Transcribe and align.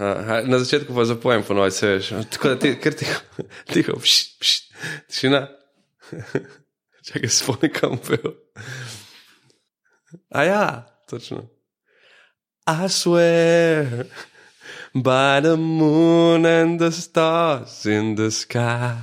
Aha, 0.00 0.40
na 0.48 0.58
začetku 0.58 0.94
pa 0.96 1.04
zapojem 1.04 1.42
ponoviti, 1.44 1.76
se 1.76 1.86
veš. 1.86 2.08
Tako 2.32 2.48
da 2.48 2.58
ti, 2.58 2.72
ker 2.80 2.94
tiho, 2.96 3.20
tiho, 3.72 3.96
pš, 4.00 4.14
pš, 4.40 4.52
tišina. 5.12 5.42
Čakaj, 7.06 7.28
spomni 7.28 7.68
kam 7.68 7.98
pel. 8.00 8.32
A 10.32 10.44
ja, 10.44 10.64
točno. 11.10 11.50
I 12.66 12.88
swear 12.88 14.06
by 14.94 15.40
the 15.40 15.56
moon 15.56 16.46
and 16.46 16.80
the 16.80 16.92
stars 16.92 17.84
in 17.86 18.16
the 18.16 18.30
sky, 18.30 18.96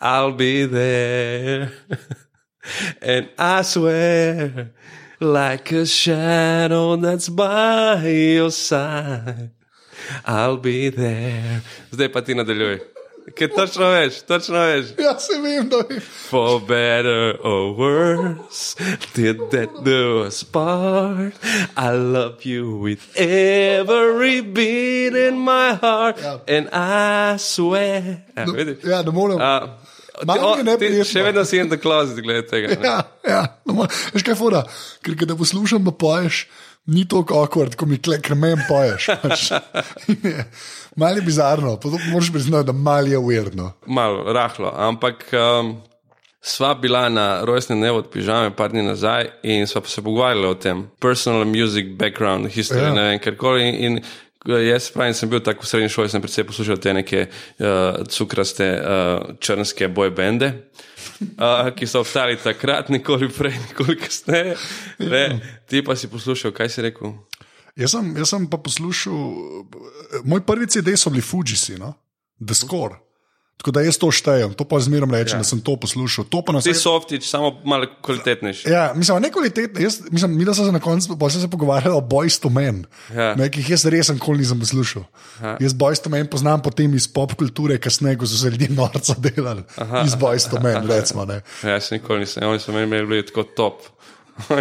I'll 0.00 0.32
be 0.32 0.66
there. 0.66 1.72
And 3.02 3.28
I 3.38 3.62
swear, 3.62 4.72
like 5.20 5.72
a 5.72 5.86
shadow 5.86 6.96
that's 6.96 7.28
by 7.28 8.06
your 8.06 8.50
side, 8.50 9.50
I'll 10.26 10.56
be 10.56 10.90
there. 10.90 11.60
Zdaj 11.92 12.12
pa 12.12 12.20
ti 12.20 12.34
nadaljuj. 12.34 12.80
Ker 13.36 13.50
točno 13.52 13.86
veš, 13.88 14.22
točno 14.22 14.58
veš. 14.58 14.86
Ja, 14.98 15.12
se 15.18 15.36
vem, 15.38 15.68
da 15.68 15.76
je. 15.90 16.00
For 16.00 16.58
better 16.60 17.36
or 17.42 17.76
worse, 17.76 18.74
did 19.14 19.36
that 19.52 19.84
do 19.84 20.24
us 20.26 20.42
part? 20.42 21.34
I 21.76 21.90
love 21.90 22.42
you 22.44 22.80
with 22.80 22.98
every 23.16 24.40
beat 24.42 25.14
in 25.14 25.38
my 25.38 25.74
heart, 25.74 26.18
Ja. 26.18 26.40
and 26.48 26.68
I 26.72 27.38
swear. 27.38 28.02
Ja, 28.36 28.44
vidiš? 28.46 28.84
Ja, 28.84 29.02
ne 29.02 29.10
morem. 29.10 29.38
A, 29.40 29.78
Malo 30.26 30.56
ti 30.56 30.62
neprijetno. 30.62 31.04
še 31.04 31.22
vedno 31.22 31.44
si 31.44 31.56
in 31.58 31.68
the 31.68 31.78
closet, 31.78 32.18
glede 32.20 32.42
tega. 32.46 32.68
ne? 32.68 32.76
Ja, 32.84 33.02
ja. 33.28 33.42
No, 33.64 33.86
veš 34.12 34.22
kaj, 34.22 34.34
fora, 34.34 34.64
ker 35.02 35.14
te 35.16 35.36
poslušam, 35.36 35.84
pa 35.84 35.90
poješ, 35.92 36.46
ni 36.90 37.04
tako 37.08 37.34
awkward, 37.34 37.76
ko 37.78 37.86
mi 37.86 37.98
meni 38.34 38.62
poješ. 38.68 39.06
Pač. 39.22 39.50
Malo 41.00 41.16
je 41.16 41.22
bizarno, 41.22 41.76
pa 41.80 41.88
moraš 42.12 42.32
priznati, 42.32 42.66
da 42.66 42.72
malo 42.72 43.06
je 43.06 43.18
uverno. 43.18 43.72
Malo 43.86 44.32
rahlo, 44.32 44.72
ampak 44.76 45.24
um, 45.32 45.76
sva 46.40 46.74
bila 46.74 47.08
na 47.08 47.44
rojstni 47.44 47.76
dnevu 47.76 47.98
od 47.98 48.10
pižame 48.10 48.50
par 48.56 48.70
dni 48.70 48.82
nazaj 48.82 49.30
in 49.42 49.66
sva 49.66 49.82
se 49.86 50.02
pogovarjali 50.02 50.46
o 50.46 50.54
tem. 50.54 50.88
Personal 51.00 51.44
music 51.44 51.86
background, 51.96 52.46
history, 52.46 52.82
Ja. 52.82 52.88
ja. 52.88 52.94
ne 52.94 53.02
vem, 53.02 53.18
kar 53.18 53.36
koli. 53.36 53.68
In, 53.68 53.74
in 53.76 54.02
jaz 54.48 54.90
pravim, 54.90 55.14
sem 55.14 55.28
bil 55.30 55.42
tako 55.44 55.66
v 55.66 55.68
srednji 55.68 55.92
šoli, 55.92 56.08
sem 56.08 56.22
predvsej 56.22 56.46
poslušal 56.48 56.78
te 56.80 56.94
neke 56.96 57.26
uh, 57.28 58.00
cukraste 58.08 58.68
uh, 58.78 59.34
črnske 59.40 59.88
boy 59.92 60.12
bende. 60.16 60.52
Uh, 61.20 61.68
ki 61.76 61.88
so 61.88 62.00
obstali 62.00 62.38
takrat, 62.40 62.88
nikoli 62.88 63.28
prej, 63.28 63.58
nikoli 63.68 63.98
kasneje. 64.00 64.56
Ne, 65.04 65.24
ti 65.68 65.84
pa 65.84 65.96
si 65.96 66.08
poslušal, 66.08 66.54
kaj 66.56 66.72
si 66.72 66.84
rekel? 66.88 67.12
Jaz 67.76 67.92
sem, 67.92 68.14
jaz 68.16 68.32
sem 68.32 68.48
pa 68.50 68.58
poslušal, 68.60 69.20
moj 70.24 70.44
prvi 70.48 70.68
CD 70.72 70.96
so 70.96 71.12
bili 71.12 71.24
Fujisi, 71.24 71.76
no? 71.80 71.94
The 72.40 72.56
Score. 72.56 72.96
Tako 73.60 73.74
da 73.76 73.82
jaz 73.84 73.98
to 74.00 74.08
štejem, 74.08 74.54
to 74.56 74.64
pa 74.64 74.78
zmeraj 74.80 75.20
rečem, 75.20 75.36
ja. 75.36 75.44
da 75.44 75.44
sem 75.44 75.60
to 75.60 75.74
poslušal. 75.76 76.24
To 76.32 76.40
pa 76.40 76.56
na 76.56 76.64
Ti 76.64 76.72
softič, 76.72 77.28
samo 77.28 77.60
malo 77.68 77.84
kvalitetnejši. 78.00 78.70
Ja, 78.72 78.92
mislim, 78.96 79.20
ne 79.20 79.28
kvalitetno. 79.28 79.84
Jaz, 79.84 80.00
mislim, 80.08 80.32
mi 80.32 80.48
da 80.48 80.54
smo 80.56 80.64
se 80.64 80.72
na 80.72 80.80
koncu 80.80 81.12
sem 81.30 81.40
se 81.40 81.48
pogovarjali 81.48 81.92
o 81.92 82.00
Boys 82.00 82.40
to 82.40 82.48
Men, 82.48 82.86
Ja. 83.12 83.34
ne, 83.36 83.50
ki 83.52 83.60
jih 83.60 83.70
jaz 83.76 83.84
res 83.84 84.08
nikoli 84.08 84.40
nisem 84.40 84.56
poslušal. 84.60 85.04
Jaz 85.60 85.76
Boys 85.76 86.00
to 86.00 86.08
Men 86.08 86.24
poznam 86.26 86.62
potem 86.64 86.94
iz 86.96 87.04
pop 87.04 87.34
kulture, 87.36 87.76
kasneje, 87.76 88.16
ko 88.16 88.26
so 88.26 88.40
se 88.40 88.48
ljudje 88.50 88.70
norca 88.72 89.14
delali. 89.18 89.62
Aha. 89.76 90.04
Iz 90.08 90.16
Boys 90.16 90.48
to 90.50 90.56
Men, 90.60 90.88
recimo. 90.88 91.28
Ne. 91.28 91.42
Ja, 91.62 91.76
jaz 91.76 91.90
nikoli 91.92 92.24
nisem, 92.24 92.48
oni 92.48 92.60
so 92.64 92.72
meni 92.72 92.88
imeli 92.88 93.26
tako 93.26 93.44
top. 93.44 93.84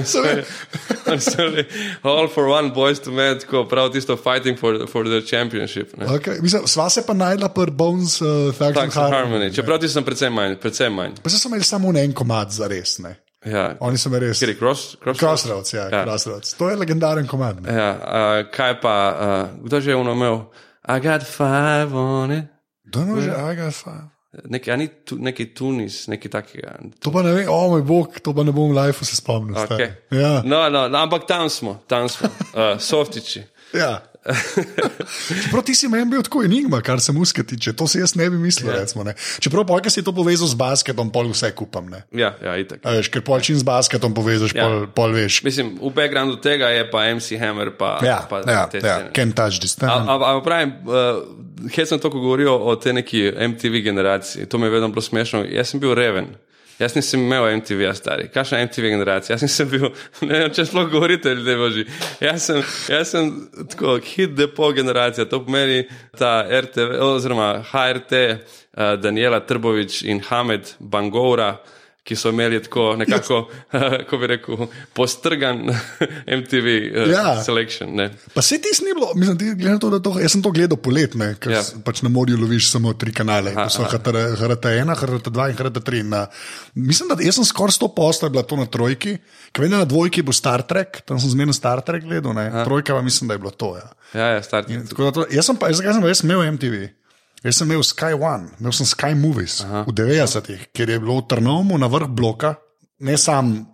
All 2.03 2.27
for 2.27 2.47
one 2.47 2.69
boys 2.73 2.99
to 2.99 3.11
men, 3.11 3.39
tako 3.39 3.65
prav 3.65 3.91
tisto 3.93 4.17
fighting 4.17 4.57
for, 4.59 4.87
for 4.87 5.03
the 5.05 5.21
championship. 5.21 5.97
ne. 5.97 6.05
Okay. 6.05 6.41
Mislim, 6.41 6.67
sva 6.67 6.89
se 6.89 7.05
pa 7.07 7.13
najdla 7.13 7.49
pri 7.49 7.71
Bones 7.71 8.21
uh, 8.21 8.27
for 8.55 8.73
Harmony. 8.73 9.15
Harmony. 9.15 9.55
Čeprav 9.55 9.79
ti 9.79 9.89
sem 9.89 10.03
predvsem 10.03 10.33
manj, 10.33 10.55
predvsem 10.55 10.93
manj. 10.93 11.11
Pa 11.23 11.29
se 11.29 11.39
so 11.39 11.47
imeli 11.49 11.63
samo 11.63 11.97
en 11.97 12.13
komad 12.13 12.51
za 12.51 12.67
res. 12.67 12.99
Ne. 12.99 13.15
Ja. 13.45 13.75
Oni 13.79 13.97
so 13.97 14.09
me 14.09 14.19
res. 14.19 14.39
Kjer 14.39 14.49
je 14.49 14.57
cross, 14.59 14.95
cross, 15.03 15.19
Crossroads, 15.19 15.73
ja, 15.73 15.87
Ja. 15.91 16.03
Crossroads. 16.03 16.53
To 16.53 16.69
je 16.69 16.75
legendaren 16.75 17.27
komad. 17.27 17.61
Ne. 17.63 17.73
Ja, 17.73 17.91
uh, 17.95 18.51
kaj 18.51 18.81
pa, 18.81 19.15
uh, 19.15 19.65
kdo 19.65 19.81
že 19.81 19.91
je 19.91 19.95
ono 19.95 20.11
imel? 20.11 20.41
I 20.87 20.99
got 20.99 21.23
five 21.23 21.95
on 21.95 22.31
it. 22.31 22.45
To 22.91 22.99
je 22.99 23.21
že, 23.21 23.31
I 23.31 23.55
got 23.55 23.73
five. 23.73 24.18
Neki, 24.29 24.71
a 24.71 24.75
ni 24.75 24.87
tu, 24.87 25.15
neki 25.17 25.53
Tunis, 25.53 26.03
neki 26.07 26.29
takega. 26.29 26.75
To 27.01 27.11
pa 27.11 27.23
ne 27.25 27.31
vem, 27.33 27.47
o 27.49 27.69
moj 27.71 27.81
bog, 27.81 28.19
to 28.21 28.33
pa 28.37 28.43
ne 28.45 28.53
bom 28.53 28.69
v 28.69 28.77
life 28.77 29.05
se 29.05 29.15
spomnil. 29.17 29.55
stari. 29.57 29.87
Okay. 29.87 30.19
Ja. 30.21 30.41
No, 30.45 30.69
no, 30.69 30.87
no, 30.87 30.97
ampak 30.97 31.25
tam 31.27 31.49
smo, 31.49 31.79
tam 31.87 32.09
smo, 32.09 32.29
uh, 32.29 32.77
softiči. 32.89 33.41
Ja. 33.73 34.01
Čeprav 35.43 35.63
ti 35.63 35.73
si 35.75 35.87
meni 35.87 36.05
bil 36.11 36.21
tako 36.25 36.43
enigma, 36.43 36.81
kar 36.85 36.99
se 37.01 37.13
muske 37.15 37.43
tiče, 37.43 37.73
to 37.73 37.87
si 37.87 38.01
jaz 38.01 38.15
ne 38.19 38.29
bi 38.29 38.37
mislil. 38.37 38.69
Ja. 38.69 38.81
Recimo, 38.81 39.03
ne. 39.03 39.13
Čeprav 39.39 39.65
pojka 39.65 39.89
si 39.89 40.03
to 40.03 40.11
povezal 40.15 40.47
z 40.47 40.57
basketom, 40.59 41.11
pol 41.13 41.29
vse 41.31 41.51
kupam. 41.55 41.87
Ne. 41.89 42.03
Ja, 42.11 42.33
ja, 42.43 42.57
itak. 42.59 42.83
A 42.83 42.97
veš, 42.97 43.09
ker 43.13 43.23
pol 43.25 43.39
čim 43.45 43.55
z 43.57 43.63
basketom 43.63 44.13
povežeš, 44.13 44.53
Ja. 44.55 44.67
pol, 44.67 44.87
pol 44.91 45.15
veš. 45.15 45.39
Mislim, 45.47 45.77
v 45.79 45.91
backgroundu 45.95 46.35
tega 46.43 46.69
je 46.75 46.83
pa 46.91 47.07
MC 47.15 47.39
Hammer, 47.39 47.71
pa, 47.79 47.97
Ja, 48.03 48.19
pa 48.29 48.43
ja, 48.43 48.67
te 48.67 48.83
ja, 48.83 48.99
scene. 48.99 49.11
can 49.15 49.31
touch 49.31 49.59
this. 49.63 49.77
Ampak 49.79 50.43
pravim, 50.43 50.75
uh, 50.83 51.23
jaz 51.71 51.89
sem 51.89 51.99
toliko 51.99 52.19
govoril 52.19 52.51
o 52.51 52.75
tej 52.75 52.99
neki 52.99 53.23
MTV 53.55 53.81
generaciji, 53.87 54.45
to 54.45 54.57
mi 54.59 54.67
je 54.67 54.75
vedno 54.75 54.91
bilo 54.91 55.01
smešno. 55.01 55.45
Jaz 55.47 55.71
sem 55.71 55.79
bil 55.79 55.95
reven. 55.95 56.35
Jaz 56.79 56.95
nisem 56.95 57.19
imel 57.19 57.43
MTV, 57.57 57.89
stari. 57.93 58.27
Kakšna 58.31 58.61
MTV 58.63 58.91
generacija? 58.93 59.33
Jaz 59.33 59.41
nisem 59.43 59.67
bil, 59.69 59.89
ne 60.29 60.37
vem, 60.39 60.53
če 60.55 60.63
sploh 60.69 60.87
govorite, 60.91 61.33
ljudje 61.35 61.55
božji. 61.59 61.83
Jaz 62.23 62.45
sem, 62.47 62.61
jaz 62.93 63.11
sem 63.11 63.33
tako 63.73 63.97
hit 64.13 64.37
depo 64.37 64.71
generacija, 64.75 65.27
to 65.27 65.41
pomeni 65.43 65.81
ta 66.17 66.37
RTV, 66.47 67.01
oziroma 67.03 67.49
HRT, 67.71 68.21
uh, 68.23 68.93
Daniela 69.01 69.41
Trbovič 69.43 70.05
in 70.07 70.23
Hamed 70.29 70.71
Bangoura, 70.79 71.57
ki 72.03 72.15
so 72.15 72.29
imeli 72.29 72.57
tako 72.63 72.95
nekako, 72.97 73.37
kako 73.71 74.17
bi 74.17 74.27
rekel, 74.27 74.67
postrgan 74.93 75.59
MTV 76.39 76.67
uh, 76.95 77.11
Ja. 77.11 77.43
selection. 77.43 77.91
Ne? 77.95 78.09
Pa 78.33 78.41
se 78.41 78.57
ti 78.57 78.69
ni 78.81 78.93
bilo, 78.93 79.11
mislim, 79.15 79.37
ti, 79.37 79.45
glede 79.45 79.71
na 79.71 79.79
to, 79.79 79.89
da 79.89 79.99
to, 79.99 80.15
jaz 80.19 80.31
sem 80.31 80.41
to 80.41 80.51
gledal 80.51 80.77
poletne, 80.77 81.35
ker 81.39 81.51
Ja. 81.51 81.63
pač 81.85 82.01
na 82.01 82.09
morju 82.09 82.37
loviš 82.37 82.71
samo 82.71 82.93
tri 82.93 83.13
kanale, 83.13 83.53
to 83.53 83.69
so 83.69 83.83
HRT1, 83.83 84.95
HRT2 84.95 85.49
in 85.49 85.57
HRT3. 85.57 86.03
Na, 86.03 86.25
mislim, 86.73 87.09
da 87.09 87.19
jaz 87.23 87.35
sem 87.35 87.45
skoraj 87.45 87.77
100 87.77 87.91
posto 87.95 88.29
bila 88.29 88.43
to 88.43 88.55
na 88.55 88.65
trojki, 88.65 89.17
ker 89.51 89.61
vem, 89.61 89.71
da 89.71 89.83
na 89.83 89.85
dvojki 89.85 90.21
bo 90.21 90.33
Star 90.33 90.61
Trek, 90.61 91.01
tam 91.05 91.19
sem 91.19 91.29
zmerno 91.29 91.53
Star 91.53 91.81
Trek 91.81 92.03
gledal, 92.03 92.33
ne, 92.33 92.49
trojka 92.65 92.95
pa 92.95 93.01
mislim, 93.01 93.27
da 93.27 93.37
je 93.37 93.39
bilo 93.39 93.51
to. 93.51 93.75
Ja. 93.77 93.87
Ja, 94.13 94.27
ja, 94.27 94.41
da 94.41 95.11
To, 95.11 95.25
jaz 95.29 95.45
sem 95.45 95.57
pa, 95.57 95.67
jaz, 95.69 95.77
zakaj 95.77 95.93
sem 95.93 96.01
pa 96.01 96.07
jaz 96.09 96.23
imel 96.23 96.41
MTV? 96.55 96.98
Jaz 97.39 97.55
sem 97.55 97.69
imel 97.69 97.83
Sky 97.83 98.13
One, 98.15 98.49
imel 98.59 98.73
sem 98.75 98.85
Sky 98.85 99.15
Movies 99.15 99.61
Aha. 99.63 99.85
v 99.87 99.93
90-ih, 99.95 100.69
ker 100.75 100.89
je 100.91 100.99
bilo 100.99 101.21
v 101.21 101.27
Trnovmu 101.31 101.77
na 101.79 101.87
vrh 101.87 102.09
bloka, 102.11 102.57
ne 102.99 103.15
sam 103.15 103.69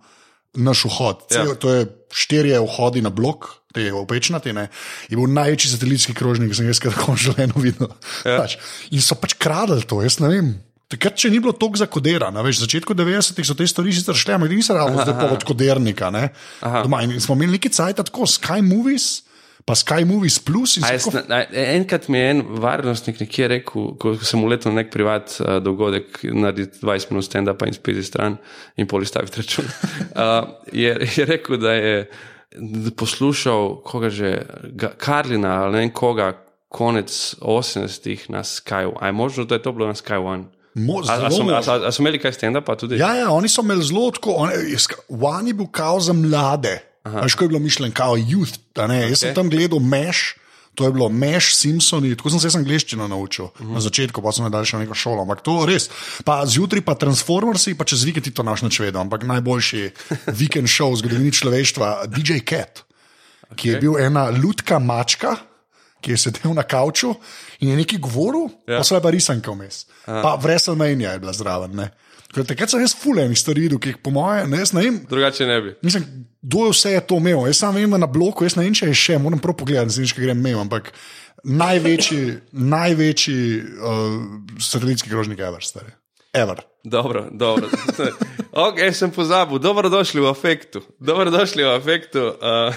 naš 0.54 0.86
vhod, 0.86 1.26
cel, 1.28 1.50
Ja. 1.52 1.58
to 1.58 1.68
je 1.74 1.80
štirje 2.14 2.60
vhodi 2.62 3.02
na 3.02 3.10
blok. 3.10 3.60
Te 3.76 3.92
opečnate, 3.92 4.54
ne, 4.56 4.70
je 5.10 5.16
bil 5.18 5.28
največji 5.28 5.68
satelitski 5.74 6.14
krožnik, 6.16 6.48
ki 6.48 6.56
sem 6.56 6.68
jaz 6.70 6.78
kdaj 6.80 6.96
v 6.96 7.16
življenju 7.20 7.60
videl. 7.60 7.90
Ja. 8.24 8.38
Pač. 8.40 8.54
In 8.88 9.02
so 9.04 9.18
pač 9.20 9.34
kradli 9.36 9.84
to, 9.84 9.98
jaz 10.00 10.16
ne 10.24 10.30
vem. 10.32 10.48
Takrat, 10.88 11.18
če 11.20 11.28
ni 11.28 11.42
bilo 11.44 11.52
tako 11.52 11.76
zakodirano, 11.76 12.40
veš, 12.46 12.62
v 12.62 12.64
začetku 12.64 12.94
90-ih 12.96 13.44
so 13.44 13.52
te 13.58 13.66
stvari 13.68 13.92
sicer 13.92 14.16
šle, 14.16 14.38
ampak 14.38 14.48
niso 14.54 14.72
ravno 14.72 15.02
zdaj 15.04 15.18
pa 15.18 15.28
od 15.28 15.44
kodernika. 15.44 16.08
ne. 16.08 16.30
Doma, 16.62 17.02
in 17.04 17.20
smo 17.20 17.34
imeli 17.36 17.58
neki 17.58 17.68
cajt 17.68 18.00
tako, 18.06 18.24
Sky 18.24 18.62
Movies, 18.64 19.25
pa 19.66 19.74
Sky 19.74 20.06
Movies 20.06 20.38
Plus 20.38 20.76
in 20.78 20.84
A 20.86 20.94
tako 20.94 21.10
jaz, 21.10 21.26
na, 21.26 21.42
na, 21.42 21.62
enkrat 21.74 22.06
mi 22.08 22.18
je 22.18 22.30
en 22.30 22.42
varnostnik 22.62 23.18
nekje 23.20 23.48
rekel, 23.50 23.88
ko 23.98 24.14
sem 24.22 24.44
uletel 24.46 24.70
na 24.70 24.84
nek 24.84 24.92
privat 24.94 25.34
uh, 25.40 25.56
dogodek, 25.58 26.22
narediti 26.30 26.78
20 26.84 27.10
minut 27.10 27.26
stand-upa 27.26 27.66
in 27.66 27.74
spiti 27.74 28.04
stran 28.06 28.38
in 28.78 28.86
polistaviti 28.86 29.42
račun. 29.42 29.66
Uh, 29.66 30.54
je, 30.84 30.94
je 31.16 31.26
rekel, 31.26 31.58
da 31.58 31.74
je 31.74 31.96
poslušal 32.96 33.82
koga 33.82 34.10
že, 34.10 34.38
Karlina 34.96 35.66
ali 35.66 35.82
ne 35.82 35.92
koga, 35.92 36.32
konec 36.68 37.34
80-ih 37.40 38.30
na 38.30 38.46
Sky. 38.46 38.86
A 39.00 39.06
je 39.06 39.12
možno, 39.12 39.44
da 39.44 39.58
je 39.58 39.62
to 39.62 39.72
bilo 39.72 39.86
na 39.86 39.94
Sky 39.94 40.22
One? 40.22 40.44
Mo, 40.74 41.00
A, 41.08 41.26
a, 41.26 41.30
so, 41.30 41.42
a, 41.42 41.56
a, 41.56 41.88
a 41.88 41.90
so 41.90 42.04
imeli 42.04 42.20
kaj 42.20 42.36
stand-upa 42.36 42.76
tudi? 42.76 42.98
Ja, 43.00 43.14
ja, 43.16 43.30
oni 43.32 43.48
so 43.48 43.64
imeli 43.64 43.82
zelo 43.82 44.10
tako, 44.10 44.36
One 45.08 45.48
je 45.48 45.54
bil 45.54 45.66
kao 45.72 46.00
za 46.00 46.12
mlade. 46.12 46.78
Veš, 47.06 47.34
ko 47.34 47.44
je 47.44 47.48
bilo 47.48 47.60
mišljeno, 47.60 47.94
kao 47.94 48.16
youth. 48.16 48.58
ne. 48.86 49.08
Jaz 49.10 49.22
sem 49.22 49.34
tam 49.34 49.50
gledal 49.50 49.80
Meš, 49.80 50.34
to 50.74 50.84
je 50.84 50.92
bilo 50.92 51.08
Meš, 51.08 51.54
Simpsoni, 51.56 52.16
tako 52.16 52.30
sem 52.30 52.40
se 52.40 52.46
jaz 52.46 52.56
angliščino 52.56 53.08
naučil 53.08 53.44
uh 53.44 53.50
-huh. 53.60 53.74
na 53.74 53.80
začetku, 53.80 54.22
pa 54.22 54.32
sem 54.32 54.44
v 54.44 54.78
neko 54.78 54.94
šolo. 54.94 55.22
Ampak 55.22 55.40
to 55.40 55.66
res. 55.66 55.88
Pa 56.24 56.46
zjutraj 56.46 56.80
pa 56.80 56.94
Transformersi, 56.94 57.74
pa 57.74 57.84
čez 57.84 58.04
vikend 58.04 58.24
ti 58.24 58.30
to 58.30 58.42
naš 58.42 58.62
načvedo, 58.62 59.00
ampak 59.00 59.22
najboljši 59.22 59.90
vikend 60.40 60.68
show 60.68 60.92
v 60.92 60.96
zgodovini 60.96 61.32
človeštva, 61.32 62.06
DJ 62.06 62.38
Cat, 62.44 62.84
okay. 63.50 63.56
ki 63.56 63.68
je 63.68 63.80
bil 63.80 63.98
ena 63.98 64.30
lutka 64.30 64.78
mačka. 64.78 65.36
Ki 66.00 66.12
je 66.12 66.16
sedel 66.16 66.54
na 66.54 66.62
kavču 66.62 67.14
in 67.60 67.68
je 67.68 67.76
nekaj 67.76 67.98
govoril, 67.98 68.48
ja. 68.68 68.78
pa 68.78 68.84
so 68.84 69.00
pa 69.00 69.10
risanke 69.10 69.50
vmes. 69.50 69.86
Pa 70.04 70.38
WrestleMania 70.42 71.12
je 71.12 71.18
bila 71.18 71.32
zraven. 71.32 71.74
ne. 71.74 71.90
Da 72.34 72.44
Takrat 72.44 72.70
sem 72.70 72.82
jaz 72.82 72.94
fulejnih 72.98 73.38
stvari 73.38 73.66
videl, 73.66 73.80
ki 73.80 73.94
jih 73.94 74.00
po 74.02 74.10
mojem, 74.14 74.50
ne, 74.50 74.64
ne 74.72 74.82
vem, 74.82 74.96
Drugače 75.10 75.46
ne 75.46 75.60
bi. 75.62 75.74
Mislim, 75.86 76.04
kdo 76.42 76.70
vse 76.72 76.96
je 76.96 77.04
to 77.06 77.20
imel? 77.22 77.46
Jaz 77.46 77.62
sam 77.62 77.76
vem, 77.78 77.90
da 77.90 78.00
na 78.02 78.08
bloku, 78.10 78.44
jaz 78.44 78.56
ne 78.58 78.66
vem, 78.66 78.74
če 78.76 78.90
je 78.90 78.98
še, 78.98 79.20
moram 79.22 79.40
prav 79.42 79.56
pogledati, 79.60 79.94
zdaj, 79.94 80.10
če 80.12 80.24
grem 80.24 80.42
mimo, 80.42 80.64
ampak 80.66 80.90
največji, 81.46 82.24
največji 82.76 83.38
uh, 83.62 84.18
satelitski 84.58 85.12
krožnik, 85.12 85.40
ever, 85.40 85.64
stari. 85.64 85.94
Ever. 86.36 86.60
Dobro, 86.84 87.26
dobro. 87.32 87.68
Ok, 88.56 88.78
sem 88.92 89.10
pozabil. 89.12 89.58
Dobrodošli 89.60 90.20
v 90.20 90.28
afektu. 90.32 90.80
Dobrodošli 90.96 91.60
v 91.60 91.76
afektu. 91.76 92.22
Uh, 92.40 92.72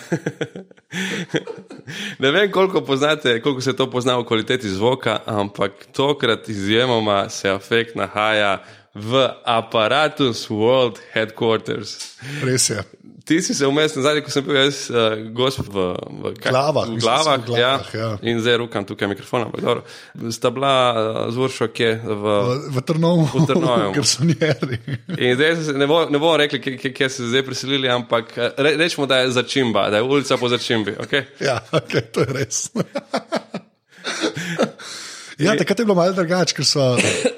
ne 2.23 2.31
vem, 2.35 2.51
koliko, 2.51 2.81
poznate, 2.81 3.39
koliko 3.39 3.61
se 3.61 3.75
to 3.75 3.87
pozna 3.87 4.17
v 4.19 4.25
kvaliteti 4.27 4.67
zvoka, 4.67 5.21
ampak 5.25 5.87
tokrat 5.95 6.49
izjemoma 6.49 7.29
se 7.29 7.49
afekt 7.49 7.95
nahaja 7.95 8.59
v 8.99 9.11
aparatus 9.47 10.49
World 10.51 10.99
Headquarters. 11.13 12.17
Res 12.43 12.69
je. 12.69 12.83
Ti 13.29 13.37
si 13.45 13.53
se 13.53 13.67
vmes, 13.69 13.93
nazadnje, 13.93 14.23
ko 14.25 14.31
sem 14.33 14.45
bil 14.45 14.55
jaz, 14.57 14.77
uh, 14.89 15.13
gost 15.37 15.59
v, 15.61 15.93
v, 15.93 16.31
kaj, 16.41 16.49
Glavah, 16.49 16.87
v 16.89 16.97
glavah, 16.97 17.37
v 17.37 17.45
glavah, 17.45 17.89
ja. 17.93 18.07
In 18.25 18.41
zdaj 18.41 18.57
rukam 18.57 18.81
tukaj 18.89 19.05
mikrofon. 19.11 19.45
ampak 19.45 19.61
dobro. 19.61 19.83
Sta 20.33 20.49
bila 20.49 20.73
uh, 20.89 21.29
z 21.29 21.37
Uršo, 21.37 21.67
ki 21.69 21.83
je 21.83 21.93
v. 22.09 22.23
V, 22.25 22.73
v 22.73 22.77
Trnovu, 22.89 23.29
V 23.29 23.45
Trnovem. 23.45 23.93
ker 23.95 24.05
so 24.09 24.25
njeri. 24.25 24.81
In 25.13 25.37
zdaj 25.37 25.61
se, 25.61 25.77
ne, 25.77 25.85
bo, 25.85 26.09
ne 26.09 26.17
bomo 26.17 26.41
rekli, 26.41 26.57
kje 26.77 27.09
se 27.09 27.29
zdaj 27.29 27.45
preselili, 27.45 27.89
ampak 27.89 28.33
eh, 28.33 28.49
re, 28.57 28.73
rečemo, 28.81 29.05
da 29.05 29.21
je 29.21 29.29
začimba, 29.37 29.89
da 29.93 30.01
je 30.01 30.09
ulica 30.09 30.37
po 30.37 30.49
začimbi. 30.49 30.97
Okay? 31.05 31.29
Ja, 31.37 31.61
okay, 31.77 32.01
to 32.09 32.25
je 32.25 32.33
res. 32.33 32.73
ja, 35.39 35.55
takrat 35.57 35.79
je 35.79 35.85
bilo 35.85 35.95
malo 35.97 36.13
drugače, 36.13 36.55
ker 36.57 36.65
so 36.67 36.93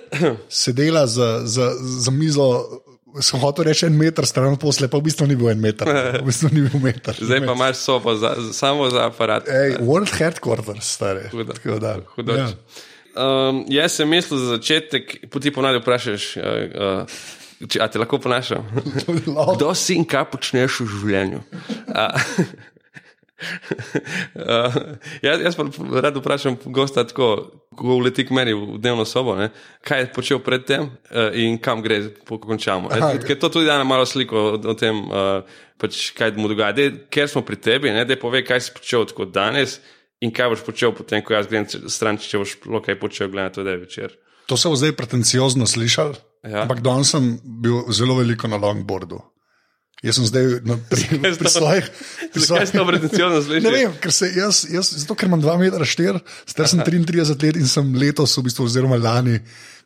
sedela 0.63 1.07
za, 1.07 1.41
za, 1.45 1.71
za 1.79 2.11
mizo. 2.11 2.47
Sem 3.19 3.41
hotel 3.41 3.67
reči 3.67 3.83
en 3.89 3.97
meter 3.99 4.23
stran, 4.23 4.53
posle 4.55 4.87
pa 4.87 4.95
v 5.01 5.03
bistvu 5.09 5.25
ni 5.27 5.35
bil 5.35 5.49
en 5.51 5.59
meter. 5.59 5.89
V 6.21 6.29
bistvu 6.29 6.47
ni 6.55 6.61
bil 6.63 6.79
meter. 6.79 7.17
Zdaj 7.19 7.41
pa 7.43 7.57
imaš 7.57 7.81
sobo 7.83 8.13
za, 8.15 8.37
samo 8.55 8.87
za 8.87 9.09
aparat. 9.09 9.49
Ej, 9.51 9.81
World 9.83 10.13
Headquarters, 10.15 10.87
stari. 10.95 11.27
Hudo. 11.33 11.51
Tako 11.57 11.75
da, 11.83 11.97
Hudoč. 12.15 12.39
ja. 12.39 12.55
Um, 13.11 13.65
jaz 13.67 13.99
sem 13.99 14.07
mislil 14.07 14.39
za 14.39 14.55
začetek, 14.55 15.27
ti 15.27 15.51
ponavadi 15.51 15.81
vprašaš, 15.83 16.27
uh, 16.39 16.45
uh, 16.71 17.67
če, 17.67 17.81
a 17.83 17.89
te 17.91 17.99
lahko 17.99 18.21
ponašam. 18.23 18.63
Kdo 19.57 19.73
si 19.75 19.99
in 19.99 20.07
kaj 20.07 20.29
počneš 20.31 20.79
v 20.85 20.87
življenju? 20.93 21.41
A, 21.91 22.07
uh, 23.41 24.75
jaz, 25.27 25.41
jaz 25.41 25.57
pa 25.57 25.65
rad 26.01 26.17
vprašam 26.17 26.57
gosta 26.65 27.03
tako, 27.07 27.29
ko 27.75 27.95
uleti 27.97 28.25
k 28.27 28.35
meni 28.35 28.53
v 28.53 28.77
dnevno 28.81 29.05
sobo, 29.05 29.35
ne, 29.39 29.49
kaj 29.87 30.05
je 30.05 30.11
počel 30.15 30.41
predtem 30.43 30.89
uh, 30.89 31.29
in 31.33 31.57
kam 31.61 31.81
gre, 31.85 32.03
po 32.27 32.39
končamo. 32.41 32.91
Aha. 32.91 33.13
Ker 33.25 33.39
to 33.39 33.49
tudi 33.49 33.69
da 33.69 33.77
nam 33.81 33.89
malo 33.89 34.05
sliko 34.05 34.37
o, 34.37 34.59
o 34.59 34.77
tem, 34.77 35.03
uh, 35.07 35.41
pač, 35.81 36.11
kaj 36.17 36.35
mu 36.37 36.51
dogaja. 36.51 36.75
Dej, 36.77 36.91
ker 37.13 37.29
smo 37.31 37.45
pri 37.47 37.59
tebi, 37.61 37.91
da 37.91 38.19
povej, 38.19 38.45
kaj 38.47 38.67
si 38.67 38.75
počel 38.77 39.07
tako 39.09 39.29
danes. 39.29 39.79
In 40.21 40.29
kaj 40.29 40.51
boš 40.53 40.61
počel 40.61 40.91
potem, 40.93 41.23
ko 41.25 41.33
jaz 41.33 41.47
grem 41.49 41.65
stran, 41.65 42.19
če 42.21 42.37
boš 42.37 42.51
kaj 42.85 42.99
počel, 43.01 43.31
gledaj 43.33 43.55
to, 43.55 43.63
da 43.65 43.73
je 43.73 43.79
večer. 43.81 44.11
To 44.45 44.57
se 44.57 44.69
bo 44.69 44.77
zdaj 44.77 44.93
pretenciozno 44.93 45.65
slišal, 45.65 46.13
Ja. 46.41 46.63
ampak 46.63 46.81
danes 46.81 47.11
sem 47.13 47.37
bil 47.41 47.85
zelo 47.93 48.15
veliko 48.17 48.49
na 48.49 48.57
longboardu. 48.57 49.19
Jaz 50.01 50.17
sem 50.17 50.25
zdaj 50.25 50.45
na, 50.65 50.79
pri, 50.89 51.19
pri 51.21 51.49
svojih. 51.49 51.89
Zakaj 52.33 52.67
si 52.71 52.73
to 52.73 52.85
pretenciozno 52.87 53.41
slišiš? 53.45 53.65
Ne 53.67 53.73
vem, 53.75 53.91
ker 54.01 54.13
jaz, 54.33 54.63
jaz 54.65 54.87
zato 55.03 55.13
ker 55.13 55.29
imam 55.29 55.43
2,4 55.43 56.17
m, 56.17 56.21
star 56.49 56.69
sem 56.71 56.81
33 56.81 57.35
let 57.37 57.59
in 57.61 57.69
sem 57.69 57.91
letos, 57.93 58.33
v 58.33 58.47
bistvu, 58.47 58.65
oziroma 58.65 58.97
lani, 58.97 59.37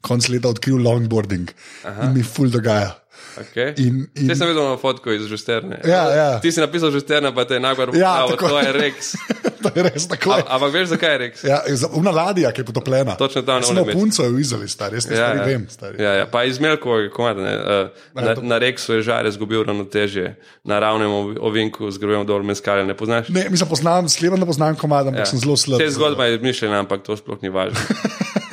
konc 0.05 0.29
leta 0.31 0.53
odkril 0.53 0.79
longboarding 0.79 1.51
Aha. 1.83 2.07
in 2.07 2.15
mi 2.15 2.23
ful 2.23 2.47
dogaja. 2.53 2.93
Okay. 3.35 3.73
In- 3.77 4.07
in- 4.15 4.27
Te 4.27 4.35
sem 4.35 4.47
videl 4.47 4.63
na 4.63 4.77
fotko 4.77 5.11
iz 5.11 5.25
Žusterne. 5.27 5.81
Ja, 5.83 6.03
ja. 6.09 6.29
Ti 6.39 6.51
si 6.51 6.59
napisal 6.59 6.91
Žusterne, 6.91 7.35
pa 7.35 7.43
te 7.43 7.53
je 7.53 7.59
najbolj 7.59 7.91
Ja, 7.93 8.13
prav, 8.17 8.29
tako. 8.29 8.47
to 8.47 8.59
je 8.59 8.71
Rex. 8.73 9.11
to 9.63 9.71
je 9.75 9.83
res 9.83 10.07
tako. 10.07 10.37
Ampak 10.39 10.71
veš, 10.71 10.87
zakaj 10.89 11.11
je 11.11 11.17
Rex? 11.17 11.43
Ja, 11.43 11.59
Una 11.91 12.11
ladja, 12.11 12.51
ki 12.51 12.61
je 12.61 12.65
potopljena. 12.65 13.15
Točno 13.15 13.41
tam, 13.41 13.59
na 13.59 13.67
Samo 13.67 13.83
punco 13.85 14.23
je 14.23 14.41
Izoli, 14.41 14.67
stari, 14.67 14.95
jaz 14.95 15.05
te 15.05 15.15
stvari 15.15 15.39
vem. 15.45 15.67
Stari. 15.69 16.03
Ja, 16.03 16.13
ja. 16.13 16.25
Pa 16.25 16.43
iz 16.43 16.59
Melkovega 16.59 17.09
komada. 17.09 17.41
ne, 17.41 17.55
Uh, 17.55 17.89
na, 18.15 18.35
na 18.41 18.57
Rexu 18.59 18.93
je 18.93 19.01
žar 19.01 19.25
izgubil 19.25 19.63
ravnotežje, 19.63 20.35
na 20.63 20.79
ravnem 20.79 21.09
ov- 21.09 21.35
ovinku 21.41 21.91
z 21.91 21.97
grobem 21.97 22.25
dol 22.25 22.43
meskale. 22.43 22.85
Ne 22.85 22.93
poznaš? 22.93 23.29
Ne, 23.29 23.47
mislim, 23.49 23.69
poznam, 23.69 24.09
sleven, 24.09 24.39
da 24.39 24.45
poznam 24.45 24.75
komad, 24.75 25.07
ampak 25.07 25.19
ja. 25.21 25.25
sem 25.25 25.39
zelo 25.39 25.57
slab. 25.57 25.79
Te 25.79 25.89
zgodba 25.89 26.25
je 26.25 26.35
izmišljena, 26.35 26.79
ampak 26.79 27.01
to 27.01 27.17
sploh 27.17 27.39
ni 27.41 27.49
važno. 27.49 27.79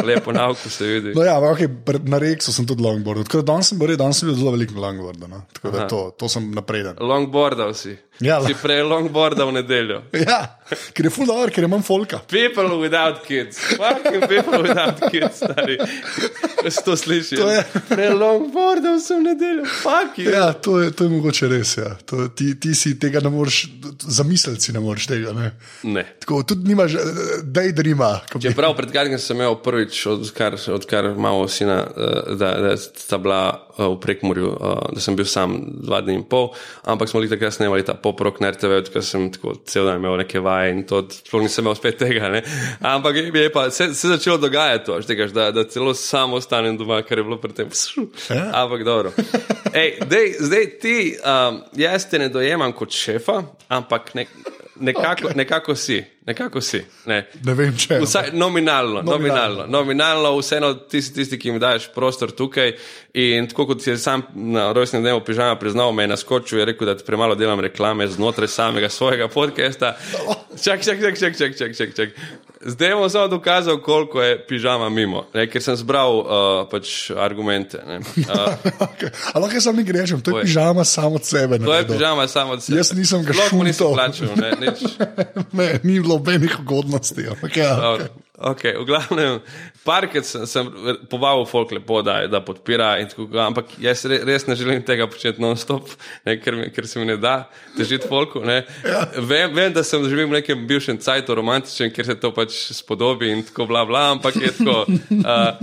Lepo 0.02 0.32
na 0.32 0.48
oko 0.48 0.68
se 0.68 0.84
vidi. 0.84 1.12
No, 1.14 1.22
ja, 1.22 1.36
okay, 1.38 1.68
na 2.04 2.18
Reksu 2.18 2.52
sem 2.52 2.66
tudi 2.66 2.82
longboard. 2.82 3.22
Tako 3.22 3.38
da 3.38 3.52
danes 3.52 3.68
sem 3.68 3.78
bil, 3.78 3.92
danes 3.96 4.18
sem 4.18 4.28
bil 4.28 4.34
zelo 4.34 4.50
velik 4.50 4.61
na 4.70 4.80
longboardu. 4.80 5.28
No? 5.28 5.42
Tako 5.52 5.70
da 5.70 5.86
to, 5.88 6.10
to 6.18 6.28
sem 6.28 6.50
napreden. 6.54 6.96
Longboardal 7.00 7.74
si. 7.74 7.96
Ja, 8.20 8.36
si 8.44 8.54
prej 8.54 8.82
longboardal 8.84 9.48
v 9.48 9.52
nedeljo. 9.56 10.02
Ja, 10.12 10.58
ker 10.94 11.06
je 11.08 11.10
full 11.10 11.26
dobro, 11.26 11.48
ker 11.50 11.64
imam 11.64 11.82
folka. 11.82 12.20
People 12.30 12.76
without 12.78 13.22
kids. 13.26 13.56
Fucking 13.72 14.26
people 14.28 14.60
without 14.62 15.00
kids, 15.10 15.40
stari. 15.40 15.78
Jaz 16.62 16.76
to 16.84 16.94
slišim. 16.96 17.40
To 17.40 17.48
je- 17.50 17.64
Prej 17.88 18.12
longboardal 18.14 19.00
sem 19.02 19.24
v 19.24 19.32
nedeljo. 19.32 19.64
Fuck 19.82 20.20
you. 20.22 20.30
Ja, 20.30 20.52
to 20.52 20.78
je, 20.80 20.92
to 20.92 21.04
je 21.08 21.10
mogoče 21.10 21.48
res. 21.50 21.76
Ja. 21.80 21.96
To, 22.06 22.28
ti, 22.28 22.52
ti 22.60 22.74
si 22.78 22.94
tega 23.00 23.20
ne 23.24 23.32
moreš, 23.32 23.64
zamisliti 23.98 24.68
si 24.68 24.76
ne 24.76 24.80
moreš 24.84 25.08
tega. 25.10 25.32
Ne? 25.32 25.50
Ne. 25.82 26.04
Tako, 26.22 26.42
tudi 26.46 26.68
nimaš, 26.68 26.94
daydreama. 27.42 28.12
Čeprav 28.36 28.76
pred 28.78 28.92
kratkim 28.94 29.18
sem 29.18 29.36
imel 29.40 29.56
prvič, 29.64 29.98
odkar, 30.06 30.54
odkar 30.76 31.10
imamo 31.10 31.48
sina, 31.48 31.80
eh, 31.88 32.36
da, 32.38 32.52
da 32.60 32.76
sta 32.76 33.18
bila 33.18 33.42
eh, 33.50 33.82
v 33.82 33.98
prekmorju, 34.04 34.52
eh, 34.54 34.86
da 34.94 35.00
sem 35.02 35.16
bil 35.18 35.26
sam 35.26 35.58
dva 35.82 36.00
dni 36.04 36.20
in 36.20 36.24
pol, 36.28 36.52
ampak 36.86 37.10
smo 37.10 37.18
bili 37.20 37.32
takrat 37.32 37.58
snemali 37.58 37.82
ta 37.82 37.98
poprok 38.02 38.40
na 38.42 38.50
RTV, 38.50 38.78
odkar 38.82 39.04
sem 39.06 39.28
tako 39.32 39.54
cel 39.68 39.86
dan 39.88 40.00
imel 40.00 40.16
neke 40.20 40.40
vaje 40.42 40.72
in 40.74 40.82
to 40.88 41.02
sploh 41.14 41.44
nisem 41.44 41.64
imel 41.64 41.76
spet 41.78 41.98
tega. 42.02 42.28
Ne? 42.32 42.42
Ampak 42.80 43.16
je 43.16 43.50
pa 43.52 43.68
se, 43.70 43.92
se 43.94 44.08
začelo 44.08 44.38
dogajati 44.42 44.86
to, 44.86 45.00
štekaš, 45.02 45.34
da, 45.36 45.50
da 45.50 45.64
celo 45.68 45.94
samo 45.94 46.36
ostanem 46.36 46.76
doma, 46.76 47.02
kar 47.02 47.18
je 47.18 47.24
bilo 47.24 47.40
predtem. 47.40 47.70
Ja. 48.30 48.50
Ampak 48.62 48.84
dobro. 48.84 49.12
Ej, 49.72 49.98
dej, 50.10 50.34
zdaj 50.40 50.66
ti, 50.82 50.96
um, 51.16 51.62
jaz 51.76 52.08
te 52.10 52.18
ne 52.18 52.28
dojemam 52.28 52.72
kot 52.76 52.92
šefa, 52.92 53.42
ampak 53.68 54.14
ne, 54.14 54.26
nekako, 54.80 55.28
okay. 55.28 55.36
nekako 55.36 55.76
si. 55.76 56.02
Nekako 56.22 56.60
si. 56.60 56.78
Ne. 57.06 57.26
Ne 57.44 57.54
vem, 57.54 57.74
če 57.76 57.94
je. 57.94 58.00
Vsaj 58.00 58.28
nominalno, 58.32 59.02
nominalno, 59.02 59.12
Nominalno. 59.12 59.66
nominalno, 59.68 60.38
vseeno 60.38 60.74
ti 60.76 61.02
si 61.02 61.14
tisti, 61.14 61.38
ki 61.38 61.52
mi 61.52 61.58
daš 61.58 61.88
prostor 61.90 62.30
tukaj. 62.30 62.76
In 63.14 63.48
tako 63.48 63.66
kot 63.66 63.86
je 63.86 63.98
sam 63.98 64.22
na 64.34 64.72
rojstnem 64.72 65.02
dnevu 65.02 65.20
pižama 65.20 65.56
priznal, 65.56 65.92
me 65.92 66.02
je 66.02 66.08
naskočil 66.08 66.60
in 66.60 66.66
rekel, 66.66 66.86
da 66.86 66.96
premalo 66.96 67.34
delam 67.34 67.60
reklame 67.60 68.06
znotraj 68.08 68.48
samega 68.48 68.88
svojega 68.88 69.28
podcasta. 69.28 69.96
Čak, 70.54 70.80
čak, 70.80 71.00
čak, 71.00 71.18
čak, 71.18 71.36
čak, 71.36 71.58
čak, 71.58 71.76
čak, 71.76 71.90
čak. 71.96 72.08
Zdaj 72.62 72.94
bom 72.94 73.10
samo 73.10 73.28
dokazal, 73.28 73.78
koliko 73.78 74.22
je 74.22 74.46
pižama 74.46 74.86
mimo, 74.88 75.26
ne, 75.34 75.46
ker 75.46 75.58
sem 75.58 75.74
zbral 75.74 76.14
uh, 76.14 76.26
pač 76.70 77.10
argumente. 77.10 77.82
Ne. 77.82 77.98
Uh, 77.98 78.54
Okay. 78.92 79.10
Ali 79.32 79.42
lahko 79.42 79.54
jaz 79.54 79.64
sam 79.64 79.76
nekaj 79.76 79.92
rečem, 79.94 80.20
to 80.20 80.30
je 80.30 80.32
Povej. 80.32 80.44
pižama 80.44 80.84
samo 80.84 81.14
od 81.14 81.24
sebe. 81.24 81.58
to 81.58 81.74
je 81.74 81.86
pižama 81.88 82.28
samo 82.28 82.52
od 82.52 82.62
sebe. 82.62 82.78
Jaz 82.78 82.92
nisem 82.92 83.24
ga 83.24 83.32
mu 83.52 83.64
nisem 83.64 83.86
plačal, 83.88 84.28
ne, 84.36 84.50
nič. 84.60 84.78
ne, 85.52 85.80
ni 85.82 86.00
bilo 86.00 86.11
nobenih 86.12 86.60
ugodnosti. 86.60 87.24
Ja, 87.56 87.76
Dobro, 87.80 88.08
Okay, 88.42 88.74
v 88.74 88.82
glavnem, 88.88 89.38
parkrat 89.86 90.26
sem, 90.26 90.42
sem 90.50 90.66
povabil 91.06 91.44
folk 91.46 91.70
lepo, 91.76 92.00
da, 92.02 92.24
da 92.26 92.40
podpira, 92.42 92.96
in 92.98 93.06
tako, 93.06 93.28
ampak 93.38 93.70
jaz 93.78 94.02
re, 94.10 94.18
res 94.26 94.48
ne 94.48 94.56
želim 94.58 94.82
tega 94.82 95.06
početi 95.06 95.38
non-stop, 95.42 95.92
ker, 96.42 96.56
ker 96.74 96.88
se 96.90 96.98
mi 96.98 97.06
ne 97.06 97.14
da 97.22 97.44
težiti 97.76 98.08
folku. 98.10 98.42
ne. 98.42 98.64
Vem, 99.14 99.52
vem, 99.54 99.70
da 99.70 99.84
sem 99.86 100.02
živim 100.10 100.32
v 100.32 100.40
nekem 100.40 100.64
bivšem 100.66 100.98
cajtu 100.98 101.38
romantičen, 101.38 101.92
ker 101.94 102.08
se 102.08 102.16
to 102.18 102.32
pač 102.34 102.56
spodobi 102.74 103.30
in 103.30 103.44
tako 103.46 103.68
bla 103.70 103.84
bla, 103.86 104.08
ampak 104.16 104.40
je 104.40 104.52
tako. 104.58 104.80
Uh, 105.22 105.54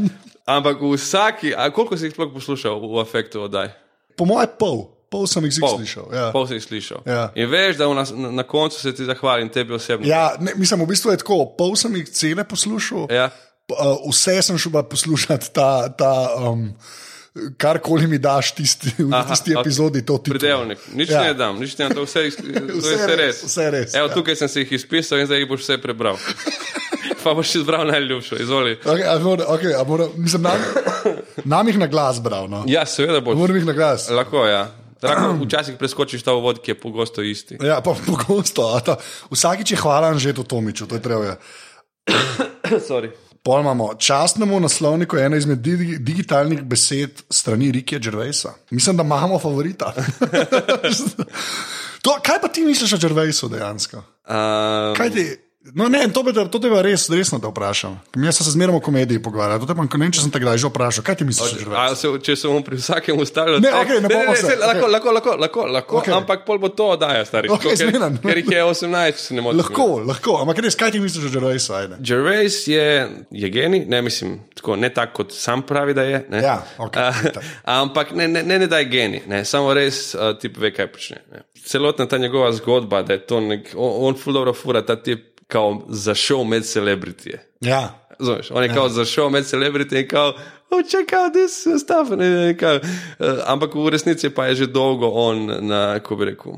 ampak 0.48 0.80
v 0.80 0.94
vsaki, 0.96 1.50
a 1.52 1.68
koliko 1.74 1.98
si 1.98 2.08
jih 2.08 2.14
sploh 2.16 2.30
poslušal 2.32 2.80
v 2.80 3.02
afektu 3.02 3.42
oddaj? 3.44 3.74
Po 4.16 4.24
mojem, 4.30 4.52
pol, 4.62 4.80
pol 5.10 5.28
sem 5.28 5.46
jih 5.46 5.58
Pol. 5.60 5.78
slišal. 5.78 6.06
Ja. 6.14 6.26
Pol 6.32 6.48
si 6.48 6.54
jih 6.54 6.64
slišal. 6.64 7.02
Ja. 7.06 7.24
In 7.36 7.50
veš, 7.50 7.78
da 7.78 7.88
v 7.88 7.96
nas, 7.98 8.14
na, 8.14 8.32
na 8.32 8.44
koncu 8.44 8.78
se 8.78 8.94
ti 8.94 9.06
zahvalim 9.06 9.50
tebi 9.50 9.74
osebno. 9.74 10.08
Ja, 10.08 10.36
ne, 10.40 10.54
mislim, 10.56 10.82
v 10.82 10.88
bistvu 10.88 11.12
je 11.12 11.18
tako, 11.18 11.46
pol 11.58 11.76
sem 11.76 11.96
jih 11.96 12.10
cele 12.10 12.44
poslušal, 12.44 13.08
Ja. 13.10 13.30
uh, 13.72 14.06
vse 14.08 14.42
sem 14.42 14.58
šel 14.58 14.72
pa 14.72 14.84
poslušati, 14.84 15.50
ta, 15.52 15.90
ta, 15.90 16.14
um, 16.40 16.70
karkoli 17.58 18.08
mi 18.08 18.18
daš 18.18 18.52
tisti, 18.52 18.90
v 19.00 19.14
Aha, 19.14 19.30
tisti 19.30 19.54
ok. 19.56 19.62
epizodi, 19.62 20.02
to 20.06 20.18
ti 20.18 20.32
Predelnik, 20.32 20.80
nič 20.94 21.10
Ja. 21.10 21.22
ne 21.24 21.34
dam, 21.34 21.60
nič 21.60 21.78
ne 21.78 21.86
dam, 21.86 21.96
to 21.96 22.04
vse, 22.04 22.30
to 22.38 22.46
je 22.46 22.62
Vse 22.76 22.96
vse 22.96 23.16
res, 23.16 23.44
vse 23.44 23.70
res, 23.72 23.94
Evo, 23.96 24.08
ja. 24.08 24.14
tukaj 24.14 24.36
sem 24.36 24.50
si 24.50 24.60
jih 24.60 24.72
izpisal 24.74 25.20
in 25.20 25.26
zdaj 25.26 25.40
jih 25.40 25.50
boš 25.50 25.62
vse 25.64 25.78
prebral. 25.78 26.18
pa 27.24 27.34
boš 27.34 27.56
izbral 27.56 27.88
najljubšo, 27.88 28.36
izvoli. 28.40 28.78
Okay, 28.80 29.04
mora, 29.22 29.46
okay, 29.48 29.74
mora, 29.88 30.08
mislim, 30.16 30.42
nam, 30.42 30.60
nam 31.46 31.68
jih 31.68 31.78
na 31.78 31.88
glas 31.88 32.20
bral. 32.22 32.48
No. 32.48 32.64
Ja, 32.68 32.86
seveda 32.86 33.20
boš. 33.22 33.38
Moram 33.38 33.56
jih 33.56 33.66
na 33.66 33.74
glas. 33.74 34.10
Lahko, 34.10 34.46
ja. 34.46 34.72
Lahko 35.04 35.34
včasih 35.46 35.76
preskočiš 35.80 36.24
ta 36.24 36.34
uvod, 36.34 36.62
ki 36.62 36.72
je 36.72 36.80
pogosto 36.80 37.22
isti. 37.22 37.58
Ja, 37.64 37.82
pa 37.82 37.94
pogosto. 38.08 38.68
ta- 38.86 38.98
Vsakič 39.32 39.72
je 39.72 39.78
hvala 39.78 40.08
Anžetu 40.08 40.44
Tomiču, 40.44 40.88
to 40.88 40.96
je 40.96 41.02
treba. 41.02 41.36
Pol 43.44 43.62
imamo 43.62 43.94
častnemu 43.96 44.60
naslovniku 44.60 45.18
ena 45.18 45.38
izmed 45.38 45.58
digi, 45.64 45.98
digitalnih 46.00 46.60
besed 46.64 47.22
strani 47.32 47.72
Rikija 47.72 48.00
Gervaisa. 48.00 48.52
Mislim, 48.72 48.98
da 48.98 49.04
imamo 49.04 49.40
favorita. 49.40 49.94
to, 52.04 52.20
kaj 52.24 52.42
pa 52.42 52.48
ti 52.48 52.62
misliš 52.62 52.94
o 52.94 52.98
Gervaisu 52.98 53.48
dejansko? 53.50 53.98
Um, 53.98 54.96
Kaj 54.98 55.10
ti, 55.10 55.24
No, 55.76 55.90
ne, 55.90 56.08
to 56.14 56.24
bi 56.24 56.34
to 56.34 56.60
pa 56.60 56.82
res, 56.82 57.10
resno 57.10 57.40
te 57.40 57.48
vprašam. 57.48 57.98
Sem 58.16 58.32
se 58.46 58.52
zmeraj 58.52 58.76
o 58.76 58.82
komediji 58.84 59.22
pogovarjal. 59.24 59.60
To 59.62 59.68
te 59.70 59.98
ne 59.98 60.10
če 60.12 60.24
sem 60.24 60.32
te 60.34 60.42
kdaj 60.42 60.58
že 60.58 60.70
vprašal. 60.72 61.04
Kaj 61.06 61.16
ti 61.20 61.28
misliš? 61.28 61.52
že 61.62 61.76
A 61.76 61.96
se, 61.96 62.10
če 62.26 62.36
se 62.36 62.48
bomo 62.48 62.64
pri 62.66 62.80
vsakem 62.80 63.20
ustavili, 63.20 63.62
Ne, 63.62 63.74
okej, 63.82 64.02
ne 64.02 64.10
bomo 64.10 64.36
se, 64.36 64.56
lahko, 64.56 64.88
okej. 64.88 64.92
lahko, 64.94 65.12
lahko, 65.12 65.36
lahko, 65.38 65.66
lahko 65.68 65.98
Okej. 66.02 66.14
ampak 66.14 66.46
pol 66.48 66.58
bo 66.62 66.70
to 66.70 66.90
oddaja, 66.96 67.26
stari. 67.26 67.50
Okej, 67.52 67.76
ker, 67.76 67.92
zmeram. 67.92 68.18
ker 68.24 68.42
jih 68.42 68.52
je 68.56 68.64
18, 68.64 69.20
če 69.20 69.24
se 69.24 69.38
ne 69.38 69.46
motim. 69.46 69.62
Lahko, 69.62 69.88
lahko. 70.06 70.38
Ampak 70.44 70.62
res, 70.66 70.78
kaj 70.80 70.96
ti 70.96 71.04
misliš 71.04 71.30
o? 71.30 71.70
Ajde. 71.76 72.00
Gervais 72.02 72.60
je, 72.68 72.86
je 73.32 73.50
genij, 73.54 73.86
ne 73.90 74.02
mislim, 74.02 74.40
tako, 74.56 74.76
ne 74.76 74.90
tako, 74.94 75.24
kot 75.24 75.36
sam 75.36 75.64
pravi, 75.68 75.94
da 75.94 76.04
je. 76.08 76.24
Ne? 76.30 76.44
Ja, 76.44 76.60
A, 76.78 76.90
itak. 76.90 77.44
ampak 77.80 78.14
ne, 78.18 78.28
ne, 78.28 78.44
ne, 78.44 78.60
ne 78.66 78.68
da 78.68 78.80
je 78.82 78.90
genij, 78.90 79.26
ne? 79.28 79.44
samo 79.46 79.74
res 79.74 80.16
uh, 80.16 80.34
tip 80.40 80.58
ve, 80.58 80.72
kaj 80.76 80.92
počne. 80.94 81.22
Ne? 81.32 81.44
Celotna 81.66 82.08
ta 82.10 82.18
njegova 82.18 82.52
zgodba, 82.56 83.02
da 83.06 83.18
je 83.18 83.26
to 83.28 83.42
nek, 83.44 83.74
on, 83.76 84.10
on 84.10 84.18
ful 84.18 84.34
dobro 84.34 84.54
fura 84.54 84.82
ta 84.86 84.96
tip, 84.96 85.28
kao 85.50 85.82
zašel 85.90 86.44
med 86.44 86.64
celebritije. 86.66 87.46
Ja. 87.62 88.06
Razumeš, 88.20 88.52
on 88.52 88.64
je 88.64 88.74
kao 88.74 88.90
zašel 88.90 89.30
med 89.30 89.44
celebrity 89.44 90.02
in 90.02 90.08
kao, 90.08 90.34
oh, 90.70 90.82
check 90.90 91.14
out 91.14 91.34
this 91.34 91.82
stuff. 91.82 92.10
Ne, 92.10 92.30
ne, 92.30 92.58
kao, 92.58 92.76
uh, 92.76 93.40
ampak 93.48 93.76
v 93.76 93.90
resnici 93.90 94.30
pa 94.30 94.46
je 94.46 94.56
že 94.56 94.68
dolgo 94.68 95.08
on 95.08 95.46
na, 95.68 96.00
kako 96.00 96.16
bi 96.16 96.26
rekel, 96.26 96.54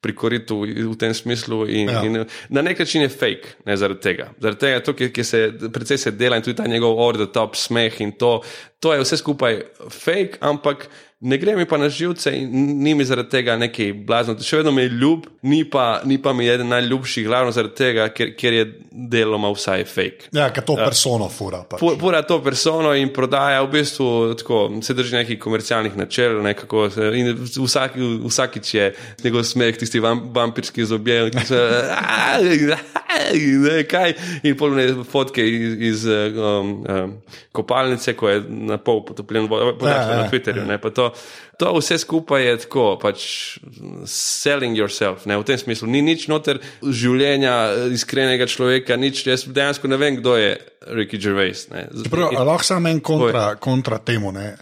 pri 0.00 0.14
koritu 0.14 0.60
v 0.68 0.94
tem 0.98 1.14
smislu 1.14 1.66
in, 1.66 1.88
Ja. 1.88 1.92
ja. 1.92 2.04
in 2.04 2.24
na 2.48 2.62
nek 2.62 2.78
način 2.78 3.02
je 3.02 3.08
fake, 3.08 3.56
ne 3.64 3.76
zaradi 3.76 4.00
tega. 4.00 4.28
Zaradi 4.40 4.60
tega, 4.60 4.80
to, 4.84 4.92
ki, 4.92 5.10
ki 5.12 5.24
se 5.24 5.52
precej 5.72 5.98
se 5.98 6.10
dela 6.10 6.36
in 6.36 6.42
tudi 6.42 6.56
ta 6.56 6.66
njegov 6.66 7.00
over 7.00 7.16
the 7.16 7.32
top 7.32 7.56
smeh 7.56 8.00
in 8.00 8.12
to, 8.12 8.42
to 8.80 8.92
je 8.92 9.00
vse 9.00 9.16
skupaj 9.16 9.62
fake, 9.90 10.38
ampak 10.40 10.88
ne 11.20 11.36
gre 11.36 11.56
mi 11.56 11.64
pa 11.64 11.76
na 11.76 11.88
živce 11.88 12.30
in 12.32 12.50
ni 12.78 12.94
mi 12.94 13.04
zaradi 13.04 13.28
tega 13.30 13.56
nekaj 13.56 13.92
blazno. 14.00 14.36
Še 14.38 14.56
vedno 14.56 14.70
mi 14.70 14.82
je 14.82 14.88
ljub, 14.90 15.24
ni 15.42 15.64
pa, 15.64 16.00
ni 16.04 16.16
pa 16.16 16.32
mi 16.32 16.46
eden 16.46 16.68
najljubših, 16.68 17.26
glavno 17.26 17.50
zaradi 17.50 17.74
tega, 17.74 18.08
ker, 18.10 18.34
ker 18.34 18.52
je 18.52 18.64
deloma 18.92 19.50
vsaj 19.50 19.84
fake. 19.86 20.28
Ja, 20.32 20.46
ker 20.48 20.62
to 20.62 20.76
persono 20.76 21.26
fura. 21.28 21.64
Pač. 21.64 21.80
Pu- 21.80 21.96
Pura 21.98 22.22
to 22.22 22.38
persono 22.40 22.92
in 22.94 23.10
prodaja 23.10 23.62
v 23.62 23.70
bistvu 23.70 24.08
tako, 24.34 24.58
se 24.80 24.94
drži 24.94 25.16
nekih 25.16 25.38
komercialnih 25.38 25.96
načel. 25.96 26.38
Nekako, 26.40 26.86
se- 26.88 27.10
in 27.14 27.32
vsak, 27.58 27.98
vsakič 28.24 28.74
je 28.74 28.86
njegov 29.24 29.42
smeh, 29.44 29.74
tisti 29.76 29.98
vam, 30.00 30.28
vampirski 30.30 30.84
zobje, 30.84 31.30
ki 31.30 31.46
se. 31.46 31.60
Ne, 33.68 33.82
kaj, 33.88 34.14
in 34.46 34.56
polne 34.58 34.86
fotke 35.08 35.44
iz, 35.44 35.74
iz 35.90 36.06
um, 36.08 36.72
um, 36.82 37.12
kopalnice, 37.52 38.14
ko 38.18 38.30
je 38.30 38.42
na 38.48 38.78
pol 38.82 39.02
potopljen 39.06 39.48
Ja, 39.48 39.88
ja, 39.88 40.16
na 40.22 40.28
Twitterju. 40.30 40.64
Ne, 40.68 40.78
pa 40.80 40.90
to, 40.94 41.10
to 41.58 41.72
vse 41.78 41.98
skupaj 41.98 42.44
je 42.46 42.56
tako, 42.64 42.86
pač 43.02 43.26
selling 44.08 44.78
yourself, 44.78 45.26
ne, 45.26 45.38
v 45.38 45.46
tem 45.48 45.58
smislu. 45.60 45.88
Ni 45.90 46.02
nič 46.04 46.28
noter 46.30 46.62
življenja 46.82 47.56
eh, 47.72 47.96
iskrenega 47.96 48.48
človeka, 48.50 48.98
nič. 49.00 49.24
Jaz 49.28 49.46
dejansko 49.46 49.90
ne 49.90 50.00
vem, 50.00 50.20
kdo 50.20 50.36
je 50.38 50.54
Ricky 50.94 51.20
Gervais. 51.20 51.66
Ne. 51.72 51.88
Prav, 52.10 52.36
a 52.36 52.46
lahko 52.46 52.66
samo 52.66 52.92
en 52.92 53.02
kontra, 53.04 53.50
kontra 53.60 53.98
temu. 54.02 54.32
Ne. 54.34 54.54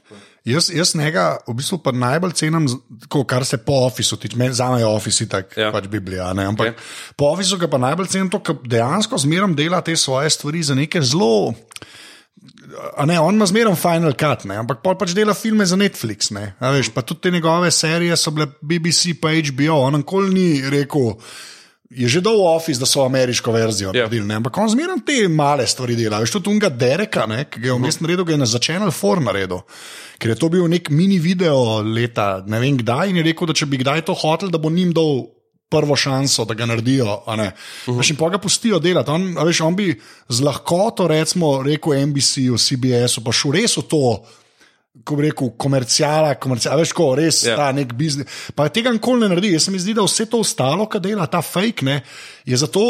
Jaz, 0.47 0.69
jaz 0.71 0.95
njega 0.95 1.41
v 1.49 1.55
bistvu 1.59 1.81
pa 1.83 1.91
najbolj 1.91 2.37
cenim, 2.39 2.69
tako, 3.03 3.25
kar 3.27 3.45
se 3.45 3.59
po 3.59 3.81
ofisu 3.89 4.17
tiče. 4.23 4.39
Za 4.55 4.71
me 4.71 4.79
je 4.79 4.87
ofis 4.87 5.19
tako 5.29 5.61
ja. 5.61 5.67
Ja. 5.67 5.73
pač 5.75 5.89
Biblija. 5.91 6.33
Ne? 6.39 6.45
Ampak 6.47 6.67
okay. 6.67 6.77
Okej. 6.77 7.15
po 7.17 7.33
ofisu 7.35 7.59
ga 7.59 7.69
pa 7.69 7.81
najbolj 7.83 8.13
cenim 8.13 8.31
to, 8.31 8.39
ker 8.39 8.61
dejansko 8.63 9.19
zmeram 9.19 9.57
dela 9.59 9.81
te 9.83 9.97
svoje 9.97 10.31
stvari 10.31 10.63
za 10.63 10.75
neke 10.75 11.03
zelo. 11.03 11.55
A 12.97 13.07
Ne, 13.07 13.19
on 13.21 13.35
ima 13.35 13.47
zmeraj 13.47 13.75
Final 13.75 14.13
Cut, 14.13 14.45
ne, 14.45 14.59
ampak 14.61 14.83
pol 14.85 14.95
pač 14.99 15.15
dela 15.17 15.35
filme 15.35 15.67
za 15.67 15.77
Netflix. 15.77 16.31
Veš, 16.61 16.91
pa 16.95 17.03
tudi 17.03 17.27
te 17.27 17.31
njegove 17.31 17.71
serije 17.71 18.17
so 18.17 18.31
bile 18.31 18.47
BBC, 18.61 19.17
pa 19.21 19.33
HBO, 19.33 19.81
on 19.87 19.97
nikoli 20.03 20.35
ni 20.35 20.49
rekel. 20.71 21.15
Je 21.87 22.09
že 22.09 22.19
dal 22.21 22.35
v 22.35 22.47
Office, 22.49 22.81
da 22.81 22.87
so 22.87 23.05
ameriško 23.05 23.53
verzijo 23.53 23.93
Ja. 23.95 24.03
naredili, 24.03 24.27
ne? 24.27 24.35
ampak 24.35 24.59
on 24.59 24.69
zmeraj 24.69 25.05
te 25.07 25.29
male 25.29 25.67
stvari 25.67 25.95
dela. 25.97 26.19
Veš, 26.19 26.31
tudi 26.33 26.51
unga 26.51 26.69
Dereka, 26.69 27.27
ne? 27.27 27.45
ki 27.45 27.61
ga 27.61 27.69
je 27.69 27.77
vmes 27.77 28.01
naredil, 28.01 28.25
ga 28.25 28.33
je 28.33 28.39
na 28.39 28.47
začenjal 28.47 28.91
for 28.91 29.21
naredil. 29.23 29.63
Ker 30.19 30.31
je 30.31 30.37
to 30.37 30.49
bil 30.49 30.67
nek 30.67 30.91
mini 30.91 31.19
video 31.19 31.83
leta, 31.83 32.43
ne 32.43 32.59
vem 32.59 32.75
kdaj, 32.77 33.11
in 33.11 33.17
je 33.17 33.23
rekel, 33.23 33.47
da 33.47 33.55
če 33.55 33.67
bi 33.67 33.79
kdaj 33.79 34.03
to 34.03 34.15
hotel, 34.15 34.51
da 34.51 34.59
bo 34.59 34.71
njim 34.71 34.91
dal 34.93 35.29
prvo 35.69 35.97
šanso, 35.97 36.45
da 36.45 36.55
ga 36.55 36.67
naredijo. 36.67 37.23
ne. 37.37 37.53
Veš, 37.87 38.11
in 38.11 38.17
pa 38.17 38.31
ga 38.31 38.39
pustijo 38.39 38.79
delati. 38.79 39.11
On, 39.11 39.35
veš, 39.47 39.61
on 39.61 39.77
bi 39.77 39.95
z 40.29 40.43
lahkoto, 40.43 41.07
recimo, 41.07 41.63
rekel 41.63 41.95
NBC-u, 42.07 42.59
CBS-u, 42.59 43.23
pa 43.23 43.31
šel 43.33 43.53
res 43.53 43.77
v 43.77 43.83
to. 43.83 44.03
Ko 45.05 45.17
bi 45.17 45.27
rekel, 45.29 45.51
komercijala, 45.61 46.35
komercijala, 46.41 46.81
veš, 46.81 46.93
ko 46.97 47.11
res 47.19 47.43
ja. 47.45 47.51
Ja. 47.51 47.57
ta 47.57 47.73
nek 47.73 47.93
biznis. 47.95 48.27
Pa 48.57 48.69
tega 48.73 48.93
nikoli 48.95 49.21
ne 49.21 49.29
naredi. 49.35 49.53
Jaz 49.53 49.69
se 49.69 49.75
mi 49.75 49.79
zdi, 49.83 49.95
da 49.95 50.07
vse 50.07 50.25
to 50.31 50.41
ostalo, 50.41 50.87
kar 50.89 51.03
dela 51.05 51.27
ta 51.31 51.43
fake, 51.45 51.85
ne, 51.85 52.01
je 52.49 52.57
zato, 52.57 52.87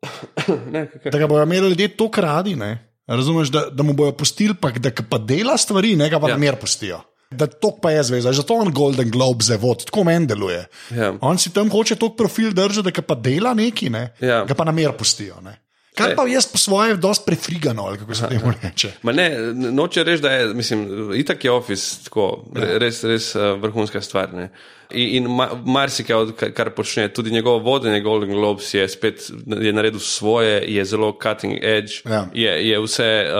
Ne, 0.72 0.86
da 1.12 1.18
ga 1.18 1.26
bodo 1.26 1.42
imeli 1.42 1.68
ljudje 1.68 1.88
to 1.96 2.10
kradi. 2.10 2.56
Ne? 2.56 2.70
Razumeš, 3.06 3.48
da, 3.48 3.66
da 3.70 3.82
mu 3.82 3.92
bojo 3.92 4.12
pustili, 4.12 4.54
pa, 4.54 4.70
da 4.70 4.90
pa 5.10 5.18
dela 5.18 5.56
stvari, 5.56 5.96
ne 5.96 6.08
ga 6.10 6.20
pa 6.20 6.28
ja. 6.28 6.30
Ja. 6.30 6.36
na 6.36 6.40
mir 6.40 6.56
pustijo. 6.56 7.00
Da 7.30 7.46
to 7.46 7.70
pa 7.82 7.90
je 7.90 8.02
zvezda, 8.02 8.32
zato 8.32 8.54
on 8.54 8.72
Golden 8.74 9.10
Globe 9.10 9.44
za 9.44 9.56
vod, 9.56 9.84
tako 9.84 10.04
meni 10.04 10.26
deluje. 10.26 10.64
Ja. 10.90 11.12
On 11.20 11.38
si 11.38 11.52
tam 11.54 11.70
hoče 11.70 11.94
tok 11.94 12.16
profil 12.18 12.50
držati, 12.50 12.90
da 12.90 13.02
pa 13.02 13.14
dela 13.14 13.54
neki, 13.54 13.90
ne, 13.90 14.08
Ja. 14.20 14.44
ga 14.44 14.54
pa 14.54 14.64
na 14.64 14.72
mir 14.72 14.92
pustijo. 14.98 15.36
Ne. 15.44 15.60
Kar 15.94 16.14
pa 16.16 16.26
jaz 16.28 16.46
po 16.46 16.58
svoje 16.58 16.96
dosti 16.96 17.24
prefrigano, 17.26 17.96
kako 17.98 18.14
se 18.14 18.28
temu 18.28 18.52
reče. 18.62 18.92
Ma 19.02 19.12
ne, 19.12 19.30
noče 19.54 20.04
reči, 20.04 20.22
da 20.22 20.30
je, 20.30 20.54
mislim, 20.54 21.12
itak 21.14 21.44
je 21.44 21.50
Office 21.50 22.04
tako, 22.04 22.44
Ja. 22.56 22.78
res, 22.78 23.02
res 23.04 23.34
uh, 23.34 23.42
vrhunska 23.60 24.00
stvar. 24.00 24.32
Ne. 24.34 24.50
In, 24.92 25.24
in 25.24 25.30
ma, 25.34 25.48
marsikaj, 25.64 26.16
od 26.16 26.32
ka- 26.36 26.50
kar 26.54 26.70
počne, 26.70 27.08
tudi 27.08 27.30
njegovo 27.30 27.58
vodenje 27.58 28.00
Golden 28.00 28.30
Globes 28.30 28.74
je 28.74 28.88
spet 28.88 29.30
je 29.60 29.72
naredil 29.72 30.00
svoje, 30.00 30.64
je 30.74 30.84
zelo 30.84 31.12
cutting 31.22 31.58
edge. 31.62 32.02
Ja. 32.04 32.26
Je, 32.34 32.68
je 32.68 32.80
vse, 32.80 33.10
uh, 33.30 33.38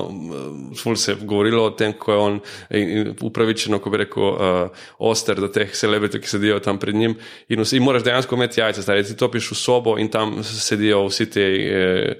uh, 0.00 0.74
ful 0.82 0.96
se 0.96 1.12
je 1.12 1.16
govorilo 1.22 1.64
o 1.64 1.70
tem, 1.70 1.92
ko 1.92 2.12
je 2.12 2.18
on 2.18 2.40
in, 2.70 2.88
in 2.90 3.14
upravičeno, 3.20 3.78
ko 3.78 3.90
bi 3.90 4.02
rekel, 4.04 4.22
uh, 4.22 4.84
oster 4.98 5.40
do 5.40 5.48
teh 5.48 5.70
celebrity, 5.72 6.20
ki 6.20 6.28
sedijo 6.28 6.58
tam 6.60 6.78
pred 6.78 6.94
njim. 6.94 7.16
In, 7.48 7.60
vsi, 7.60 7.76
in 7.76 7.82
moraš 7.82 8.04
dejansko 8.04 8.34
imeti 8.34 8.60
jajca, 8.60 8.82
stari, 8.82 9.04
ti 9.04 9.16
topiš 9.16 9.50
v 9.52 9.56
sobo 9.56 9.96
in 9.98 10.08
tam 10.08 10.38
sedijo 10.44 11.04
vsi 11.06 11.30
ti 11.30 11.40
eh, 11.40 12.14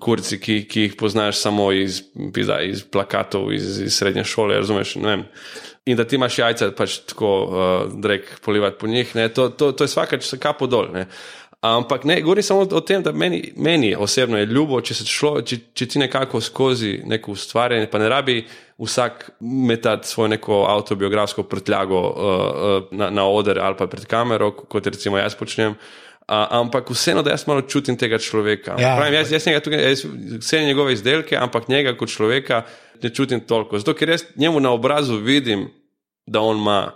kurci, 0.00 0.40
ki, 0.40 0.64
ki 0.68 0.86
jih 0.88 0.96
poznaš 0.98 1.40
samo 1.40 1.70
iz, 1.72 2.02
pizda, 2.34 2.60
iz 2.62 2.82
plakatov, 2.82 3.52
iz, 3.52 3.80
iz 3.80 3.94
srednje 3.94 4.24
šole, 4.24 4.56
razumeš? 4.60 4.96
Ne 5.00 5.16
vem. 5.16 5.24
In 5.88 5.96
da 5.96 6.04
ti 6.04 6.18
imaš 6.18 6.38
jajca, 6.38 6.70
pač 6.76 6.98
tako 7.08 7.28
uh, 7.44 7.92
drek 8.02 8.40
polivati 8.44 8.76
po 8.80 8.86
njih, 8.86 9.12
to, 9.34 9.48
to, 9.48 9.72
to 9.72 9.84
je 9.84 9.88
vsakač 9.88 10.34
kapo 10.40 10.66
dol. 10.68 10.90
Ne. 10.92 11.06
Ampak 11.60 12.04
ne, 12.04 12.20
govorim 12.24 12.42
samo 12.42 12.60
o 12.72 12.80
tem, 12.80 13.02
da 13.02 13.12
meni, 13.12 13.52
meni 13.56 13.94
osebno 13.96 14.38
je 14.38 14.46
ljubo, 14.46 14.78
če, 14.80 14.94
se 14.96 15.04
šlo, 15.04 15.42
če, 15.44 15.58
če 15.76 15.86
ti 15.92 16.00
nekako 16.00 16.40
skozi 16.40 17.02
neko 17.04 17.34
ustvarjanje, 17.36 17.88
pa 17.92 18.00
ne 18.00 18.08
rabi 18.08 18.36
vsak 18.80 19.26
metati 19.40 20.08
svojo 20.08 20.30
neko 20.32 20.62
avtobiografsko 20.72 21.44
prtljago 21.44 22.00
uh, 22.00 22.14
uh, 22.14 22.94
na, 22.96 23.10
na 23.12 23.26
oder 23.28 23.60
ali 23.60 23.76
pa 23.76 23.90
pred 23.92 24.06
kamero, 24.08 24.54
kot 24.56 24.88
recimo 24.88 25.20
jaz 25.20 25.36
počnem. 25.36 25.76
Ampak 26.30 26.90
vseeno, 26.90 27.22
da 27.26 27.34
jaz 27.34 27.46
malo 27.46 27.62
čutim 27.66 27.96
tega 27.98 28.18
človeka. 28.18 28.76
Ja. 28.78 28.94
Pravim, 28.96 29.14
jaz, 29.18 29.32
jaz, 29.32 29.46
njega 29.46 29.60
tukaj, 29.60 29.82
jaz 29.88 30.04
vse 30.38 30.62
njegove 30.64 30.92
izdelke, 30.92 31.36
ampak 31.36 31.68
njega 31.68 31.96
kot 31.98 32.08
človeka 32.08 32.62
ne 33.02 33.10
čutim 33.14 33.40
toliko. 33.40 33.78
Zato, 33.78 33.94
ker 33.94 34.08
jaz 34.08 34.24
njemu 34.36 34.60
na 34.60 34.70
obrazu 34.70 35.16
vidim, 35.16 35.68
da 36.26 36.40
on 36.40 36.58
ima 36.62 36.92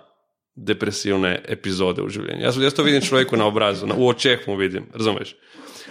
depresivne 0.55 1.41
epizode 1.49 2.03
v 2.03 2.13
življenju. 2.15 2.45
Jaz, 2.45 2.59
jaz 2.63 2.75
to 2.75 2.87
vidim 2.87 3.03
človeku 3.03 3.37
na 3.37 3.49
obrazu, 3.51 3.89
na, 3.91 3.97
v 3.99 4.07
očeh 4.07 4.47
mu 4.47 4.57
vidim, 4.57 4.87
razumeš? 4.95 5.35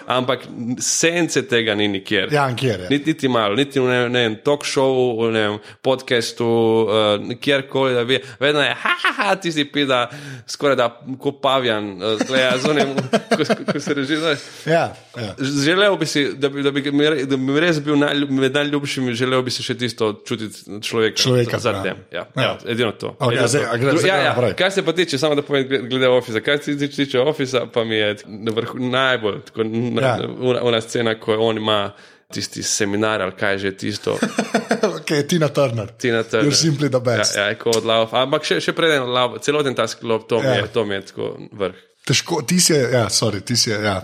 Ampak 0.08 0.40
sence 0.80 1.42
tega 1.44 1.76
ni 1.76 1.88
nikjer. 1.88 2.30
Ja, 2.32 2.56
kjer 2.56 2.80
je. 2.80 2.88
Niti, 2.90 3.06
niti 3.08 3.28
malo, 3.28 3.56
niti 3.56 3.80
v 3.80 3.86
ne, 3.86 4.10
ne 4.10 4.36
talk 4.38 4.66
show, 4.66 4.92
v 5.20 5.32
ne 5.32 5.44
vem, 5.44 5.58
podcastu, 5.82 6.46
uh, 6.46 7.38
kjerkoli, 7.38 7.94
da 7.94 8.04
bi, 8.04 8.20
vedno 8.40 8.62
je, 8.62 8.70
ha, 8.74 8.90
ha, 8.98 9.14
ha, 9.20 9.36
ti 9.36 9.52
si 9.52 9.66
pida, 9.66 10.10
skoraj 10.48 10.76
da 10.76 10.88
kot 11.20 11.42
pavjan, 11.42 11.92
uh, 11.94 12.20
gleda, 12.20 12.58
zunem, 12.58 12.94
ko, 13.30 13.38
ko, 13.38 13.72
ko 13.72 13.80
se 13.80 13.94
reži. 13.94 14.16
znaš. 14.18 14.40
Ja, 14.66 14.84
ja. 15.16 15.36
Želel 15.40 15.98
bi 15.98 16.06
si, 16.06 16.34
da 16.34 16.50
bi, 16.50 16.64
da 16.64 16.72
bi, 16.72 16.82
da 16.82 16.92
bi 17.28 17.44
mi 17.44 17.60
res 17.60 17.80
bil 17.80 17.96
najljub, 17.96 18.32
med 18.32 18.54
najljubšimi, 18.54 19.14
želel 19.14 19.42
bi 19.42 19.52
si 19.52 19.64
še 19.64 19.76
tisto 19.76 20.14
čutiti 20.24 20.82
človeka. 20.82 21.16
Človeka, 21.18 21.60
za 21.60 21.72
ja. 21.72 21.84
Ja, 21.86 21.96
Ja. 22.12 22.26
ja. 22.38 22.58
edino 22.68 22.92
to. 22.94 23.16
Ok, 23.20 23.32
edino 23.32 23.48
zdaj, 23.48 23.64
to. 23.64 23.78
gre- 23.78 23.98
zdaj 23.98 24.10
ja, 24.10 24.18
ja. 24.18 24.30
naprej. 24.30 24.54
Kar 24.54 24.72
se 24.72 24.84
pa 24.84 24.92
tiče, 24.94 25.18
samo 25.18 25.36
da 25.36 25.42
povem, 25.42 25.68
glede- 25.68 26.08
ofisa, 26.10 26.40
kar 26.40 26.58
se 26.58 26.78
tiče- 26.78 27.20
ofisa, 27.20 27.66
pa 27.68 27.84
mi 27.84 27.96
je 27.96 28.16
na 28.26 28.52
vrhu 28.52 28.80
najbolj, 28.82 29.42
tako, 29.44 29.64
Ja. 30.02 30.18
ona, 30.42 30.62
ona 30.62 30.82
scena, 30.82 31.16
ko 31.20 31.36
on 31.40 31.58
ima 31.58 31.92
tisti 32.34 32.64
seminar 32.64 33.22
ali 33.22 33.32
kaj 33.38 33.58
že 33.58 33.72
tisto. 33.78 34.18
okay, 34.98 35.22
Tina 35.28 35.50
Turner. 35.54 35.88
Tina 35.98 36.24
Turner. 36.24 36.50
You're 36.50 36.56
simply 36.58 36.90
the 36.90 37.00
best. 37.00 37.36
Ja, 37.36 37.48
ja, 37.52 37.56
ko 37.56 37.70
od 37.70 37.86
lav. 37.86 38.10
Ampak 38.12 38.44
še, 38.46 38.58
še 38.60 38.74
preden 38.74 39.06
lav, 39.06 39.38
celoten 39.42 39.76
ta 39.78 39.86
sklop, 39.88 40.26
to 40.28 40.42
Ja. 40.42 40.56
je, 40.64 40.68
to 40.74 40.82
je 40.90 41.02
tako 41.02 41.36
vrh. 41.54 41.76
Težko, 42.04 42.42
ti 42.44 42.58
si, 42.60 42.74
ja, 42.76 43.06
sorry, 43.08 43.40
ti 43.48 43.56
si, 43.56 43.70
ja, 43.72 44.02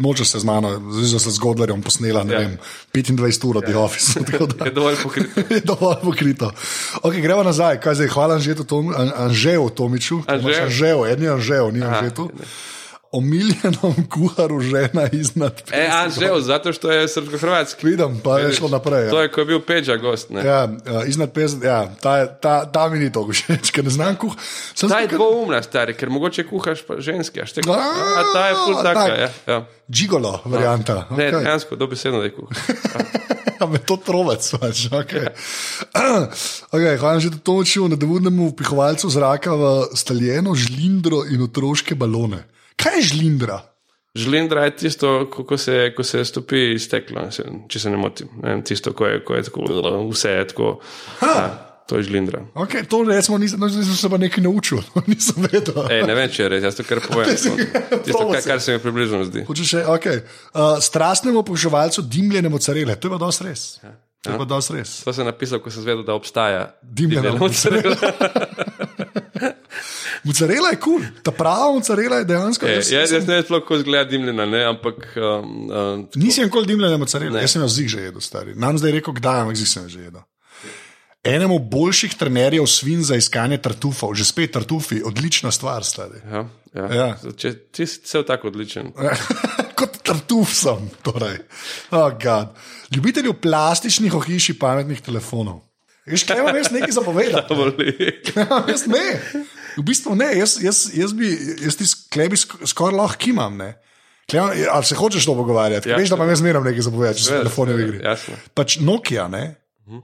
moče 0.00 0.24
se 0.24 0.38
z 0.40 0.44
mano, 0.48 0.70
zdaj 0.88 1.20
se 1.20 1.30
z 1.34 1.38
Godlerjem 1.38 1.82
posnela, 1.84 2.22
ne 2.24 2.32
ja. 2.32 2.38
Vem, 2.38 2.54
25 2.96 3.44
ur 3.44 3.58
od 3.60 3.68
ja. 3.68 3.76
Office. 3.78 4.22
tako 4.30 4.46
da- 4.46 4.64
Je 4.64 4.72
dovolj 4.72 4.96
pokrito. 5.02 5.40
Je 5.50 5.60
dovolj 5.60 5.98
pokrito. 6.00 6.48
Okay, 7.02 7.20
gremo 7.20 7.42
nazaj, 7.44 7.76
kaj 7.76 7.94
zdaj, 7.94 8.08
hvala 8.08 8.38
Anžetu, 8.40 8.64
Tom, 8.64 8.88
An- 8.96 9.12
Anžeju 9.28 9.68
Tomiču. 9.76 10.22
Anžeju. 10.24 10.62
Anžeju, 10.64 11.04
edni 11.04 11.28
Anžeju, 11.28 11.68
ni 11.76 11.84
Anžetu. 11.84 12.30
Omiljenom 13.12 13.94
kuharu 14.08 14.60
žena 14.60 15.08
iznad 15.12 15.62
E, 15.70 15.86
a, 15.86 16.08
žel, 16.10 16.40
zato 16.40 16.72
što 16.72 16.90
je 16.90 17.08
srpsko-hrvatski. 17.08 17.86
Vidim, 17.86 18.20
pa 18.20 18.38
je 18.38 18.52
šlo 18.52 18.68
naprej. 18.68 19.10
To 19.10 19.16
Ja. 19.16 19.22
je 19.22 19.28
ko 19.28 19.40
je 19.40 19.46
bil 19.46 19.60
Peđa 19.60 19.96
gost. 19.96 20.30
Ne? 20.30 20.40
Ja, 20.42 20.68
iznad 21.06 21.32
50, 21.32 21.64
ja, 21.64 21.94
ta, 21.96 22.26
ta, 22.28 22.64
ta 22.64 22.88
mi 22.88 22.98
ni 22.98 23.12
to 23.12 23.22
všeč, 23.24 23.70
ker 23.70 23.84
ne 23.84 23.90
znam 23.90 24.16
kuhati. 24.16 24.42
Ta 24.80 24.98
je 24.98 25.08
tukaj- 25.08 25.14
dvoumna, 25.14 25.62
stari, 25.62 25.94
ker 25.94 26.10
mogoče 26.10 26.44
kuhaš 26.44 26.82
pa 26.82 26.94
ženski. 26.98 27.40
A, 27.40 27.46
štek, 27.46 27.66
A, 27.66 27.72
a 28.12 28.22
ta 28.32 28.48
je 28.48 28.54
ful 28.56 28.74
taka. 28.76 28.94
tak. 28.96 29.18
Ja, 29.18 29.28
ja. 29.48 29.58
Gigolo 29.88 30.40
varianta. 30.44 31.06
Ne, 31.10 31.24
Okay. 31.24 31.38
dejansko, 31.38 31.76
dobesedno 31.76 32.18
da 32.18 32.24
je 32.24 32.32
kuhaš. 32.32 32.58
Me 33.62 33.78
to 33.78 33.94
trovec, 33.96 34.42
pač. 34.52 34.90
Okay. 34.90 35.28
okay, 36.74 36.96
hvala 36.96 37.20
že, 37.20 37.30
da 37.30 37.38
to 37.38 37.52
učil 37.54 37.86
nedovodnemu 37.86 38.48
vpihovalcu 38.48 39.06
zraka 39.06 39.54
v 39.54 39.62
staljeno 39.94 40.54
žlindro 40.54 41.22
in 41.24 41.42
otroške 41.42 41.94
balone. 41.94 42.42
Kaj 42.76 42.98
je 43.00 43.02
žlindra? 43.12 43.60
Žlindra 44.12 44.64
je 44.68 44.76
tisto, 44.76 45.30
ko, 45.30 45.56
se, 45.56 45.92
ko 45.96 46.04
se 46.04 46.24
stopi 46.24 46.74
iz 46.74 46.84
stekla, 46.84 47.30
se, 47.32 47.46
če 47.68 47.80
se 47.80 47.90
ne 47.90 47.96
motim. 47.96 48.28
Ne, 48.42 48.58
tisto, 48.64 48.92
ko 48.92 49.08
je, 49.08 49.22
ko 49.24 49.38
je 49.38 49.46
tako, 49.48 49.68
vse 50.10 50.34
je 50.34 50.48
tako. 50.50 50.72
Ja, 51.22 51.46
to 51.88 51.96
je 51.96 52.10
žlindra. 52.10 52.42
Okay, 52.54 52.84
to 52.84 53.00
recimo, 53.08 53.38
nisem, 53.40 53.60
no, 53.60 53.70
nisem 53.72 53.96
se 53.96 54.10
pa 54.12 54.20
nekaj 54.20 54.44
naučil, 54.44 54.84
nisem 55.12 55.48
vedel. 55.48 55.80
Ej, 55.88 56.04
ne 56.08 56.18
vem, 56.18 56.28
če 56.28 56.44
je 56.44 56.50
res, 56.52 56.68
jaz 56.68 56.76
to 56.76 56.84
kar 56.84 57.00
povem. 57.08 57.32
si- 57.40 57.56
Tisto, 58.04 58.28
kar, 58.28 58.44
kar 58.44 58.60
se 58.60 58.76
mi 58.76 58.84
približno 58.84 59.24
zdi. 59.30 59.46
Še, 59.48 59.86
okay. 59.96 60.20
uh, 60.52 60.76
strastnemu 60.84 61.40
poževalcu 61.48 62.04
dimljene 62.04 62.52
mocarele, 62.52 63.00
to 63.00 63.08
je 63.08 63.16
pa 63.16 63.20
dosti 63.24 63.48
res. 63.48 63.66
To 64.22 64.36
je 64.36 64.38
pa 64.38 64.44
dosti 64.46 64.76
res. 64.76 64.98
To 65.08 65.16
sem 65.16 65.26
napisal, 65.26 65.64
ko 65.64 65.72
sem 65.72 65.82
zvedel, 65.88 66.04
da 66.06 66.14
obstaja 66.14 66.68
Dimljena 66.84 67.32
dimljena 67.32 67.96
mozzarella. 70.24 70.70
Je 70.70 70.80
kul, 70.80 71.00
cool. 71.00 71.22
ta 71.22 71.30
prava 71.30 71.70
mocarela 71.72 72.20
je 72.20 72.24
dejansko. 72.24 72.66
Ej, 72.66 72.76
jaz- 72.76 72.92
Jaz, 72.92 73.12
jaz 73.12 73.26
ne 73.26 73.40
sploh, 73.42 73.62
kako 73.62 73.76
izgleda 73.76 74.04
dimljena, 74.10 74.46
ne, 74.46 74.64
ampak 74.64 75.08
um, 75.16 75.70
um, 75.70 76.04
Nisem 76.14 76.44
nikoli 76.44 76.66
dimljene 76.66 76.96
mocarele, 76.96 77.40
jaz 77.40 77.50
sem 77.52 77.62
jo 77.62 77.68
zig 77.68 77.88
že 77.88 78.00
jedel, 78.00 78.20
stari. 78.20 78.54
Nam 78.54 78.78
zdaj 78.78 78.92
rekel, 78.92 79.14
kdaj, 79.14 79.40
ampak 79.40 79.56
zig 79.56 79.68
sem 79.68 79.88
že 79.88 80.06
jedel. 80.06 80.22
Enemu 81.22 81.58
boljših 81.58 82.14
trenerjev 82.18 82.66
svin 82.66 83.04
za 83.06 83.14
iskanje 83.14 83.60
tartufov, 83.62 84.10
že 84.18 84.24
spet 84.26 84.50
tartufi, 84.52 85.02
odlična 85.06 85.52
stvar, 85.54 85.84
stari. 85.86 86.18
ja, 86.26 86.48
ja. 86.74 86.86
Ja. 86.94 87.06
Če, 87.36 87.52
ti 87.70 87.86
si 87.86 88.00
cel 88.02 88.24
tako 88.26 88.50
odličen. 88.50 88.90
Kot 89.78 90.00
tartuf 90.02 90.50
sem. 90.50 90.88
Torej. 91.06 91.38
Oh, 91.94 92.10
God. 92.10 92.58
Ljubitelju 92.90 93.34
plastičnih 93.38 94.14
ohišij 94.14 94.58
pametnih 94.58 94.98
telefonov. 95.00 95.60
Veš, 96.10 96.24
kaj 96.26 96.42
imam 96.42 96.56
jaz 96.58 96.72
nekaj 96.74 96.90
zapovedati? 96.98 97.54
Boli. 97.58 97.94
Ja, 98.34 98.64
jaz 98.66 98.86
ne. 98.90 99.04
V 99.76 99.82
bistvu 99.82 100.14
ne, 100.14 100.30
jaz, 100.38 100.58
jaz, 100.62 100.90
jaz 100.94 101.12
bi, 101.12 101.30
jaz 101.64 101.76
ti 101.76 101.86
sklebi 101.86 102.36
skoraj 102.36 102.96
lahko 102.96 103.18
kimam. 103.18 103.56
Ne. 103.56 103.72
Klema, 104.30 104.52
ali 104.72 104.84
se 104.84 104.94
hočeš 104.94 105.24
to 105.24 105.34
pogovarjati? 105.34 105.88
Ja, 105.88 105.94
Ja, 105.94 105.98
Veš, 106.00 106.10
da 106.10 106.16
pa 106.16 106.24
jaz 106.24 106.38
zmeram 106.38 106.64
nekaj 106.64 106.86
zapovedati, 106.86 107.18
če 107.18 107.24
se 107.24 107.28
Seveda, 107.30 107.42
telefon 107.44 107.68
v 107.68 107.80
igri. 107.80 107.98
jasno. 108.04 108.34
Pač 108.54 108.78
Nokia, 108.80 109.28
ne. 109.28 109.42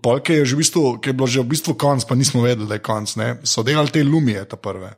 Polk 0.02 0.28
je, 0.28 0.42
v 0.42 0.56
bistvu, 0.58 0.98
je 1.00 1.12
bilo 1.14 1.26
že 1.30 1.40
v 1.40 1.48
bistvu 1.54 1.72
konc, 1.78 2.02
pa 2.04 2.14
nismo 2.18 2.42
vedeli, 2.42 2.66
da 2.68 2.74
je 2.76 2.82
konc. 2.82 3.12
Ne? 3.16 3.28
So 3.46 3.62
delali 3.62 3.88
te 3.94 4.02
lumije, 4.04 4.42
ta 4.50 4.56
prve. 4.58 4.90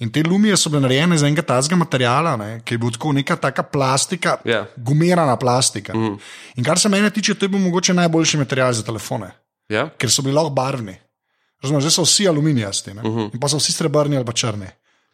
In 0.00 0.10
te 0.10 0.22
lumije 0.24 0.56
so 0.56 0.70
bile 0.72 0.80
narejene 0.82 1.14
iz 1.14 1.22
enega 1.22 1.42
tazga 1.46 1.76
materiala, 1.76 2.32
ne? 2.40 2.48
ki 2.64 2.74
je 2.74 2.78
bil 2.80 2.90
tako 2.90 3.12
neka 3.12 3.36
taka 3.36 3.62
plastika, 3.62 4.38
Ja. 4.48 4.64
gumirana 4.76 5.36
plastika. 5.36 5.94
Mm. 5.94 6.16
In 6.56 6.64
kar 6.64 6.80
se 6.80 6.88
mene 6.88 7.10
tiče, 7.10 7.34
to 7.34 7.44
je 7.44 7.52
bil 7.52 7.60
mogoče 7.60 7.94
najboljši 7.94 8.40
material 8.40 8.72
za 8.72 8.82
telefone 8.82 9.30
Ja? 9.68 9.90
ker 9.98 10.10
so 10.10 10.22
bili 10.24 10.34
lahko 10.34 10.50
barvni. 10.50 10.96
Razumeš, 11.62 11.82
zdaj 11.82 11.90
so 11.90 12.02
vsi 12.02 12.28
aluminijasti, 12.28 12.90
uh 12.90 12.96
-huh. 12.96 13.30
in 13.34 13.40
pa 13.40 13.48
so 13.48 13.56
vsi 13.56 13.72
srebrni 13.72 14.16
ali 14.16 14.26
pa 14.26 14.32
črni. 14.32 14.66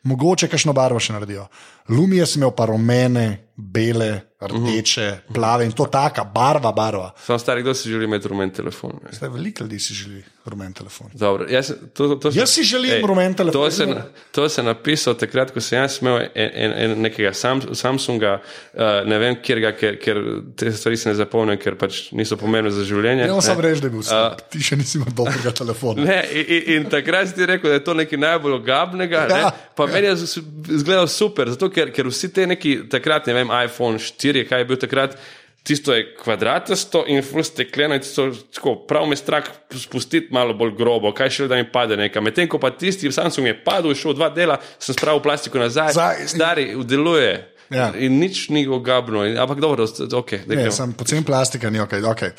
Mogoče 0.03 0.49
kakšno 0.49 0.73
barvo 0.73 1.01
še 1.01 1.13
naredijo. 1.13 1.47
Lumije 1.89 2.27
sem 2.27 2.43
imel 2.43 2.51
pa 2.51 2.67
rumene, 2.67 3.51
bele, 3.57 4.21
rdeče, 4.41 5.03
uh 5.03 5.31
-huh. 5.31 5.35
plave 5.35 5.65
in 5.65 5.73
to 5.73 5.85
taka, 5.87 6.25
barva, 6.25 6.73
barva. 6.73 7.13
Sam 7.27 7.39
stari, 7.39 7.63
kdo 7.63 7.75
si 7.75 7.89
želi 7.91 8.05
imeti 8.05 8.29
rumen 8.29 8.51
telefon? 8.51 8.91
Ne? 9.05 9.09
Zdaj, 9.13 9.29
veliko 9.29 9.65
ljudi 9.65 9.79
si 9.79 9.95
želi 9.95 10.25
rumen 10.45 10.73
telefon. 10.73 11.07
Dobro, 11.15 11.47
jaz, 11.49 11.73
to, 11.95 12.15
to 12.15 12.33
sem- 12.33 12.41
Jaz 12.41 12.51
si 12.51 12.63
želim 12.63 13.07
rumen 13.07 13.35
telefon. 13.35 13.63
To 13.63 13.71
sem, 13.71 13.95
to 14.33 14.49
sem 14.49 14.65
napisal 14.65 15.15
takrat, 15.15 15.51
ko 15.51 15.61
sem 15.61 15.79
jaz 15.79 15.99
imel 16.03 16.17
en, 16.35 16.51
en, 16.55 16.73
en, 16.73 17.01
nekega 17.03 17.33
Sam, 17.35 17.61
Samsunga, 17.75 18.41
uh, 18.75 18.81
ne 19.07 19.19
vem, 19.19 19.37
kjer 19.43 19.61
ga, 19.61 19.73
ker, 19.73 19.99
ker 20.05 20.17
te 20.57 20.73
stvari 20.73 20.97
se 20.97 21.09
ne 21.09 21.15
zapomnim, 21.15 21.59
ker 21.59 21.75
pač 21.77 22.13
niso 22.13 22.37
pomembne 22.37 22.71
za 22.71 22.85
življenje. 22.85 23.25
Ne, 23.25 23.31
on 23.31 23.37
ne. 23.37 23.43
sam 23.43 23.61
reče, 23.61 23.81
da 23.81 23.87
je 23.87 23.91
bil 23.91 24.03
slab. 24.03 24.33
Ti 24.51 24.61
še 24.61 24.77
nisi 24.77 24.99
imel 24.99 25.13
dobrega 25.17 25.51
telefona. 25.53 26.05
Ne, 26.05 26.25
in, 26.33 26.63
in, 26.77 26.89
takrat 26.91 27.29
si 27.29 27.35
ti 27.35 27.47
rekel, 27.47 27.71
da 27.71 27.75
je 27.75 27.85
to 27.85 27.95
nekaj 27.95 28.19
najbolj 28.19 28.53
ogabnega. 28.53 29.27
Ja. 29.31 29.39
Ja. 29.39 29.51
Pa 29.75 29.87
meni 29.87 30.07
je 30.07 30.17
z- 30.17 30.43
izgledal 30.71 31.07
super, 31.09 31.51
zato 31.51 31.71
ker, 31.71 31.93
ker 31.93 32.07
vsi 32.07 32.33
te 32.33 32.47
neki, 32.47 32.89
takrat 32.91 33.27
ne 33.27 33.35
vem, 33.35 33.49
iPhone 33.65 33.99
4, 33.99 34.28
kaj 34.49 34.59
je 34.61 34.65
bil 34.65 34.77
takrat. 34.77 35.19
Tisto 35.63 35.93
je 35.93 36.15
kvadratasto 36.17 37.03
in 37.11 37.19
ful 37.27 37.43
stekleno, 37.45 37.97
in 37.99 38.01
tisto, 38.01 38.29
tako, 38.55 38.77
prav 38.89 39.09
me 39.11 39.17
strah 39.19 39.45
spustiti 39.75 40.31
malo 40.33 40.55
bolj 40.57 40.71
grobo, 40.79 41.11
kaj 41.13 41.31
še 41.35 41.49
da 41.51 41.59
mi 41.59 41.67
pade 41.73 41.97
nekam. 41.99 42.25
Medtem 42.25 42.49
ko 42.49 42.61
pa 42.63 42.71
tisti 42.71 43.11
Samsung 43.13 43.47
je 43.51 43.57
padel, 43.65 43.93
šel 43.99 44.15
dva 44.17 44.31
dela, 44.33 44.57
sem 44.79 44.97
spravil 44.97 45.21
plastiko 45.21 45.59
nazaj, 45.61 45.93
Zdaj- 45.93 46.25
stari, 46.31 46.65
deluje. 46.89 47.35
Ja. 47.75 47.91
In 48.01 48.17
nič 48.17 48.47
ni 48.49 48.63
ogabno, 48.65 49.27
in, 49.29 49.37
ampak 49.37 49.61
dobro, 49.61 49.85
ok. 49.85 50.33
Ne, 50.49 50.71
sem 50.73 50.95
pocen 50.97 51.25
plastika, 51.27 51.69
ni 51.71 51.83
ok. 51.83 51.99
okay. 52.07 52.33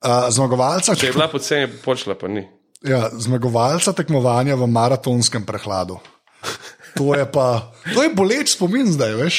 Uh, 0.00 0.30
zmagovalca, 0.32 0.94
Če 0.96 1.10
je 1.10 1.12
bila 1.12 1.28
poceni, 1.28 1.68
počela 1.84 2.14
pa 2.16 2.30
ni. 2.32 2.46
ja, 2.80 3.10
zmagovalca 3.12 3.92
tekmovanja 3.92 4.56
v 4.56 4.64
maratonskem 4.72 5.44
prehladu. 5.44 5.98
To 6.92 7.14
je 7.14 7.24
pa, 7.24 7.46
to 7.86 8.02
je 8.02 8.10
boleč 8.10 8.50
spomin 8.50 8.86
zdaj, 8.86 9.14
veš. 9.14 9.36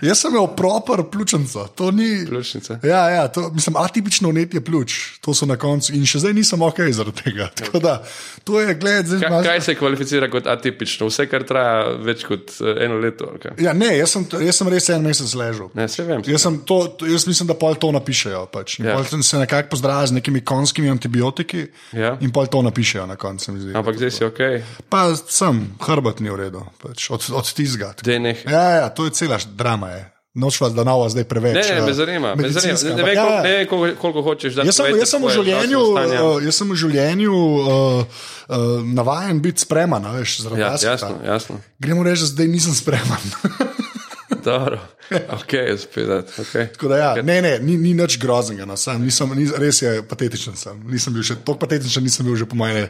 Jaz 0.00 0.18
sem 0.18 0.30
imel 0.30 0.46
proper 0.48 1.02
pljučnico, 1.04 1.66
to 1.68 1.90
ni. 1.90 2.24
Pljučnica. 2.24 2.78
Ja, 2.82 3.08
ja, 3.10 3.28
to, 3.28 3.50
mislim, 3.50 3.76
atipično 3.76 4.28
vnetje 4.28 4.60
pljuč, 4.60 4.94
to 5.20 5.34
so 5.34 5.44
na 5.44 5.56
koncu 5.56 5.92
in 5.92 6.04
še 6.04 6.18
zdaj 6.18 6.32
nisem 6.32 6.62
ok 6.62 6.80
zaradi 6.90 7.22
tega. 7.22 7.50
Tako 7.54 7.78
da, 7.78 7.94
to 8.42 8.60
je, 8.60 8.74
gled, 8.74 9.06
zdaj 9.06 9.20
Kaj, 9.20 9.30
malo- 9.30 9.44
kaj 9.44 9.60
se 9.60 9.74
kvalificira 9.74 10.30
kot 10.30 10.46
atipično? 10.46 11.06
Vse, 11.06 11.26
kar 11.26 11.44
traja 11.44 11.92
več 11.98 12.24
kot 12.24 12.56
eh, 12.58 12.84
eno 12.84 12.98
leto. 12.98 13.30
Ja, 13.58 13.72
ne, 13.74 13.92
jaz 13.94 14.10
sem, 14.10 14.26
jaz 14.40 14.56
sem 14.56 14.68
res 14.68 14.88
en 14.88 15.02
mesec 15.02 15.34
ležal. 15.34 15.70
Ne, 15.74 15.86
vse 15.86 16.02
vem. 16.04 16.24
Jaz, 16.26 16.40
sem 16.40 16.58
to, 16.62 16.80
jaz 17.04 17.26
mislim, 17.26 17.46
da 17.46 17.54
pol 17.56 17.76
to 17.76 17.92
napišejo. 17.92 18.46
Pač. 18.48 18.78
Ja. 18.78 18.90
Ja. 18.90 18.96
Pol 18.96 19.22
se 19.22 19.38
nekako 19.38 19.68
pozdravijo 19.70 20.06
z 20.06 20.12
nekimi 20.14 20.40
konskimi 20.42 20.90
antibiotiki 20.90 21.66
Ja. 21.92 22.16
in 22.20 22.30
pol 22.30 22.46
to 22.46 22.62
napišejo 22.62 23.06
na 23.06 23.16
koncu. 23.16 23.52
se. 23.52 23.72
Ampak 23.74 23.96
zdaj 23.96 24.10
si 24.10 24.24
ok, 24.24 24.40
Pa 24.88 25.08
sem, 25.16 25.58
hrbet 25.80 26.20
ni 26.20 26.30
v 26.30 26.36
redu, 26.38 26.60
pač, 26.78 26.93
od, 27.10 27.30
od 27.32 27.52
tizga. 27.52 27.94
da. 28.02 28.12
Ja, 28.12 28.70
ja, 28.70 28.88
to 28.88 29.04
je 29.04 29.10
cela 29.10 29.38
drama. 29.56 29.90
Je. 29.90 30.14
Noč 30.34 30.58
vas, 30.60 30.72
da 30.74 30.82
nova 30.84 31.06
zdaj 31.08 31.24
preveč. 31.30 31.54
Ne, 31.54 31.74
ne, 31.74 31.82
me 31.82 31.90
eh, 31.90 31.94
zanima. 31.94 32.34
Me 32.34 32.48
zanima. 32.50 32.78
Ne, 32.82 33.02
ne, 33.02 33.14
ja, 33.14 33.22
koliko, 33.22 33.34
ja. 33.34 33.42
ne 33.42 33.52
vem, 33.52 33.66
koliko, 33.66 34.00
koliko 34.00 34.22
hočeš 34.22 34.54
dati. 34.54 34.68
Jaz 34.68 34.76
sem, 34.80 34.96
jaz 34.98 35.12
sem 35.14 35.22
v 35.22 35.30
življenju, 35.30 35.82
jaz 36.42 36.58
sem 36.58 36.72
v 36.72 36.78
življenju 36.82 37.34
uh, 37.34 37.68
uh, 38.48 38.64
navaden 38.82 39.38
biti 39.44 39.62
spreman, 39.62 40.08
veš, 40.18 40.40
zaradi 40.42 40.64
Ja, 40.64 40.72
basketa. 40.74 40.90
jasno, 40.90 41.20
jasno. 41.22 41.60
Gremo 41.78 42.02
reči, 42.02 42.26
da 42.26 42.32
zdaj 42.32 42.50
nisem 42.50 42.74
spreman. 42.74 43.30
Dobro. 44.48 44.82
Ok, 45.36 45.52
spet. 45.78 46.32
Okay. 46.38 46.68
Tako 46.72 46.88
da, 46.88 46.96
ja, 46.96 47.22
ne, 47.22 47.36
ne, 47.42 47.58
ni, 47.58 47.76
ni 47.76 47.94
nič 47.94 48.16
groznega, 48.18 48.66
no, 48.68 48.76
sam, 48.80 49.02
nisem, 49.04 49.30
ni, 49.36 49.46
res 49.60 49.82
je 49.82 49.92
patetičen. 50.08 50.56
Sem. 50.56 50.78
Nisem 50.90 51.14
bil 51.14 51.26
še 51.26 51.38
tako 51.40 51.58
patetičen, 51.64 52.04
nisem 52.04 52.26
bil 52.26 52.38
že 52.40 52.48
po 52.48 52.58
mojem. 52.58 52.88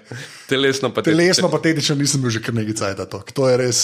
Telesno 0.51 0.93
pa 0.95 1.05
Telesno 1.07 1.51
patetičen 1.53 1.99
nisem 1.99 2.23
bil 2.23 2.35
že 2.35 2.43
kar 2.45 2.55
nekaj 2.57 2.79
cajt. 2.81 3.03
To. 3.11 3.23
to 3.35 3.49
je 3.51 3.57
res, 3.61 3.81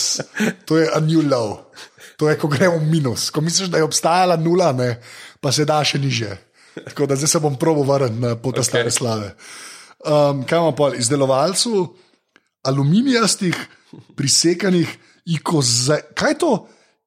to 0.68 0.78
je 0.80 0.86
a 0.86 1.00
new 1.02 1.24
low. 1.26 1.72
To 2.20 2.28
je, 2.28 2.36
ko 2.36 2.50
gremo 2.52 2.76
v 2.76 2.86
minus. 2.92 3.30
Ko 3.32 3.40
misliš, 3.40 3.72
da 3.72 3.80
je 3.80 3.88
obstajala 3.88 4.36
nula, 4.36 4.74
ne, 4.76 4.92
pa 5.40 5.52
se 5.52 5.64
da 5.64 5.80
še 5.80 5.98
niže. 5.98 6.36
Tako 6.76 7.08
da 7.08 7.16
zdaj 7.16 7.32
se 7.32 7.40
bom 7.40 7.56
probo 7.58 7.82
vrniti 7.88 8.20
na 8.20 8.36
pot 8.36 8.60
okay. 8.60 8.68
stare 8.68 8.92
slave. 8.92 9.32
Um, 10.04 10.44
kaj 10.44 10.60
imamo 10.60 10.76
pa 10.76 10.92
izdelovalcu 10.96 11.88
aluminijastih, 12.68 13.56
prisekanih 14.16 14.88
ikoza, 15.24 15.98
kaj 16.14 16.30
je 16.30 16.38
to? 16.38 16.52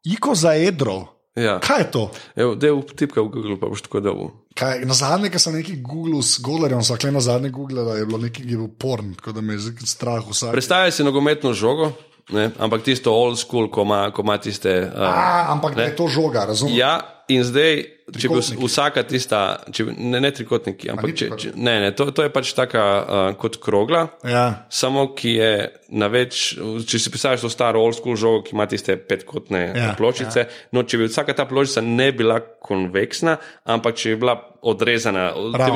Ikozaedrov. 0.03 1.12
Ja. 1.35 1.57
Kaj 1.59 1.79
je 1.79 1.91
to? 1.91 2.11
Evo, 2.35 2.53
Dej 2.55 2.75
vtipka 2.93 3.21
v 3.21 3.29
Google, 3.33 3.57
pa 3.57 3.65
boš 3.65 3.81
tako 3.81 4.03
dolgo. 4.05 4.27
Kaj, 4.53 4.85
na 4.85 4.93
zadnje, 4.93 5.31
ko 5.33 5.41
sem 5.41 5.55
nekaj 5.57 5.79
googlil 5.81 6.21
s 6.21 6.37
Golarjem, 6.45 6.83
so 6.85 6.93
na 7.09 7.21
zadnje 7.25 7.49
googlali, 7.49 7.99
je 7.99 8.05
bilo 8.05 8.19
nekaj, 8.21 8.45
ki 8.45 8.51
je 8.53 8.57
bil 8.57 8.69
porn, 8.69 9.15
tako 9.17 9.33
da 9.33 9.41
me 9.41 9.57
je 9.57 9.65
zdaj 9.65 9.89
strah 9.89 10.21
vsak. 10.21 10.53
Predstavljaj 10.53 10.91
si 10.93 11.03
nogometno 11.03 11.53
žogo, 11.57 11.89
ne? 12.29 12.51
ampak 12.59 12.85
tisto 12.85 13.09
old 13.09 13.41
school, 13.41 13.71
ko 13.73 13.81
ima, 13.81 14.11
ko 14.13 14.21
ima 14.21 14.37
tiste. 14.37 14.69
Uh, 14.93 15.01
A, 15.01 15.45
ampak 15.49 15.73
da 15.75 15.89
je 15.89 15.95
to 15.97 16.05
žoga, 16.07 16.45
razumem? 16.45 16.77
Ja, 16.77 16.99
in 17.31 17.43
zdaj, 17.47 17.77
če 18.19 18.27
bi 18.27 18.39
vsaka 18.67 19.03
tista, 19.07 19.63
če, 19.71 19.85
bi- 19.87 19.93
ne, 20.11 20.19
ne 20.19 20.31
trikotniki, 20.35 20.89
ampak 20.91 21.13
če, 21.15 21.27
če, 21.39 21.51
ne, 21.55 21.75
ne, 21.79 21.91
to, 21.95 22.09
to 22.11 22.25
je 22.25 22.31
pač 22.33 22.51
taka 22.53 22.81
uh, 22.83 23.27
kot 23.39 23.57
krogla, 23.63 24.01
Ja. 24.27 24.65
samo 24.69 25.05
ki 25.15 25.31
je 25.37 25.51
na 25.95 26.09
več. 26.11 26.57
Če 26.83 26.99
si 26.99 27.13
predstavljaš 27.13 27.45
to 27.45 27.51
staro 27.53 27.79
old 27.79 27.95
school 27.95 28.17
žogo, 28.19 28.41
ki 28.43 28.57
ima 28.57 28.65
tiste 28.67 28.97
petkotne 28.99 29.61
ja, 29.71 29.93
pločice, 29.95 30.43
ja. 30.43 30.67
no, 30.75 30.83
če 30.83 30.99
bi 30.99 31.07
vsaka 31.07 31.31
ta 31.37 31.45
pločica 31.47 31.79
ne 31.81 32.09
bila 32.11 32.41
konveksna, 32.43 33.37
ampak 33.71 33.95
če 33.95 34.13
bi 34.15 34.19
bila 34.25 34.35
odrezana, 34.63 35.29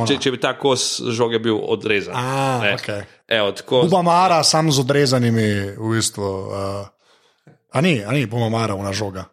če, 0.07 0.19
če 0.19 0.35
bi 0.35 0.41
ta 0.43 0.51
kos 0.59 0.99
žoge 1.15 1.39
bil 1.39 1.55
odrezan. 1.59 2.11
A, 2.15 2.59
ne. 2.65 2.75
okej. 2.75 3.01
Evo, 3.39 3.55
tako, 3.55 3.85
Bumamara, 3.87 4.43
sam 4.43 4.67
z 4.71 4.83
odrezanimi, 4.83 5.47
v 5.79 5.95
bistvu. 5.95 6.27
Uh, 6.27 7.55
a 7.71 7.81
ni, 7.83 7.99
a 8.03 8.11
ni, 8.11 8.25
bumamara, 8.27 8.75
una 8.75 8.91
žoga. 8.95 9.25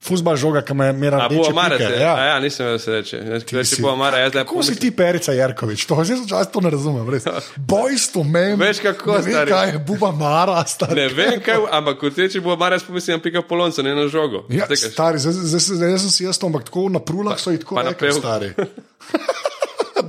Fuzbal 0.00 0.32
žoga, 0.34 0.62
ki 0.62 0.72
me 0.72 0.86
je 0.86 0.92
mera 0.94 1.18
A 1.20 1.28
bo 1.28 1.44
Amara, 1.44 1.76
ja. 1.76 1.90
ja. 1.92 2.12
ja, 2.24 2.36
nisem 2.40 2.64
vedel, 2.64 2.78
se 2.78 2.90
reče. 2.90 3.16
Če 3.42 3.64
si- 3.66 3.82
bo 3.82 3.90
Amara, 3.90 4.16
jaz 4.18 4.30
zdaj 4.32 4.44
Kako 4.44 4.62
si 4.62 4.74
ti, 4.74 4.88
Perica 4.90 5.32
Jarkovič? 5.32 5.84
To, 5.84 5.98
zdaj 6.00 6.24
čas 6.24 6.48
to 6.48 6.60
ne 6.60 6.70
razumem. 6.70 7.04
res. 7.06 7.28
Bojstvo 7.70 8.24
meni. 8.24 8.56
Veš, 8.56 8.80
kako, 8.80 9.12
ne 9.12 9.20
vem, 9.20 9.32
stari. 9.34 9.50
kaj 9.50 9.68
je 9.68 9.78
Buba 9.80 10.08
Mara, 10.10 10.56
stari. 10.64 10.96
Ne 10.96 11.08
vem, 11.10 11.36
kaj, 11.38 11.60
ampak 11.70 12.00
kot 12.00 12.16
reči, 12.16 12.40
bo 12.40 12.52
Amara, 12.52 12.78
spomislim, 12.78 13.20
pika 13.20 13.42
polonca, 13.42 13.82
ne 13.82 13.92
na 13.92 14.08
žogo. 14.08 14.46
Ja, 14.48 14.64
Zdaj, 14.64 14.76
kaj- 14.78 14.90
stari, 14.90 15.18
zdaj, 15.20 15.98
sem 15.98 16.10
si 16.10 16.24
jaz 16.24 16.36
to, 16.36 16.48
ampak 16.48 16.64
tako 16.64 16.88
na 16.88 16.98
prulah 17.00 17.36
so 17.36 17.52
jih 17.52 17.60
tako 17.60 17.76
pa 17.76 17.84
rekli, 17.84 18.12
stari. 18.14 18.48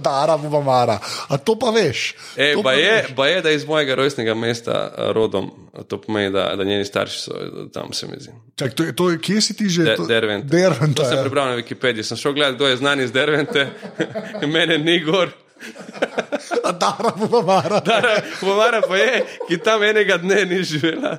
Dara, 0.02 0.36
Buba 0.36 0.62
Mara. 0.62 0.98
A 1.28 1.38
to 1.38 1.56
pa 1.56 1.70
veš. 1.70 2.14
E, 2.36 2.54
To 2.54 2.60
pa, 2.60 2.64
pa 2.64 2.74
je, 2.74 2.92
veš. 2.94 3.14
pa 3.16 3.28
je, 3.28 3.42
da 3.42 3.52
iz 3.52 3.66
mojega 3.66 3.96
rojstnega 3.96 4.34
mesta 4.36 4.76
rodom, 5.10 5.52
to 5.84 5.98
pomeni, 5.98 6.32
da, 6.32 6.56
da 6.56 6.64
njeni 6.64 6.86
starši 6.86 7.20
so 7.20 7.32
tam, 7.70 7.94
se 7.94 8.08
mi 8.08 8.18
zdi. 8.20 8.32
Čak, 8.56 8.74
to, 8.74 8.84
je- 8.84 8.94
to, 8.94 9.10
je- 9.10 9.20
kje 9.20 9.42
si 9.42 9.54
ti 9.54 9.70
že? 9.70 9.84
De, 9.84 9.96
To- 9.96 10.06
Dervent. 10.06 10.46
Dervent, 10.46 10.96
To 10.96 11.06
sem 11.06 11.16
ja. 11.16 11.22
prebral 11.22 11.46
na 11.48 11.56
Wikipediji. 11.56 12.04
Sem 12.04 12.18
šel 12.18 12.34
gledati, 12.34 12.56
kdo 12.56 12.68
je 12.68 12.78
znan 12.78 13.00
iz 13.00 13.12
Dervente, 13.12 13.70
mene 14.48 14.78
ni 14.78 15.00
gor. 15.02 15.30
Dara, 16.82 17.12
Buba 17.18 17.42
Mara. 17.42 17.82
Pomara 18.40 18.82
pa 18.82 18.98
je, 18.98 19.24
ki 19.48 19.58
tam 19.64 19.84
enega 19.84 20.18
dne 20.22 20.46
ni 20.46 20.64
živela, 20.64 21.18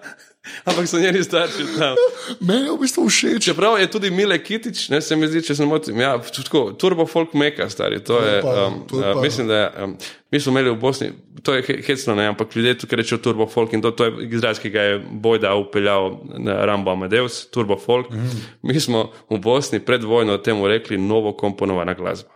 ampak 0.64 0.88
so 0.90 0.98
njeni 0.98 1.22
starši 1.24 1.66
tam. 1.78 1.96
Meni 2.40 2.66
je 2.66 2.72
v 2.72 2.78
bistvu 2.80 3.06
všeč. 3.08 3.44
Čeprav 3.44 3.78
je 3.80 3.90
tudi 3.90 4.10
Mile 4.10 4.38
Kitič, 4.42 4.88
ne 4.90 5.00
se 5.00 5.16
mi 5.16 5.28
zdi, 5.30 5.42
če 5.46 5.54
se 5.58 5.66
motim, 5.68 6.00
ja, 6.00 6.16
tako, 6.18 6.72
turbo 6.78 7.06
folk 7.06 7.34
meka, 7.38 7.68
stari. 7.70 8.02
To 8.04 8.18
je, 8.22 8.40
pa, 8.42 8.56
um, 8.66 8.82
to 8.90 9.02
je 9.02 9.14
uh, 9.14 9.22
mislim, 9.22 9.48
da 9.48 9.60
je, 9.60 9.70
um, 9.84 9.96
mi 10.32 10.40
smo 10.40 10.54
imeli 10.56 10.74
v 10.74 10.80
Bosni, 10.82 11.12
to 11.42 11.54
je 11.54 11.62
he- 11.68 11.80
hecno, 11.86 12.16
ne, 12.18 12.26
ampak 12.32 12.56
ljudje 12.56 12.78
tukaj 12.82 13.02
rečejo 13.02 13.22
turbo 13.22 13.46
folk 13.46 13.72
in 13.72 13.82
to, 13.82 13.90
to 13.94 14.10
je 14.10 14.28
izraz, 14.32 14.58
ki 14.62 14.70
ga 14.74 14.82
je 14.82 14.98
Bojda 14.98 15.54
upeljal 15.54 16.18
na 16.38 16.64
Rambo 16.66 16.90
Amadeus, 16.92 17.44
turbo 17.50 17.78
folk. 17.78 18.10
Mm. 18.10 18.44
Mi 18.62 18.80
smo 18.80 19.10
v 19.30 19.38
Bosni 19.38 19.80
pred 19.80 20.04
vojno 20.04 20.38
temu 20.38 20.68
rekli 20.68 20.98
novo 20.98 21.36
komponovana 21.36 21.94
glasba. 21.94 22.30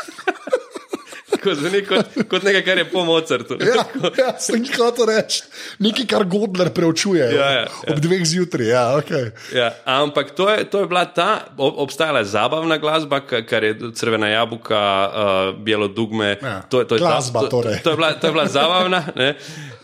Tako 1.38 1.55
zveni 1.55 1.81
kot, 1.83 2.07
kot 2.27 2.42
nekaj, 2.42 2.62
kar 2.62 2.79
je 2.79 2.85
po 2.85 3.05
Mozartu. 3.05 3.55
Ja, 3.61 3.85
ja, 4.16 4.33
sem 4.37 4.59
jih 4.59 4.74
hotel 4.77 5.07
reči. 5.07 5.42
Nekaj, 5.79 6.07
kar 6.07 6.24
Godler 6.24 6.70
preučuje 6.70 7.22
Ja, 7.24 7.46
ja, 7.46 7.61
ja. 7.61 7.68
ob 7.87 8.01
dveh 8.01 8.24
zjutraj. 8.24 8.66
Ja, 8.66 8.83
okay. 8.96 9.31
Ja, 9.53 9.68
ampak 9.87 10.31
to 10.33 10.48
je, 10.48 10.64
to 10.64 10.81
je 10.81 10.87
bila 10.87 11.05
ta, 11.07 11.29
ob- 11.57 11.79
obstajala 11.79 12.18
je 12.18 12.24
zabavna 12.27 12.77
glasba, 12.77 13.20
ka- 13.20 13.42
kar 13.42 13.64
je 13.64 13.92
crvena 13.92 14.29
jabuka, 14.29 14.83
uh, 15.05 15.11
bielo 15.57 15.88
dugme. 15.88 16.37
Ja, 16.37 16.62
to, 16.62 16.81
je- 16.81 16.87
to 16.87 16.94
je 16.94 17.01
ta- 17.01 17.07
glasba 17.09 17.40
to, 17.40 17.46
torej. 17.48 17.79
To 17.79 17.90
je 17.90 17.96
bila, 17.96 18.12
to 18.12 18.27
je 18.27 18.33
bila 18.33 18.46
zabavna 18.48 19.05
ne? 19.14 19.35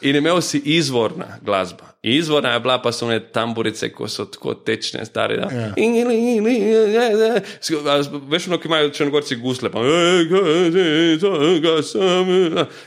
in 0.01 0.17
imel 0.17 0.40
si 0.40 0.59
izvorna 0.59 1.38
glasba. 1.40 1.93
Izvorna 2.05 2.53
je 2.53 2.61
bila 2.61 2.77
pa 2.83 2.93
so 2.93 3.07
one 3.07 3.21
tamburice, 3.33 3.88
ko 3.93 4.09
so 4.09 4.25
tako 4.29 4.55
tečne, 4.55 5.05
stare. 5.09 5.37
Da? 5.40 5.49
Ja. 5.53 5.61
Ja. 5.61 7.40
Veš, 8.29 8.49
ono, 8.49 8.59
ki 8.61 8.69
imajo 8.69 8.90
črnogorci 8.90 9.37
gusle. 9.37 9.71
Pa, 9.73 9.81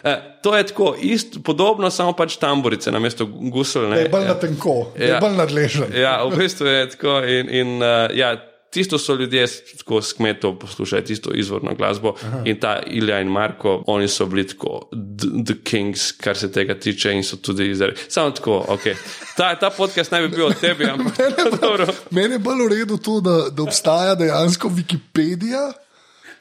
e, 0.04 0.22
to 0.42 0.58
je 0.58 0.66
tako, 0.66 0.96
ist, 1.02 1.38
podobno, 1.44 1.90
samo 1.90 2.14
pač 2.14 2.38
tamburice 2.38 2.92
na 2.92 3.00
mesto 3.00 3.26
gusel. 3.26 3.90
Ne? 3.90 4.00
Je 4.06 4.10
bolj 4.10 4.26
na 4.28 4.34
tenko, 4.40 4.92
je 5.00 5.08
Ja. 5.08 5.20
bolj 5.20 5.38
nadležen. 5.38 5.90
Ja, 5.96 6.24
v 6.24 6.38
bistvu 6.38 6.66
je 6.68 6.90
tako. 6.90 7.18
In, 7.26 7.50
in, 7.50 7.68
uh, 7.82 8.08
ja, 8.14 8.36
tisto 8.72 8.98
so 8.98 9.16
ljudje 9.16 9.48
tako 9.78 10.02
s 10.02 10.14
kmetov 10.14 10.60
poslušali, 10.60 11.06
tisto 11.06 11.32
izvorno 11.34 11.76
glasbo. 11.76 12.14
Aha. 12.24 12.42
In 12.46 12.60
ta 12.60 12.80
Ilja 12.88 13.20
in 13.22 13.28
Marko, 13.28 13.84
oni 13.88 14.08
so 14.08 14.26
bili 14.26 14.48
tako, 14.48 14.90
the, 15.46 15.54
kings, 15.64 16.12
kar 16.12 16.38
se 16.38 16.52
tega 16.52 16.80
tiče, 16.80 17.14
in 17.14 17.24
so 17.24 17.38
tudi 17.38 17.72
izdelali. 17.72 17.98
Samo 18.08 18.32
tako, 18.32 18.66
ok. 18.68 18.82
Ta, 19.38 19.56
ta 19.56 19.70
podcast 19.70 20.12
naj 20.12 20.22
bi 20.22 20.36
bil 20.36 20.46
o 20.46 20.54
tebi, 20.54 20.86
ampak 20.86 21.14
dobro. 21.62 21.88
Meni 22.12 22.36
je 22.36 22.40
bolj 22.40 22.64
v 22.66 22.70
redu 22.70 22.98
to, 22.98 23.20
da, 23.22 23.50
da 23.52 23.64
obstaja 23.64 24.16
dejansko 24.16 24.70
Wikipedija. 24.70 25.72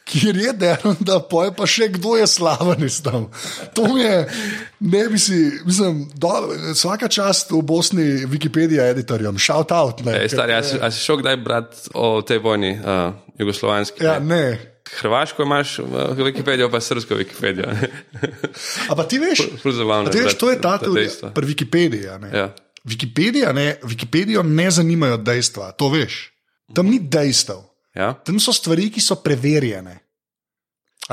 Kjer 0.06 0.36
je 0.36 0.52
dejan, 0.52 0.96
da 1.00 1.18
poje 1.18 1.50
pa 1.56 1.66
še 1.66 1.88
kdo 1.96 2.14
je 2.14 2.26
slaven 2.30 2.84
iz 2.86 3.00
tam. 3.02 3.26
To 3.74 3.88
mi 3.90 4.04
je, 4.04 4.20
ne 4.86 5.02
bi 5.10 5.18
si, 5.18 5.38
mislim, 5.66 6.04
do, 6.14 6.30
vsaka 6.76 7.08
čast 7.10 7.50
v 7.50 7.62
Bosni 7.66 8.04
Wikipedija 8.30 8.86
editorjem, 8.92 9.40
shout 9.42 9.74
out. 9.74 10.04
Ne, 10.06 10.14
Ej, 10.22 10.30
stari, 10.36 10.54
a, 10.54 10.62
si, 10.62 10.78
a 10.78 10.92
si 10.94 11.02
šel 11.02 11.18
kdaj 11.24 11.36
brati 11.42 11.90
o 11.98 12.20
tej 12.22 12.38
vojni, 12.44 12.76
uh, 12.78 13.18
jugoslovanski? 13.38 14.06
ja, 14.06 14.20
ne. 14.22 14.76
Hrvaško 14.86 15.42
imaš 15.42 15.80
Wikipedijo, 16.14 16.70
pa 16.70 16.80
srpsko 16.80 17.18
Wikipedijo. 17.18 17.66
A 18.90 18.94
pa 18.94 19.02
ti 19.10 19.18
veš, 19.18 19.42
zabavno 19.64 20.14
ti 20.14 20.22
veš 20.22 20.38
to 20.38 20.50
je 20.50 20.60
ta 20.62 20.78
dejstva. 20.78 21.32
pri 21.34 21.46
Wikipediji. 21.46 22.18
ne. 22.22 22.30
Ja. 22.30 22.54
Wikipedija, 22.86 23.52
ne, 23.52 23.76
Wikipedijo 23.82 24.42
ne 24.42 24.70
zanimajo 24.70 25.16
dejstva, 25.16 25.72
to 25.72 25.88
veš. 25.90 26.30
Tam 26.74 26.86
ni 26.86 27.00
dejstev, 27.02 27.66
Ja? 27.96 28.12
tam 28.24 28.40
so 28.40 28.52
stvari, 28.52 28.90
ki 28.92 29.00
so 29.00 29.16
preverjene. 29.24 29.98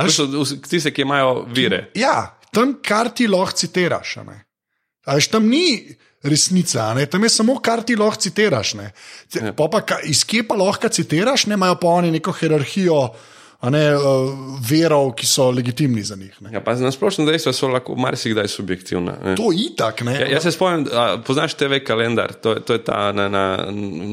So 0.10 0.26
tiste, 0.68 0.92
ki 0.92 1.06
imajo 1.06 1.44
vire. 1.54 1.88
Ja, 1.96 2.34
tam, 2.54 2.78
kar 2.84 3.12
ti 3.16 3.28
lahko 3.30 3.56
citiraš. 3.58 4.18
a 4.18 4.24
ne. 4.28 4.40
A 5.06 5.16
veš, 5.16 5.30
tam 5.32 5.48
ni 5.48 5.96
resnica, 6.24 6.94
ne? 6.94 7.06
tam 7.06 7.24
je 7.24 7.30
samo, 7.30 7.60
kar 7.60 7.84
ti 7.84 7.96
lahko 7.96 8.22
citiraš. 8.22 8.74
Ja. 8.76 9.54
Pa 9.54 9.68
pa, 9.72 9.84
iz 10.04 10.24
kje 10.26 10.48
pa 10.48 10.58
lahko 10.60 10.90
citiraš, 10.90 11.46
ne 11.48 11.60
imajo 11.60 11.78
pa 11.80 11.88
oni 11.88 12.12
neko 12.12 12.32
hierarhijo 12.32 13.14
ne, 13.70 13.96
uh, 13.96 14.02
verov, 14.62 15.14
ki 15.14 15.28
so 15.28 15.52
legitimni 15.52 16.02
za 16.02 16.16
njih. 16.16 16.36
Ne. 16.42 16.50
Ja, 16.54 16.62
pa 16.62 16.74
na 16.74 16.92
splošno 16.92 17.26
dejstva 17.26 17.54
so 17.54 17.68
lahko 17.68 17.96
marsikdaj 17.96 18.48
subjektivna. 18.48 19.14
Ne? 19.24 19.36
To 19.36 19.52
je 19.52 19.66
itak. 19.66 20.02
Ne? 20.02 20.14
Ja, 20.16 20.28
jaz 20.28 20.44
se 20.44 20.52
spomnim, 20.52 20.88
a, 20.94 21.18
poznaš 21.18 21.54
TV 21.54 21.80
kalendar, 21.80 22.34
to, 22.34 22.56
to 22.56 22.74
je 22.74 22.84
ta 22.84 23.12
na, 23.12 23.30
na, 23.30 23.44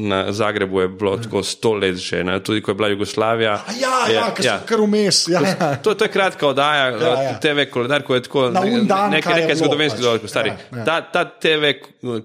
na 0.03 0.31
Zagrebu 0.31 0.81
je 0.81 0.87
bilo 0.89 1.17
tako 1.17 1.43
sto 1.43 1.73
let 1.73 1.95
že, 1.95 2.23
ne? 2.23 2.39
tudi 2.39 2.61
ko 2.61 2.71
je 2.71 2.75
bila 2.75 2.87
Jugoslavija. 2.87 3.53
A 3.53 3.71
Ja, 3.81 4.07
je, 4.07 4.15
ja, 4.15 4.33
ja. 4.43 4.59
kar 4.65 4.79
vmes. 4.79 5.27
Ja, 5.27 5.41
ja. 5.41 5.75
To, 5.77 5.93
to 5.93 6.05
je 6.05 6.09
kratka 6.09 6.47
oddaja, 6.47 6.87
Ja, 6.87 7.21
ja. 7.23 7.39
TV 7.39 7.65
kalendar, 7.73 8.03
ko 8.03 8.15
je 8.15 8.23
tako 8.23 8.49
Na 8.49 8.61
un 8.61 8.87
dan, 8.87 9.11
nekaj, 9.11 9.33
nekaj 9.33 9.47
bilo, 9.47 9.57
zgodovinskih 9.57 10.05
pač. 10.21 10.29
stari. 10.29 10.49
Ja, 10.49 10.77
ja. 10.77 10.85
Ta, 10.85 11.01
ta 11.01 11.25
TV 11.25 11.73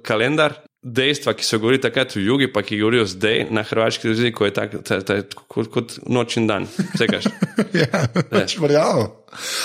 kalendar, 0.02 0.52
dejstva, 0.86 1.34
ki 1.34 1.44
so 1.44 1.58
govorili 1.58 1.82
takrat 1.82 2.14
v 2.14 2.22
jugi, 2.22 2.46
pa 2.52 2.62
ki 2.62 2.78
govorijo 2.78 3.06
zdaj 3.10 3.48
na 3.50 3.64
hrvaški 3.66 4.12
jeziku, 4.12 4.46
je 4.46 4.52
tak, 4.54 4.76
ta, 4.86 5.00
ta, 5.02 5.18
kot, 5.50 5.70
kot 5.74 5.96
noč 6.06 6.36
in 6.38 6.46
dan. 6.46 6.68
Sekaš? 6.94 7.26
ja, 7.82 8.06
pač 8.30 8.54
verjamem. 8.62 9.10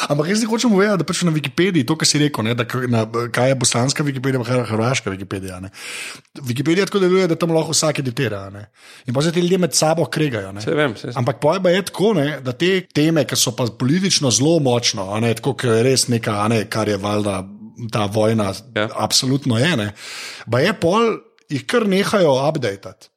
Ampak 0.09 0.31
jaz 0.31 0.41
hočem 0.49 0.73
povedati, 0.73 0.99
da 1.03 1.07
pač 1.07 1.21
na 1.23 1.31
Wikipediji, 1.31 1.85
to, 1.87 1.95
kar 1.95 2.09
si 2.09 2.19
rekel, 2.19 2.43
ne, 2.49 2.55
da, 2.57 2.65
na, 2.91 3.03
kaj 3.31 3.53
je 3.53 3.59
bosanska 3.61 4.03
Wikipedija, 4.03 4.41
kaj 4.47 4.57
je 4.57 4.65
hrvaška 4.73 5.13
Wikipedija. 5.13 5.61
Ne. 5.61 5.69
Wikipedija 6.41 6.89
tako 6.89 7.03
deluje, 7.05 7.29
da 7.29 7.37
tam 7.39 7.53
lahko 7.55 7.77
vsak 7.77 8.01
editira. 8.01 8.41
Ne. 8.49 8.65
In 9.05 9.13
pa 9.13 9.21
se 9.21 9.31
ti 9.31 9.45
ljudje 9.45 9.61
med 9.61 9.77
sabo 9.77 10.09
kregajo. 10.09 10.51
Se 10.65 10.75
vem, 10.75 10.97
se, 10.97 11.13
Ampak 11.15 11.39
pojba 11.39 11.69
je 11.69 11.85
tako, 11.93 12.15
ne, 12.17 12.27
da 12.43 12.57
te 12.57 12.73
teme, 12.89 13.23
ki 13.29 13.37
so 13.37 13.53
pa 13.55 13.69
politično 13.69 14.33
zelo 14.33 14.57
močno, 14.59 15.07
ne, 15.21 15.35
tako, 15.37 15.53
ker 15.53 15.77
je 15.77 15.89
res 15.91 16.09
nekaj, 16.11 16.47
ne, 16.49 16.63
kar 16.65 16.89
je 16.89 16.97
valjda 16.97 17.43
ta 17.91 18.05
vojna, 18.05 18.53
Ja. 18.75 18.89
absolutno 18.95 19.57
je. 19.57 19.71
Ne, 19.77 19.93
pa 20.51 20.59
je 20.59 20.73
pol, 20.73 21.17
jih 21.49 21.65
kar 21.65 21.87
nehajo 21.87 22.35
updatati. 22.49 23.11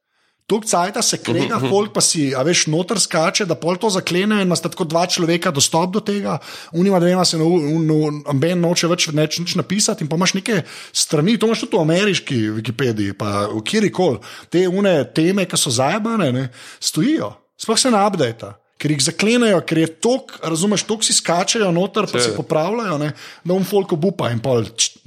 Tuk 0.44 0.66
cajta 0.68 1.00
se 1.00 1.16
krega, 1.24 1.56
folk 1.70 1.94
pa 1.96 2.02
si, 2.04 2.26
a 2.36 2.42
veš, 2.44 2.66
noter 2.68 2.98
skače, 3.00 3.46
da 3.48 3.56
pol 3.56 3.78
to 3.80 3.88
zaklene 3.88 4.42
in 4.42 4.50
imate 4.50 4.68
tako 4.68 4.84
dva 4.84 5.06
človeka 5.08 5.48
dostop 5.56 5.94
do 5.94 6.02
tega, 6.04 6.34
unima 6.76 7.00
dvema 7.00 7.24
se 7.24 7.38
no, 7.40 7.46
no, 7.80 7.96
amben 8.28 8.60
noče 8.60 8.90
več 8.92 9.06
neč, 9.16 9.38
nič 9.40 9.54
napisati 9.56 10.04
in 10.04 10.10
pa 10.12 10.18
imaš 10.20 10.34
neke 10.36 10.58
strani, 10.92 11.38
to 11.40 11.48
imaš 11.48 11.64
tudi 11.64 11.78
v 11.78 11.86
ameriški 11.86 12.40
Wikipediji, 12.58 13.16
pa 13.16 13.46
v 13.54 13.62
kjerikoli, 13.64 14.20
te 14.52 14.66
une 14.68 14.92
teme, 15.16 15.48
ki 15.48 15.56
so 15.56 15.72
zajebane, 15.72 16.28
ne, 16.36 16.44
stojijo, 16.76 17.32
sploh 17.56 17.80
se 17.80 17.94
ne 17.94 18.04
updata. 18.04 18.52
Ker 18.74 18.90
jih 18.90 19.02
zaklenejo, 19.06 19.60
ker 19.62 19.78
je 19.78 19.86
tok, 20.02 20.32
razumeš, 20.42 20.82
tok 20.88 21.04
si 21.06 21.14
skačejo 21.14 21.70
noter, 21.72 22.08
pa 22.10 22.18
se 22.20 22.32
popravljajo, 22.34 22.98
ne, 22.98 23.12
da 23.46 23.54
um 23.54 23.62
folk 23.64 23.94
obupa 23.94 24.32
in 24.34 24.42
pol. 24.42 24.66
Čt. 24.66 24.98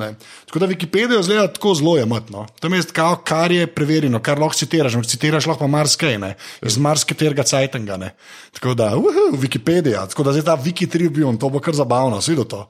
Tako 0.47 0.61
da 0.63 0.69
Wikipedijo 0.71 1.19
zgleda 1.23 1.49
tako 1.53 1.73
zelo 1.75 1.97
jematno. 1.97 2.45
Tam 2.63 2.73
je 2.73 2.83
tako, 2.87 3.21
kar 3.27 3.51
je 3.51 3.67
preverjeno, 3.67 4.21
kar 4.23 4.39
lahko 4.39 4.55
citiraš, 4.55 4.95
ampak 4.95 5.11
citiraš 5.11 5.49
lahko 5.51 5.67
marsikaj, 5.67 6.17
ne, 6.17 6.35
iz 6.63 6.77
marsikaternega 6.77 7.43
cajtanga. 7.43 7.97
ne. 7.97 8.13
Tako 8.55 8.73
da, 8.73 8.93
uhu, 8.97 9.37
Wikipedija, 9.37 10.07
tako 10.09 10.23
da 10.23 10.37
zdaj 10.37 10.45
ta 10.47 10.57
Wikitribune, 10.63 11.39
to 11.39 11.49
bo 11.49 11.59
kar 11.59 11.75
zabavno, 11.75 12.23
vsi 12.23 12.35
do 12.35 12.43
to. 12.43 12.69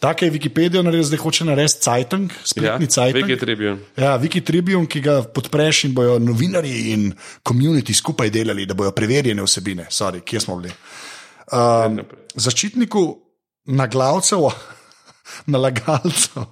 Tako 0.00 0.24
je 0.24 0.30
Wikipedijo 0.30 0.82
naredil, 0.82 1.04
zdaj 1.04 1.18
hoče 1.18 1.44
narediti 1.44 1.80
cajtang, 1.82 2.30
ja, 2.30 2.44
spletni 2.44 2.86
cajtang. 2.86 3.30
Ja, 3.96 4.14
Wiki 4.18 4.40
Tribune, 4.44 4.86
ki 4.86 5.00
ga 5.00 5.22
podpreš 5.22 5.84
in 5.88 5.94
bojo 5.94 6.18
novinarji 6.22 6.92
in 6.92 7.08
komuniti 7.42 7.94
skupaj 7.94 8.30
delali, 8.30 8.66
da 8.66 8.74
bojo 8.74 8.92
preverjene 8.94 9.42
vsebine. 9.42 9.88
Sorry, 9.90 10.22
kje 10.24 10.40
smo 10.40 10.56
bili? 10.60 10.70
Um, 11.52 11.98
zaščitniku 12.34 13.02
naglavcev, 13.66 14.46
nalagalcev, 15.52 16.46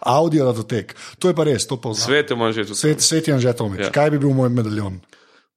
audio 0.00 0.46
datotek. 0.52 0.94
To 1.18 1.28
je 1.32 1.34
pa 1.34 1.46
res, 1.48 1.66
to 1.66 1.80
pa 1.82 1.90
vse. 1.90 2.06
Svet 2.06 2.30
ima 2.30 2.52
že 2.52 2.66
tudi. 2.66 2.78
Svet, 2.78 3.02
svet 3.02 3.28
je 3.28 3.40
že 3.40 3.52
to. 3.58 3.66
Ja. 3.74 3.88
Ja. 3.88 3.90
Kaj 3.90 4.14
bi 4.14 4.22
bil 4.22 4.34
moj 4.38 4.48
medaljon? 4.54 5.00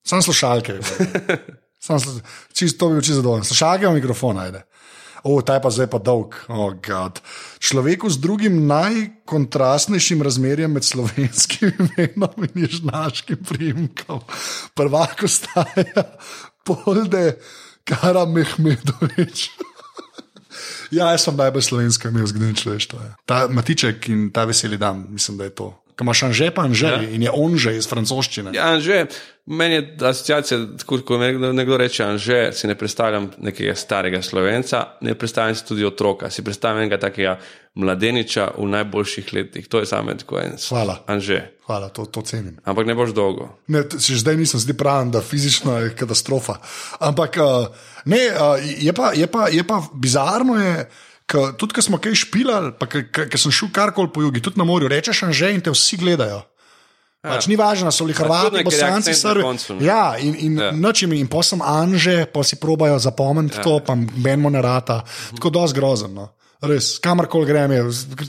Sam 0.05 0.21
slušalke. 0.21 0.79
Sam 1.85 1.99
slu- 2.01 2.21
Čisto 2.53 2.79
to 2.79 2.89
bi 2.89 2.97
bil 2.97 3.01
čisto 3.05 3.21
zadovoljen. 3.21 3.45
Slušalke 3.45 3.87
v 3.87 3.93
mikrofon 3.93 4.39
ajde. 4.41 4.65
O, 5.25 5.41
ta 5.41 5.57
je 5.57 5.61
pa 5.65 5.69
zdaj 5.73 5.88
pa 5.89 5.97
dolg. 5.97 6.38
Oh, 6.53 6.69
God. 6.85 7.17
Človeku 7.57 8.05
z 8.13 8.21
drugim 8.21 8.67
najkontrastnejšim 8.69 10.21
razmerjem 10.21 10.77
med 10.77 10.85
slovenskim 10.85 11.73
imenom 11.81 12.45
in 12.45 12.61
ježnaškim 12.67 13.41
primkom. 13.41 14.21
Prvako 14.77 15.25
staja 15.25 16.05
Polde 16.61 17.41
Kara 17.83 18.25
Mehmedovič. 18.29 19.49
ja, 20.97 21.09
jaz 21.09 21.25
sem 21.25 21.38
najbolj 21.38 21.73
slovenska 21.73 22.13
imel 22.13 22.29
zgodovino 22.29 22.61
človeštva. 22.61 23.01
ja. 23.01 23.13
Ta 23.25 23.47
Matiček 23.49 24.09
in 24.13 24.29
ta 24.29 24.45
veseli 24.45 24.77
dan, 24.77 25.07
mislim, 25.09 25.41
da 25.41 25.49
je 25.49 25.55
to. 25.57 25.73
Ko 25.95 26.03
imaš 26.03 26.23
Anže 26.23 26.51
pa 26.51 26.65
Anže 26.67 26.88
ja. 26.88 27.01
in 27.01 27.23
je 27.23 27.31
on 27.31 27.55
že 27.55 27.77
iz 27.77 27.88
francoščine. 27.88 28.51
Ja, 28.55 28.67
Anže, 28.75 29.05
meni 29.47 29.77
je 29.77 29.84
asociacija, 30.01 30.60
tako 30.81 30.99
ko 31.08 31.17
nekdo, 31.17 31.53
nekdo 31.55 31.77
reče 31.79 32.03
Anže, 32.03 32.39
si 32.51 32.67
ne 32.67 32.75
predstavljam 32.75 33.29
nekega 33.38 33.75
starega 33.75 34.21
slovenca, 34.21 34.84
ne 35.01 35.15
predstavljam 35.15 35.55
si 35.55 35.65
tudi 35.65 35.86
otroka, 35.88 36.29
si 36.29 36.43
predstavljam 36.43 36.84
enega 36.84 36.99
takega 36.99 37.38
mladeniča 37.75 38.49
v 38.58 38.67
najboljših 38.75 39.34
letih. 39.34 39.67
To 39.71 39.79
je 39.79 39.86
zame 39.86 40.17
tako 40.17 40.39
en 40.39 40.60
Hvala. 40.69 40.99
Anže. 41.08 41.41
Hvala, 41.65 41.89
to, 41.89 42.05
to 42.05 42.21
cenim. 42.21 42.60
Ampak 42.63 42.88
ne 42.88 42.95
boš 42.95 43.15
dolgo. 43.15 43.49
Ne, 43.71 43.84
t- 43.88 43.99
še 43.99 44.19
zdaj 44.21 44.38
nisem 44.38 44.60
zdi 44.60 44.75
pravi, 44.77 45.10
da 45.15 45.23
fizično 45.23 45.79
je 45.79 45.95
katastrofa. 45.95 46.60
Ampak 46.99 47.39
uh, 47.41 47.88
ne, 48.05 48.21
uh, 48.36 48.60
je, 48.62 48.93
pa, 48.93 49.15
je, 49.15 49.27
pa, 49.27 49.47
je 49.51 49.63
pa 49.63 49.81
bizarno, 49.93 50.60
je, 50.60 50.86
ka, 51.25 51.51
tudi 51.57 51.77
ko 51.77 51.81
smo 51.81 51.97
kaj 52.01 52.17
špilali, 52.25 52.73
pa 52.79 52.88
ker 52.89 53.39
sem 53.39 53.53
šel 53.53 53.71
karkoli 53.73 54.11
po 54.13 54.25
jugu, 54.25 54.41
tudi 54.43 54.61
na 54.61 54.67
morju, 54.67 54.89
rečeš 54.91 55.25
že 55.33 55.53
in 55.53 55.61
te 55.61 55.73
vsi 55.73 55.97
gledajo. 56.01 56.43
Pač 57.25 57.47
ni 57.49 57.57
važno, 57.57 57.89
so 57.89 58.05
li 58.05 58.13
Hrvati, 58.13 58.61
Bosanci, 58.61 59.15
Srbi. 59.17 59.81
Ja, 59.81 60.13
in, 60.21 60.35
in 60.38 60.53
Ja. 60.61 60.69
ja. 60.69 60.71
nočem 60.77 61.13
in 61.17 61.27
posem 61.27 61.61
Anže, 61.61 62.25
pa 62.29 62.45
si 62.45 62.61
probajo 62.61 62.99
zapomniti 63.01 63.57
ja. 63.57 63.65
to, 63.65 63.79
pa 63.81 63.97
menimo 63.97 64.49
ne 64.53 64.61
rata. 64.61 65.01
Tako 65.33 65.49
dosti 65.49 65.79
grozno. 65.79 66.29
Res, 66.61 66.95
kamorkoli 67.01 67.49
grem, 67.49 67.73
je, 67.73 67.81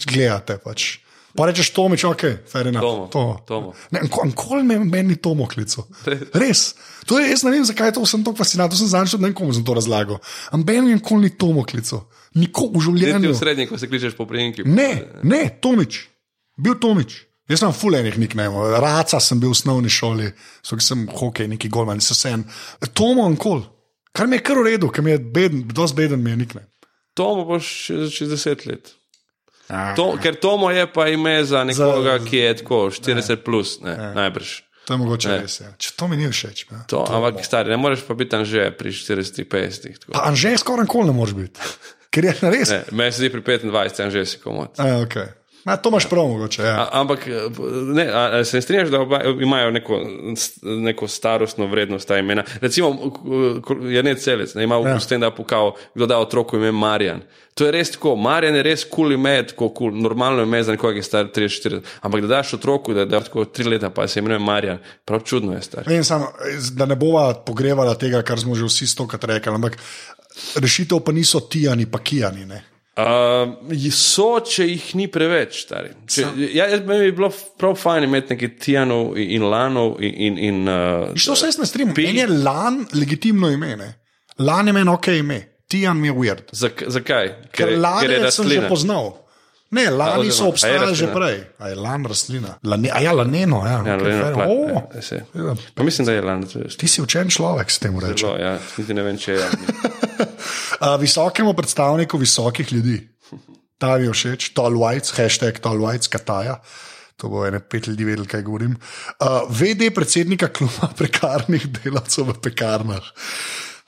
gledate. 0.08 0.56
Pač. 0.64 1.05
Pa 1.36 1.46
rečeš 1.46 1.70
Tomič, 1.76 2.04
ok, 2.08 2.22
fair 2.48 2.66
enough. 2.70 2.82
Tomo, 2.82 3.06
To. 3.12 3.22
Tomo. 3.46 3.74
Ne, 3.92 4.00
Nikoli 4.02 4.62
me 4.64 4.78
meni 4.84 5.16
Tomo 5.20 5.46
klical. 5.46 5.84
Res. 6.42 6.74
To 7.06 7.20
je, 7.20 7.28
jaz 7.30 7.44
ne 7.44 7.52
vem, 7.52 7.64
zakaj 7.64 7.92
to 7.94 8.06
sem 8.08 8.24
tako 8.24 8.40
fascinant. 8.40 8.72
To 8.72 8.78
sem 8.80 8.88
zanj 8.88 9.14
ne 9.20 9.28
vem, 9.28 9.34
komu 9.36 9.52
sem 9.54 9.64
to 9.64 9.76
razlagal. 9.76 10.18
Ampak 10.50 10.74
meni 10.80 10.96
nikoli 10.96 11.28
ni 11.28 11.30
Tomo 11.36 11.62
klical. 11.68 12.06
Nikoli 12.34 12.72
v 12.72 12.80
Ti 12.80 12.84
življenju. 12.88 13.30
v 13.30 13.38
srednji, 13.38 13.68
ko 13.68 13.78
se 13.78 13.86
kličeš 13.88 14.16
po 14.16 14.26
prijemki. 14.26 14.64
Ne, 14.66 14.90
ne, 15.22 15.44
Tomič. 15.60 16.02
Bil 16.56 16.80
Tomič. 16.80 17.22
Jaz 17.46 17.62
sem 17.62 17.70
fulejnih 17.70 18.16
niknemo. 18.18 18.64
Raca 18.82 19.20
sem 19.22 19.38
bil 19.38 19.52
v 19.52 19.54
osnovni 19.54 19.90
šoli, 19.92 20.32
so 20.66 20.74
sem 20.82 21.04
hokej, 21.06 21.46
neki 21.52 21.70
golman, 21.70 22.00
se 22.02 22.16
sem. 22.18 22.42
Tomo 22.90 23.22
Ankol. 23.28 23.62
Kar 24.10 24.26
mi 24.26 24.40
je 24.40 24.42
kar 24.42 24.58
v 24.58 24.64
redu, 24.72 24.88
ker 24.90 25.04
mi 25.04 25.12
je 25.14 25.20
beden, 25.20 25.62
dosti 25.70 25.94
beden 26.00 26.24
mi 26.24 26.32
je 26.32 26.36
nikne. 26.42 26.62
Tomo 27.14 27.44
boš 27.46 27.68
čez 28.10 28.28
deset 28.32 28.66
let. 28.66 28.90
To, 29.68 30.14
ker 30.16 30.34
Tomo 30.34 30.70
je 30.70 30.86
pa 30.86 31.08
ime 31.08 31.44
za 31.44 31.64
nekoga, 31.64 32.18
Za- 32.18 32.24
ki 32.24 32.36
je 32.36 32.56
tako 32.56 32.90
40 32.90 33.36
plus, 33.36 33.80
ne, 33.80 34.12
najbrž. 34.14 34.62
To 34.84 34.94
je 34.94 34.98
mogoče 34.98 35.28
Ne. 35.28 35.38
res. 35.40 35.60
Ja. 35.60 35.70
Če 35.74 35.90
to 35.92 36.06
mi 36.06 36.16
ni 36.16 36.28
všeč. 36.28 36.70
Ja. 36.70 36.86
To, 36.86 37.02
ampak 37.04 37.42
stari, 37.42 37.70
ne 37.70 37.76
moreš 37.76 38.06
pa 38.06 38.14
biti 38.14 38.30
tam 38.30 38.44
že 38.44 38.70
pri 38.70 38.90
40-50. 38.90 39.98
tako. 39.98 40.12
Pa 40.12 40.22
Anže 40.24 40.54
skoraj 40.54 40.86
nikoli 40.86 41.06
ne 41.06 41.12
moreš 41.12 41.34
biti. 41.34 41.58
Ker 42.10 42.24
je 42.24 42.34
res. 42.40 42.70
Ne, 42.70 42.84
Meni 42.92 43.10
se 43.12 43.18
zdi 43.18 43.28
pri 43.28 43.42
25, 43.42 43.92
tam 43.92 44.10
že 44.10 44.22
si 44.24 44.38
komod. 44.38 44.78
A, 44.78 45.02
okay. 45.02 45.34
A, 45.66 45.76
to 45.76 45.88
imaš 45.88 46.06
prav, 46.08 46.24
mogoče. 46.24 46.62
Ja. 46.62 46.74
A- 46.76 46.88
Ampak 46.92 47.26
ne, 47.88 48.04
a, 48.06 48.30
a 48.32 48.44
se 48.44 48.56
ne 48.56 48.62
strinjaš, 48.62 48.88
da 48.88 49.00
oba, 49.00 49.18
imajo 49.42 49.70
neko, 49.70 50.00
neko 50.62 51.08
starostno 51.08 51.66
vrednost 51.66 52.08
ta 52.08 52.18
imena? 52.18 52.44
Recimo, 52.60 53.12
je 53.82 54.02
ne 54.02 54.14
celec, 54.14 54.54
ne 54.54 54.64
ima 54.64 54.78
v 54.78 54.86
Ja. 54.86 55.00
stand-upu 55.00 55.44
kao, 55.44 55.74
kdo 55.94 56.06
da 56.06 56.18
otroku 56.18 56.56
ime 56.56 56.72
Marjan. 56.72 57.20
To 57.54 57.64
je 57.64 57.72
res 57.72 57.90
tako, 57.90 58.16
Marjan 58.16 58.54
je 58.54 58.62
res 58.62 58.84
kul 58.84 58.90
cool 58.96 59.12
ime, 59.12 59.46
tako 59.46 59.72
cool, 59.78 59.92
normalno 59.92 60.42
ime 60.42 60.62
za 60.62 60.72
nekoga, 60.72 60.92
ki 60.92 60.98
je 60.98 61.02
star 61.02 61.26
30-40. 61.26 61.80
Ampak 62.00 62.20
da 62.20 62.26
daš 62.28 62.54
otroku, 62.54 62.94
da 62.94 63.04
da 63.04 63.20
tako 63.20 63.44
tri 63.44 63.64
leta, 63.64 63.90
pa 63.90 64.06
se 64.08 64.20
imenuje 64.20 64.38
Marjan, 64.38 64.78
prav 65.04 65.20
čudno 65.20 65.52
je 65.52 65.62
star. 65.62 65.84
Vem, 65.86 66.04
sam, 66.04 66.26
da 66.72 66.86
ne 66.86 66.94
bova 66.96 67.34
pogrevala 67.36 67.94
tega, 67.94 68.22
kar 68.22 68.38
smo 68.38 68.54
že 68.54 68.64
vsi 68.64 68.86
stokrat 68.86 69.24
rekli, 69.24 69.52
ampak 69.52 69.78
rešitev 70.56 71.00
pa 71.00 71.12
niso 71.12 71.40
tijani, 71.40 71.86
pa 71.86 71.98
kijani. 71.98 72.46
Ne? 72.46 72.62
Uh, 72.96 73.52
so, 73.92 74.38
če 74.40 74.64
jih 74.70 74.84
ni 74.96 75.04
preveč, 75.12 75.58
stari. 75.66 75.90
Če, 76.08 76.30
ja, 76.56 76.64
meni 76.80 77.10
bi 77.10 77.16
bilo 77.18 77.28
prav 77.60 77.74
fajn 77.76 78.06
imeti 78.06 78.32
nekaj 78.32 78.50
Tijanov 78.64 79.18
in, 79.20 79.44
Lanov 79.52 79.98
in. 80.00 80.14
in, 80.16 80.38
in 80.38 80.62
uh, 80.68 81.12
Što 81.12 81.36
se 81.36 81.50
jaz 81.50 81.58
ne 81.60 81.66
strinjam? 81.68 81.92
Meni 81.96 82.22
je 82.24 82.30
lan 82.30 82.86
legitimno 82.94 83.50
ime. 83.52 83.74
Ne? 83.76 83.90
Lan 84.38 84.66
je 84.66 84.72
meni 84.72 84.90
ok 84.90 85.08
ime, 85.18 85.40
tijan 85.68 86.00
mi 86.00 86.08
je 86.08 86.14
weird. 86.14 86.48
Zak, 86.52 86.82
zakaj? 86.86 87.28
Ker, 87.50 87.68
ker 87.68 87.78
lani 87.78 88.12
je 88.14 88.32
sem 88.32 88.48
že 88.48 88.64
poznal. 88.68 89.12
Ne, 89.76 89.90
lani 89.90 90.30
so 90.32 90.48
obstajali 90.48 90.94
že 90.94 91.10
prej. 91.12 91.40
A 91.58 91.68
je 91.68 91.76
lan 91.76 92.06
rastlina? 92.06 92.54
Lane, 92.64 92.88
a 92.94 93.02
ja, 93.02 93.12
laneno, 93.12 93.60
ja. 93.66 93.82
Ja, 93.82 93.96
okay, 93.98 94.08
Leno, 94.08 94.24
fair. 94.24 94.34
pla, 94.34 94.46
O, 94.46 94.82
ja, 94.94 95.48
ja. 95.50 95.56
Pa 95.74 95.82
mislim, 95.82 96.06
da 96.06 96.12
je 96.12 96.22
Lan. 96.22 96.46
Ti 96.78 96.88
si 96.88 97.02
učen 97.02 97.28
človek, 97.28 97.70
s 97.70 97.78
tem 97.78 97.98
rečem. 98.00 98.40
Ja, 98.40 98.56
niti 98.78 98.94
ne 98.94 99.02
vem, 99.02 99.18
če 99.18 99.32
je. 99.32 99.50
Visokemu 101.04 101.54
predstavniku 101.54 102.18
visokih 102.18 102.72
ljudi. 102.72 103.00
Ta 103.78 103.96
mi 103.98 104.06
je 104.06 104.12
všeč, 104.12 104.50
Tolwajc, 104.56 105.10
hashtag 105.16 105.58
Tolwajc, 105.60 106.08
Kataja. 106.08 106.60
To 107.16 107.28
bo 107.32 107.46
ene 107.48 107.60
pet 107.60 107.86
ljudi 107.88 108.04
vedeli, 108.04 108.26
kaj 108.28 108.42
govorim. 108.44 108.76
Uh, 109.20 109.44
VD 109.48 109.90
predsednika 109.94 110.48
kluba 110.52 110.88
prekarnih 110.98 111.66
delavcev 111.78 112.28
v 112.32 112.40
pekarnah. 112.44 113.04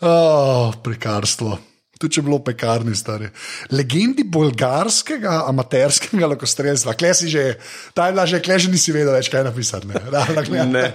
Oh, 0.00 0.72
prekarstvo. 0.84 1.58
Tudi 1.98 2.14
če 2.14 2.20
je 2.20 2.24
bilo 2.28 2.38
v 2.38 2.44
pekarni, 2.52 2.92
stari. 2.94 3.26
Legendi 3.74 4.22
bolgarskega 4.22 5.40
amaterskega 5.50 6.28
lokostrelstva, 6.30 6.94
kle 6.94 7.10
si 7.10 7.26
že, 7.32 7.56
ta 7.90 8.06
je 8.06 8.14
bila 8.14 8.22
že, 8.30 8.38
kle 8.38 8.54
že 8.54 8.70
nisi 8.70 8.94
vedel 8.94 9.16
več, 9.16 9.26
kaj 9.32 9.42
napisati. 9.48 9.90
Ne, 9.90 9.98
Realno, 10.14 10.44
kle- 10.46 10.68
Ne. 10.70 10.86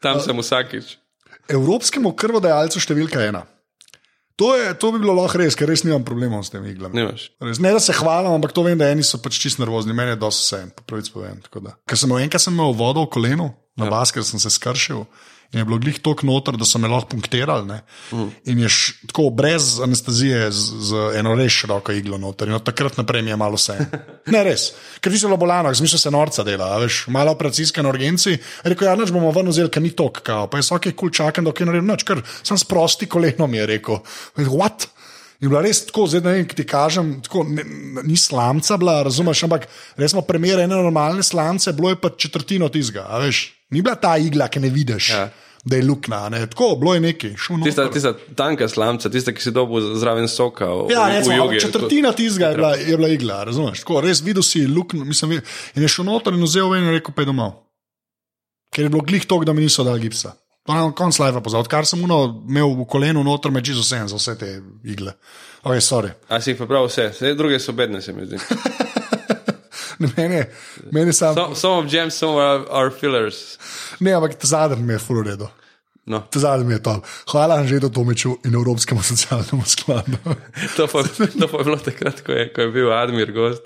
Tam 0.00 0.20
sem 0.24 0.36
vsakič. 0.36 0.96
Evropskemu 1.50 2.12
krvodajalcu 2.18 2.82
številka 2.82 3.22
ena. 3.26 3.44
To, 4.40 4.54
je, 4.56 4.72
to 4.80 4.88
bi 4.94 5.02
bilo 5.02 5.12
lahko 5.18 5.36
res, 5.42 5.52
ker 5.58 5.68
res 5.68 5.82
nimam 5.84 6.00
problemov 6.06 6.46
s 6.46 6.52
temi 6.54 6.70
iglami. 6.72 7.02
Res, 7.12 7.58
ne, 7.60 7.74
da 7.76 7.80
se 7.82 7.92
hvalim, 7.92 8.32
ampak 8.38 8.54
to 8.56 8.64
vem, 8.64 8.78
da 8.80 8.88
eni 8.88 9.04
so 9.04 9.20
pač 9.20 9.36
čist 9.36 9.60
nervozni, 9.60 9.92
meni 9.92 10.14
je 10.14 10.20
dosti 10.22 10.46
vse, 10.46 10.60
po 10.78 10.86
pravici 10.88 11.12
povem. 11.12 11.42
Ker 11.84 12.00
sem 12.00 12.14
enkrat 12.16 12.46
imel 12.48 12.72
vodo 12.78 13.04
v 13.04 13.10
kolenu, 13.12 13.50
na 13.76 13.90
ja. 13.90 13.92
bas, 13.92 14.14
ker 14.16 14.24
sem 14.24 14.40
se 14.40 14.48
skršil. 14.54 15.04
In 15.50 15.58
je 15.58 15.64
bilo 15.66 15.80
glih 15.82 15.96
tok 15.98 16.22
noter, 16.22 16.54
da 16.54 16.62
so 16.64 16.78
me 16.78 16.88
lahko 16.88 17.08
punktirali. 17.10 17.66
ne. 17.66 17.80
In 18.46 18.60
je 18.62 18.68
š, 18.70 18.92
tako 19.10 19.30
brez 19.34 19.80
anestezije, 19.82 20.44
z, 20.54 20.82
z 20.86 21.00
eno 21.18 21.34
res 21.34 21.50
široko 21.52 21.92
iglo 21.92 22.20
noter. 22.22 22.48
In 22.48 22.54
od 22.54 22.62
takrat 22.62 23.00
naprej 23.00 23.26
je 23.26 23.36
malo 23.36 23.58
vse. 23.58 23.78
Ne 24.30 24.44
res, 24.46 24.68
ker 25.02 25.10
so 25.16 25.26
bilo 25.26 25.40
bolano, 25.40 25.72
zmišljal 25.74 25.98
se 25.98 26.10
norca 26.14 26.44
dela, 26.46 26.68
a 26.76 26.78
veš, 26.78 27.06
malo 27.10 27.32
operacijske 27.34 27.82
na 27.82 27.90
urgenci. 27.90 28.36
Rekel, 28.62 28.86
ja, 28.86 28.94
noč 28.94 29.10
bomo 29.10 29.32
ven 29.34 29.48
vzeli, 29.50 29.72
ker 29.72 29.82
ni 29.82 29.90
tok, 29.96 30.20
kao. 30.22 30.46
pa 30.46 30.60
je 30.60 30.66
vsak 30.68 30.90
kul 30.94 31.10
čakam, 31.10 31.48
da 31.48 31.50
ok 31.50 31.64
naredim 31.66 31.88
noč, 31.88 32.04
ker 32.06 32.22
sem 32.44 32.58
sprosti 32.60 33.08
koleno, 33.10 33.48
mi 33.50 33.58
je 33.58 33.66
rekel. 33.74 33.98
What? 34.46 34.86
In 35.40 35.48
bila 35.48 35.64
res 35.64 35.86
tako, 35.88 36.04
zdaj 36.06 36.22
ne 36.22 36.34
vem, 36.36 36.46
ki 36.46 36.58
ti 36.58 36.66
kažem, 36.68 37.14
tako, 37.24 37.42
ne, 37.48 37.64
ni 38.04 38.18
slamca 38.20 38.76
bila, 38.78 39.00
razumeš, 39.08 39.46
ampak 39.48 39.66
res 39.98 40.12
smo 40.12 40.22
primerjali 40.22 40.68
ene 40.68 40.76
normalne 40.76 41.24
slamce, 41.26 41.72
bilo 41.72 41.90
je 41.90 41.98
pa 41.98 42.12
četrtino 42.12 42.68
tizga, 42.68 43.08
veš. 43.24 43.48
Ni 43.70 43.82
bila 43.82 43.94
ta 43.94 44.16
igla, 44.18 44.48
ki 44.48 44.60
ne 44.60 44.68
vidiš, 44.68 45.08
Ja. 45.10 45.28
da 45.64 45.76
je 45.76 45.84
luknja, 45.84 46.28
ne. 46.28 46.46
tako, 46.46 46.76
bilo 46.76 46.94
je 46.94 47.00
nekaj. 47.00 47.34
Tista, 47.64 47.90
tista 47.90 48.12
tanka 48.34 48.68
slamca, 48.68 49.10
tista, 49.10 49.32
ki 49.32 49.42
si 49.42 49.50
dobil 49.50 49.94
zraven 49.94 50.28
soka. 50.28 50.66
v- 50.66 50.90
Ja, 50.90 51.08
recimo, 51.08 51.36
jogi. 51.36 51.60
četrtina 51.60 52.12
tizga 52.12 52.46
je 52.46 52.56
bila, 52.56 52.74
je 52.74 52.96
bila 52.96 53.08
igla, 53.08 53.44
razumeš. 53.44 53.78
Tako, 53.78 54.00
res 54.00 54.22
videl 54.22 54.42
si 54.42 54.66
luknjo, 54.66 55.04
mislim, 55.04 55.32
in 55.74 55.82
je 55.82 55.88
šel 55.88 56.04
noter 56.04 56.32
in 56.32 56.42
vzel 56.42 56.68
ven 56.68 56.84
in 56.84 56.90
rekel, 56.90 57.14
pej 57.14 57.24
domov. 57.26 57.52
Ker 58.70 58.84
je 58.84 58.88
bilo 58.88 59.02
glih 59.02 59.26
to, 59.26 59.44
da 59.44 59.52
mi 59.52 59.60
niso 59.60 59.84
dali 59.84 60.00
gipsa. 60.00 60.32
To 60.66 60.74
je 60.76 60.92
konc 60.92 61.18
live 61.18 61.40
pozval, 61.42 61.60
odkar 61.60 61.86
sem 61.86 62.02
uno, 62.04 62.18
imel 62.48 62.74
v 62.74 62.84
kolenu 62.86 63.24
noter, 63.24 63.50
me 63.50 63.62
čisto 63.64 63.80
vse 63.80 64.06
za 64.06 64.16
vse 64.16 64.38
te 64.38 64.48
igle. 64.84 65.12
Ok, 65.62 65.72
sorry. 65.76 66.10
A 66.28 66.40
si 66.40 66.50
jih 66.50 66.58
pa 66.58 66.66
prav 66.66 66.86
vse, 66.86 67.08
vse 67.10 67.34
druge 67.34 67.58
so 67.58 67.72
bedne, 67.72 68.02
se 68.02 68.12
mi 68.12 68.26
zdi. 68.26 68.36
Ne, 70.06 70.08
meni, 70.16 70.34
je- 70.34 70.50
meni 70.92 71.12
sam, 71.12 71.34
Some, 71.34 71.54
some 71.54 71.72
of 71.78 71.86
gems, 71.92 72.14
some 72.14 72.36
are, 72.36 72.64
are 72.70 72.90
fillers. 72.90 73.58
ne, 74.00 74.10
ampak 74.12 74.32
zadnji 74.42 74.82
mi 74.82 74.92
je 74.94 74.98
full 74.98 75.22
redo. 75.24 75.48
No, 76.10 76.18
Ta 76.26 76.40
zadnji 76.42 76.66
mi 76.66 76.74
je 76.74 76.82
to. 76.82 76.96
Hvala 77.30 77.54
Anžetu 77.54 77.86
Tomiču 77.88 78.32
in 78.44 78.54
Evropskemu 78.54 79.02
socialnemu 79.02 79.62
skladu. 79.66 80.18
to, 80.76 80.86
pa, 80.90 81.02
to 81.06 81.46
pa 81.46 81.58
je 81.58 81.64
bilo 81.64 81.76
takrat, 81.78 82.20
ko 82.26 82.34
je, 82.34 82.48
ko 82.50 82.64
je 82.66 82.70
bil 82.74 82.90
Admir 82.90 83.30
gost 83.32 83.62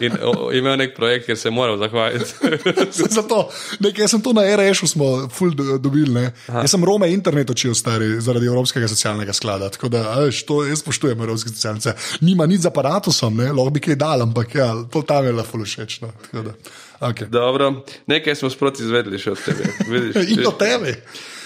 in 0.00 0.14
o, 0.22 0.52
imel 0.54 0.76
nek 0.78 0.94
projekt, 0.94 1.26
ker 1.26 1.34
se 1.38 1.48
je 1.48 1.52
moral 1.52 1.74
zahvaliti. 1.80 2.30
Zato, 3.18 3.48
nekaj, 3.82 4.06
jaz 4.06 4.14
sem 4.14 4.22
to 4.22 4.30
na 4.32 4.46
REŠ-u 4.46 4.86
smo 4.86 5.26
ful 5.28 5.50
do- 5.58 5.78
dobili. 5.78 6.12
ne. 6.14 6.26
Jaz 6.46 6.70
sem 6.70 6.84
Rome 6.84 7.10
internet 7.10 7.50
učil 7.50 7.74
stari 7.74 8.20
zaradi 8.22 8.46
Evropskega 8.46 8.88
socialnega 8.88 9.34
sklada. 9.34 9.68
Tako 9.74 9.90
da, 9.90 10.06
a 10.14 10.20
veš, 10.22 10.44
to 10.46 10.62
jaz 10.64 10.78
spoštujem 10.78 11.18
Evropske 11.18 11.50
socialne 11.50 11.82
sklade. 11.82 11.98
Nima 12.20 12.46
nič 12.46 12.62
z 12.62 12.70
aparatusom, 12.70 13.42
ne, 13.42 13.50
lahko 13.50 13.74
bi 13.74 13.82
kaj 13.82 13.98
dal, 13.98 14.22
ampak 14.22 14.54
ja, 14.54 14.70
to 14.86 15.02
tam 15.02 15.26
je 15.26 15.32
lahko 15.34 15.64
všeč. 15.66 16.00
No. 16.06 16.14
Tako 16.30 16.52
da, 16.52 16.54
Okay. 17.00 17.28
Dobro, 17.30 17.84
nekaj 18.06 18.34
smo 18.34 18.50
sproti 18.50 18.82
izvedli 18.82 19.18
še 19.22 19.30
od 19.30 19.38
tebe. 19.44 19.68
Vidiš, 19.86 20.16
In 20.34 20.40
do 20.42 20.50
tebe. 20.58 20.96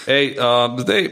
Ej, 0.07 0.35
uh, 0.37 0.79
zdaj, 0.79 1.09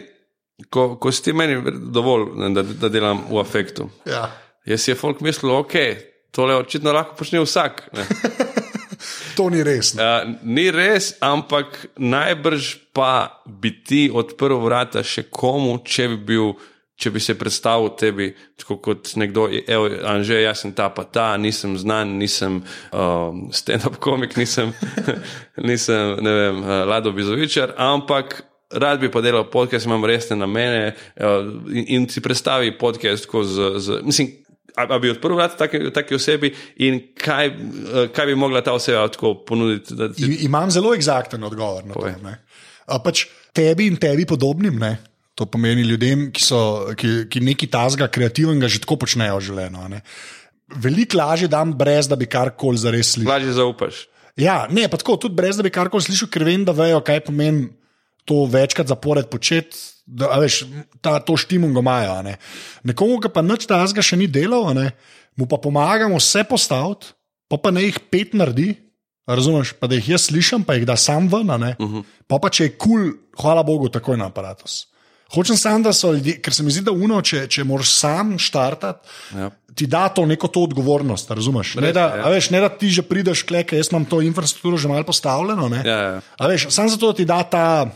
ko, 0.69 0.95
ko 1.01 1.11
si 1.11 1.23
ti 1.23 1.33
meni 1.33 1.57
dovolj, 1.91 2.53
da, 2.55 2.63
da 2.63 2.89
delam 2.89 3.25
v 3.29 3.39
afektu. 3.41 3.89
Ja. 4.05 4.27
Jaz 4.65 4.83
si 4.83 4.91
je 4.91 4.99
folk 4.99 5.21
mislil, 5.25 5.53
ok, 5.55 5.75
tole 6.31 6.55
očitno 6.55 6.93
lahko 6.93 7.17
počne 7.19 7.43
vsak. 7.43 7.87
Ne. 7.93 8.07
To 9.35 9.47
ni 9.49 9.63
res. 9.63 9.93
ne. 9.95 10.03
Uh, 10.03 10.33
ni 10.43 10.67
res, 10.75 11.15
ampak 11.23 11.87
najbrž 11.97 12.91
pa 12.93 13.41
bi 13.47 13.71
ti 13.81 14.03
odprl 14.13 14.59
vrata 14.61 15.01
še 15.01 15.29
komu, 15.31 15.79
če 15.85 16.11
bi 16.13 16.19
bil. 16.33 16.53
Če 17.01 17.09
bi 17.09 17.17
se 17.17 17.33
predstavil 17.33 17.95
tebi 17.97 18.27
tako 18.61 18.75
kot 18.77 19.15
nekdo, 19.17 19.47
evo, 19.49 19.87
Anže, 20.05 20.35
jaz 20.37 20.59
sem 20.61 20.75
ta 20.77 20.91
pa 20.93 21.01
ta, 21.09 21.31
nisem 21.33 21.73
znan, 21.73 22.11
nisem 22.19 22.59
um, 22.93 23.39
stand-up 23.49 23.97
komik, 23.97 24.35
nisem, 24.37 24.69
nisem 25.69 26.21
ne 26.21 26.35
vem, 26.37 26.59
Lado 26.91 27.09
Bizovičar, 27.15 27.73
ampak 27.81 28.43
rad 28.73 28.99
bi 28.99 29.11
pa 29.11 29.21
delal 29.21 29.49
podcast, 29.51 29.85
imam 29.85 30.05
resne 30.05 30.35
namene 30.35 30.93
in, 31.73 31.85
in 31.87 32.09
si 32.09 32.21
predstavi 32.21 32.77
podcast 32.77 33.27
z, 33.27 33.71
z 33.79 33.99
mislim, 34.03 34.31
a, 34.77 34.85
a 34.87 34.99
bi 34.99 35.09
odprl 35.11 35.35
vrata 35.35 35.57
taki, 35.57 35.91
taki 35.91 36.15
osebi 36.15 36.53
in 36.77 37.01
kaj, 37.17 37.47
uh, 37.51 38.05
kaj 38.15 38.25
bi 38.25 38.35
mogla 38.35 38.61
ta 38.61 38.73
oseba 38.73 39.07
tako 39.11 39.33
ponuditi. 39.45 39.95
Da 39.95 40.11
ti, 40.13 40.23
I- 40.23 40.45
Imam 40.45 40.71
zelo 40.71 40.93
eksakten 40.95 41.43
odgovor 41.43 41.85
na 41.85 41.93
to. 41.93 41.99
Povej. 41.99 42.15
ne. 42.23 42.37
A 42.87 42.99
Pač 42.99 43.25
tebi 43.53 43.87
in 43.87 43.95
tebi 43.99 44.25
podobnim, 44.25 44.79
ne? 44.79 44.97
to 45.35 45.45
pomeni 45.47 45.81
ljudem, 45.87 46.27
ki, 46.35 46.41
so, 46.43 46.91
ki, 46.99 47.25
ki 47.31 47.39
nekaj 47.41 47.69
tazga 47.71 48.07
kreativnega 48.11 48.67
že 48.67 48.81
tako 48.83 48.97
počnejo 48.99 49.39
v 49.39 49.45
življenju. 49.47 50.01
Veliko 50.83 51.17
lažje 51.17 51.47
dam, 51.49 51.71
brez 51.73 52.07
da 52.11 52.15
bi 52.19 52.27
karkoli 52.29 52.77
zares 52.77 53.15
slišal. 53.15 53.31
lažje 53.31 53.53
zaupaš. 53.55 54.01
Ja, 54.39 54.67
ne, 54.69 54.85
pa 54.91 54.99
tako, 54.99 55.15
tudi 55.17 55.35
brez 55.35 55.57
da 55.57 55.63
bi 55.63 55.71
karkoli 55.73 56.03
slišal, 56.03 56.29
ker 56.31 56.43
vem, 56.45 56.63
da 56.67 56.75
vejo, 56.75 56.99
kaj 57.03 57.23
pomeni 57.27 57.69
to 58.25 58.45
večkrat 58.45 58.87
zapored 58.87 59.29
početi. 59.29 59.77
Da, 60.05 60.27
veš, 60.41 60.65
ta, 61.01 61.19
to 61.23 61.37
štimungo 61.37 61.79
imajo. 61.79 62.21
Ne. 62.25 62.35
Nekomu, 62.83 63.19
ki 63.23 63.29
pa 63.31 63.41
nič 63.45 63.67
tazga 63.69 64.03
še 64.03 64.17
ni 64.19 64.27
delal, 64.27 64.73
ne, 64.75 64.91
mu 65.39 65.47
pa 65.47 65.55
pomagamo 65.61 66.19
vse 66.19 66.43
postaviti, 66.43 67.13
pa 67.47 67.57
pa 67.61 67.71
ne 67.71 67.85
jih 67.87 67.99
pet 68.11 68.33
naredi. 68.35 68.73
Razumeš, 69.29 69.75
pa 69.79 69.87
da 69.87 69.95
jih 69.95 70.09
jaz 70.17 70.27
slišim, 70.27 70.65
pa 70.67 70.75
jih 70.75 70.85
da 70.89 70.97
sam 70.97 71.29
ven. 71.29 71.47
Uh 71.47 71.75
-huh. 71.79 72.03
Pa 72.27 72.39
pa 72.41 72.49
če 72.49 72.63
je 72.63 72.77
kul, 72.77 72.89
cool, 72.89 73.11
hvala 73.39 73.63
Bogu, 73.63 73.89
takoj 73.89 74.17
na 74.17 74.25
aparatus. 74.27 74.91
Hočem 75.31 75.55
samo, 75.57 75.83
da 75.83 75.93
so 75.93 76.11
ljudje, 76.11 76.41
ker 76.41 76.53
se 76.53 76.63
mi 76.63 76.71
zdi, 76.71 76.81
da 76.81 76.91
uno, 76.91 77.21
če, 77.21 77.45
če 77.47 77.63
moraš 77.63 77.93
sam 77.95 78.39
štartati, 78.39 79.07
Ja. 79.37 79.49
ti 79.75 79.87
da 79.87 80.09
to 80.09 80.25
neko 80.25 80.47
to 80.47 80.63
odgovornost, 80.63 81.31
razumeš? 81.31 81.75
Ne 81.75 81.93
da, 81.93 82.01
ja. 82.01 82.29
veš, 82.29 82.49
ne 82.49 82.59
da 82.59 82.69
ti 82.69 82.89
že 82.89 83.01
prideš, 83.01 83.43
kleke, 83.43 83.77
jaz 83.77 83.87
imam 83.91 84.05
to 84.05 84.21
infrastrukturo 84.21 84.77
že 84.77 84.87
malo 84.87 85.03
postavljeno. 85.03 85.69
ne. 85.69 85.83
Ja, 85.85 85.97
ja. 85.97 86.21
A 86.37 86.47
veš, 86.47 86.67
samo 86.69 86.89
zato, 86.89 87.13
ti 87.13 87.25
da 87.25 87.43
ta. 87.43 87.89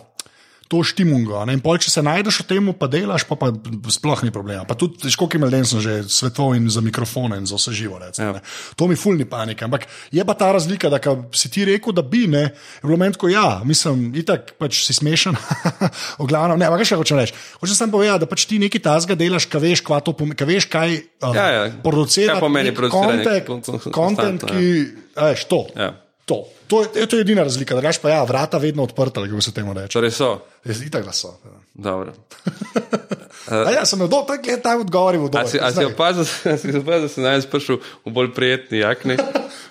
To 0.65 0.81
štimungo. 0.81 1.37
ne. 1.45 1.53
In 1.53 1.61
pol, 1.61 1.77
če 1.77 1.91
se 1.93 2.01
najdeš 2.01 2.39
v 2.41 2.45
tem, 2.49 2.69
pa 2.73 2.87
delaš, 2.89 3.21
pa, 3.29 3.37
pa 3.37 3.53
sploh 3.85 4.23
ni 4.25 4.31
problema. 4.33 4.65
Pa 4.65 4.73
tudi, 4.73 4.97
ki 5.05 5.37
imel 5.37 5.53
sem 5.61 5.77
že 5.77 6.09
svetov 6.09 6.55
in 6.57 6.65
za 6.65 6.81
mikrofone 6.81 7.37
in 7.37 7.45
za 7.45 7.53
vse 7.53 7.69
živo. 7.69 8.01
Recimo, 8.01 8.33
Ja. 8.33 8.33
ja. 8.33 8.41
To 8.73 8.87
mi 8.89 8.97
fulni 8.97 9.25
panika. 9.25 9.65
Ampak 9.65 9.85
je 10.09 10.25
pa 10.25 10.33
ta 10.33 10.49
razlika, 10.51 10.89
da 10.89 10.97
si 11.31 11.53
ti 11.53 11.65
rekel, 11.65 11.93
da 11.93 12.01
bi, 12.01 12.25
ne, 12.25 12.49
je 12.49 12.81
bilo 12.81 12.97
meni 12.97 13.13
tako, 13.13 13.29
ja, 13.29 13.61
mislim, 13.61 14.09
itak 14.15 14.57
pač 14.57 14.81
si 14.81 14.93
smešen. 14.93 15.37
v 16.21 16.25
glavnem, 16.25 16.57
ne, 16.57 16.65
ampak 16.65 16.81
kaj 16.81 16.89
še 16.89 16.97
hočem 16.97 17.21
reči. 17.21 17.37
Hočem 17.61 17.75
samo 17.75 17.91
povedati, 17.91 18.19
da 18.19 18.25
pač 18.25 18.45
ti 18.49 18.57
nekaj 18.57 18.81
tazga 18.81 19.13
delaš, 19.13 19.45
kaj 19.45 19.61
veš, 19.61 19.85
kva 19.85 20.01
to 20.01 20.17
pomeni, 20.17 20.33
kaj 20.33 20.49
veš, 20.49 20.65
kaj 20.65 20.89
uh, 21.21 21.29
Ja, 21.29 21.45
ja. 21.47 21.61
producira. 21.85 22.33
Kaj 22.33 22.41
pomeni 22.41 22.73
produciranje 22.73 23.21
Content, 23.21 23.45
kon- 23.45 23.61
kon- 23.61 23.69
content 23.69 23.93
konstantno, 23.93 24.49
ki, 24.49 24.65
a 25.13 25.29
veš, 25.29 25.45
to. 25.45 25.61
Ja. 25.77 25.93
To. 26.25 26.43
To, 26.67 26.81
je, 26.81 27.05
to 27.07 27.15
je 27.15 27.21
edina 27.21 27.43
razlika, 27.43 27.75
da 27.75 27.91
pa 28.01 28.09
ja, 28.09 28.23
vrata 28.23 28.57
vedno 28.57 28.83
odprta, 28.83 29.19
ali 29.19 29.29
kako 29.29 29.41
se 29.41 29.53
temu 29.53 29.73
reče. 29.73 29.93
Torej 29.93 30.11
so. 30.11 30.39
Jaz 30.65 30.81
itak 30.81 31.05
da 31.05 31.11
so. 31.11 31.27
ja. 31.45 31.59
Dobro. 31.73 32.13
A 33.47 33.71
ja, 33.71 33.85
sem 33.85 33.99
do 33.99 34.25
tak 34.27 34.47
je 34.47 34.57
ta 34.61 34.73
odgovor 34.77 35.13
je 35.13 35.19
bil 35.19 35.29
A 35.37 35.45
si, 35.45 35.59
opazil, 35.85 36.25
a 36.53 36.57
si 36.57 36.73
opazil, 36.73 37.05
da 37.05 37.09
sem 37.09 37.23
danes 37.23 37.45
prišel 37.45 37.77
v 38.05 38.11
bolj 38.11 38.33
prijetni 38.33 38.81
jakni? 38.81 39.17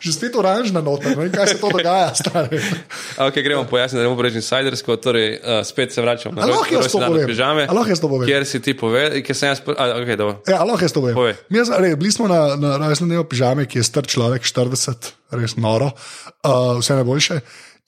Že 0.04 0.12
spet 0.12 0.34
oranžna 0.36 0.82
nota, 0.84 1.08
ne 1.08 1.16
vem, 1.16 1.30
kaj 1.32 1.54
se 1.54 1.58
to 1.60 1.70
dogaja, 1.72 2.10
stari. 2.14 2.60
Okay, 3.26 3.40
gremo 3.40 3.64
pojasniti, 3.64 3.96
da 3.96 4.02
ne 4.04 4.10
bomo 4.10 4.22
reči 4.26 4.36
insidersko. 4.42 4.96
Torej, 5.00 5.38
uh, 5.40 5.62
spet 5.64 5.94
se 5.94 6.02
vračam 6.04 6.34
na 6.34 6.44
A 6.44 6.50
lahko 6.50 6.74
jaz 6.74 6.92
to 6.92 7.00
rojstnodane 7.00 7.14
povem? 7.14 7.30
pižame. 7.30 7.62
Jaz? 7.64 8.02
Kjer 8.28 8.44
si 8.46 8.60
ti 8.60 8.74
povedal, 8.76 9.16
ker 9.24 9.38
sem 9.38 9.48
jaz. 9.48 9.62
A, 9.72 9.86
okay, 10.02 10.18
dobro. 10.20 10.42
Ja, 10.50 10.60
lahko 10.60 10.84
jaz 10.84 10.92
to 10.92 11.00
povem. 11.00 11.16
Povej. 11.16 11.34
Mi 11.48 11.64
smo, 11.64 11.80
re, 11.80 11.94
bili 11.96 12.12
smo 12.12 12.28
na, 12.28 12.42
na 12.60 12.76
rojstnem 12.84 13.14
dnevu 13.14 13.24
pižame, 13.30 13.64
ki 13.64 13.80
je 13.80 13.86
star 13.88 14.04
človek, 14.04 14.44
40, 14.44 15.10
res 15.40 15.56
noro, 15.56 15.88
uh, 15.94 16.76
vse 16.82 17.00
najboljše. 17.00 17.40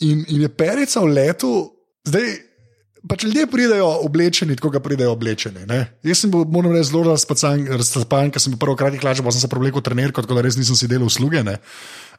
In, 0.09 0.25
in 0.33 0.47
je 0.47 0.51
perica 0.53 1.05
v 1.05 1.13
letu, 1.21 1.53
zdaj. 2.09 2.46
Pač 3.07 3.23
ljudje 3.23 3.47
pridejo 3.47 3.87
oblečeni, 4.03 4.57
tako 4.59 4.73
kot 4.75 4.83
pridejo 4.83 5.13
oblečeni. 5.15 5.67
Ne? 5.69 5.85
Jaz 6.07 6.25
sem 6.25 6.31
bil, 6.33 6.43
moram 6.51 6.73
reči, 6.75 6.91
zelo 6.91 7.05
razcapan, 7.07 8.33
ker 8.35 8.43
sem 8.43 8.55
bil 8.55 8.59
prvo 8.59 8.75
kratkih 8.79 9.03
hlač, 9.05 9.23
pa 9.23 9.35
sem 9.35 9.45
se 9.45 9.51
prevlekel 9.53 9.85
trenerko, 9.85 10.25
tako 10.25 10.39
da 10.39 10.43
res 10.47 10.59
nisem 10.59 10.79
si 10.79 10.89
delal 10.91 11.07
usluge. 11.07 11.45
ne. 11.47 11.59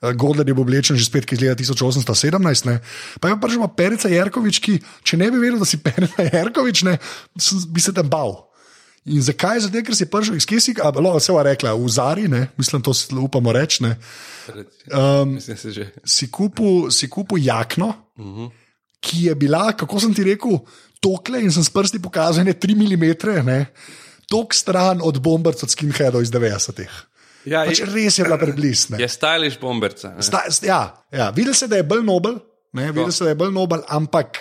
Eh, 0.01 0.13
Godler 0.13 0.47
je 0.47 0.53
bil 0.53 0.63
oblečen 0.63 0.97
že 0.97 1.07
spet, 1.09 1.25
ki 1.25 1.35
je 1.35 1.49
leta 1.49 1.59
1817. 1.59 2.69
Ne? 2.69 2.79
Pa 3.19 3.29
je 3.29 3.39
pa 3.41 3.47
že 3.49 3.57
Perica 3.75 4.09
Jerkovič, 4.09 4.59
ki, 4.63 4.79
če 5.03 5.17
ne 5.17 5.31
bi 5.31 5.41
vedel, 5.41 5.59
da 5.59 5.65
si 5.65 5.81
Perica 5.85 6.23
Jerkovič, 6.23 6.83
ne, 6.87 6.97
bi 7.71 7.81
se 7.81 7.93
tam 7.93 8.07
bal. 8.09 8.47
In 9.07 9.23
zakaj? 9.23 9.63
Zato, 9.63 9.79
ker 9.87 9.95
si 9.95 10.05
prišel 10.11 10.35
iz 10.35 10.45
Kesi, 10.45 10.75
ali 10.83 10.91
pa 10.99 11.15
vse 11.15 11.31
je 11.31 11.43
rekla, 11.47 11.73
v 11.79 11.87
Zari, 11.87 12.27
ne? 12.27 12.47
mislim, 12.59 12.83
to 12.83 12.91
si 12.93 13.07
upamo 13.15 13.55
reči. 13.55 13.87
Um, 14.91 15.39
si 16.03 16.27
kupil, 16.27 16.91
si 16.91 17.07
kupil 17.07 17.39
jakno, 17.39 17.95
uh 18.19 18.25
-huh. 18.25 18.51
Ki 19.07 19.23
je 19.23 19.35
bila, 19.35 19.71
kako 19.71 19.99
sem 19.99 20.11
ti 20.11 20.27
rekel, 20.27 20.59
tokle 20.99 21.39
in 21.39 21.47
sem 21.49 21.63
s 21.63 21.71
prsti 21.71 21.99
pokazal, 21.99 22.43
ne 22.43 22.51
3 22.51 22.75
mm, 22.75 23.05
tok 24.27 24.51
stran 24.51 24.99
od 24.99 25.21
bombarc 25.23 25.63
od 25.63 25.71
skinheadov 25.71 26.19
iz 26.19 26.29
90-ih. 26.29 26.91
Ja, 27.47 27.61
Pač 27.63 27.79
je, 27.79 27.85
res 27.87 28.17
je 28.19 28.25
bila 28.27 28.35
preblisna. 28.35 28.99
je 28.99 29.07
stylish 29.07 29.55
bomberca. 29.55 30.11
ne. 30.11 30.19
Sta, 30.19 30.43
st- 30.51 30.67
ja, 30.67 30.81
ja, 31.07 31.29
videl 31.31 31.55
se, 31.55 31.67
da 31.67 31.79
je 31.79 31.85
bolj 31.87 32.03
nobel, 32.03 32.41
ne, 32.73 32.91
videl 32.91 33.07
se, 33.07 33.23
da 33.23 33.31
je 33.31 33.39
bolj 33.39 33.53
nobel, 33.55 33.85
ampak 33.87 34.35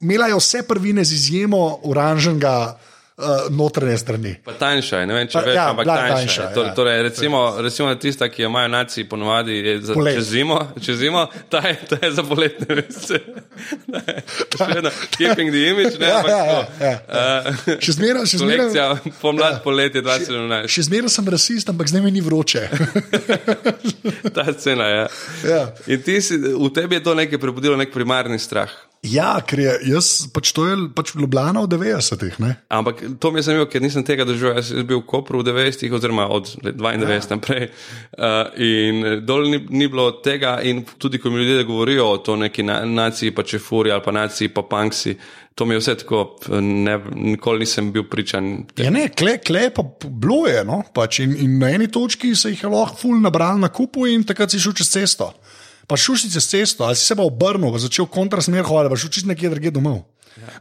imela 0.00 0.26
je 0.26 0.38
vse 0.38 0.62
prvine 0.64 1.04
z 1.04 1.12
izjemo 1.12 1.60
oranžnega 1.84 2.80
uh, 3.20 3.26
notranje 3.50 3.96
strani. 3.96 4.32
Pa 4.40 4.52
tanjša 4.54 4.98
je, 4.98 5.06
ne 5.06 5.14
vem, 5.14 5.26
če 5.26 5.32
Pa, 5.32 5.42
veš, 5.42 5.54
ja, 5.54 5.66
ampak 5.68 5.86
tanjša. 5.86 6.14
tanjša, 6.14 6.42
je. 6.42 6.54
Torej, 6.54 6.66
ja. 6.66 6.74
torej, 6.74 7.02
recimo, 7.02 7.38
recimo 7.58 7.94
tista, 7.96 8.28
ki 8.28 8.42
jo 8.42 8.48
imajo 8.48 8.68
naci 8.70 9.04
ponovadi 9.04 9.54
za, 9.80 9.94
Polet. 9.94 10.14
čez 10.14 10.26
zimo, 10.28 10.56
čez 10.78 10.96
zimo 10.98 11.22
ta, 11.48 11.60
je, 11.60 11.76
ta 11.86 12.00
je 12.00 12.10
za 12.12 12.22
poletne 12.24 12.74
mesece. 12.74 13.20
Še 14.52 14.66
vedno 14.70 14.90
keeping 15.10 15.50
the 15.50 15.62
image, 15.66 15.96
ne, 15.96 16.06
Ja, 16.06 16.16
ampak 16.16 16.30
ja, 16.30 16.42
to. 16.42 16.58
ja, 16.78 16.90
ja. 16.90 16.96
Uh, 17.06 17.78
Še 17.78 17.92
zmeraj, 17.92 18.24
še 18.26 18.38
zmeraj. 18.38 18.58
kolekcija 18.66 18.86
pomlad, 19.20 19.60
poletje 19.62 20.02
2017. 20.02 20.68
Še 20.68 20.82
zmeraj 20.84 21.10
sem 21.10 21.28
rasist, 21.28 21.68
ampak 21.68 21.86
zdaj 21.86 22.02
mi 22.02 22.10
ni 22.10 22.20
vroče. 22.20 22.62
Ta 24.34 24.46
scena 24.52 24.86
je. 24.86 25.02
ja. 25.46 25.62
In 25.86 26.02
ti 26.02 26.20
si, 26.20 26.36
v 26.36 26.70
tebi 26.70 26.94
je 26.94 27.02
to 27.02 27.14
nekaj 27.14 27.38
prebudilo, 27.38 27.76
nek 27.76 27.90
primarni 27.90 28.38
strah. 28.38 28.70
Ja, 29.02 29.30
ker 29.46 29.62
je 29.62 29.74
jaz, 29.94 30.08
pač 30.34 30.52
to 30.52 30.66
je 30.68 30.76
pač 30.96 31.14
Ljubljana 31.16 31.62
v 31.64 31.70
90-ih. 31.72 32.38
ne. 32.42 32.52
Ampak 32.68 33.02
to 33.20 33.30
mi 33.32 33.40
je 33.40 33.46
zanimivo, 33.48 33.68
ker 33.72 33.82
nisem 33.82 34.04
tega 34.04 34.26
doživel. 34.28 34.58
Jaz 34.58 34.72
sem 34.72 34.86
bil 34.86 35.00
v 35.00 35.06
Kopru 35.08 35.40
v 35.40 35.48
90-ih, 35.48 35.92
oziroma 35.96 36.28
od 36.28 36.52
92 36.60 37.08
ja. 37.08 37.20
naprej. 37.30 37.68
Uh, 38.12 38.52
in 38.60 39.24
dol 39.24 39.48
ni, 39.48 39.62
ni 39.72 39.88
bilo 39.88 40.10
tega, 40.20 40.58
in 40.62 40.84
tudi 40.98 41.18
ko 41.18 41.32
mi 41.32 41.40
ljudje 41.40 41.64
govorijo 41.64 42.10
o 42.12 42.18
to 42.18 42.36
neki 42.36 42.62
na, 42.62 42.82
naciji, 42.84 43.34
pa 43.34 43.42
čefuri 43.42 43.92
ali 43.92 44.04
pa 44.04 44.12
naciji, 44.12 44.52
pa 44.52 44.62
punksi, 44.62 45.16
to 45.54 45.64
mi 45.64 45.74
je 45.74 45.80
vse 45.80 45.94
tako, 46.04 46.36
ne, 46.60 46.98
nikoli 47.14 47.64
nisem 47.64 47.92
bil 47.92 48.04
pričan. 48.08 48.66
Ja, 48.76 48.90
ne, 48.90 49.08
kle, 49.08 49.38
kle 49.38 49.70
pa 49.74 49.84
bilo 50.04 50.46
je. 50.48 50.60
No? 50.64 50.82
Pač 50.94 51.22
in, 51.24 51.34
in 51.40 51.58
na 51.60 51.72
eni 51.72 51.88
točki 51.88 52.34
se 52.36 52.52
jih 52.52 52.62
je 52.64 52.70
lahko 52.72 53.00
ful 53.00 53.20
nabral 53.20 53.60
na 53.60 53.68
kupu, 53.68 54.06
in 54.12 54.24
takrat 54.28 54.52
si 54.52 54.60
šel 54.60 54.76
čez 54.76 54.92
cesto. 54.92 55.32
Pa 55.90 55.98
si 55.98 56.30
čez 56.30 56.46
cesto, 56.46 56.86
ali 56.86 56.94
si 56.94 57.02
se 57.02 57.18
pa 57.18 57.26
obrnil, 57.26 57.74
začel 57.74 58.06
kontrasmer 58.06 58.62
hoditi, 58.62 58.94
pa 58.94 58.98
čez 59.10 59.26
nekje 59.26 59.50
drugje 59.50 59.74
domov. 59.74 60.06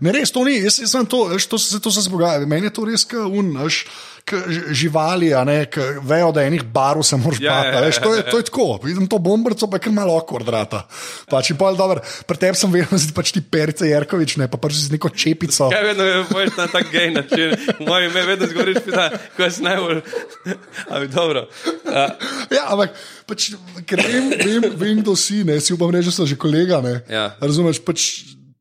Ne, 0.03 0.11
res 0.11 0.31
to 0.33 0.43
ni, 0.43 0.57
jaz, 0.59 0.79
jaz 0.81 0.91
sem 0.91 1.05
to, 1.07 1.25
veš, 1.31 1.45
to, 1.47 1.57
se, 1.61 1.79
to 1.79 1.91
se 1.91 2.01
zbogaja. 2.03 2.43
Meni 2.49 2.67
je 2.67 2.73
to 2.75 2.83
res, 2.87 3.05
kot 3.07 3.29
un, 3.31 3.53
veš, 3.63 3.83
k 4.29 4.37
živali, 4.75 5.31
a 5.33 5.41
ne, 5.47 5.63
k 5.65 5.81
vejo, 6.05 6.27
da 6.35 6.43
enih 6.45 6.61
barov 6.69 7.01
se 7.07 7.17
moraš 7.17 7.39
Ja, 7.41 7.53
bati. 7.55 7.69
ja, 7.71 7.77
a 7.77 7.85
veš, 7.85 7.97
To 8.03 8.09
je, 8.13 8.23
to 8.27 8.37
je 8.37 8.45
tako. 8.45 8.65
Vidim 8.83 9.07
to 9.09 9.17
bombrco, 9.17 9.65
pa 9.65 9.79
je 9.79 9.85
kar 9.87 9.93
malo 9.95 10.17
okvardrata. 10.19 10.83
Pač, 11.31 11.49
in 11.49 11.57
pol 11.57 11.73
dobro, 11.79 12.03
pri 12.27 12.37
tebi 12.37 12.59
sem 12.59 12.69
vedel, 12.69 12.91
da 12.91 12.99
si 13.01 13.13
pač 13.15 13.31
ti 13.33 13.41
perice 13.41 13.87
Jerkovič, 13.89 14.35
ne 14.37 14.45
pa 14.51 14.59
pač 14.61 14.77
z 14.77 14.93
neko 14.93 15.09
čepico. 15.09 15.71
Ja, 15.73 15.81
vedno 15.81 16.05
me 16.05 16.21
poješ 16.29 16.53
na 16.59 16.67
tak 16.69 16.91
gej 16.93 17.09
način. 17.15 17.55
Moje 17.81 18.11
ime 18.11 18.25
vedno 18.27 18.51
zgoriš, 18.51 18.83
pita, 18.85 19.07
ko 19.37 19.49
si 19.49 19.65
najbolj. 19.65 20.01
Ampak 20.89 21.09
dobro. 21.15 21.47
Uh, 21.87 22.13
Ja, 22.53 22.67
ampak 22.73 22.93
pač, 23.25 23.53
ker 23.89 24.01
vem, 24.03 24.29
vem, 24.35 24.61
vem, 24.77 24.95
kdo 25.01 25.15
si, 25.17 25.41
ne, 25.47 25.57
si 25.63 25.73
upam 25.73 25.89
reči, 25.93 26.11
da 26.11 26.19
so 26.19 26.27
že 26.29 26.37
kolega. 26.37 26.83
ne. 26.85 26.99
Ja. 27.09 27.33
Razumeš, 27.41 27.81
pač, 27.81 28.05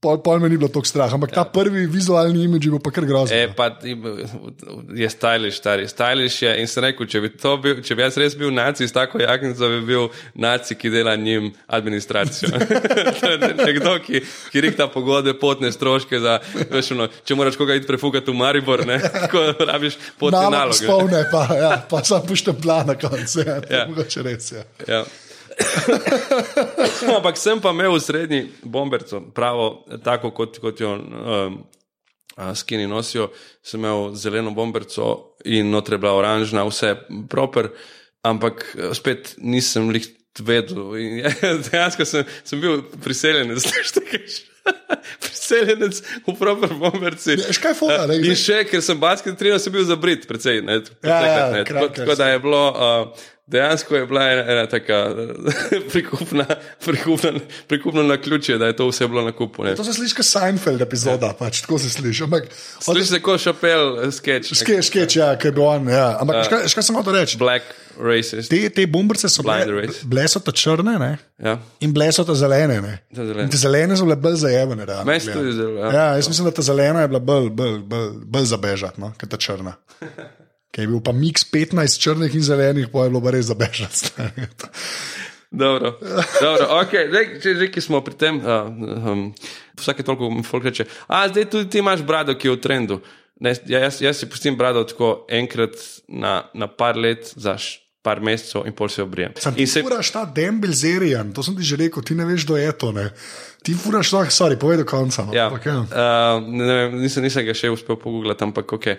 pol, 0.00 0.18
pol 0.22 0.38
me 0.38 0.48
ni 0.48 0.56
bilo 0.56 0.68
tako 0.70 0.86
strah, 0.86 1.12
ampak 1.14 1.32
ja. 1.32 1.40
ta 1.40 1.44
prvi 1.50 1.86
vizualni 1.90 2.44
imidž 2.46 2.68
je 2.68 2.70
bil 2.74 2.82
pa 2.82 2.92
kar 2.94 3.06
grozen. 3.08 3.38
E, 3.38 3.48
pa 3.56 3.70
je 4.94 5.10
stylish, 5.10 5.58
stari. 5.58 5.88
Stylish 5.90 6.42
je 6.42 6.54
in 6.62 6.70
sem 6.70 6.84
rekel, 6.86 7.08
če 7.10 7.22
bi, 7.24 7.32
bil, 7.64 7.82
če 7.82 7.96
bi 7.98 8.04
jaz 8.04 8.18
res 8.22 8.36
bil 8.38 8.54
naci 8.54 8.86
s 8.86 8.94
tako 8.94 9.22
jaknico, 9.22 9.70
bi 9.74 9.80
bil 9.90 10.08
naci, 10.38 10.78
ki 10.78 10.92
dela 10.94 11.16
njim 11.18 11.50
administracijo. 11.66 12.54
Nekdo, 13.66 13.98
ki, 14.06 14.22
ki 14.52 14.64
rikta 14.68 14.86
pogode, 14.92 15.34
potne 15.38 15.72
stroške 15.74 16.22
za, 16.22 16.38
veš, 16.70 16.92
ono, 16.94 17.10
če 17.26 17.38
moraš 17.38 17.58
koga 17.58 17.78
iti 17.78 17.90
prefugati 17.90 18.30
v 18.30 18.38
Maribor, 18.38 18.86
ne, 18.86 19.00
ko 19.32 19.48
rabiš 19.58 19.98
potne 20.20 20.46
naloge. 20.54 20.84
Spolne 20.84 21.24
pa, 21.32 21.46
ja, 21.58 21.72
pa 21.90 22.04
sam 22.06 22.22
puštem 22.26 22.58
plan 22.62 22.86
na 22.86 22.94
koncu, 22.98 23.42
ja, 23.42 23.58
ja. 23.66 23.88
mogoče 23.90 24.22
res. 24.26 24.52
Ja. 24.54 24.68
Ja. 24.86 25.06
Ampak 27.16 27.38
sem 27.38 27.60
pa 27.60 27.72
imel 27.74 27.92
v 27.94 28.02
srednji 28.02 28.40
bombercu, 28.62 29.20
pravo, 29.34 29.84
tako 30.04 30.30
kot, 30.34 30.58
kot 30.62 30.80
jo 30.80 30.94
um, 30.94 31.58
skini 32.54 32.86
nosijo. 32.86 33.30
Sem 33.62 33.80
imel 33.80 34.14
zeleno 34.14 34.52
bomberco 34.54 35.34
in 35.44 35.70
notre 35.70 35.98
bila 35.98 36.14
oranžna, 36.18 36.66
vse 36.68 36.94
proper, 37.30 37.72
ampak 38.26 38.64
eh, 38.74 38.94
spet 38.94 39.34
nisem 39.38 39.90
jih 39.94 40.10
vedel. 40.44 40.92
Dejansko 41.70 42.06
sem, 42.06 42.28
sem 42.44 42.60
bil 42.62 42.84
priseljen, 43.02 43.56
znaš 43.58 43.96
te 43.96 44.04
kaj. 44.06 44.28
Priseljenec 45.24 46.02
v 46.26 46.34
proper 46.36 46.74
bomberci. 46.76 47.38
Ja, 47.40 47.54
škaj 47.56 47.74
fora, 47.78 48.02
uh, 48.04 48.12
in 48.20 48.36
še, 48.36 48.60
ker 48.68 48.82
sem 48.84 48.98
basket 49.00 49.38
trener, 49.40 49.56
sem 49.62 49.72
bil 49.72 49.86
za 49.88 49.96
Brit, 49.96 50.26
precej. 50.28 50.60
Ne, 50.66 50.82
ja, 51.00 51.18
ja, 51.24 51.44
ne. 51.54 51.62
Tako, 51.64 51.88
tako 51.96 52.16
da 52.20 52.30
je 52.34 52.42
bilo. 52.44 52.62
Uh, 52.76 53.28
dejansko 53.48 53.96
je 53.96 54.06
bila 54.06 54.22
ena, 54.30 54.44
ena 54.52 54.66
taka 54.66 55.14
prikupna, 55.92 56.44
prikupna, 56.84 57.32
prikupna 57.66 58.02
na 58.02 58.16
ključe, 58.16 58.58
da 58.58 58.66
je 58.66 58.76
to 58.76 58.88
vse 58.88 59.08
bilo 59.08 59.22
na 59.22 59.32
kupu. 59.32 59.64
Ne. 59.64 59.74
To 59.74 59.84
se 59.84 59.92
sliši 59.92 60.14
kot 60.14 60.26
Seinfeld 60.26 60.82
epizoda, 60.82 61.26
ja. 61.26 61.32
pač, 61.38 61.60
tako 61.60 61.78
se 61.78 61.90
sliši. 61.90 62.24
Ampak, 62.24 62.48
sliši 62.80 63.08
se 63.08 63.20
kot 63.22 63.40
šapel, 63.40 63.98
eh, 64.04 64.12
sketch. 64.12 64.54
Sketch, 64.54 64.88
sketch 64.88 65.16
ja, 65.16 65.34
ki 65.38 65.48
je 65.48 65.52
bil 65.52 65.64
on. 65.64 65.88
Ja. 65.88 66.16
Ampak, 66.20 66.52
uh, 66.52 66.66
škaj 66.68 66.88
sem 66.90 66.98
hotel 67.00 67.16
reči? 67.20 67.38
Black 67.40 67.72
racist. 67.98 68.50
Te, 68.50 68.60
te 68.70 68.86
bombrce 68.86 69.30
so 69.32 69.42
bile, 69.42 69.88
bile 70.04 70.26
so 70.28 70.40
ta 70.44 70.52
črne 70.52 70.98
ne? 71.00 71.12
Ja. 71.42 71.56
in 71.80 71.94
bile 71.94 72.10
so 72.12 72.24
ta 72.24 72.36
zelene. 72.36 72.98
zelene. 73.14 73.48
Te 73.50 73.60
zelene 73.60 73.96
so 73.96 74.06
bile 74.06 74.18
bolj 74.20 74.42
zajemene. 74.44 74.86
Tudi 75.32 75.54
zelo. 75.56 75.78
Ja. 75.80 75.92
Ja, 75.92 76.10
jaz 76.20 76.28
mislim, 76.28 76.50
da 76.50 76.54
ta 76.54 76.62
zelena 76.62 77.06
je 77.06 77.08
bila 77.08 77.20
bolj, 77.20 77.48
bolj, 77.50 77.78
bolj, 77.88 78.12
bolj 78.24 78.52
zabežati, 78.52 79.00
no, 79.00 79.14
kot 79.18 79.32
ta 79.32 79.40
črna. 79.40 79.74
Kaj 80.78 80.86
je 80.86 80.90
bil 80.92 81.00
pa 81.02 81.10
miks 81.10 81.42
15 81.50 81.98
črnih 81.98 82.34
in 82.38 82.42
zelenih, 82.46 82.84
pa 82.92 83.08
je 83.08 83.10
bilo 83.10 83.30
res 83.34 83.48
zabežati. 83.50 84.12
Dobro, 85.50 85.94
dobro 86.40 86.66
okay. 86.76 87.08
zdaj, 87.08 87.24
če 87.40 87.54
že 87.56 87.80
smo 87.80 88.02
pri 88.04 88.14
tem, 88.20 88.36
uh, 88.36 88.68
um, 88.68 89.22
vsake 89.80 90.04
toliko 90.04 90.28
mi 90.28 90.44
reče, 90.44 90.84
a 91.08 91.22
zdaj 91.32 91.46
tudi 91.48 91.70
ti 91.72 91.80
imaš 91.80 92.02
brado, 92.04 92.34
ki 92.36 92.50
je 92.50 92.52
v 92.52 92.60
trendu. 92.60 93.00
Ne, 93.40 93.54
ja, 93.66 93.80
jaz, 93.80 94.02
jaz 94.04 94.20
si 94.20 94.28
pustim 94.28 94.60
brado 94.60 94.84
tako 94.84 95.24
enkrat 95.32 95.72
na, 96.08 96.44
na 96.52 96.68
par 96.68 97.00
let, 97.00 97.32
za 97.32 97.56
par 98.02 98.20
mesecev 98.20 98.66
in 98.68 98.76
pol 98.76 98.88
se 98.92 99.02
obrijem. 99.02 99.32
Sam 99.40 99.54
ti 99.54 99.66
se... 99.66 99.82
furaš 99.82 100.10
ta 100.14 100.24
dembel 100.24 100.72
zerijan, 100.72 101.32
to 101.32 101.42
sem 101.42 101.56
ti 101.56 101.66
že 101.66 101.80
rekel, 101.80 102.04
ti 102.04 102.14
ne 102.14 102.28
veš, 102.28 102.44
kdo 102.44 102.56
je 102.60 102.72
to. 102.78 102.92
Ne? 102.92 103.08
Ti 103.64 103.74
furaš 103.74 104.10
to, 104.10 104.22
sorry, 104.32 104.58
povej 104.60 104.84
do 104.84 104.86
konca. 104.88 105.24
No. 105.26 105.34
Ja. 105.34 105.48
Okay. 105.50 105.72
Uh, 105.72 106.44
ne, 106.44 106.78
nisem, 107.02 107.24
nisem 107.24 107.48
ga 107.48 107.56
še 107.56 107.72
uspel 107.74 107.98
pogooglati, 108.00 108.46
ampak 108.46 108.76
ok. 108.78 108.92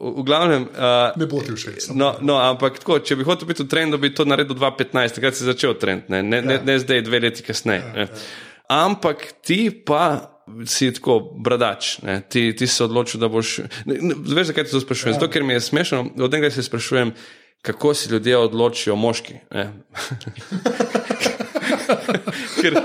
V 0.00 0.24
glavnem. 0.24 0.62
Uh, 0.72 1.12
ne 1.20 1.26
bo 1.28 1.42
ti 1.44 1.52
všeč. 1.52 1.90
No, 1.92 2.14
no, 2.24 2.38
ampak 2.40 2.80
tako, 2.80 2.98
če 3.04 3.18
bi 3.20 3.26
hotel 3.28 3.50
biti 3.50 3.66
v 3.66 3.68
trendu, 3.68 4.00
bi 4.00 4.08
to 4.16 4.24
naredil 4.24 4.56
2015, 4.56 5.18
takrat 5.18 5.36
si 5.36 5.44
začel 5.44 5.76
trend, 5.76 6.08
ne, 6.08 6.22
ne, 6.24 6.40
ja. 6.40 6.46
ne, 6.46 6.56
ne 6.64 6.76
zdaj, 6.80 7.04
dve 7.04 7.20
leti 7.26 7.44
kasneje. 7.44 7.84
Ja, 7.84 8.06
ja. 8.08 8.24
Ampak 8.72 9.26
ti 9.44 9.68
pa 9.68 10.32
si 10.64 10.88
tako 10.96 11.20
bradač, 11.20 11.98
ti, 12.32 12.48
ti 12.56 12.66
se 12.66 12.84
odločil, 12.86 13.20
da 13.20 13.28
boš. 13.28 13.60
Ne, 13.84 14.00
ne, 14.00 14.16
veš, 14.16 14.54
zakaj 14.54 14.70
te 14.70 14.72
to 14.72 14.80
sprašujem? 14.80 15.12
Ja. 15.12 15.20
Zato, 15.20 15.28
ker 15.32 15.44
mi 15.44 15.52
je 15.58 15.66
smešno, 15.68 16.04
od 16.16 16.32
tega 16.32 16.48
se 16.50 16.64
sprašujem, 16.64 17.12
kako 17.60 17.92
si 17.94 18.08
ljudje 18.08 18.40
odločijo, 18.40 18.96
moški. 18.96 19.36
Ker, 22.60 22.76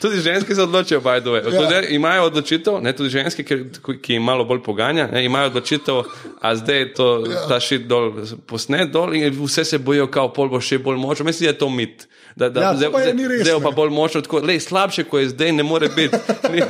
tudi 0.00 0.20
ženske 0.20 0.54
se 0.54 0.62
odločijo, 0.62 1.00
da 1.00 1.14
ja. 1.16 1.88
imajo 1.88 2.24
odločitev, 2.24 2.80
ne, 2.82 2.92
tudi 2.96 3.10
ženske, 3.10 3.44
ki, 3.44 3.58
ki 4.02 4.18
jim 4.18 4.22
malo 4.22 4.44
bolj 4.44 4.62
poganja, 4.62 5.08
ne, 5.12 5.24
imajo 5.24 5.46
odločitev, 5.46 6.02
a 6.40 6.54
zdaj 6.56 6.92
to, 6.94 7.08
ja. 7.30 7.46
ta 7.48 7.60
šit 7.60 7.86
dol, 7.86 8.12
posnet 8.46 8.92
dol 8.92 9.14
in 9.14 9.30
vse 9.44 9.64
se 9.64 9.78
bojijo, 9.78 10.06
kao 10.06 10.32
pol 10.32 10.48
bo 10.52 10.60
še 10.60 10.78
bolj 10.78 11.00
močno. 11.00 11.24
Mislim, 11.24 11.46
da 11.46 11.54
je 11.54 11.58
to 11.58 11.70
mit. 11.70 12.08
Da, 12.36 12.48
da, 12.48 12.60
ja, 12.60 12.74
zdaj, 12.76 12.90
zdaj, 12.90 13.38
zdaj 13.42 13.60
pa 13.62 13.70
bolj 13.70 13.90
močno, 13.96 14.20
tako 14.20 14.42
le 14.44 14.58
slabše, 14.60 15.06
kot 15.08 15.20
je 15.20 15.28
zdaj, 15.28 15.52
ne 15.56 15.62
more 15.64 15.88
biti. 15.88 16.16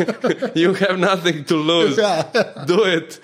you 0.62 0.74
have 0.78 0.94
nothing 0.96 1.46
to 1.46 1.56
lose. 1.56 1.98
Ja. 2.02 2.22
Do 2.68 2.86
it. 2.86 3.18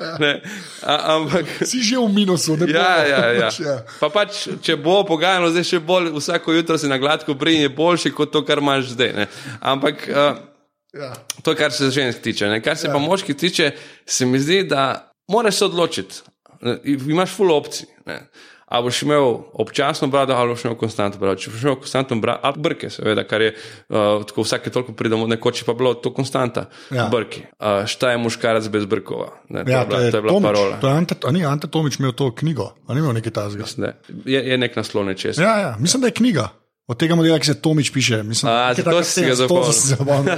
A, 0.82 1.14
ampak, 1.14 1.46
si 1.62 1.82
že 1.86 2.02
v 2.02 2.08
minusu, 2.10 2.56
ne 2.56 2.66
ja, 2.66 3.06
ja, 3.06 3.20
ja. 3.32 3.50
ja. 3.58 3.76
Pa 4.00 4.10
pač, 4.10 4.48
če 4.58 4.74
bo 4.74 5.04
pogajano, 5.06 5.52
zdaj 5.54 5.68
še 5.70 5.80
bolj, 5.86 6.10
vsako 6.18 6.58
jutro 6.58 6.78
si 6.78 6.90
na 6.90 6.98
gladko 6.98 7.38
brinje, 7.38 7.70
boljši 7.70 8.10
kot 8.10 8.34
to, 8.34 8.42
kar 8.42 8.58
imaš 8.58 8.90
zdaj. 8.96 9.14
Ne. 9.22 9.28
Ampak. 9.60 10.08
Uh, 10.10 10.50
Ja. 10.92 11.14
To 11.42 11.50
je, 11.50 11.56
kar 11.56 11.72
se 11.72 11.90
žensk 11.90 12.20
tiče. 12.20 12.46
Ne? 12.52 12.58
Kar 12.60 12.76
se 12.76 12.86
ja. 12.86 12.92
pa 12.92 12.98
moških 13.00 13.36
tiče, 13.36 13.70
se 14.06 14.26
mi 14.26 14.36
zdi, 14.40 14.58
da 14.68 15.12
moraš 15.28 15.54
se 15.54 15.64
odločiti. 15.64 16.20
Imáš 16.84 17.32
full 17.32 17.54
opcij. 17.54 17.86
Ne? 18.06 18.18
A 18.72 18.80
boš 18.80 19.02
imel 19.04 19.34
občasno 19.52 20.08
brado, 20.08 20.32
ali 20.32 20.48
boš 20.48 20.64
imel 20.64 20.76
konstantno 20.80 21.20
brado. 21.20 21.36
Če 21.36 21.50
boš 21.52 21.64
imel 21.66 21.76
konstantno 21.82 22.16
brado, 22.22 22.40
ali 22.48 22.62
brke, 22.64 22.88
seveda, 22.90 23.24
kar 23.28 23.44
je 23.44 23.50
uh, 23.52 24.24
tako 24.28 24.46
vsake 24.46 24.72
toliko 24.72 24.94
pridemo, 24.96 25.26
nekoč 25.28 25.60
pa 25.68 25.74
bilo 25.76 25.92
to 25.94 26.14
konstanta. 26.14 26.64
Ja. 26.90 27.10
Brki. 27.12 27.44
Uh, 27.60 27.84
šta 27.86 28.14
je 28.14 28.22
muškarac 28.22 28.68
bez 28.72 28.88
brkova? 28.88 29.28
Ne, 29.52 29.66
ja, 29.68 29.84
je 29.84 29.88
to, 29.88 30.00
je 30.00 30.10
to 30.10 30.16
je 30.16 30.22
bila 30.22 30.32
Tomič, 30.32 30.48
parola. 30.48 30.80
To 30.80 30.88
je 30.88 30.94
Ante, 31.02 31.20
ni 31.36 31.44
Ante 31.46 31.68
Tomič 31.68 32.00
imel 32.00 32.16
to 32.16 32.30
knjigo, 32.34 32.72
ali 32.86 33.04
imel 33.04 33.12
nekaj 33.20 33.36
tazga? 33.36 33.68
Je, 34.24 34.40
je 34.40 34.58
nek 34.58 34.76
naslov 34.76 35.04
nečesa. 35.04 35.42
Ja, 35.42 35.54
ja, 35.60 35.76
mislim, 35.78 36.00
da 36.00 36.08
je 36.08 36.16
knjiga. 36.22 36.48
Od 36.90 36.98
tega 36.98 37.14
modela, 37.14 37.38
ki 37.38 37.46
se 37.46 37.54
Tomič 37.62 37.92
piše, 37.94 38.22
mislim, 38.22 38.50
da 38.50 38.74
je 38.76 38.84
to 38.84 38.98
vse 39.00 39.34
zelo 39.34 39.72
zabavno. 39.72 40.32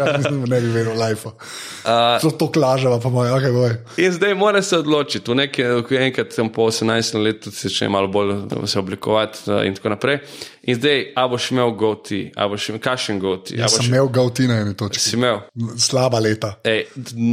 Ne 0.46 0.60
bi 0.60 0.66
vedel. 0.66 0.92
Uh, 0.94 2.20
to 2.20 2.30
to 2.30 2.50
klažava, 2.52 3.00
pa 3.00 3.08
moj, 3.08 3.30
okay, 3.32 3.52
boj. 3.52 3.76
In 3.96 4.12
zdaj 4.12 4.34
mora 4.34 4.62
se 4.62 4.78
odločiti, 4.78 5.30
v 5.30 5.34
neki 5.34 5.64
enkrat 5.96 6.36
tam 6.36 6.52
po 6.52 6.68
18 6.68 7.16
letu 7.22 7.50
se 7.50 7.68
začne 7.68 7.88
malo 7.88 8.08
bolj 8.08 8.34
se 8.66 8.78
oblikovati 8.78 9.50
uh, 9.50 9.64
in 9.66 9.74
tako 9.74 9.94
naprej. 9.96 10.20
In 10.66 10.78
zdaj, 10.78 11.00
a 11.16 11.26
boš 11.28 11.50
imel 11.52 11.74
goti, 11.76 12.20
a 12.36 12.48
boš 12.48 12.68
imel 12.72 12.80
kašen 12.84 13.18
goti. 13.20 13.58
Ja, 13.58 13.68
sem 13.68 13.86
imel 13.90 14.08
goti 14.08 14.48
na 14.48 14.62
eni 14.62 14.72
točki. 14.76 15.02
Si 15.02 15.16
imel. 15.18 15.42
Slaba 15.80 16.22
leta. 16.24 16.54
Ej, 16.64 16.86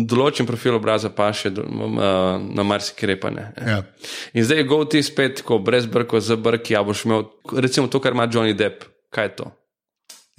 določen 0.10 0.50
profil 0.50 0.76
obraza 0.76 1.14
pa 1.16 1.30
še 1.36 1.54
na 1.56 2.66
marsikaj 2.68 3.14
repane. 3.14 3.48
Ja. 3.56 3.82
In 4.36 4.48
zdaj 4.48 4.64
je 4.64 4.68
goti 4.68 5.04
spet, 5.06 5.46
ko 5.48 5.62
brez 5.64 5.88
brko, 5.92 6.20
z 6.20 6.36
brki, 6.36 6.76
a 6.76 6.84
boš 6.88 7.06
imel, 7.08 7.30
recimo 7.56 7.88
to, 7.88 8.04
kar 8.04 8.18
ima 8.18 8.28
Johnny 8.28 8.58
Depp 8.58 8.88
kaj 9.12 9.26
je 9.26 9.36
to? 9.36 9.52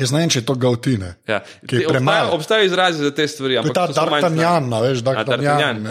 Jaz 0.01 0.13
ne 0.13 0.23
vem, 0.23 0.31
če 0.33 0.41
je 0.41 0.47
to 0.49 0.55
gavtine. 0.59 1.15
Ja. 1.29 1.43
Obstajajo 1.63 2.35
obstaja 2.35 2.67
izrazi 2.67 3.05
za 3.05 3.11
te 3.15 3.27
stvari. 3.29 3.61
To 3.61 3.71
je 3.71 3.77
ta 3.77 3.87
D'Artagnan, 3.93 4.73
veš, 4.83 5.05
D'Artagnan. 5.07 5.85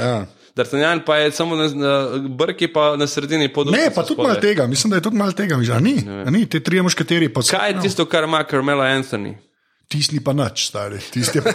D'Artagnan 0.55 1.03
pa 1.05 1.17
je 1.21 1.31
samo 1.31 1.55
na, 1.55 1.67
na 1.71 1.91
brki, 2.27 2.67
pa 2.67 2.95
na 2.99 3.07
sredini 3.07 3.47
področja. 3.53 3.85
Ne, 3.87 3.93
pa 3.95 4.03
tudi 4.07 4.23
malo 4.23 4.39
tega, 4.43 4.67
mislim, 4.67 4.91
da 4.91 4.99
je 4.99 5.05
tudi 5.07 5.21
malo 5.21 5.35
tega. 5.37 5.59
Ni, 5.79 5.95
ni, 6.31 6.43
te 6.51 6.59
tri 6.59 6.81
muškateri. 6.83 7.31
Kaj 7.31 7.71
je 7.71 7.79
tisto, 7.85 8.05
kar 8.05 8.27
ima 8.27 8.43
Carmela 8.49 8.89
Anthony? 8.91 9.37
Tisti 9.91 10.21
pa 10.23 10.31
nič, 10.31 10.71
stari. 10.71 10.99
Tisti 11.11 11.41
pa, 11.43 11.51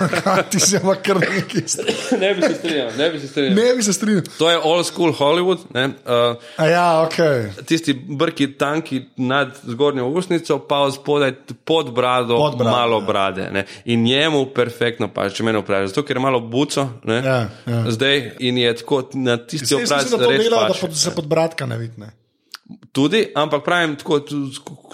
pa 0.89 0.95
kar 1.01 1.21
nekaj. 1.23 1.63
ne 2.23 2.35
bi 2.35 2.43
se 2.43 2.55
strinjal. 2.55 2.91
Ne 2.99 3.11
bi 3.11 3.21
se 3.21 3.29
strinjal. 3.29 3.55
Ne 3.57 3.69
bi 3.77 3.83
se 3.83 3.93
strinjal. 3.93 4.23
To 4.39 4.51
je 4.51 4.59
old 4.59 4.87
school 4.87 5.15
Hollywood. 5.17 5.65
Uh, 5.73 6.37
ja, 6.69 7.07
okay. 7.07 7.49
Tisti 7.65 7.95
brki 7.95 8.51
tanki 8.59 9.07
nad 9.17 9.57
zgornjo 9.65 10.07
usnico, 10.07 10.59
pa 10.69 10.83
spodaj 10.93 11.33
pod 11.65 11.95
brado, 11.97 12.37
pod 12.37 12.59
brado 12.59 12.77
malo 12.77 13.01
ja. 13.01 13.07
brade. 13.07 13.49
Ne? 13.53 13.65
In 13.85 14.05
njemu 14.05 14.47
perfektno 14.55 15.09
pa, 15.09 15.31
če 15.31 15.47
me 15.47 15.57
vprašaš, 15.57 15.95
zato 15.95 16.05
ker 16.05 16.21
je 16.21 16.27
malo 16.29 16.41
buco. 16.41 16.89
Ja, 17.09 17.49
ja. 17.67 17.83
Zdaj 17.89 18.37
in 18.39 18.59
je 18.59 18.77
tako 18.77 19.03
na 19.15 19.37
tisti 19.37 19.75
obraz. 19.75 20.11
Da, 20.11 20.17
da 20.17 20.75
pod, 20.81 20.97
se 20.97 21.15
pod 21.15 21.27
bradka 21.27 21.67
ne 21.67 21.79
vidi. 21.79 22.13
Tudi, 22.93 23.29
ampak 23.35 23.63
pravim, 23.65 23.95
tako 23.97 24.21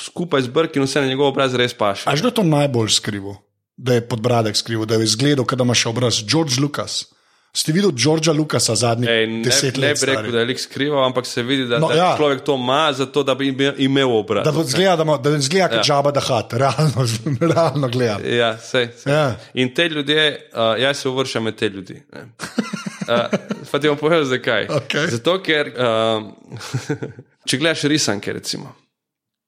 skupaj 0.01 0.45
z 0.45 0.53
brki 0.53 0.79
in 0.79 0.85
vse 0.85 1.01
na 1.01 1.09
njegov 1.09 1.31
obraz 1.33 1.55
res 1.57 1.73
paše. 1.73 2.05
Až 2.11 2.21
kdo 2.21 2.31
to 2.31 2.45
najbolj 2.45 2.93
skrivo, 2.93 3.39
da 3.77 3.97
je 3.97 4.05
podbradek 4.05 4.57
skrivo, 4.57 4.85
da 4.85 5.01
je 5.01 5.09
izgledal, 5.09 5.47
da 5.49 5.65
ima 5.65 5.75
še 5.75 5.89
obraz 5.89 6.21
George 6.29 6.61
Lucas. 6.61 7.07
Ste 7.53 7.73
videli 7.73 7.93
Georgea 7.93 8.33
Lucasa 8.33 8.75
zadnjih 8.75 9.11
Ej, 9.11 9.27
ne, 9.29 9.43
deset 9.45 9.77
let? 9.77 9.93
Ne 9.93 10.01
bi 10.01 10.09
rekel, 10.09 10.31
da 10.33 10.39
je 10.41 10.49
lik 10.49 10.61
skrival, 10.61 11.03
ampak 11.05 11.27
se 11.29 11.43
vidi, 11.45 11.67
da, 11.69 11.79
no, 11.79 11.89
da 11.89 11.97
ja. 11.97 12.13
človek 12.17 12.41
to 12.45 12.55
ima, 12.57 12.93
zato 12.97 13.23
da 13.23 13.35
bi 13.35 13.51
imel 13.77 14.15
obraz. 14.17 14.45
Da 14.45 14.65
zgleda, 14.65 15.05
da, 15.05 15.17
da 15.17 15.33
zgleda 15.41 15.69
kot 15.69 15.77
ja. 15.77 15.83
džaba, 15.83 16.13
da 16.17 16.21
hat, 16.21 16.55
realno, 16.63 17.05
realno 17.41 17.89
gleda. 17.93 18.21
Ja, 18.25 18.55
sej, 18.57 18.89
sej. 18.97 19.13
Ja. 19.13 19.27
In 19.55 19.75
te 19.75 19.89
ljudje, 19.89 20.31
uh, 20.53 20.81
jaz 20.81 21.05
se 21.05 21.09
uvršam 21.09 21.45
med 21.45 21.57
te 21.61 21.69
ljudi. 21.69 22.01
Uh, 22.13 23.29
pa 23.71 23.79
ti 23.79 23.89
bom 23.89 24.01
povedal, 24.01 24.25
zakaj. 24.33 24.69
Okay. 24.81 25.13
Zato, 25.13 25.37
ker. 25.45 25.75
Uh, 25.77 27.13
Če 27.47 27.59
gledaš 27.59 27.83
risanke, 27.85 28.33
recimo, 28.33 28.75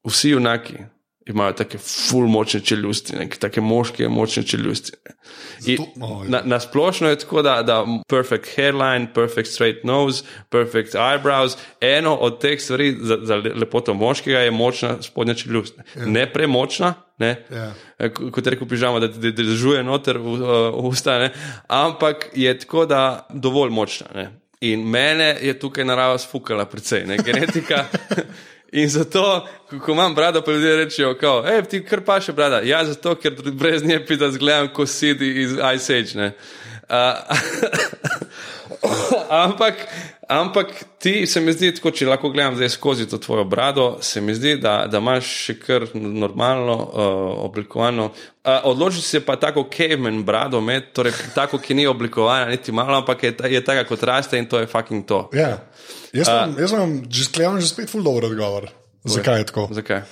vsi 0.07 0.31
junaki 0.31 0.75
imajo 1.27 1.53
take 1.57 1.79
full 1.81 2.27
močne 2.29 2.61
čeljusti, 2.61 3.15
neke 3.17 3.39
take 3.41 3.61
moške 3.61 4.09
močne 4.09 4.43
čeljusti. 4.43 4.93
Zato- 5.61 5.87
no, 5.97 6.21
ja. 6.25 6.29
na, 6.29 6.41
na 6.45 6.61
splošno 6.61 7.09
je 7.09 7.19
tako, 7.19 7.43
da, 7.43 7.63
da 7.63 7.79
perfect 8.09 8.51
hairline, 8.57 9.09
perfect 9.15 9.49
straight 9.49 9.85
nose, 9.85 10.21
perfect 10.51 10.95
eyebrows. 10.95 11.57
Eno 11.81 12.13
od 12.15 12.41
teh 12.41 12.61
stvari 12.61 12.97
za, 13.01 13.19
za 13.23 13.37
le- 13.37 13.55
lepoto 13.55 13.95
moškega 13.95 14.39
je 14.39 14.51
močna 14.51 15.03
spodnja 15.03 15.35
čeljust. 15.35 15.79
Ne, 15.97 16.07
ne 16.07 16.33
premočna, 16.33 16.95
ne. 17.19 17.45
Ja. 17.51 17.73
Eh, 17.99 18.11
ko- 18.13 18.31
kot 18.31 18.47
rekel 18.47 18.69
pižama, 18.69 19.01
da 19.01 19.09
ti 19.09 19.33
držuje 19.33 19.81
noter 19.83 20.19
v, 20.19 20.37
v 20.37 20.85
usta, 20.85 21.19
ne? 21.19 21.33
ampak 21.69 22.29
je 22.35 22.59
tako, 22.59 22.85
da 22.87 23.27
dovolj 23.31 23.71
močna. 23.71 24.07
Ne? 24.15 24.41
In 24.65 24.85
mene 24.89 25.35
je 25.43 25.53
tukaj 25.59 25.85
narava 25.85 26.19
sfukala, 26.19 26.65
precej, 26.71 27.05
ne? 27.07 27.19
genetika. 27.25 27.85
In 28.75 28.89
zato, 28.91 29.47
ko, 29.71 29.93
imam 29.93 30.15
brado, 30.15 30.43
pa 30.43 30.53
ljudje 30.53 30.77
rečejo, 30.77 31.15
hej, 31.47 31.61
ti 31.71 31.79
kar 31.87 32.01
pa 32.03 32.17
še 32.21 32.33
brada. 32.35 32.59
Ja, 32.67 32.81
zato, 32.85 33.15
ker 33.23 33.37
brez 33.55 33.85
nje 33.87 34.01
pita 34.07 34.31
zgledam, 34.35 34.73
ko 34.75 34.87
sedi 34.87 35.29
iz 35.45 35.55
Ice 35.55 35.99
Age. 36.01 36.31
Uh, 36.91 37.21
ampak, 39.45 39.75
ampak 40.29 40.69
ti 40.99 41.27
se 41.27 41.41
mi 41.41 41.53
zdi, 41.53 41.73
tako, 41.77 41.93
če 41.95 42.09
lahko 42.09 42.31
gledam 42.33 42.57
zdaj 42.57 42.71
skozi 42.75 43.07
to 43.09 43.19
tvojo 43.19 43.45
brado, 43.45 43.87
se 44.01 44.21
mi 44.21 44.35
zdi, 44.35 44.57
da, 44.61 44.85
da 44.91 45.01
imaš 45.03 45.29
še 45.47 45.57
kar 45.61 45.87
normalno 45.95 46.77
uh, 46.77 47.13
oblikovano. 47.45 48.11
Uh, 48.45 48.67
odločiti 48.71 49.07
se 49.07 49.23
pa 49.25 49.37
tako 49.41 49.67
caveman 49.73 50.23
brado, 50.25 50.61
med, 50.65 50.93
torej 50.97 51.15
tako, 51.35 51.61
ki 51.63 51.77
ni 51.79 51.87
oblikovana 51.87 52.51
niti 52.51 52.73
malo, 52.73 52.99
ampak 53.03 53.23
je, 53.29 53.35
je 53.57 53.65
taka 53.65 53.87
kot 53.89 54.03
raste 54.03 54.41
in 54.41 54.49
to 54.51 54.63
je 54.63 54.71
fucking 54.71 55.07
to. 55.09 55.27
Ja. 55.37 55.59
Jaz 56.15 56.29
imam, 56.31 56.59
jaz 56.61 56.77
imam 56.77 56.99
že 57.11 57.25
sklenem 57.27 57.61
že 57.61 57.73
spet 57.73 57.91
ful 57.91 58.05
dobro 58.07 58.31
odgovor. 58.31 58.71
Zakaj 59.05 59.43
je 59.43 59.49
tako? 59.51 59.69
Zakaj? 59.75 60.05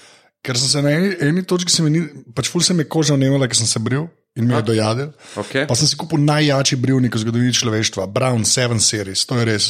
Ker 0.43 0.59
sem 0.59 0.69
se 0.69 0.81
na 0.83 0.91
eni, 0.91 1.13
eni 1.23 1.45
točki, 1.47 1.71
se 1.71 1.85
mi 1.85 1.93
ni, 1.95 2.03
pač 2.35 2.51
ful 2.51 2.65
se 2.65 2.75
mi 2.75 2.83
je 2.83 2.91
koža 2.91 3.15
vnemala, 3.15 3.47
ker 3.47 3.57
sem 3.57 3.69
se 3.71 3.81
bril 3.81 4.09
in 4.37 4.49
me 4.49 4.57
je 4.57 4.63
dojadil. 4.63 5.11
Okay. 5.37 5.67
Pa 5.69 5.77
sem 5.77 5.89
si 5.89 5.99
kupil 6.01 6.23
najjači 6.25 6.79
brivnik 6.81 7.15
v 7.15 7.23
zgodovini 7.23 7.53
človeštva, 7.53 8.09
Brown 8.09 8.47
7 8.49 8.81
Series, 8.81 9.27
to 9.29 9.37
je 9.41 9.45
res. 9.45 9.65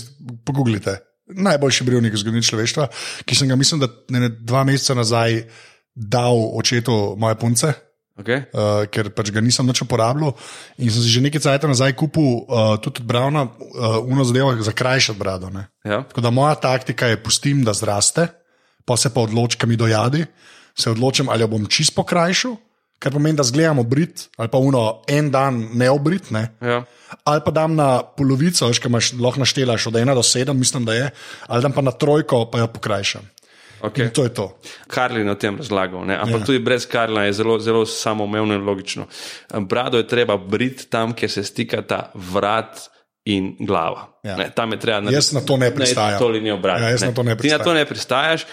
Pogooglite. 0.46 1.00
Najboljši 1.32 1.86
brivnik 1.86 2.14
v 2.14 2.22
zgodovini 2.22 2.46
človeštva, 2.46 2.88
ki 3.26 3.38
sem 3.38 3.50
ga, 3.50 3.58
mislim, 3.58 3.82
da 3.82 3.90
ne, 4.14 4.26
ne, 4.26 4.30
dva 4.30 4.62
meseca 4.68 4.94
nazaj 4.98 5.42
dal 5.94 6.38
očetu 6.58 7.14
moje 7.18 7.38
punce. 7.40 7.72
Okay. 8.12 8.44
Uh, 8.52 8.84
ker 8.92 9.08
pač 9.16 9.32
ga 9.32 9.40
nisem 9.40 9.66
več 9.66 9.80
uporabljal. 9.82 10.34
In 10.78 10.92
sem 10.92 11.00
si 11.00 11.10
že 11.10 11.22
nekaj 11.24 11.40
časa 11.40 11.68
nazaj 11.70 11.96
kupil 11.96 12.44
uh, 12.44 12.76
tudi 12.76 13.00
Brauna, 13.02 13.48
uh, 13.48 14.04
uno 14.04 14.22
zadevo 14.28 14.52
za 14.60 14.74
krajšati 14.76 15.18
brado. 15.18 15.48
Ne. 15.48 15.72
Ja. 15.80 16.04
Tako 16.04 16.20
da 16.20 16.30
moja 16.30 16.54
taktika 16.60 17.08
je, 17.08 17.16
pustim, 17.16 17.64
da 17.64 17.72
zraste, 17.72 18.28
pa 18.84 19.00
se 19.00 19.10
pa 19.10 19.24
odločim, 19.24 19.64
kam 19.64 19.72
mi 19.72 19.80
dojadi. 19.80 20.26
Se 20.76 20.92
odločim, 20.92 21.28
ali 21.32 21.42
jo 21.44 21.50
bom 21.56 21.64
čist 21.66 21.96
pokrajšal, 21.96 22.54
kar 23.02 23.12
pomeni, 23.12 23.36
da 23.36 23.46
zgledam 23.46 23.82
obrit, 23.82 24.28
ali 24.36 24.48
pa 24.48 24.58
uno 24.62 25.02
en 25.10 25.30
dan 25.30 25.58
neobrit, 25.74 26.30
ne. 26.30 26.48
Ja. 26.60 26.84
ali 27.24 27.40
pa 27.44 27.50
dam 27.50 27.74
na 27.76 28.02
polovico, 28.16 28.68
veš, 28.70 28.78
kaj 28.80 28.88
imaš, 28.88 29.12
lahko 29.20 29.42
naštelaš 29.42 29.86
od 29.90 29.98
1 30.00 30.14
do 30.14 30.22
7, 30.22 30.52
mislim, 30.52 30.84
da 30.88 30.94
je, 30.94 31.10
ali 31.46 31.62
dam 31.62 31.72
pa 31.72 31.82
na 31.82 31.92
trojko, 31.92 32.46
pa 32.50 32.62
jo 32.62 32.66
pokrajšam. 32.72 33.28
Okay. 33.82 34.06
In 34.06 34.10
to 34.14 34.22
je 34.22 34.30
to. 34.30 34.46
Karlin 34.86 35.26
je 35.26 35.32
o 35.32 35.34
tem 35.34 35.56
razlagal, 35.58 36.06
ne? 36.06 36.14
ampak 36.14 36.30
Ja. 36.30 36.38
ja. 36.38 36.46
tudi 36.46 36.58
brez 36.62 36.86
Karlina 36.86 37.24
je 37.26 37.32
zelo, 37.32 37.58
zelo 37.58 37.82
samoumevno 37.86 38.54
in 38.54 38.62
logično. 38.62 39.06
Brado 39.66 39.98
je 39.98 40.06
treba 40.06 40.36
briti 40.36 40.86
tam, 40.86 41.12
kjer 41.18 41.30
se 41.30 41.42
stikata 41.44 42.12
vrat 42.14 42.78
in 43.24 43.56
glava. 43.58 44.06
Ja. 44.22 44.36
Ne, 44.36 44.50
tam 44.54 44.72
je 44.72 44.78
treba 44.80 45.10
Jaz 45.10 45.32
na 45.32 45.40
to 45.40 45.56
ne 45.56 45.74
pristajam. 45.74 46.18
To 46.18 46.28
linijo 46.28 46.56
brati. 46.56 46.82
Ja, 46.82 46.88
jaz 46.94 47.02
na 47.02 47.12
to 47.14 47.22
ne 47.22 47.36
Ti 47.36 47.48
na 47.48 47.58
to 47.58 47.64
pristajam. 47.64 47.76
ne 47.76 47.84
pristajaš. 47.84 48.46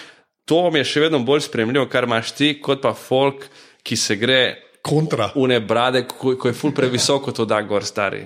To 0.45 0.71
mi 0.71 0.81
je 0.81 0.89
še 0.89 1.05
vedno 1.05 1.19
bolj 1.21 1.45
spremljivo, 1.45 1.85
kar 1.85 2.09
imaš 2.09 2.31
ti, 2.33 2.55
kot 2.61 2.81
pa 2.81 2.95
folk, 2.97 3.45
ki 3.89 3.97
se 3.97 4.17
gre. 4.21 4.41
Kontra. 4.81 5.25
Une 5.35 5.57
brade, 5.59 6.05
ko, 6.07 6.37
ko 6.39 6.47
je 6.47 6.55
ful 6.55 6.71
previsoko 6.71 7.33
to 7.35 7.43
da 7.45 7.57
gor 7.67 7.83
stari. 7.83 8.21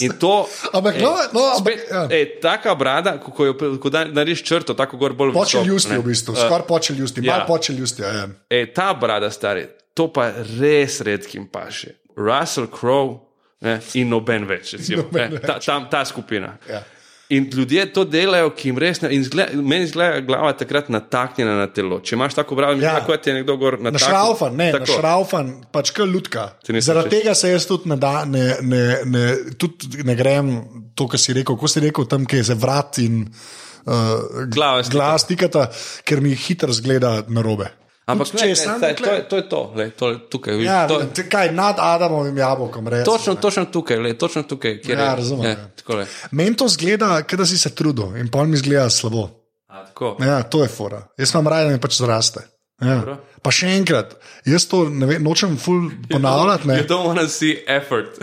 In 0.00 0.14
to. 0.18 0.46
Ampak, 0.72 0.96
ej, 0.96 1.02
no, 1.04 1.10
no, 1.36 1.42
ampak, 1.52 1.60
spet, 1.60 1.82
ja. 1.92 2.04
ej, 2.16 2.24
taka 2.40 2.72
brada, 2.80 3.12
ko, 3.20 3.34
ko, 3.36 3.48
jo, 3.50 3.56
ko 3.82 3.92
da, 3.92 4.06
narediš 4.08 4.40
črto, 4.48 4.74
tako 4.74 4.96
gor 4.96 5.12
bolj 5.12 5.34
visoko. 5.34 5.44
Počeljusti 5.44 5.98
v 6.00 6.06
bistvu, 6.08 6.32
Eh, 6.32 6.46
skoraj 6.46 6.66
počeljusti, 6.66 7.26
ja. 7.26 7.36
malo 7.36 7.46
počeljusti. 7.50 8.02
Ja, 8.02 8.14
ja. 8.22 8.26
E, 8.48 8.64
ta 8.72 8.88
brada, 8.96 9.28
stari, 9.30 9.66
to 9.92 10.08
pa 10.08 10.30
res 10.56 10.96
redkim 11.04 11.44
paše. 11.52 11.98
Russell 12.16 12.72
Crowe 12.72 13.18
ne, 13.60 13.76
in 14.00 14.08
noben 14.08 14.48
več, 14.48 14.78
recimo, 14.78 15.04
Noben 15.04 15.36
ne, 15.36 15.44
ta, 15.44 15.58
ta, 15.60 15.76
ta 15.92 16.04
skupina. 16.08 16.54
Ja. 16.70 16.82
In 17.30 17.44
ljudje 17.52 17.82
to 17.92 18.04
delajo, 18.08 18.54
ki 18.56 18.70
jim 18.70 18.78
res 18.80 19.02
ne. 19.02 19.10
in 19.12 19.24
Zgleda, 19.24 19.52
meni 19.60 19.84
zgleda 19.86 20.22
glava 20.24 20.52
takrat 20.56 20.86
nataknjena 20.88 21.58
na 21.58 21.66
telo. 21.68 21.98
Če 22.00 22.14
imaš 22.16 22.34
tako 22.38 22.56
brado, 22.56 22.80
Ja. 22.80 23.02
kot 23.04 23.26
je 23.26 23.34
nekdo 23.34 23.56
gor 23.60 23.76
na 23.80 23.90
Na 23.90 23.98
šraufan, 24.00 24.56
ne, 24.56 24.70
Tako. 24.72 24.86
šraufan, 24.96 25.50
pač. 25.70 25.92
Ti 25.92 26.72
nisem 26.72 26.80
Zaradi 26.94 27.10
tega 27.10 27.34
se 27.34 27.50
jaz 27.50 27.66
tudi 27.68 27.88
ne, 27.88 27.96
da, 27.96 28.24
ne, 28.24 28.56
ne, 28.62 28.82
ne, 29.04 29.26
tudi 29.60 30.00
ne 30.04 30.14
grem 30.16 30.54
to, 30.94 31.04
kar 31.06 31.20
si 31.20 31.36
rekel, 31.36 31.56
ko 31.56 31.68
si 31.68 31.80
rekel 31.80 32.08
tam, 32.08 32.24
kjer 32.24 32.44
se 32.44 32.54
vrat 32.54 32.98
in 33.04 33.26
uh, 33.26 34.46
Glava 34.48 34.82
stika. 34.82 34.96
glava 34.96 35.18
stikata, 35.18 35.68
ker 36.04 36.20
mi 36.20 36.32
hitro 36.34 36.72
zgleda 36.72 37.24
na 37.28 37.42
robe. 37.44 37.68
Ampak 38.08 38.26
Tudi 38.26 38.40
ne, 38.40 38.48
ne, 38.48 38.56
saj, 38.56 38.94
to, 38.94 39.04
je, 39.06 39.22
to 39.22 39.36
je 39.36 39.44
to, 39.44 39.72
lej, 39.74 39.90
to 39.92 40.08
je 40.08 40.16
tukaj. 40.26 40.54
vidiš, 40.54 40.66
Ja, 40.66 40.88
to, 40.88 40.96
kaj 41.28 41.52
nad 41.52 41.76
Adamovim 41.78 42.36
jabolkom 42.36 42.88
reče. 42.88 43.04
točno, 43.04 43.34
točno 43.36 43.64
tukaj, 43.66 43.96
lej, 43.98 44.14
točno 44.14 44.42
tukaj. 44.44 44.80
kjer 44.80 44.98
Ja, 44.98 45.04
je- 45.04 45.16
razumem, 45.16 45.44
ja. 45.46 45.56
takole. 45.76 46.06
Meni 46.30 46.56
to 46.56 46.68
zgleda, 46.68 47.20
da 47.22 47.46
si 47.46 47.58
se 47.58 47.68
trudil 47.70 48.16
in 48.16 48.28
pol 48.28 48.46
mi 48.46 48.56
zgleda 48.56 48.90
slabo. 48.90 49.28
A, 49.68 49.84
tako. 49.84 50.16
Ja, 50.20 50.42
to 50.42 50.62
je 50.62 50.68
fora. 50.70 51.02
Jaz 51.18 51.34
imam 51.34 51.48
raje, 51.48 51.64
da 51.64 51.70
mi 51.70 51.80
pač 51.80 51.94
zraste. 51.94 52.40
Ja. 52.80 52.94
Dobro. 52.94 53.16
Pa 53.42 53.50
še 53.50 53.66
enkrat, 53.68 54.14
jaz 54.46 54.64
to 54.66 54.84
ne 54.86 55.06
ve, 55.06 55.18
nočem 55.18 55.56
ful 55.56 55.90
ponavljati. 56.08 56.68
Ne. 56.68 56.74
You 56.76 56.86
don't 56.86 57.06
want 57.06 57.18
to 57.18 57.28
see 57.28 57.58
effort. 57.68 58.16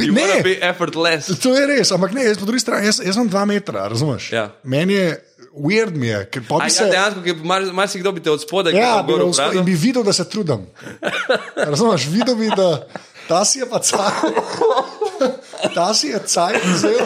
Ne, 0.00 0.26
to 0.28 0.42
be 0.42 0.58
effortless. 0.60 1.38
to 1.38 1.54
je 1.54 1.66
res, 1.68 1.92
ampak 1.92 2.12
ne, 2.12 2.24
jaz 2.24 2.38
po 2.38 2.44
drugi 2.44 2.60
strani, 2.60 2.86
jaz, 2.86 3.00
jaz 3.00 3.14
sem 3.14 3.28
dva 3.28 3.44
metra, 3.44 3.86
razumeš? 3.88 4.32
Ja. 4.32 4.48
Meni 4.64 4.94
je 4.94 5.10
weird, 5.54 5.96
mi 5.96 6.06
je, 6.06 6.16
A 6.16 6.58
bi 6.58 6.64
ja, 6.64 6.70
se. 6.70 6.84
dejansko, 6.84 7.20
mar- 7.44 7.72
marsikdo 7.72 8.12
bi 8.12 8.22
te 8.22 8.30
od 8.30 8.42
spodaj 8.42 8.72
Ja, 8.72 9.02
gledal 9.06 9.32
brado. 9.32 9.58
in 9.58 9.64
bi 9.64 9.74
videl, 9.74 10.02
da 10.02 10.12
se 10.12 10.28
trudim. 10.28 10.66
Razumeš, 11.72 12.06
videl 12.06 12.34
bi, 12.34 12.48
da 12.56 12.86
ta 13.28 13.44
si 13.44 13.58
je 13.58 13.66
pa 13.66 13.78
cajt. 13.78 14.24
Ta 15.74 15.94
si 15.94 16.08
je 16.08 16.18
cajt 16.26 16.62
vzel, 16.64 16.96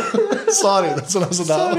sorry, 0.62 0.94
da 0.94 1.02
se 1.10 1.18
nam 1.18 1.32
zadal. 1.32 1.74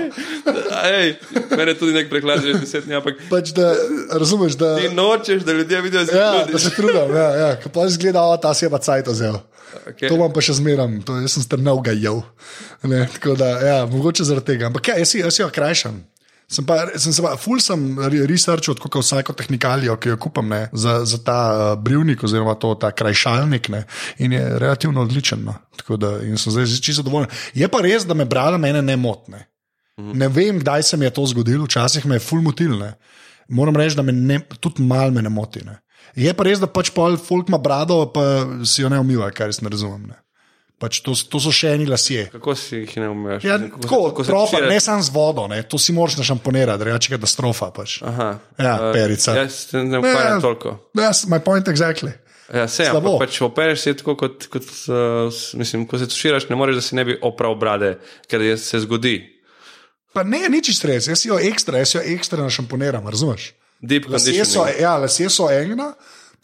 Ej, 0.84 1.16
mene 1.57 1.74
tudi 1.74 1.93
nek 1.95 2.09
preklad 2.11 2.43
že 2.43 2.53
deset 2.59 2.84
dni, 2.84 2.97
ampak 2.99 3.16
Pač 3.30 3.53
da, 3.55 3.72
razumeš, 4.11 4.57
da, 4.59 4.76
ti 4.78 4.89
nočeš, 4.91 5.45
da 5.47 5.55
ljudje 5.55 5.82
vidijo, 5.82 6.05
se 6.05 6.18
ja, 6.18 6.43
da 6.51 6.59
se 6.59 6.70
trudim. 6.76 7.16
Ja, 7.16 7.30
ja. 7.36 7.49
Ko 7.63 7.72
pa 7.72 7.88
zgleda, 7.88 8.22
o, 8.28 8.36
ta 8.38 8.51
si 8.53 8.66
je 8.68 8.70
pa 8.70 8.78
cajt 8.84 9.07
vzel. 9.07 9.39
Okay. 9.88 10.11
To 10.11 10.20
vam 10.20 10.34
pa 10.36 10.43
še 10.43 10.59
zmeram, 10.59 10.99
to 11.01 11.16
jaz 11.24 11.38
sem 11.38 11.47
strnil 11.47 11.80
ga 11.80 11.95
jev. 11.95 12.22
Ne, 12.84 13.05
tako 13.16 13.38
da, 13.39 13.49
ja, 13.63 13.78
mogoče 13.88 14.28
zaradi 14.28 14.51
tega. 14.51 14.68
Ampak 14.68 14.91
ja, 14.91 14.99
jaz 14.99 15.16
jaz 15.16 15.39
jo 15.39 15.47
krajšam. 15.55 16.03
Sem 16.48 16.66
pa, 16.66 16.78
sem 17.02 17.14
se 17.16 17.24
pa, 17.26 17.32
ful 17.41 17.58
sem 17.64 17.82
re- 18.06 18.26
researchal, 18.30 18.78
kot 18.78 19.00
vsako 19.02 19.34
tehnikalijo, 19.34 19.96
ki 19.98 20.12
jo 20.14 20.18
kupam 20.22 20.52
ne, 20.52 20.68
za, 20.78 21.00
za 21.08 21.18
ta 21.26 21.39
uh, 21.54 21.64
brivnik 21.82 22.22
oziroma 22.24 22.54
to, 22.62 22.76
ta 22.78 22.91
krajšalnik 22.93 23.70
ne, 23.74 23.82
in 24.22 24.36
je 24.38 24.43
relativno 24.62 25.02
odličen. 25.02 25.41
No. 25.48 25.58
Tako 25.80 25.98
da 25.98 26.14
in 26.22 26.38
sem 26.38 26.54
zdaj 26.54 26.70
čisto 26.78 27.02
zadovoljen. 27.02 27.34
Je 27.58 27.68
pa 27.72 27.82
res, 27.82 28.06
da 28.06 28.14
me 28.14 28.30
brala 28.30 28.62
mene 28.62 28.86
ne 28.86 28.98
motne. 29.00 29.48
Ne 29.98 30.28
vem, 30.28 30.60
kdaj 30.60 30.84
se 30.84 30.98
mi 30.98 31.08
je 31.08 31.14
to 31.16 31.26
zgodilo, 31.32 31.66
včasih 31.66 32.06
me 32.06 32.20
je 32.20 32.26
ful 32.28 32.41
motilne. 32.43 32.93
Moram 33.48 33.76
reči, 33.76 33.96
da 33.96 34.04
me 34.04 34.12
ne, 34.12 34.39
tudi 34.60 34.84
mal 34.84 35.12
me 35.12 35.22
ne 35.22 35.30
moti. 35.30 35.64
Ne. 35.66 35.80
Je 36.16 36.34
pa 36.34 36.46
res, 36.48 36.60
da 36.60 36.68
pač 36.68 36.91
pol 36.93 37.18
folk 37.18 37.50
ima 37.50 37.58
brado, 37.62 38.02
pa 38.14 38.46
si 38.68 38.84
jo 38.84 38.89
ne 38.91 39.00
umiva, 39.00 39.30
kar 39.32 39.50
jaz 39.50 39.62
ne 39.64 39.72
razumem. 39.72 40.10
Ne. 40.12 40.20
Pač 40.76 40.99
to, 40.99 41.13
to 41.15 41.39
so 41.39 41.51
še 41.51 41.69
eni 41.71 41.86
lasje. 41.86 42.26
Kako 42.30 42.51
si 42.53 42.76
jih 42.78 42.97
ne 42.97 43.07
umeš? 43.09 43.43
Ja, 43.43 43.55
Kako 43.57 43.80
tako, 43.80 43.99
kako 44.13 44.23
tušira? 44.45 44.67
ne 44.67 44.80
samo 44.80 45.01
z 45.01 45.09
vodo, 45.09 45.47
ne. 45.47 45.61
to 45.63 45.78
si 45.78 45.93
moraš 45.93 46.17
našamponirati, 46.17 46.84
reči 46.84 47.09
katastrofa. 47.09 47.71
Pač. 47.71 48.01
Aha. 48.01 48.28
Ja, 48.57 48.73
Eh, 48.82 48.93
perica. 48.93 49.36
Jaz 49.36 49.69
ne 49.73 49.97
ukvarjam 49.97 50.34
Ja. 50.34 50.41
toliko. 50.41 50.76
Yes, 50.93 51.26
my 51.26 51.39
point 51.39 51.67
exactly. 51.67 52.11
Ja, 52.47 52.67
se, 52.67 52.86
ampak 52.86 53.19
pač 53.19 53.39
opereš 53.41 53.80
se 53.80 53.93
tako, 53.95 54.13
kot, 54.15 54.45
kot 54.47 54.67
uh, 54.86 55.32
mislim, 55.55 55.88
ko 55.88 55.97
se 55.97 56.05
tuširaš, 56.05 56.45
ne 56.45 56.55
moreš, 56.55 56.76
da 56.76 56.82
si 56.82 56.95
ne 56.95 57.05
bi 57.05 57.15
opral 57.21 57.55
brade, 57.55 57.95
ker 58.28 58.41
je, 58.41 58.57
se 58.57 58.80
zgodi. 58.80 59.15
Pa 60.13 60.23
ne, 60.23 60.43
nič 60.47 60.69
stres, 60.71 61.07
jaz 61.07 61.26
jo 61.26 61.39
ekstra, 61.41 61.78
jaz 61.78 61.95
jo 61.95 62.01
ekstra 62.05 62.39
našamponiram, 62.39 63.01
razumeš? 63.01 63.53
Deep 63.82 64.05
Lasje 64.07 64.32
so, 64.38 64.61
conditioning. 64.61 64.80
ja, 64.80 64.93
lasje 64.97 65.30
so 65.30 65.49
ena, 65.49 65.89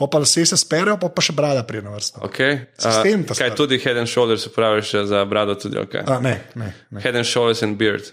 pa 0.02 0.08
pa 0.08 0.20
lasje 0.20 0.46
se 0.46 0.58
sperejo, 0.58 0.98
pa 0.98 1.08
pa 1.08 1.22
še 1.22 1.34
brada 1.34 1.62
prije 1.64 1.84
na 1.84 1.92
vrsto. 1.92 2.20
Okay. 2.22 2.66
Sistem 2.76 3.22
Uh, 3.22 3.28
kaj 3.30 3.36
stvar. 3.48 3.56
tudi 3.56 3.78
head 3.78 3.98
and 3.98 4.10
shoulders 4.10 4.48
upraviš 4.48 4.92
za 5.06 5.22
brado 5.26 5.56
tudi, 5.56 5.78
okay. 5.78 6.02
A, 6.04 6.20
ne, 6.20 6.42
ne, 6.56 6.74
ne. 6.90 7.00
Head 7.00 7.16
and 7.16 7.26
shoulders 7.26 7.62
and 7.62 7.78
beard. 7.78 8.02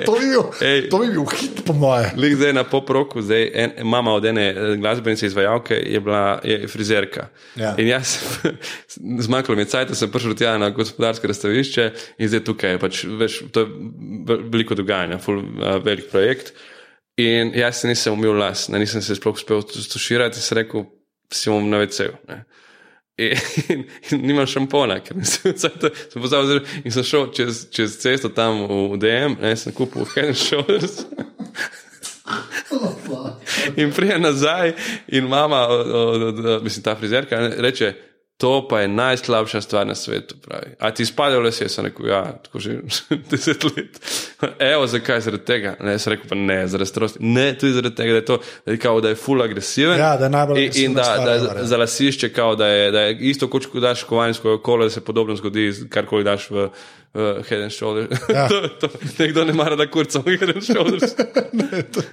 To 0.00 0.12
bi 0.12 0.22
bil, 0.24 0.44
Ej. 0.60 0.86
to 0.86 0.98
bi 0.98 1.08
bil 1.08 1.24
hit, 1.26 1.64
po 1.64 1.72
moje. 1.72 2.12
Lik 2.14 2.36
zdaj 2.36 2.52
na 2.52 2.62
poproku, 2.62 3.18
zdaj 3.18 3.50
en, 3.52 3.72
mama 3.82 4.12
od 4.12 4.24
ene 4.24 4.44
eh, 4.46 4.76
glasbenice 4.76 5.26
izvajalke 5.26 5.74
je 5.76 6.00
bila 6.00 6.38
je 6.44 6.68
frizerka. 6.68 7.26
Ja. 7.56 7.74
In 7.74 7.88
jaz, 7.88 8.12
zmanjkalo 9.26 9.56
mi 9.56 9.62
je 9.62 9.68
cajt, 9.68 9.90
sem 9.92 10.06
prišel 10.06 10.34
tja 10.34 10.54
na 10.54 10.70
gospodarsko 10.70 11.26
razstavišče 11.26 11.88
in 12.18 12.28
zdaj 12.28 12.44
tukaj 12.44 12.70
je 12.70 12.78
pač, 12.78 13.02
veš, 13.04 13.40
to 13.50 13.60
je 13.60 13.66
ve- 14.24 14.40
veliko 14.46 14.74
dogajanja, 14.74 15.18
ful, 15.18 15.42
uh, 15.42 15.80
velik 15.82 16.06
projekt. 16.06 16.54
In 17.18 17.52
jaz 17.54 17.80
se 17.80 17.88
nisem 17.88 18.14
umil 18.14 18.38
las, 18.38 18.68
ne, 18.68 18.78
nisem 18.78 19.02
se 19.02 19.16
sploh 19.18 19.34
uspel 19.34 19.62
stuširati, 19.62 20.38
in 20.38 20.42
sem 20.42 20.58
rekel, 20.58 20.86
si 21.32 21.50
bom 21.50 21.70
na 21.70 21.82
veceju. 21.82 22.14
ne. 22.28 22.44
In, 23.20 23.36
in, 23.68 23.82
in 24.10 24.22
nimam 24.24 24.46
šampona, 24.48 25.00
ker 25.04 25.18
nisem 25.18 25.52
vse 25.52 25.68
sem 25.92 26.22
pozabil. 26.22 26.62
In 26.84 26.94
sem 26.94 27.04
šel 27.04 27.28
čez, 27.36 27.66
čez 27.74 27.98
cesto 28.00 28.30
tam 28.32 28.64
v 28.64 28.96
DM, 29.00 29.36
ne, 29.42 29.52
sem 29.56 29.74
kupil 29.76 30.08
Head 30.14 30.32
and 30.32 30.40
Shoulders. 30.40 31.04
In 33.76 33.92
prije 33.92 34.18
nazaj, 34.18 34.72
in 35.08 35.28
mama, 35.28 35.68
o, 35.68 35.74
o, 35.74 36.28
o, 36.28 36.60
mislim, 36.62 36.82
ta 36.82 36.96
frizerka, 36.96 37.38
reče, 37.58 37.94
to 38.40 38.68
pa 38.68 38.80
je 38.80 38.88
najslabša 38.88 39.60
stvar 39.60 39.86
na 39.86 39.94
svetu. 39.94 40.34
Pravi. 40.40 40.66
A 40.78 40.90
ti 40.94 41.06
spadajo 41.06 41.40
le, 41.40 41.52
sem 41.52 41.84
rekel, 41.84 42.06
ja, 42.08 42.22
tako 42.42 42.58
že 42.58 42.78
deset 43.30 43.64
let. 43.64 44.00
Evo, 44.58 44.86
zakaj 44.86 45.20
zaradi 45.20 45.44
tega? 45.44 45.74
Ne, 45.80 45.98
sem 45.98 46.14
rekel, 46.14 46.28
pa 46.28 46.38
ne, 46.40 46.62
zaradi 46.68 46.88
starosti. 46.88 47.18
Ne, 47.20 47.52
tudi 47.58 47.72
zaradi 47.76 47.96
tega, 47.96 48.12
da 48.12 48.16
je 48.16 48.24
to, 48.24 48.38
da 48.66 48.72
je, 48.72 48.78
kao, 48.80 49.00
da 49.00 49.08
je 49.12 49.18
full 49.20 49.42
agresiven. 49.42 49.98
Ja, 49.98 50.16
da 50.16 50.24
je 50.24 50.30
najbolj 50.30 50.62
In, 50.62 50.72
in 50.74 50.94
da, 50.96 51.02
da 51.24 51.34
ever, 51.34 51.56
ja. 51.60 51.64
za 51.64 51.76
lasišče, 51.76 52.32
kao, 52.32 52.56
da, 52.56 52.66
je, 52.66 52.90
da 52.90 53.00
je 53.00 53.18
isto 53.20 53.50
kot 53.50 53.66
ko 53.66 53.80
daš 53.80 54.02
kovanjsko 54.08 54.58
kolo, 54.64 54.88
da 54.88 54.90
se 54.90 55.04
podobno 55.04 55.36
zgodi, 55.36 55.72
karkoli 55.90 56.24
daš 56.24 56.50
v. 56.50 56.70
Uh, 57.14 57.42
head 57.42 57.60
and 57.62 57.72
shoulders. 57.72 58.20
Ja. 58.28 58.48
to, 58.48 58.68
to, 58.80 58.88
nekdo 59.18 59.44
ne 59.44 59.52
mara, 59.52 59.76
da 59.76 59.88
kurca 59.90 60.20
v 60.22 60.36
head 60.38 60.52
and 60.54 60.62
shoulders. 60.62 61.16
ne, 61.58 61.82
to, 61.82 62.04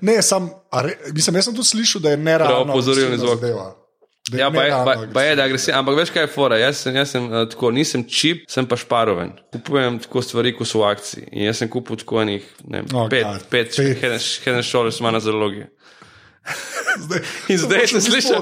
ne, 0.00 0.18
sam, 0.22 0.50
re, 0.72 0.98
mislim, 1.12 1.40
jaz 1.40 1.48
sem 1.48 1.56
tudi 1.56 1.68
slišal, 1.68 2.02
da 2.04 2.12
je 2.12 2.16
neravno. 2.16 2.72
opozorilni 2.72 3.14
agresivna 3.14 3.26
zvok. 3.26 3.40
zadeva. 3.40 3.83
Da 4.24 4.38
Ja, 4.38 4.50
pa 4.50 4.62
je, 4.62 4.70
pa, 4.70 4.84
pa 5.12 5.22
je, 5.22 5.36
da 5.36 5.42
je 5.42 5.46
agresiven. 5.46 5.78
Ampak 5.78 5.96
veš, 5.96 6.10
kaj 6.10 6.22
je 6.22 6.28
fora? 6.28 6.56
Jaz 6.56 6.78
sem, 6.78 6.96
jaz 6.96 7.10
sem 7.10 7.26
uh, 7.26 7.42
tako, 7.44 7.70
nisem 7.70 8.04
čip, 8.04 8.46
sem 8.48 8.64
pa 8.64 8.76
šparoven. 8.76 9.34
Kupujem 9.52 9.98
tako 9.98 10.22
stvari, 10.22 10.54
ko 10.56 10.64
so 10.64 10.80
v 10.80 10.86
akciji. 10.86 11.26
In 11.32 11.44
jaz 11.44 11.58
sem 11.58 11.68
kupil 11.68 11.96
tako 11.96 12.22
enih, 12.22 12.46
ne 12.64 12.80
vem, 12.80 12.88
Oh, 12.94 13.04
pet, 13.06 13.24
God. 13.24 13.44
pet, 13.50 13.76
Pet. 13.76 14.48
and 14.48 14.64
shoulders 14.64 15.00
ima 15.00 15.10
na 15.10 15.20
zalogi. 15.20 15.66
Zdaj, 17.04 17.20
In 17.48 17.58
zdaj 17.58 17.86
se 17.86 18.00
sliši- 18.00 18.32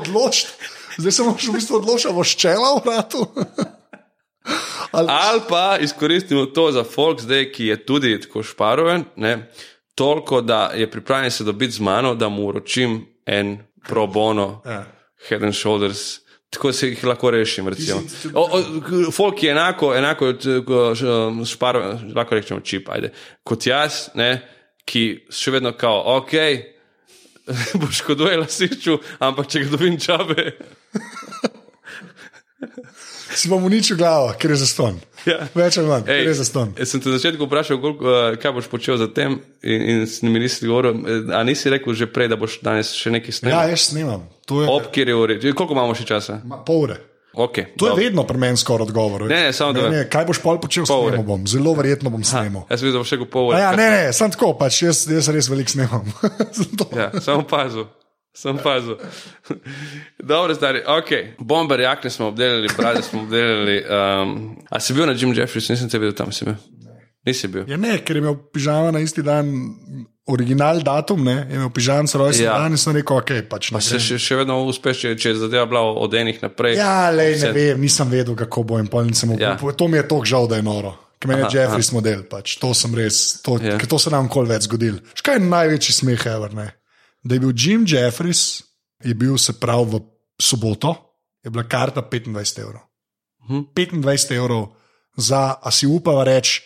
Zdaj 0.98 1.12
se 1.12 1.22
moraš 1.22 1.44
v 1.44 1.52
bistvu 1.52 1.76
odločiti, 1.76 2.14
boš 2.14 2.36
čela 2.36 2.74
v 2.74 2.82
vratu. 2.84 3.26
Ali, 4.92 5.08
Ali 5.08 5.40
pa 5.48 5.78
izkoristimo 5.78 6.46
to 6.46 6.72
za 6.72 6.84
folk, 6.84 7.20
zdaj, 7.20 7.46
ki 7.48 7.66
je 7.66 7.76
tudi 7.78 8.20
tako 8.20 8.42
šparoven, 8.42 9.04
ne, 9.16 9.48
toliko, 9.94 10.40
da 10.40 10.70
je 10.74 10.90
pripravljen 10.90 11.30
se 11.30 11.44
dobiti 11.44 11.72
z 11.72 11.80
mano, 11.80 12.14
da 12.14 12.28
mu 12.28 12.44
uročim 12.44 12.98
en 13.26 13.56
pro 13.82 14.06
bono. 14.06 14.62
Ja. 14.66 14.84
Head 15.28 15.42
and 15.42 15.54
shoulders. 15.54 16.20
Tako 16.52 16.72
se 16.72 16.90
jih 16.90 17.04
lahko 17.04 17.30
rešim. 17.30 17.66
O, 18.34 18.42
o, 18.44 19.10
Folk 19.12 19.42
je 19.42 19.50
enako, 19.50 19.94
enako 19.96 20.32
špar, 21.48 21.78
lahko 22.14 22.34
rečemo 22.34 22.60
čip, 22.60 22.90
ajde, 22.92 23.12
kot 23.44 23.66
jaz, 23.66 24.10
ne, 24.14 24.42
ki 24.84 25.04
še 25.32 25.54
vedno 25.54 25.72
kao, 25.78 26.02
ok, 26.18 26.34
poškoduje 27.86 28.36
lasišču, 28.44 28.98
ampak 29.24 29.48
če 29.48 29.64
ga 29.64 29.76
dobim 29.76 29.98
čabe. 30.00 30.52
si 33.38 33.48
bom 33.48 33.64
uničil 33.64 33.96
glavo, 33.96 34.32
ker 34.34 34.50
je 34.50 34.56
za 34.56 34.66
ston. 34.66 34.98
Ja. 35.26 35.38
Več 35.54 35.78
ali 35.78 35.86
manj, 35.86 36.04
ker 36.04 36.26
je 36.26 36.34
za 36.34 36.44
ston. 36.44 36.74
jaz 36.78 36.88
sem 36.88 37.00
te 37.00 37.08
na 37.08 37.16
začetku 37.16 37.46
vprašal, 37.46 37.78
koliko, 37.78 38.04
uh, 38.04 38.36
kaj 38.36 38.52
boš 38.52 38.66
počel 38.66 38.96
za 38.96 39.06
tem, 39.08 39.38
in, 39.62 39.80
in 39.84 40.02
s- 40.02 40.22
mi 40.22 40.38
nisi 40.38 40.66
govoril, 40.66 40.98
eh, 40.98 41.32
a 41.32 41.42
nisi 41.42 41.70
rekel 41.70 41.94
že 41.94 42.06
prej, 42.06 42.28
da 42.28 42.36
boš 42.36 42.60
danes 42.60 42.92
še 42.92 43.10
nekaj 43.10 43.30
Ja, 43.30 43.38
snemal. 43.38 43.68
jaz 43.68 43.88
snimam. 43.88 44.28
To 44.46 44.62
je 44.62 44.68
Ob 44.68 44.90
kjer 44.90 45.08
je 45.08 45.14
uri. 45.16 45.38
Koliko 45.42 45.72
imamo 45.72 45.94
še 45.94 46.04
časa? 46.04 46.40
ma, 46.44 46.58
pol 46.58 46.86
ure. 46.86 46.98
Okay, 47.32 47.72
To 47.78 47.88
je 47.88 47.94
vedno 47.96 48.26
pri 48.28 48.36
meni 48.36 48.60
skoraj 48.60 48.84
odgovor. 48.84 49.22
Ne, 49.24 49.46
ne, 49.46 49.52
samo 49.52 49.72
da- 49.72 49.88
ne, 49.88 49.98
ne, 49.98 50.04
kaj 50.04 50.26
boš 50.26 50.36
pol 50.38 50.58
počel, 50.60 50.84
snemal 50.84 51.24
bom. 51.24 51.46
Zelo 51.46 51.72
verjetno 51.72 52.10
bom 52.10 52.20
snemal. 52.20 52.66
Jaz 52.68 52.82
vidim, 52.82 52.92
da 52.92 53.00
boš 53.00 53.08
še 53.08 53.24
pol 53.24 53.46
ure. 53.48 53.56
Ja, 53.56 53.70
ne, 53.72 53.86
ne, 53.88 54.02
sem 54.12 54.28
tako, 54.28 54.52
pač 54.52 54.82
jaz, 54.82 55.06
jaz 55.08 55.30
res 55.32 55.48
veliko 55.48 55.72
snemam. 55.72 56.04
Ja, 56.92 57.08
samo 57.20 57.46
pazil. 57.48 57.88
Sem 58.34 58.56
pazil. 58.58 58.96
Dobro, 60.18 60.54
stari, 60.54 60.80
ok. 60.86 61.10
Bomber 61.38 61.80
jakne 61.80 62.10
smo 62.10 62.26
obdelali, 62.26 62.68
brade 62.76 63.02
smo 63.02 63.20
obdelali. 63.22 63.82
Um, 63.84 64.56
a 64.70 64.80
si 64.80 64.94
bil 64.94 65.06
na 65.06 65.12
Jim 65.12 65.34
Jeffries, 65.34 65.68
nisem 65.68 65.88
te 65.88 65.98
videl 65.98 66.14
tam, 66.14 66.32
si 66.32 66.44
bil. 66.44 66.54
Nisi 67.26 67.48
bil. 67.48 67.66
Ja, 67.68 67.76
ne, 67.76 67.98
ker 68.02 68.16
je 68.16 68.22
imel 68.22 68.34
pižama 68.50 68.90
na 68.90 68.98
isti 68.98 69.22
dan, 69.22 69.52
original 70.26 70.80
datum, 70.82 71.22
ne, 71.24 71.36
je 71.44 71.54
imel 71.54 71.70
pižam 71.70 72.06
za 72.06 72.18
rojsten 72.18 72.46
Ja. 72.46 72.52
ja. 72.52 72.58
dan 72.58 72.72
in 72.74 72.80
sem 72.80 72.96
rekel, 72.96 73.16
ok, 73.16 73.30
pač 73.50 73.70
ne. 73.70 73.76
Pa 73.76 73.84
se 73.84 74.00
še, 74.02 74.18
še 74.18 74.40
vedno 74.40 74.56
uspeš, 74.64 75.04
če, 75.04 75.12
če 75.16 75.28
je 75.28 75.38
zadeva 75.44 75.66
bila 75.66 75.84
od 76.02 76.14
enih 76.14 76.40
naprej. 76.42 76.76
Ja, 76.80 77.10
le, 77.10 77.28
ne 77.38 77.52
vem, 77.52 77.80
nisem 77.80 78.10
vedel, 78.10 78.34
kako 78.38 78.64
bo 78.64 78.80
in 78.82 78.88
pol 78.90 79.06
nisem 79.06 79.36
Ja. 79.38 79.54
upal. 79.54 79.76
To 79.76 79.86
mi 79.86 80.00
je 80.00 80.06
tako 80.08 80.24
žal, 80.26 80.48
da 80.50 80.58
je 80.58 80.66
noro. 80.66 80.96
Ker 81.22 81.30
meni 81.30 81.44
je 81.44 81.60
Jeffries 81.60 81.92
model, 81.94 82.24
pač. 82.26 82.56
to 82.58 82.72
sem 82.74 82.94
res, 82.98 83.38
to, 83.44 83.54
Ja. 83.62 83.76
ja. 83.76 83.86
to 83.86 83.98
se 84.02 84.10
nam 84.10 84.26
kol 84.28 84.48
več 84.50 84.66
zgodil. 84.66 84.98
Škaj 85.14 85.38
je 85.38 85.46
največji 85.46 85.92
smeh, 85.94 86.26
ever, 86.26 86.50
ne? 86.54 86.72
Da 87.22 87.34
je 87.34 87.40
bil 87.40 87.52
Jim 87.56 87.84
Jeffries, 87.84 88.62
je 89.00 89.14
bil 89.14 89.38
se 89.38 89.52
prav 89.52 89.84
v 89.84 90.00
soboto, 90.36 90.94
je 91.38 91.50
bila 91.50 91.64
karta 91.64 92.02
25 92.02 92.26
evrov. 92.58 92.82
Mhm. 93.42 93.58
25 93.72 94.32
evrov 94.32 94.68
za, 95.16 95.54
a 95.56 95.70
si 95.70 95.86
upava 95.86 96.24
reči, 96.24 96.62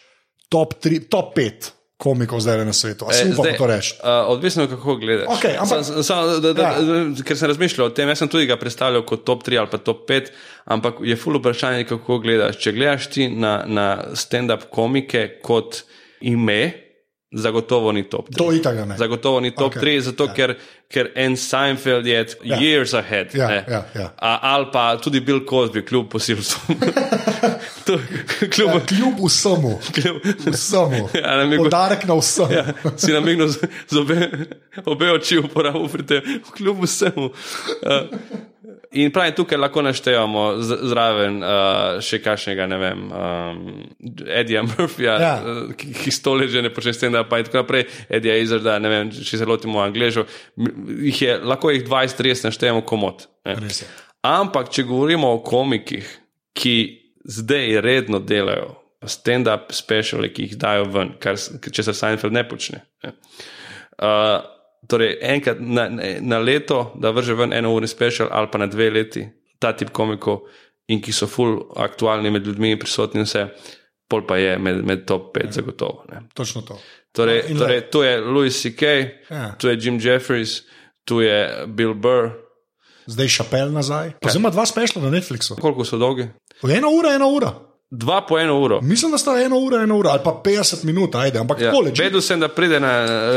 top, 0.49 0.75
tri, 0.75 1.01
top 1.01 1.35
5 1.35 1.71
komikov 1.97 2.41
zdaj 2.41 2.61
na 2.61 2.73
svetu. 2.73 3.05
A 3.05 3.13
si 3.13 3.25
Eh, 3.25 3.33
upava 3.33 3.53
to 3.53 3.67
reči? 3.67 3.95
Uh, 3.97 4.09
odvisno, 4.29 4.67
kako 4.67 4.97
gledaš. 4.97 5.27
Okej, 5.31 5.57
ampak- 5.57 5.85
Sam- 5.85 6.03
sam- 6.03 6.41
da, 6.41 6.53
da, 6.53 6.63
Ja. 6.63 6.81
da, 7.09 7.23
ker 7.23 7.37
sem 7.37 7.49
razmišljal 7.49 7.87
o 7.87 7.91
tem, 7.91 8.09
jaz 8.09 8.19
sem 8.19 8.29
tudi 8.29 8.47
ga 8.47 8.57
predstavljal 8.57 9.03
kot 9.03 9.25
top 9.25 9.43
3 9.43 9.59
ali 9.59 9.69
pa 9.69 9.79
top 9.79 10.07
5, 10.07 10.29
ampak 10.67 10.95
je 11.01 11.17
full 11.17 11.39
vprašanje, 11.39 11.85
kako 11.85 12.19
gledaš. 12.19 12.59
Če 12.59 12.73
gledaš 12.73 13.07
ti 13.07 13.29
na, 13.29 13.65
na 13.67 13.87
stand-up 14.13 14.69
komike 14.71 15.41
kot 15.43 15.83
ime, 16.21 16.86
zagotovo 17.37 17.93
ni 17.93 18.03
top 18.03 18.28
3. 18.28 18.37
To 18.37 18.53
itaga 18.53 18.84
ne. 18.84 18.97
Zagotovo 18.97 19.41
ni 19.41 19.51
top 19.51 19.66
Okej, 19.68 19.82
3, 19.82 20.01
zato 20.01 20.24
ja. 20.24 20.32
ker, 20.32 20.55
ker 20.89 21.11
en 21.14 21.37
Seinfeld 21.37 22.07
je 22.07 22.26
Ja. 22.43 22.57
years 22.57 22.95
ahead. 22.95 23.34
Ja, 23.34 23.49
ne. 23.49 23.64
ja, 23.68 23.84
ja. 23.95 24.09
A, 24.16 24.39
ali 24.51 24.66
pa 24.72 24.97
tudi 24.97 25.20
Bill 25.20 25.41
Cosby, 25.41 25.82
kljub 25.82 26.09
posilstvu. 26.09 26.74
To- 27.87 27.99
kljub, 28.51 28.70
Ja, 28.70 28.80
kljub 28.82 29.14
vsemu, 29.20 29.78
kljub, 29.95 30.16
vsemu. 30.47 31.09
Ja, 31.22 31.45
mi 31.45 31.57
go- 31.57 31.62
Podarek 31.62 32.05
na 32.05 32.14
vsem. 32.14 32.51
Ja, 32.51 32.64
si 32.97 33.12
namignil 33.12 33.49
z, 33.49 33.59
z 33.89 33.97
obe, 33.97 34.30
obe 34.84 35.12
oči 35.12 35.39
uporabil 35.39 35.89
pri 35.89 36.03
tem, 36.05 36.22
kljub 36.51 36.82
vsemu. 36.82 37.24
Uh, 37.24 38.09
in 38.93 39.11
pravi, 39.12 39.35
tukaj 39.35 39.59
lahko 39.59 39.83
naštejemo 39.83 40.43
zraven 40.62 41.39
uh, 41.43 41.51
še 42.01 42.18
kakšnega, 42.24 42.66
ne 42.70 42.79
vem, 42.79 43.03
um, 43.11 43.61
Edija 44.27 44.62
Murphyja, 44.62 45.14
Ja. 45.20 45.33
uh, 45.41 45.72
ki, 45.77 45.93
ki 45.95 46.11
stole 46.12 46.49
že 46.49 46.62
ne 46.62 46.70
počne 46.72 46.93
s 46.95 47.01
tem, 47.03 47.12
da 47.12 47.24
pa 47.24 47.39
je 47.39 47.49
tako 47.49 47.62
naprej, 47.62 47.87
Edija 48.09 48.37
Izarda, 48.41 48.79
ne 48.79 48.89
vem, 48.89 49.11
če 49.12 49.39
se 49.39 49.49
lotimo 49.49 49.81
Angležev, 49.85 50.27
m- 50.57 50.72
jih 51.09 51.22
je, 51.22 51.39
lahko 51.45 51.70
jih 51.70 51.85
20-30 51.87 52.49
naštejemo 52.51 52.83
komod. 52.89 53.27
Ampak, 54.27 54.72
če 54.74 54.83
govorimo 54.89 55.29
o 55.37 55.43
komikih, 55.47 56.07
ki 56.57 56.77
zdaj 57.27 57.81
redno 57.85 58.18
delajo 58.22 58.74
stand-up 59.07 59.70
speciale, 59.77 60.33
ki 60.35 60.49
jih 60.49 60.57
dajo 60.59 60.87
ven, 60.91 61.12
kar 61.22 61.37
če 61.37 61.83
se 61.87 61.93
Seinfeld 61.95 62.35
ne 62.35 62.43
počne. 62.49 62.81
Ne. 63.05 63.12
Uh, 63.97 64.41
torej, 64.89 65.18
enkrat 65.22 65.61
na, 65.61 65.89
na 66.20 66.39
leto, 66.39 66.93
da 67.01 67.11
vrže 67.11 67.34
ven 67.34 67.53
eno 67.53 67.72
urni 67.74 67.89
special, 67.89 68.28
ali 68.30 68.49
pa 68.53 68.59
na 68.59 68.66
dve 68.66 68.91
leti, 68.91 69.26
ta 69.59 69.72
tip 69.72 69.91
komikov, 69.91 70.45
in 70.89 71.01
ki 71.03 71.12
so 71.12 71.26
full 71.26 71.59
aktualni 71.76 72.30
med 72.30 72.47
ljudmi, 72.47 72.76
prisotni 72.78 73.20
in 73.20 73.26
vse, 73.26 73.47
pol 74.09 74.22
pa 74.26 74.37
je 74.39 74.59
med, 74.59 74.84
med 74.87 75.05
top 75.07 75.32
5 75.37 75.51
zagotovo. 75.59 76.05
Ne. 76.12 76.22
Točno 76.34 76.62
to. 76.62 76.78
Torej, 77.12 77.43
in 77.51 77.59
torej, 77.59 77.80
tu 77.91 78.03
je 78.03 78.20
Louis 78.20 78.62
C.K., 78.62 78.82
Ja. 79.30 79.55
tu 79.59 79.68
je 79.68 79.78
Jim 79.80 79.99
Jeffries, 80.03 80.62
tu 81.05 81.20
je 81.20 81.64
Bill 81.66 81.95
Burr. 81.95 82.30
Zdaj 83.07 83.28
šapel 83.28 83.72
nazaj. 83.72 84.12
Pa 84.20 84.30
zdaj 84.30 84.41
ima 84.41 84.51
dva 84.51 84.66
spešla 84.66 85.03
na 85.03 85.11
Netflixu. 85.11 85.57
Koliko 85.61 85.84
so 85.84 85.99
dolgi? 85.99 86.26
Ena 86.62 86.89
ura, 86.91 87.14
ena 87.14 87.26
ura. 87.26 87.53
Dva 87.91 88.20
po 88.20 88.39
eno 88.39 88.59
uro. 88.59 88.80
Mislim, 88.82 89.12
da 89.12 89.18
sta 89.18 89.37
ena 89.39 89.57
ura, 89.57 89.82
ena 89.82 89.95
ura 89.95 90.11
ali 90.11 90.20
pa 90.24 90.41
50 90.45 90.84
minut, 90.84 91.14
ajde, 91.14 91.39
ampak 91.39 91.61
Ja. 91.61 91.70
tako 91.70 91.82
leži. 91.82 92.03
Vedel 92.03 92.20
sem, 92.20 92.41
da 92.41 92.49
pride 92.49 92.80
na. 92.80 92.89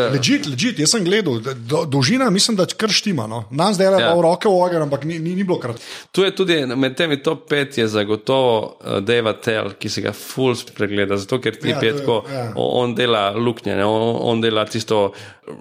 Uh, 0.07 0.13
Ležit, 0.13 0.47
ležit, 0.47 0.79
jaz 0.79 0.89
sem 0.89 1.03
gledal, 1.05 1.37
do, 1.39 1.83
dolžina 1.85 2.29
mislim, 2.29 2.57
da 2.57 2.65
kar 2.67 2.89
štima. 2.89 3.27
No. 3.27 3.43
Nam 3.51 3.73
zdaj 3.73 3.87
je 3.87 4.01
Ja. 4.01 4.15
v 4.15 4.21
roke 4.21 4.47
v 4.47 4.55
ogen, 4.55 4.81
ampak 4.81 5.03
ni, 5.03 5.19
ni, 5.19 5.35
ni 5.35 5.43
bilo 5.43 5.59
kratko. 5.59 5.81
tu 6.11 6.23
je 6.23 6.35
tudi 6.35 6.65
med 6.65 6.95
temi 6.95 7.21
top 7.23 7.45
5 7.47 7.77
je 7.77 7.87
zagotovo 7.87 8.55
uh, 8.79 8.97
Dave 8.99 9.33
Tell, 9.41 9.69
ki 9.71 9.89
se 9.89 10.01
ga 10.01 10.13
full 10.13 10.55
pregleda, 10.75 11.17
zato 11.17 11.39
ker 11.39 11.53
ti 11.55 11.69
Ja, 11.69 11.79
je 11.79 11.97
tako, 11.97 12.23
ja. 12.33 12.53
on 12.55 12.95
dela 12.95 13.29
luknje, 13.31 13.75
ne, 13.75 13.85
on, 13.85 14.17
on 14.21 14.41
dela 14.41 14.65
tisto 14.65 15.11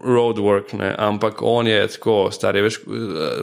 roadwork, 0.05 0.72
ne, 0.72 0.95
ampak 0.99 1.43
on 1.43 1.66
je 1.66 1.86
tako 1.89 2.30
star. 2.30 2.57
je, 2.57 2.62
Veš, 2.62 2.78
uh, 2.86 2.93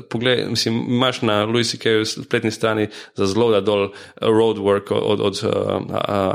poglej, 0.10 0.46
mislim, 0.50 0.86
imaš 0.88 1.22
na 1.22 1.44
Louis 1.46 1.72
C.K. 1.72 2.06
spletni 2.06 2.52
strani 2.52 2.88
za 3.16 3.26
zelo 3.26 3.52
da 3.52 3.62
dol 3.62 3.84
uh, 3.84 3.92
roadwork 4.22 4.92
od, 4.92 5.22
od 5.22 5.42
uh, 5.44 5.52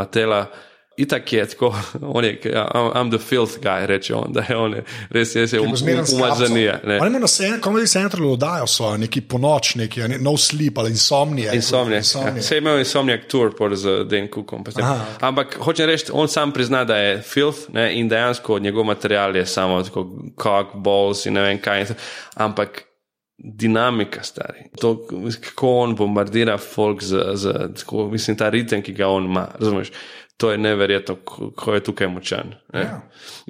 Atela. 0.01 0.47
Itak 1.01 1.33
je 1.33 1.47
tako, 1.49 1.75
on 2.03 2.25
je, 2.25 2.41
ja, 2.45 2.69
I'm, 2.75 2.93
I'm 2.93 3.11
the 3.11 3.19
filth 3.19 3.59
guy, 3.63 3.87
reče 3.87 4.15
on, 4.15 4.33
da 4.33 4.45
je 4.49 4.57
on 4.57 4.75
je, 4.75 4.85
res 5.11 5.35
je, 5.35 5.47
je 5.53 5.61
um, 5.61 5.73
umazanija. 6.17 6.81
Um, 6.85 6.91
Oni 6.91 7.09
imajo 7.09 7.21
na 7.21 7.59
Comedy 7.59 7.93
Centralu 7.93 8.33
oddajo 8.33 8.67
svojo, 8.67 8.97
neki 8.97 9.21
ponoč, 9.21 9.75
neki 9.75 10.01
ne, 10.01 10.19
no 10.19 10.37
sleep 10.37 10.79
ali 10.79 10.91
insomnija. 10.91 11.53
Insomnija. 11.53 11.99
Ja, 11.99 12.43
se 12.43 12.55
je 12.55 12.59
imel 12.59 12.79
insomnijak 12.79 13.29
tour 13.29 13.57
por 13.57 13.77
z 13.77 14.05
Dan 14.05 14.29
Cookom. 14.35 14.65
Ampak 15.21 15.59
hočem 15.59 15.87
reči, 15.87 16.13
on 16.13 16.29
sam 16.29 16.53
prizna, 16.53 16.85
da 16.85 16.97
je 16.97 17.23
filth 17.23 17.59
ne, 17.73 17.91
in 17.99 18.09
dejansko 18.09 18.59
njegov 18.59 18.85
material 18.85 19.37
je 19.37 19.47
samo 19.47 19.83
tako 19.83 20.07
cock, 20.43 20.75
balls 20.75 21.27
in 21.27 21.35
ne 21.35 21.43
vem 21.43 21.59
kaj. 21.59 21.87
Ampak 22.35 22.85
dinamika, 23.39 24.23
stari. 24.23 24.69
To, 24.81 25.07
kako 25.41 25.69
on 25.79 25.95
bombardira 25.97 26.59
folk 26.59 27.03
z, 27.03 27.25
z 27.35 27.53
tako, 27.79 28.09
mislim, 28.09 28.37
ta 28.37 28.51
ritem, 28.51 28.83
ki 28.83 28.93
ga 28.93 29.09
on 29.09 29.25
ima, 29.25 29.49
razumeš? 29.59 29.93
To 30.41 30.51
je 30.55 30.59
neverjetno, 30.59 31.19
kako 31.21 31.75
je 31.75 31.83
tukaj 31.85 32.09
močan. 32.09 32.55
Ja. 32.73 33.03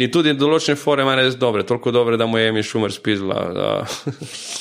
In 0.02 0.10
tudi 0.10 0.32
določene 0.34 0.74
fore 0.74 1.04
ima 1.06 1.14
res 1.14 1.36
dobre, 1.38 1.62
toliko 1.62 1.92
dobre, 1.94 2.18
da 2.18 2.26
mu 2.26 2.40
je 2.40 2.48
imi 2.50 2.64
šumer 2.66 2.90
spizla. 2.90 3.44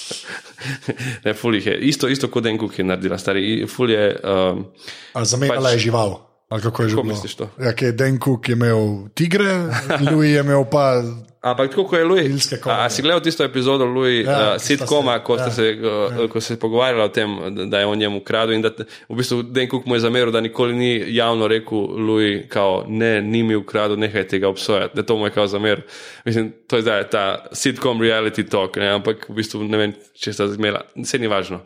ne, 1.26 1.34
fulih 1.34 1.72
je. 1.72 1.74
Isto, 1.90 2.06
isto 2.08 2.30
kot 2.30 2.46
en 2.46 2.62
kuk 2.62 2.78
je 2.78 2.86
naredila, 2.86 3.18
stari. 3.18 3.66
Ful 3.66 3.96
je. 3.96 4.04
Um, 4.22 4.68
Zamenjala 5.18 5.72
pač, 5.72 5.80
je 5.80 5.88
žival. 5.90 6.20
Ali 6.50 6.62
kako 6.62 6.84
je 6.84 6.90
že 6.90 6.96
bilo? 6.96 7.04
Misliš 7.14 7.36
to? 7.36 7.50
Ja, 7.62 7.74
je 7.82 7.92
Den 7.92 8.20
Cook 8.20 8.50
imel 8.50 9.10
tigre, 9.14 9.70
Louis 10.12 10.34
je 10.34 10.40
imel 10.40 10.66
pa. 10.72 11.04
Ampak 11.42 11.72
tako 11.72 11.96
je 11.96 12.04
Louis. 12.04 12.54
A, 12.66 12.86
a 12.86 12.90
si 12.90 13.02
gledal 13.02 13.22
tisto 13.22 13.44
epizodo 13.44 13.86
Louis, 13.86 14.26
ja, 14.26 14.56
uh, 14.56 14.62
sitkoma, 14.62 15.20
ko, 15.24 15.38
ja, 15.38 15.52
se, 15.52 15.78
uh, 15.80 16.22
ja. 16.22 16.28
ko 16.28 16.42
se 16.42 16.54
je 16.54 16.60
pogovarjala 16.60 17.06
o 17.06 17.10
tem, 17.10 17.38
da 17.70 17.80
je 17.80 17.86
on 17.86 17.98
njemu 17.98 18.18
ukradel 18.18 18.56
in 18.56 18.62
da 18.62 18.72
v 19.10 19.16
bistvu 19.16 19.44
Den 19.44 19.70
Cook 19.70 19.86
mu 19.86 19.96
je 19.96 20.00
zameril, 20.00 20.32
da 20.32 20.42
nikoli 20.42 20.76
ni 20.76 21.16
javno 21.16 21.48
rekel 21.48 21.78
Louis, 21.78 22.44
kao, 22.50 22.84
ne, 22.88 23.22
ni 23.22 23.44
mi 23.44 23.56
ukradel, 23.56 23.96
nehaj 24.00 24.28
tega 24.28 24.50
obsojati, 24.50 24.96
da 24.96 25.04
to 25.04 25.16
mu 25.18 25.26
je 25.26 25.32
kao 25.32 25.48
zamer. 25.48 25.82
Mislim, 26.26 26.52
to 26.68 26.76
je 26.76 26.82
zdaj 26.82 27.10
ta 27.10 27.46
sitcom 27.54 28.02
reality 28.02 28.50
talk, 28.50 28.76
ne? 28.76 28.90
ampak 28.90 29.30
v 29.30 29.40
bistvu 29.40 29.64
ne 29.64 29.78
vem, 29.78 29.96
če 30.14 30.34
sta 30.34 30.48
zmela, 30.48 30.84
vse 30.98 31.20
ni 31.20 31.32
važno. 31.32 31.62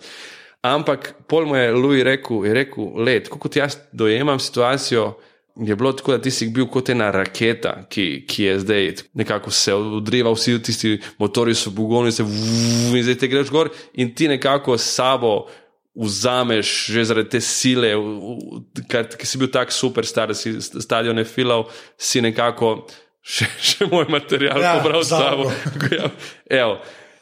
Ampak 0.64 1.14
pol 1.28 1.45
mu 1.45 1.55
je 1.59 1.72
Louis 1.76 2.03
rekel, 2.07 2.45
je 2.47 2.53
rekel, 2.55 2.86
let, 3.03 3.28
kot 3.28 3.55
jaz 3.55 3.76
dojemam 3.91 4.39
situacijo, 4.39 5.18
je 5.59 5.76
bilo 5.76 5.91
tako, 5.91 6.11
da 6.11 6.22
ti 6.22 6.32
si 6.32 6.47
bil 6.49 6.70
kot 6.72 6.89
ena 6.89 7.09
raketa, 7.11 7.74
ki, 7.89 8.24
ki 8.28 8.43
je 8.43 8.53
zdaj 8.59 8.88
nekako 9.14 9.51
se 9.51 9.74
odriva, 9.74 10.32
vsi 10.32 10.55
tisti 10.64 10.93
motori 11.20 11.55
so 11.55 11.70
bugoni, 11.70 12.11
se 12.11 12.24
vuu 12.24 12.95
in 12.95 13.03
zdaj 13.03 13.20
te 13.20 13.28
greš 13.28 13.51
gor 13.51 13.70
in 13.93 14.16
ti 14.16 14.28
nekako 14.32 14.78
sabo. 14.78 15.43
Vzameš 15.93 16.70
že 16.89 17.03
zaradi 17.05 17.30
te 17.30 17.39
sile, 17.45 17.91
ki 18.89 19.28
si 19.30 19.38
bil 19.38 19.51
tako 19.53 19.72
superstar, 19.72 20.32
da 20.32 20.34
si 20.34 20.55
stadione 20.57 21.22
filal, 21.22 21.68
si 22.01 22.18
nekako 22.18 22.88
še, 23.22 23.45
še 23.61 23.86
moj 23.91 24.07
material 24.09 24.57
ja, 24.57 24.72
pobral 24.80 25.05
s 25.05 25.14
sabo. 25.14 25.51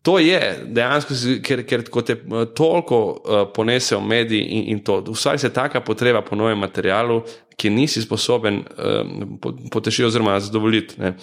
To 0.01 0.17
je 0.19 0.39
dejansko, 0.65 1.13
ker, 1.45 1.61
ker 1.69 1.83
te 1.85 2.15
eh, 2.17 2.45
toliko 2.57 3.01
uh, 3.05 3.41
ponesejo 3.53 3.99
mediji 4.01 4.41
in, 4.41 4.63
in 4.73 4.79
to. 4.83 5.03
Ustvari 5.13 5.39
se 5.39 5.53
taka 5.53 5.81
potreba 5.81 6.21
po 6.25 6.35
novem 6.35 6.57
materialu, 6.57 7.21
ki 7.57 7.69
nisi 7.69 8.01
sposoben 8.01 8.61
um, 8.63 9.39
potešiti 9.71 10.05
oziroma 10.05 10.39
zadovoljiti. 10.39 10.95
Ne. 11.01 11.13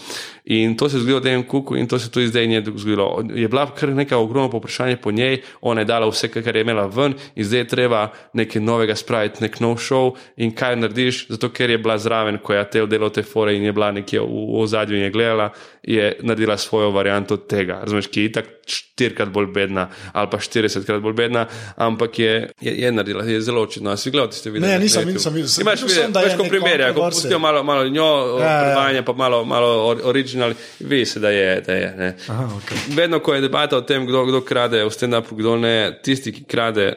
In 0.45 0.76
to 0.76 0.89
se 0.89 0.97
je 0.97 1.01
zgodilo 1.01 1.20
Dejan 1.20 1.43
Kuku 1.43 1.76
in 1.76 1.87
to 1.87 1.99
se 1.99 2.11
tudi 2.11 2.29
zdaj 2.29 2.47
njej 2.47 2.62
zgodilo. 2.76 3.24
Je 3.35 3.49
bila 3.49 3.66
kar 3.74 3.89
neka 3.89 4.18
ogromna 4.18 4.51
poprašanja 4.51 4.97
po 4.97 5.11
njej, 5.12 5.41
ona 5.61 5.81
je 5.81 5.85
dala 5.85 6.09
vse, 6.09 6.29
kar 6.29 6.57
je 6.57 6.62
imela 6.62 6.87
ven 6.87 7.14
in 7.35 7.45
zdaj 7.45 7.61
je 7.61 7.68
treba 7.68 8.12
nekaj 8.33 8.62
novega 8.62 8.97
spraviti, 8.97 9.43
nek 9.43 9.61
nov 9.61 9.76
show 9.76 10.14
in 10.37 10.55
kaj 10.55 10.76
narediš, 10.76 11.26
zato 11.29 11.51
ker 11.51 11.70
je 11.70 11.79
bila 11.79 11.99
zraven, 11.99 12.39
ko 12.43 12.53
je 12.53 12.70
te 12.70 12.83
oddelal 12.83 13.11
te 13.11 13.22
fore 13.22 13.57
in 13.57 13.64
je 13.64 13.72
bila 13.72 13.93
nekje 13.93 14.20
v, 14.20 14.62
v 14.62 14.66
zadju 14.66 14.97
in 14.97 15.03
je 15.03 15.11
gledala, 15.11 15.51
je 15.83 16.16
naredila 16.22 16.57
svojo 16.57 16.91
varianto 16.91 17.37
tega. 17.37 17.81
Razumeš, 17.83 18.07
ki 18.07 18.20
je 18.20 18.31
itak 18.31 18.45
štirikrat 18.68 19.29
bolj 19.33 19.47
bedna 19.55 19.89
ali 20.12 20.29
pa 20.31 20.41
štiridesetkrat 20.41 21.01
bolj 21.03 21.14
bedna, 21.14 21.47
ampak 21.76 22.18
je, 22.18 22.33
je, 22.61 22.74
je 22.83 22.93
naredila, 22.93 23.24
je 23.24 23.41
zelo 23.41 23.62
očitno. 23.62 23.97
Si 23.97 24.11
gledal 24.11 24.31
tiste 24.31 24.51
videe? 24.51 24.68
Ne, 24.68 24.79
nisem, 24.79 25.09
nisem, 25.09 25.35
nisem. 25.35 25.62
Imaš 25.62 25.83
videe, 25.83 26.09
veš, 26.25 26.37
ko 26.39 26.47
primerja, 26.49 26.93
ko 26.95 27.09
pustijo 27.11 27.39
malo, 27.39 27.62
malo 27.64 27.89
njo, 27.89 28.09
ja, 28.41 28.51
ja. 28.51 28.61
predvajanje, 28.62 29.03
pa 29.05 29.12
malo, 29.12 29.45
malo 29.45 29.71
original, 30.11 30.55
ve 30.81 31.05
se, 31.07 31.21
da 31.21 31.31
je. 31.31 31.61
Da 31.66 31.73
je 31.73 32.14
Aha, 32.29 32.49
okay. 32.57 32.97
Vedno, 32.97 33.21
ko 33.21 33.35
je 33.35 33.41
debata 33.41 33.77
o 33.77 33.81
tem, 33.81 34.07
kdo, 34.07 34.25
kdo 34.27 34.41
krade 34.45 34.85
v 34.85 34.91
stand-upu, 34.91 35.37
kdo 35.39 35.57
ne, 35.57 35.77
tisti, 36.05 36.33
ki 36.33 36.45
krade, 36.45 36.91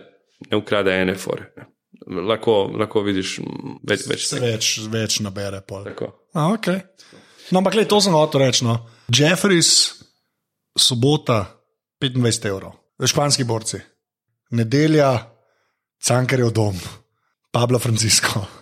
ne 0.49 0.57
ukrade 0.57 0.95
ene 1.01 1.15
fore. 1.15 1.51
Lahko, 2.07 2.63
lahko 2.79 3.03
vidiš 3.05 3.37
več. 3.87 4.07
Več, 4.09 4.27
več, 4.41 4.69
več 4.91 5.19
nabere. 5.21 5.61
A, 6.33 6.49
okay. 6.49 6.81
No, 7.51 7.59
ampak 7.59 7.77
to 7.87 7.99
sem 8.01 8.15
hotel 8.15 8.47
reči. 8.47 8.65
No. 8.65 8.79
Jeffries, 9.11 10.01
sobota, 10.77 11.43
25 12.01 12.47
evrov, 12.49 12.73
španski 13.05 13.45
borci, 13.45 13.81
nedelja, 14.57 15.11
Cankarjev 16.01 16.49
dom, 16.55 16.79
Pablo 17.51 17.79
Francisco. 17.79 18.60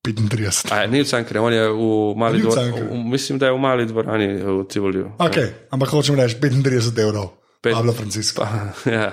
35. 0.00 0.72
A, 0.72 0.86
ni 0.88 1.02
v 1.02 1.06
Cankarju, 1.06 1.44
on 1.44 1.52
je 1.52 1.64
v 1.68 2.16
mali 2.16 2.40
dvorani. 2.40 2.72
Mislim, 3.04 3.38
da 3.38 3.46
je 3.46 3.52
v 3.52 3.60
mali 3.60 3.86
dvorani 3.86 4.28
v 4.40 4.64
Tivoliu. 4.64 5.12
Okay, 5.18 5.52
ja. 5.52 5.68
Ampak 5.76 5.92
hočem 5.92 6.16
reči 6.16 6.40
35 6.40 6.96
evrov. 7.04 7.36
Pablo 7.60 7.92
Francisco. 7.92 8.40
Pa, 8.40 8.72
ja. 8.96 9.12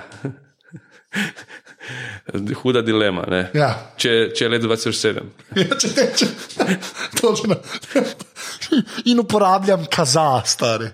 Huda 2.62 2.80
dilema. 2.82 3.24
Ja. 3.52 3.68
Če, 3.96 4.32
če 4.32 4.44
je 4.44 4.48
le 4.48 4.60
27. 4.64 5.20
Ja, 5.56 5.76
če 5.76 5.92
teče. 5.92 6.28
Točno. 7.20 7.60
In 9.12 9.20
uporabljam 9.20 9.86
kaza, 9.92 10.40
stari. 10.48 10.88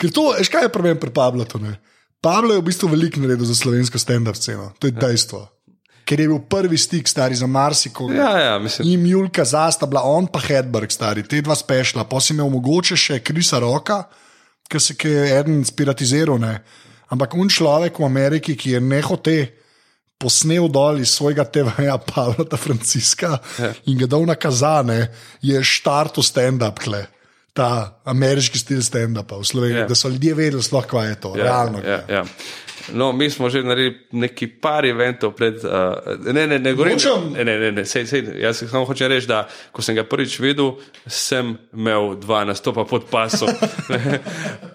Ker 0.00 0.12
to, 0.12 0.30
veš 0.36 0.52
kaj 0.52 0.68
je 0.68 0.72
problem 0.72 1.00
pri 1.00 1.12
Pablu? 1.16 1.48
Pablo 2.20 2.56
je 2.56 2.60
v 2.60 2.66
bistvu 2.68 2.92
veliko 2.92 3.20
naredil 3.24 3.48
za 3.48 3.56
slovensko 3.56 4.00
stand-up 4.00 4.36
sceno. 4.36 4.72
To 4.80 4.88
je 4.88 4.92
ja. 4.96 5.44
Ker 6.10 6.18
je 6.18 6.26
bil 6.26 6.40
prvi 6.50 6.78
stik 6.78 7.08
stari 7.08 7.38
za 7.38 7.46
marsikoga. 7.46 8.14
Ja, 8.18 8.30
ja, 8.38 8.54
in 8.82 9.06
Julka 9.06 9.44
zasta, 9.46 9.86
bila 9.86 10.02
on 10.02 10.26
pa 10.26 10.42
Hedberg, 10.42 10.90
stari, 10.90 11.22
te 11.22 11.38
dva 11.46 11.54
spešla, 11.54 12.02
pa 12.10 12.18
si 12.18 12.34
imel 12.34 12.50
mogoče 12.50 12.98
še 12.98 13.20
Krisa 13.22 13.60
Roka, 13.62 14.02
ki 14.70 14.80
se 14.82 14.96
je 14.98 15.28
eden 15.38 15.62
spiratiziral. 15.66 16.40
Ne? 16.42 16.56
Ampak 17.14 17.34
un 17.38 17.50
človek 17.50 18.02
v 18.02 18.08
Ameriki, 18.08 18.56
ki 18.58 18.74
je 18.74 18.82
nehote 18.82 19.36
posnel 20.20 20.66
dol 20.68 21.00
iz 21.00 21.14
svojega 21.14 21.46
TV-ja, 21.46 21.96
Pavla 22.10 22.58
Franciska 22.58 23.38
ja. 23.58 23.70
in 23.86 24.02
ga 24.02 24.10
dal 24.10 24.26
na 24.26 24.34
kazane, 24.34 25.06
je 25.42 25.62
štartu 25.62 26.26
stand-up 26.26 26.82
kle. 26.82 27.06
Ta 27.54 28.00
ameriški 28.10 28.58
stil 28.58 28.82
stand-upa 28.82 29.38
v 29.38 29.46
Sloveniji, 29.46 29.84
ja. 29.84 29.86
da 29.90 29.96
so 29.98 30.10
ljudje 30.10 30.34
vedeli, 30.38 30.62
sploh 30.62 30.86
kaj 30.90 31.08
je 31.08 31.16
to, 31.22 31.32
ja, 31.38 31.46
realno. 31.46 31.82
Ja, 31.86 32.02
ja. 32.10 32.26
No, 32.92 33.12
mi 33.12 33.30
smo 33.30 33.50
že 33.50 33.62
naredili 33.62 33.96
neki 34.12 34.46
par 34.46 34.86
eventov 34.86 35.32
pred. 35.36 35.64
Uh, 35.64 36.32
ne, 36.32 36.46
ne, 36.46 36.58
ne, 36.58 36.72
govorim, 36.74 36.98
ne, 37.32 37.44
ne, 37.44 37.58
ne, 37.58 37.72
ne 37.72 37.84
sej, 37.84 38.06
sej, 38.06 38.24
jaz 38.40 38.62
samo 38.70 38.84
hočem 38.84 39.10
reči, 39.10 39.26
da 39.26 39.48
ko 39.72 39.82
sem 39.82 39.96
ga 39.98 40.04
prvič 40.04 40.38
videl, 40.40 40.76
sem 41.06 41.56
imel 41.74 42.14
dva 42.20 42.44
nastopa 42.44 42.84
pod 42.84 43.10
pasom. 43.10 43.50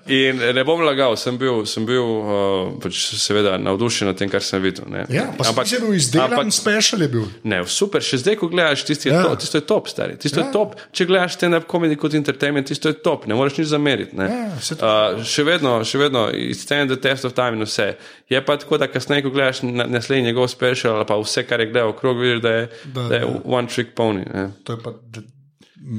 In 0.06 0.38
ne 0.54 0.64
bom 0.68 0.84
lagal, 0.86 1.16
sem 1.18 1.38
bil, 1.38 1.64
sem 1.66 1.86
bil 1.88 2.04
uh, 2.04 2.76
pač 2.84 3.00
seveda 3.18 3.56
navdušen 3.58 4.12
nad 4.12 4.20
tem, 4.20 4.30
kar 4.30 4.44
sem 4.46 4.62
videl. 4.62 4.86
Ne. 4.92 5.08
Ja, 5.10 5.32
pa 5.34 5.48
ampak, 5.50 5.70
si 5.70 5.80
bil 5.82 5.96
izdelan, 5.98 6.52
special 6.54 7.02
je 7.02 7.10
bil. 7.16 7.26
Ne, 7.48 7.64
super, 7.66 8.04
še 8.06 8.22
zdaj, 8.22 8.38
ko 8.42 8.52
gledaš, 8.52 8.86
tisti 8.86 9.10
je, 9.10 9.16
ja. 9.16 9.24
to, 9.26 9.40
tisto 9.42 9.62
je 9.62 9.66
top, 9.66 9.90
stari. 9.90 10.20
Tisto 10.22 10.44
ja. 10.44 10.46
je 10.46 10.54
top. 10.54 10.78
Če 10.96 11.08
gledaš 11.10 11.40
stand-up 11.40 11.66
komedij 11.72 11.98
kot 12.02 12.14
entertainment, 12.18 12.70
tisto 12.70 12.92
je 12.92 13.00
top, 13.02 13.26
ne 13.26 13.38
moreš 13.38 13.58
nič 13.64 13.72
zameriti. 13.72 14.20
Ja, 14.20 14.52
uh, 14.54 15.26
še 15.26 15.48
vedno, 15.48 15.80
še 15.88 16.04
vedno, 16.06 16.28
it's 16.30 16.66
stand 16.66 16.90
the 16.90 16.98
test 16.98 17.26
of 17.26 17.34
time 17.34 17.58
in 17.58 17.66
vse. 17.66 17.95
Je 18.30 18.42
pa 18.46 18.58
tako, 18.58 18.78
da 18.78 18.88
kasneje, 18.88 19.24
ko 19.24 19.34
gledaš 19.34 19.62
naslednji 19.64 20.32
njegov 20.32 20.48
special 20.48 20.96
ali 20.96 21.06
pa 21.08 21.18
vse, 21.22 21.46
kar 21.48 21.60
je 21.60 21.70
gledal 21.72 21.90
okrog, 21.90 22.20
vidiš, 22.20 22.42
da 22.42 22.50
je, 22.50 22.70
da, 22.86 23.08
da 23.10 23.16
je 23.16 23.28
one 23.46 23.68
trick 23.68 23.96
pony. 23.96 24.26
Ne. 24.34 24.50
To 24.64 24.74
je 24.74 24.84
pa 24.84 24.94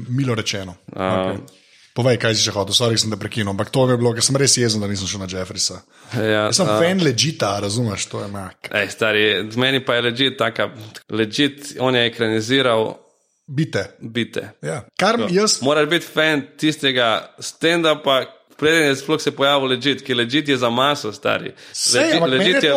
milo 0.09 0.35
rečeno. 0.35 0.75
Uh, 0.91 1.01
okay. 1.01 1.39
Povej, 1.97 2.19
kaj 2.21 2.35
si 2.37 2.43
še 2.45 2.53
hotel, 2.53 2.75
sorry, 2.77 2.97
sem 3.01 3.09
te 3.09 3.17
prekinil, 3.17 3.49
ampak 3.55 3.71
to 3.73 3.87
je 3.89 3.95
bilo, 3.97 4.11
ker 4.13 4.21
sem 4.21 4.37
res 4.37 4.53
jezen, 4.59 4.83
da 4.83 4.89
nisem 4.89 5.09
šel 5.09 5.23
na 5.23 5.29
Jeffrisa. 5.31 5.79
Ja, 6.13 6.43
sem 6.53 6.69
fan 6.69 7.01
legita, 7.01 7.55
razumeš, 7.63 8.05
to 8.11 8.21
je 8.21 8.27
mak. 8.29 8.69
Ej, 8.69 8.91
stari, 8.93 9.23
z 9.49 9.57
meni 9.57 9.81
pa 9.81 9.97
je 9.97 10.03
legit 10.05 10.37
taka, 10.37 10.69
legit, 11.09 11.73
on 11.81 11.97
je 11.97 12.05
ekraniziral. 12.11 12.91
Bite. 13.47 13.87
Bite. 13.97 14.43
Ja. 14.61 14.83
Kar 14.99 15.17
jaz. 15.31 15.57
Moraš 15.65 15.89
biti 15.89 16.05
fan 16.05 16.43
tistega 16.59 17.31
stand-upa, 17.41 18.19
preden 18.57 18.87
je 18.87 18.95
sploh 18.95 19.21
se 19.21 19.31
pojavil 19.31 19.69
ležit, 19.69 20.01
ki 20.05 20.13
ležit 20.13 20.49
je 20.49 20.57
za 20.57 20.69
maso, 20.69 21.11
stari. 21.13 21.53
Ležit 22.27 22.63
je 22.63 22.73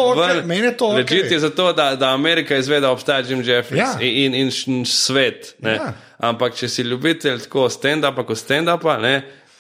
ven, 0.47 0.75
to 0.79 0.93
ležit 0.93 1.33
je 1.33 1.41
zato, 1.41 1.73
da, 1.73 1.97
da 1.97 2.13
Amerika 2.15 2.57
izvede, 2.57 2.81
da 2.81 2.91
obstaja 2.91 3.25
Jim 3.29 3.43
Jeffries 3.43 3.81
ja. 3.81 3.97
in, 4.01 4.35
in, 4.35 4.53
in 4.67 4.85
svet. 4.87 5.55
Ja. 5.63 5.93
Ampak 6.19 6.55
če 6.55 6.69
si 6.69 6.83
ljubitelj 6.83 7.47
tako 7.47 7.69
stand-upa, 7.73 8.27
kot 8.29 8.39
stand-upa, 8.39 8.99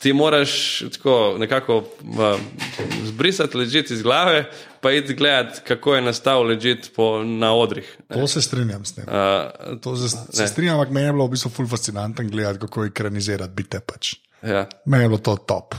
ti 0.00 0.12
moraš 0.12 0.82
tako 0.92 1.36
nekako 1.38 1.76
uh, 1.76 2.40
zbrisati 3.04 3.56
ležiti 3.56 3.94
iz 3.94 4.02
glave, 4.02 4.44
pa 4.80 4.92
iti 4.92 5.14
gledati, 5.14 5.60
kako 5.68 5.94
je 5.94 6.02
nastal 6.02 6.46
ležiti 6.46 6.90
na 7.24 7.54
odrih. 7.54 7.96
To 8.08 8.26
se 8.26 8.42
strinjam 8.42 8.84
s 8.84 8.94
tem. 8.94 9.04
Uh, 9.08 9.78
To 9.80 9.96
se, 9.96 10.16
se 10.32 10.46
strinjam, 10.46 10.80
ampak 10.80 10.92
meni 10.92 11.06
je 11.06 11.12
bilo 11.12 11.26
v 11.26 11.30
bistvu 11.30 11.50
ful 11.50 11.68
fascinantno 11.68 12.24
gledati, 12.24 12.58
kako 12.58 12.84
ekranizirati 12.84 13.52
bite. 13.54 13.80
Pač. 13.80 14.14
ja. 14.42 14.66
Meni 14.84 15.04
je 15.04 15.08
bilo 15.08 15.18
to 15.18 15.36
top. 15.36 15.74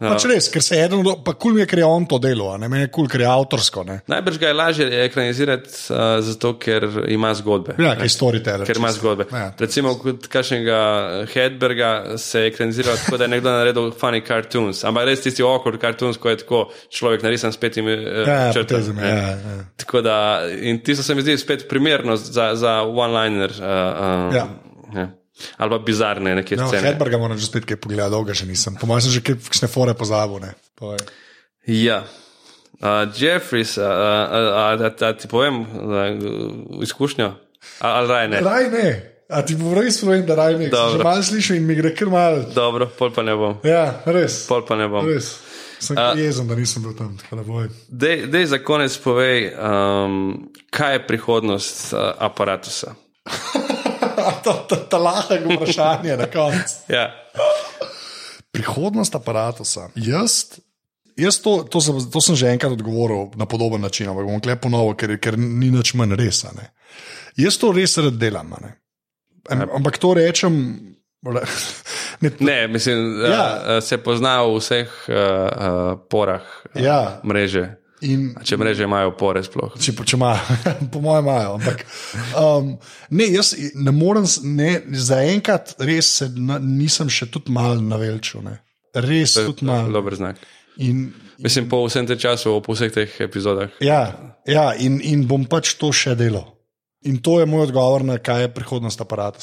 Ja. 0.00 0.14
Pač 0.14 0.24
res, 0.24 0.46
ker 0.48 0.62
se 0.64 0.78
je 0.78 0.84
eden, 0.88 1.02
pa 1.24 1.34
kul 1.36 1.52
mi 1.52 1.60
je, 1.60 1.66
ker 1.68 1.78
je 1.82 1.84
on 1.84 2.06
to 2.08 2.16
delo, 2.18 2.56
ne 2.56 2.68
meni 2.72 2.86
je 2.86 2.88
kul, 2.88 3.04
ker 3.06 3.20
je 3.20 3.26
avtorsko. 3.28 3.82
Ne? 3.84 3.98
Najbrž 4.08 4.38
ga 4.40 4.48
je 4.48 4.54
lažje 4.56 4.86
ekranizirati, 5.04 5.68
uh, 5.92 5.98
zato 6.24 6.54
ker 6.58 6.86
ima 7.12 7.34
zgodbe. 7.36 7.74
Ja, 7.76 7.92
ker 7.98 8.08
je 8.08 8.14
storyteller. 8.14 8.64
Ker 8.64 8.80
ima 8.80 8.92
zgodbe. 8.96 9.26
Ja. 9.28 9.50
Recimo, 9.60 9.92
kot 10.00 10.24
kakšnega 10.32 10.78
Hedberga 11.34 11.90
se 12.16 12.40
je 12.40 12.46
ekraniziral 12.46 12.96
tako, 12.96 13.18
da 13.20 13.28
je 13.28 13.34
nekdo 13.34 13.52
naredil 13.52 13.90
funny 13.92 14.22
cartoons, 14.26 14.80
ampak 14.88 15.04
res 15.10 15.20
tisti 15.20 15.44
awkward 15.44 15.76
cartoons, 15.80 16.16
ko 16.16 16.32
je 16.32 16.40
tako 16.46 16.62
človek 16.88 17.22
narisan 17.22 17.52
s 17.52 17.60
petimi 17.60 17.92
uh, 17.92 18.24
Ja, 18.24 18.40
ja, 18.46 18.52
črtami. 18.56 18.94
ne. 18.96 19.08
ja, 19.08 19.28
ja. 19.36 19.60
Tako 19.84 20.00
da, 20.00 20.16
in 20.60 20.80
tisto 20.80 21.04
se 21.04 21.14
mi 21.14 21.22
zdi 21.22 21.36
spet 21.38 21.68
primerno 21.68 22.16
za, 22.16 22.54
za 22.56 22.80
one-liner. 22.88 23.52
Uh, 23.60 23.68
uh, 23.68 24.34
Ja. 24.34 24.46
ja. 24.96 25.08
Ali 25.56 25.70
pa 25.70 25.78
bizarne 25.78 26.34
neke 26.34 26.56
No, 26.56 26.68
scene. 26.68 26.88
Hedberga 26.88 27.18
moram 27.18 27.38
že 27.38 27.46
spet 27.46 27.64
kaj 27.64 27.76
pogledati, 27.80 28.10
dolgo 28.10 28.34
že 28.34 28.46
nisem. 28.46 28.74
Po 28.76 28.86
mojem 28.86 29.06
sem 29.08 29.12
že 29.18 29.22
kakšne 29.22 29.68
fore 29.68 29.94
pozabil. 29.94 30.50
Ja. 31.66 32.04
Uh, 32.80 33.04
Jeffries, 33.12 33.76
uh, 33.76 33.84
uh, 33.84 34.80
uh, 34.80 34.90
da 34.96 35.12
ti 35.12 35.28
povem 35.28 35.60
uh, 35.60 36.82
izkušnjo. 36.82 37.34
Ali 37.84 38.08
raje 38.08 38.28
ne? 38.28 38.40
Raj 38.40 38.70
ne. 38.70 38.88
A 39.30 39.42
ti 39.46 39.54
bo 39.54 39.74
res 39.76 40.00
povem, 40.00 40.24
da 40.26 40.34
raj 40.34 40.56
ne. 40.58 40.70
Že 40.72 41.04
malo 41.04 41.22
slišal 41.22 41.60
in 41.60 41.66
mi 41.68 41.76
gre 41.76 41.92
kar 41.94 42.08
mal. 42.08 42.40
Dobro, 42.54 42.88
pol 42.98 43.12
pa 43.12 43.22
ne 43.22 43.36
bom. 43.36 43.60
Ja, 43.62 44.00
res. 44.08 44.46
Pol 44.48 44.64
pa 44.66 44.74
ne 44.80 44.88
bom. 44.88 45.04
res. 45.06 45.36
Sem 45.80 45.96
A- 45.96 46.12
jezen, 46.16 46.48
da 46.48 46.56
nisem 46.56 46.82
bil 46.82 46.92
tam. 46.96 47.14
tako 47.20 47.36
da 47.36 47.42
boj. 47.46 47.68
Dej, 47.88 48.26
dej 48.32 48.46
za 48.52 48.58
konec 48.58 48.96
povej, 49.00 49.52
um, 49.56 50.50
kaj 50.72 50.92
je 50.96 51.06
prihodnost 51.06 51.92
uh, 51.92 52.10
aparata. 52.18 52.68
to, 54.44 54.52
to, 54.68 54.76
to 54.76 54.98
lahko 54.98 55.34
vprašanje 55.36 56.16
na 56.16 56.26
koncu. 56.26 56.74
Ja. 56.96 57.10
Prihodnost 58.52 59.14
aparata. 59.14 59.62
Jaz, 59.94 60.58
jaz 61.16 61.38
to, 61.38 61.62
to, 61.64 61.80
sem, 61.80 61.94
to 62.10 62.20
sem 62.20 62.34
že 62.34 62.50
enkrat 62.50 62.72
odgovoril 62.74 63.30
na 63.38 63.46
podoben 63.46 63.80
način, 63.80 64.08
ampak 64.10 64.26
bom 64.26 64.40
klepo 64.42 64.68
novo, 64.68 64.94
ker, 64.98 65.14
ker 65.22 65.38
ni 65.38 65.70
nič 65.70 65.94
manj 65.94 66.16
res. 66.18 66.42
a 66.44 66.50
ne. 66.56 66.66
Jaz 67.38 67.58
to 67.62 67.70
res 67.72 67.94
rad 67.98 68.18
delam. 68.18 68.50
a 68.52 68.58
ne. 68.60 68.72
Am- 69.50 69.70
Ampak 69.80 69.98
to 69.98 70.14
rečem. 70.14 70.54
Ne, 72.20 72.30
Ne, 72.40 72.68
mislim, 72.68 73.20
Ja. 73.24 73.28
ja. 73.30 73.44
uh, 73.76 73.84
se 73.84 73.96
pozna 73.98 74.42
v 74.44 74.56
vseh 74.58 74.88
uh, 75.08 75.14
uh, 75.14 76.00
porah 76.08 76.44
uh, 76.74 76.82
Ja. 76.82 77.20
mreže. 77.24 77.79
In, 78.06 78.30
Če 78.46 78.58
mreže 78.60 78.86
imajo 78.86 79.12
pore 79.18 79.42
sploh. 79.44 79.74
Če, 79.80 79.94
če 79.94 80.16
ima, 80.18 80.32
po 80.92 81.02
mojem, 81.04 81.26
imajo. 81.26 81.56
Ampak 81.58 81.84
um, 82.38 82.70
ne, 83.16 83.26
jaz 83.34 83.52
ne 83.74 83.94
morem, 83.94 84.28
ne, 84.48 84.70
zaenkrat 84.92 85.76
res 85.84 86.12
se 86.20 86.30
na, 86.36 86.58
nisem 86.62 87.10
še 87.12 87.30
tudi 87.32 87.54
malo 87.54 87.80
navelčil. 87.82 88.44
Ne. 88.46 88.58
Res 88.96 89.36
tudi 89.38 89.68
malo. 89.68 89.92
Dober 89.94 90.18
znak. 90.18 90.40
In, 90.80 91.10
Mislim, 91.40 91.68
po 91.68 91.82
vsem 91.86 92.06
tem 92.08 92.18
času, 92.20 92.58
po 92.64 92.76
vseh 92.76 92.92
teh 92.92 93.20
epizodah. 93.24 93.72
ja, 93.80 94.02
ja 94.48 94.70
in, 94.76 95.00
in 95.00 95.26
bom 95.28 95.44
pač 95.48 95.74
to 95.80 95.92
še 95.92 96.14
delal. 96.16 96.46
In 97.08 97.20
to 97.24 97.38
je 97.40 97.46
moj 97.48 97.70
odgovor 97.70 98.04
na 98.04 98.18
kaj 98.20 98.44
je 98.44 98.52
prihodnost 98.52 99.00
aparata. 99.00 99.40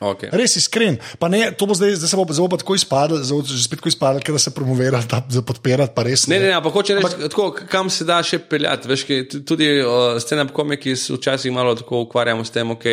Okay. 0.00 0.32
Res 0.32 0.54
iskren. 0.56 0.96
Pa 1.20 1.28
ne, 1.28 1.50
to 1.52 1.66
bo 1.68 1.74
zdaj, 1.76 1.98
zdaj 2.00 2.08
se 2.08 2.16
bo, 2.16 2.48
pa 2.48 2.56
tako 2.56 2.72
izpadlo, 2.72 3.18
že 3.20 3.60
spet 3.60 3.82
tako 3.82 3.90
izpadlo, 3.92 4.22
ker 4.24 4.32
da 4.32 4.40
se 4.40 4.52
promovira, 4.56 5.02
da 5.04 5.20
za 5.28 5.42
podpirati, 5.44 5.92
pa 5.92 6.06
res 6.08 6.24
Ne, 6.24 6.38
ne, 6.40 6.48
ne, 6.48 6.54
ampak 6.56 6.72
hoče 6.72 6.96
reči, 6.96 7.28
tako, 7.28 7.50
kam 7.68 7.90
se 7.92 8.06
da 8.08 8.22
še 8.24 8.38
peljati. 8.40 8.88
Veš, 8.88 9.04
kaj, 9.04 9.20
tudi 9.44 9.68
uh, 9.84 10.16
stand-up 10.16 10.54
komiki 10.56 10.96
se 10.96 11.12
včasih 11.12 11.52
malo 11.52 11.74
tako 11.76 12.00
ukvarjamo 12.06 12.46
s 12.48 12.54
tem, 12.54 12.72
ok, 12.72 12.86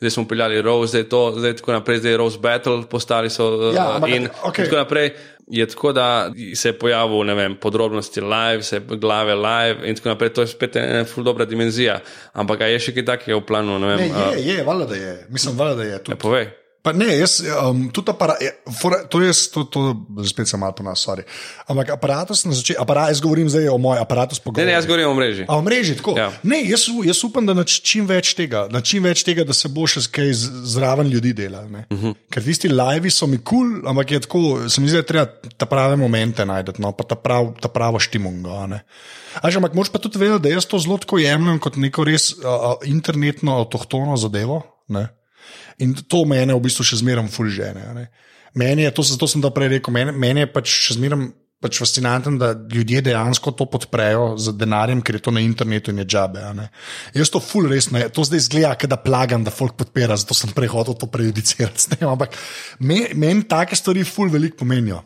zdaj 0.00 0.16
smo 0.16 0.24
peljali 0.30 0.62
Rose, 0.64 0.94
zdaj 0.94 1.04
to, 1.12 1.22
zdaj 1.36 1.58
tako 1.60 1.76
naprej, 1.76 2.00
zdaj 2.00 2.16
je 2.16 2.22
Rose 2.24 2.40
Battle, 2.40 2.78
postali 2.88 3.28
so 3.28 3.50
uh, 3.52 3.68
Ja, 3.76 3.90
ampak, 3.98 4.16
in 4.16 4.32
okej. 4.32 4.64
tako 4.64 4.80
naprej. 4.80 5.12
Je 5.46 5.66
tako, 5.68 5.92
da 5.92 6.32
se 6.54 6.68
je 6.68 6.78
pojavil 6.78 7.24
ne 7.28 7.34
vem, 7.34 7.56
podrobnosti 7.60 8.20
live, 8.20 8.62
se 8.62 8.80
glave 8.80 9.34
live 9.34 9.88
in 9.88 9.96
tako 9.96 10.08
naprej. 10.08 10.32
To 10.32 10.40
je 10.40 10.46
spet 10.46 10.76
ena 10.76 11.04
ful 11.04 11.24
dobra 11.24 11.44
dimenzija. 11.44 11.98
Ampak 12.32 12.64
je 12.64 12.80
še 12.80 12.94
kaj 12.96 13.04
takega 13.04 13.36
v 13.36 13.44
planu? 13.44 13.78
Ne 13.78 13.92
vem, 13.92 14.04
Ne, 14.08 14.10
uh, 14.10 14.32
je, 14.38 14.56
je, 14.56 14.64
valjda 14.64 14.86
da 14.86 14.96
je. 14.96 15.16
Mislim, 15.28 15.58
valjda 15.58 15.74
da 15.74 15.90
je. 15.90 15.98
Tudi, 16.04 16.18
povej. 16.18 16.63
Pa 16.84 16.92
ne, 16.92 17.06
jaz, 17.16 17.38
um, 17.40 17.86
tudi 17.88 18.12
aparat, 18.12 18.36
je, 18.38 18.50
fora, 18.76 18.98
to 19.08 19.22
je, 19.22 19.32
to, 19.48 19.62
to, 19.64 19.82
spet 20.22 20.44
sem 20.44 20.60
malo 20.60 20.74
po 20.76 20.84
nas, 20.84 21.00
sorry. 21.00 21.22
Ampak 21.64 21.90
aparatus 21.90 22.42
na 22.44 22.52
začetku, 22.52 22.76
aparat, 22.76 23.08
jaz 23.08 23.22
govorim 23.24 23.48
zdaj 23.48 23.70
o 23.72 23.78
mojem 23.78 24.02
aparatu 24.02 24.34
Ne, 24.34 24.36
spogovora. 24.36 24.66
ne, 24.66 24.74
jaz 24.74 24.84
govorim 24.84 25.08
o 25.08 25.14
mreži. 25.14 25.46
A 25.48 25.56
v 25.56 25.62
mreži 25.62 25.94
tako? 25.96 26.12
Ja. 26.12 26.28
Ne, 26.42 26.60
jaz, 26.62 26.84
jaz 27.02 27.22
upam, 27.24 27.46
da 27.46 27.54
na 27.54 27.64
čim 27.64 28.04
več 28.04 28.34
tega, 28.34 28.66
na 28.68 28.80
čim 28.80 29.00
več 29.02 29.24
tega, 29.24 29.44
da 29.44 29.56
se 29.56 29.68
bo 29.68 29.86
še 29.86 30.04
kaj 30.06 30.28
zraven 30.68 31.08
ljudi 31.08 31.32
delal. 31.32 31.64
Uh 31.64 31.70
Mhm. 31.88 32.04
-huh. 32.04 32.14
Ker 32.30 32.44
tisti 32.44 32.68
live 32.68 33.10
so 33.10 33.26
mi 33.26 33.38
kul, 33.38 33.80
cool, 33.80 33.88
ampak 33.88 34.10
je 34.10 34.20
tako, 34.20 34.68
se 34.68 34.80
mi 34.80 34.88
zdi, 34.88 34.96
da 34.96 35.02
treba 35.02 35.26
ta 35.56 35.66
prave 35.66 35.96
momente 35.96 36.44
najti, 36.44 36.72
no, 36.78 36.92
pa 36.92 37.04
ta, 37.04 37.14
prav, 37.16 37.54
ta 37.60 37.68
pravo 37.68 37.98
štimungo. 37.98 38.52
a 38.52 38.66
ne. 38.66 38.84
A 39.42 39.50
že, 39.50 39.56
ampak 39.56 39.72
moš 39.74 39.88
pa 39.88 39.98
tudi 39.98 40.18
vedeti, 40.18 40.42
da 40.42 40.48
jaz 40.48 40.66
to 40.66 40.78
zelo 40.78 40.98
tako 40.98 41.18
jemljem 41.18 41.58
kot 41.58 41.76
neko 41.76 42.04
res 42.04 42.32
uh, 42.32 42.76
internetno, 42.84 43.56
avtohtono 43.58 44.16
zadevo. 44.16 44.62
Ne? 44.88 45.08
In 45.78 45.94
to 45.94 46.24
mene 46.28 46.54
v 46.54 46.64
bistvu 46.64 46.86
še 46.86 47.00
zmeraj 47.02 47.30
fulžene. 47.34 48.08
Meni 48.54 48.86
je, 48.86 48.92
to, 48.94 49.02
zato 49.02 49.26
sem 49.26 49.42
to 49.42 49.50
prej 49.50 49.76
rekel, 49.76 49.94
meni, 49.94 50.14
meni 50.14 50.44
je 50.44 50.50
pač 50.54 50.70
še 50.70 50.98
zmeraj 50.98 51.32
pač 51.64 51.78
fascinantno, 51.80 52.34
da 52.36 52.52
ljudje 52.52 53.00
dejansko 53.06 53.54
to 53.56 53.64
podprejo 53.72 54.34
z 54.40 54.52
denarjem, 54.60 55.00
ker 55.04 55.16
je 55.16 55.22
to 55.24 55.32
na 55.32 55.40
internetu 55.40 55.94
in 55.94 56.02
je 56.02 56.06
džabe. 56.12 56.42
Jaz 57.16 57.32
to 57.32 57.40
ful 57.40 57.68
res 57.70 57.88
ne, 57.94 58.04
to 58.12 58.24
zdaj 58.26 58.44
zgleda, 58.50 58.90
da 58.90 59.00
plagam, 59.00 59.46
da 59.46 59.54
folk 59.54 59.78
podpira, 59.80 60.18
zato 60.20 60.36
sem 60.36 60.52
prehodil 60.52 60.98
to 61.00 61.08
prejudicirati. 61.08 62.02
Ampak 62.04 62.36
me- 62.84 63.14
meni 63.16 63.48
take 63.48 63.78
stvari 63.80 64.04
ful 64.04 64.28
veliko 64.32 64.60
pomenijo. 64.60 65.00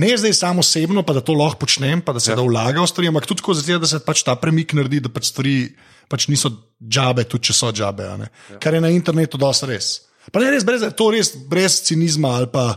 Ne 0.00 0.14
zdaj 0.16 0.32
samo 0.38 0.62
osebno, 0.62 1.02
pa 1.02 1.12
da 1.12 1.20
to 1.20 1.34
lahko 1.34 1.66
počnem, 1.66 2.00
pa 2.00 2.14
da 2.14 2.20
se 2.22 2.30
ja. 2.30 2.36
da 2.38 2.46
vlaga 2.46 2.80
v 2.80 2.86
stvari, 2.86 3.10
ampak 3.10 3.26
tudi 3.26 3.42
zato, 3.42 3.78
da 3.82 3.90
se 3.90 3.98
pač 4.06 4.22
ta 4.22 4.36
premik 4.38 4.72
naredi, 4.72 5.02
da 5.02 5.10
pač 5.12 5.32
stvari 5.34 5.56
pač 6.10 6.26
niso 6.28 6.50
džabe, 6.82 7.24
tudi 7.30 7.50
če 7.50 7.56
so 7.56 7.70
džabe. 7.72 8.06
a 8.08 8.16
ne. 8.18 8.30
Kar 8.60 8.74
je 8.74 8.82
na 8.82 8.90
internetu 8.90 9.38
dosti 9.38 9.70
res. 9.70 9.90
Pa 10.30 10.42
ne 10.42 10.50
res, 10.52 10.64
brez, 10.66 10.82
to 10.96 11.08
res 11.14 11.32
brez 11.48 11.80
cinizma 11.86 12.34
ali 12.38 12.48
pa 12.52 12.74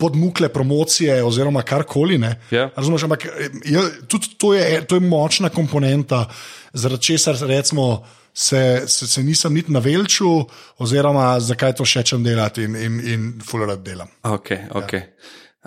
podmukle 0.00 0.48
promocije 0.52 1.18
oziroma 1.24 1.62
karkoli. 1.62 2.18
ne. 2.18 2.36
Ja. 2.50 2.70
Razumeš, 2.76 3.02
ampak 3.02 3.26
je, 3.64 3.82
tudi 4.08 4.36
to 4.38 4.54
je, 4.54 4.84
to 4.86 4.96
je 4.96 5.04
močna 5.04 5.48
komponenta, 5.48 6.26
zaradi 6.72 7.12
česar 7.12 7.36
recimo. 7.48 8.04
Se, 8.36 8.84
se, 8.86 9.06
se 9.08 9.22
nisem 9.24 9.54
niti 9.54 9.72
navelčil, 9.72 10.42
oziroma 10.84 11.38
zakaj 11.40 11.72
to 11.78 11.86
še 11.88 12.02
čem 12.04 12.20
delati 12.20 12.66
in, 12.68 12.74
in, 12.76 12.98
in 13.08 13.22
fulerat 13.40 13.80
delam. 13.80 14.10
Ok, 14.28 14.50
ok. 14.76 14.92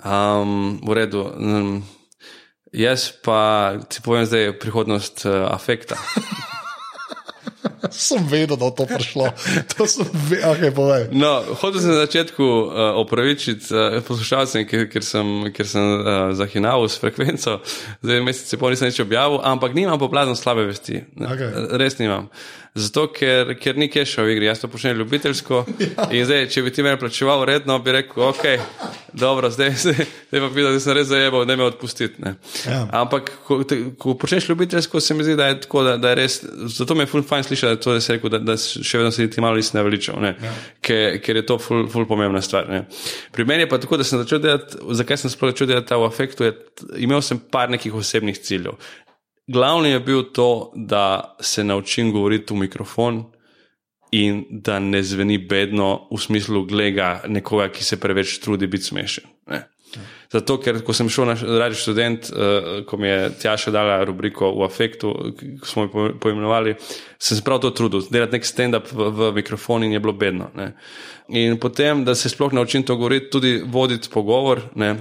Um, 0.06 0.78
v 0.86 0.94
redu. 0.94 1.24
Um, 1.34 1.72
jaz 2.70 3.08
pa 3.26 3.74
ti 3.90 3.98
povem 4.06 4.22
zdaj 4.22 4.52
prihodnost 4.62 5.26
uh, 5.26 5.50
afekta. 5.50 5.98
Sem 7.90 8.26
vedel, 8.28 8.56
da 8.56 8.64
bo 8.64 8.70
to 8.70 8.86
prišlo. 8.86 9.30
To 9.76 9.86
sem 9.86 10.06
vedel, 10.28 10.50
okay, 10.52 10.70
povej. 10.74 11.08
No, 11.12 11.42
hotel 11.60 11.80
sem 11.80 11.90
na 11.92 12.04
začetku 12.04 12.44
uh, 12.44 13.00
opravičiti 13.00 13.72
uh, 13.72 13.98
poslušalcem, 14.06 14.64
ker, 14.68 14.86
ker 14.92 15.04
sem, 15.04 15.50
ker 15.54 15.68
sem 15.68 15.82
uh, 15.82 16.30
zahinal 16.36 16.86
s 16.88 17.00
frekvenco, 17.00 17.60
zdaj 18.04 18.24
mesec 18.24 18.54
pol 18.60 18.74
nisem 18.74 18.90
nič 18.90 19.00
objavil, 19.02 19.40
ampak 19.44 19.76
nimam 19.76 20.00
poplazno 20.00 20.36
slabe 20.38 20.68
vesti. 20.68 21.02
Okej. 21.16 21.76
Res 21.80 22.00
nimam. 22.00 22.30
Zato, 22.74 23.08
ker, 23.10 23.56
ker 23.58 23.74
ni 23.74 23.88
keša 23.90 24.22
v 24.22 24.36
igri, 24.36 24.46
jaz 24.46 24.60
to 24.62 24.68
počnem 24.70 24.94
ljubiteljsko. 24.98 25.64
ja. 25.82 26.04
In 26.14 26.22
zdaj, 26.26 26.44
če 26.54 26.62
bi 26.62 26.70
ti 26.70 26.84
meni 26.86 27.00
plačeval 27.00 27.42
redno, 27.48 27.74
bi 27.82 27.94
rekel, 27.96 28.22
ok, 28.28 28.44
dobro, 29.12 29.50
zdaj, 29.50 29.72
zdaj, 29.82 30.06
zdaj 30.30 30.44
pa 30.44 30.50
videl, 30.54 30.76
da 30.76 30.82
sem 30.84 30.94
res 30.94 31.08
zajebal, 31.10 31.42
da 31.50 31.56
me 31.58 31.66
odpustiti. 31.66 32.22
ne. 32.22 32.36
Ja. 32.68 32.84
Ampak, 33.00 33.32
ko, 33.48 33.58
te, 33.66 33.80
ko 33.98 34.14
počneš 34.14 34.46
ljubiteljsko, 34.52 35.02
se 35.02 35.18
mi 35.18 35.26
zdi, 35.26 35.34
da 35.40 35.50
je 35.50 35.58
tako, 35.66 35.82
da, 35.88 35.96
da 35.98 36.14
je 36.14 36.20
res. 36.22 36.38
Zato 36.76 36.94
mi 36.94 37.02
je 37.02 37.10
ful 37.10 37.26
fajn 37.26 37.50
slišati, 37.50 37.74
da, 37.74 37.82
to, 37.82 37.98
da, 37.98 38.06
si 38.06 38.14
rekel, 38.14 38.34
da, 38.36 38.42
da 38.52 38.58
še 38.60 39.02
vedno 39.02 39.10
se 39.18 39.26
ti 39.30 39.42
malo 39.42 39.58
nisi 39.58 39.74
naveličal, 39.74 40.22
ne. 40.22 40.36
ja. 40.38 40.54
ker, 40.86 41.18
ker 41.26 41.42
je 41.42 41.46
to 41.50 41.58
ful, 41.58 41.88
ful 41.90 42.06
pomembna 42.06 42.42
stvar. 42.44 42.70
Ne. 42.70 42.84
Pri 43.34 43.50
meni 43.50 43.66
je 43.66 43.72
pa 43.74 43.82
tako, 43.82 43.98
da 43.98 44.06
sem 44.06 44.22
začel 44.22 44.46
delati, 44.46 44.78
zakaj 45.02 45.24
sem 45.24 45.34
sploh 45.34 45.50
začel 45.50 45.74
delati 45.74 45.90
ta 45.90 45.98
v 45.98 46.06
afektu, 46.06 46.46
je, 46.46 46.54
imel 47.02 47.18
sem 47.26 47.42
par 47.50 47.72
nekih 47.72 47.98
osebnih 47.98 48.38
ciljev. 48.38 48.78
Glavni 49.50 49.90
je 49.90 50.00
bil 50.00 50.22
to, 50.32 50.72
da 50.74 51.36
se 51.40 51.64
naučim 51.64 52.12
govoriti 52.12 52.54
v 52.54 52.56
mikrofon 52.56 53.24
in 54.10 54.44
da 54.50 54.78
ne 54.78 55.02
zveni 55.02 55.38
bedno 55.38 56.08
v 56.10 56.18
smislu 56.18 56.64
glega 56.66 57.22
nekoga, 57.26 57.68
ki 57.68 57.84
se 57.84 58.00
preveč 58.00 58.38
trudi 58.38 58.66
biti 58.66 58.84
smešen. 58.84 59.24
Ne. 59.50 59.64
Zato, 60.30 60.60
ker 60.62 60.78
ko 60.86 60.94
sem 60.94 61.08
šel 61.10 61.26
na 61.26 61.34
radio 61.34 61.74
študent, 61.74 62.28
uh, 62.30 62.68
ko 62.86 62.98
mi 63.02 63.08
je 63.08 63.30
Tjaša 63.42 63.72
dala 63.74 63.96
rubriko 64.06 64.52
v 64.54 64.62
afektu, 64.62 65.10
ki 65.40 65.66
smo 65.66 65.88
jo 65.88 66.04
poimenovali, 66.22 66.76
sem 67.18 67.38
se 67.38 67.42
prav 67.42 67.58
to 67.64 67.72
trudil, 67.74 68.04
delati 68.06 68.38
nek 68.38 68.46
stand-up 68.46 68.92
v, 68.94 69.10
v 69.10 69.32
mikrofon 69.40 69.88
in 69.88 69.96
je 69.96 70.02
bilo 70.02 70.14
bedno. 70.14 70.52
Ne. 70.54 70.72
In 71.34 71.58
potem, 71.58 72.04
da 72.06 72.14
se 72.14 72.30
sploh 72.30 72.54
naučim 72.54 72.86
to 72.86 72.94
govoriti, 72.96 73.30
tudi 73.34 73.56
voditi 73.66 74.10
pogovor. 74.12 74.62
Ne. 74.78 75.00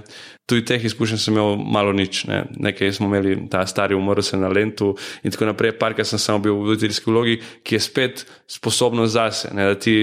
Tudi 0.49 0.65
teh 0.65 0.85
izkušenj 0.85 1.19
sem 1.21 1.35
imel 1.35 1.59
malo 1.61 1.93
nič. 1.93 2.23
Ne. 2.25 2.43
Nekaj 2.57 2.93
smo 2.97 3.07
imeli, 3.07 3.35
ta 3.51 3.61
stari 3.69 3.95
umrl 3.95 4.25
se 4.25 4.37
na 4.37 4.49
Lentu 4.49 4.95
in 5.23 5.31
tako 5.31 5.45
naprej. 5.51 5.75
Parkrat 5.77 6.07
sem 6.09 6.19
samo 6.19 6.41
bil 6.43 6.55
v 6.57 6.71
voditeljski 6.71 7.11
vlogi, 7.11 7.37
ki 7.63 7.77
je 7.77 7.83
spet 7.85 8.25
sposobnost 8.49 9.13
zase, 9.13 9.53
ne, 9.53 9.67
da 9.69 9.77
ti 9.79 9.93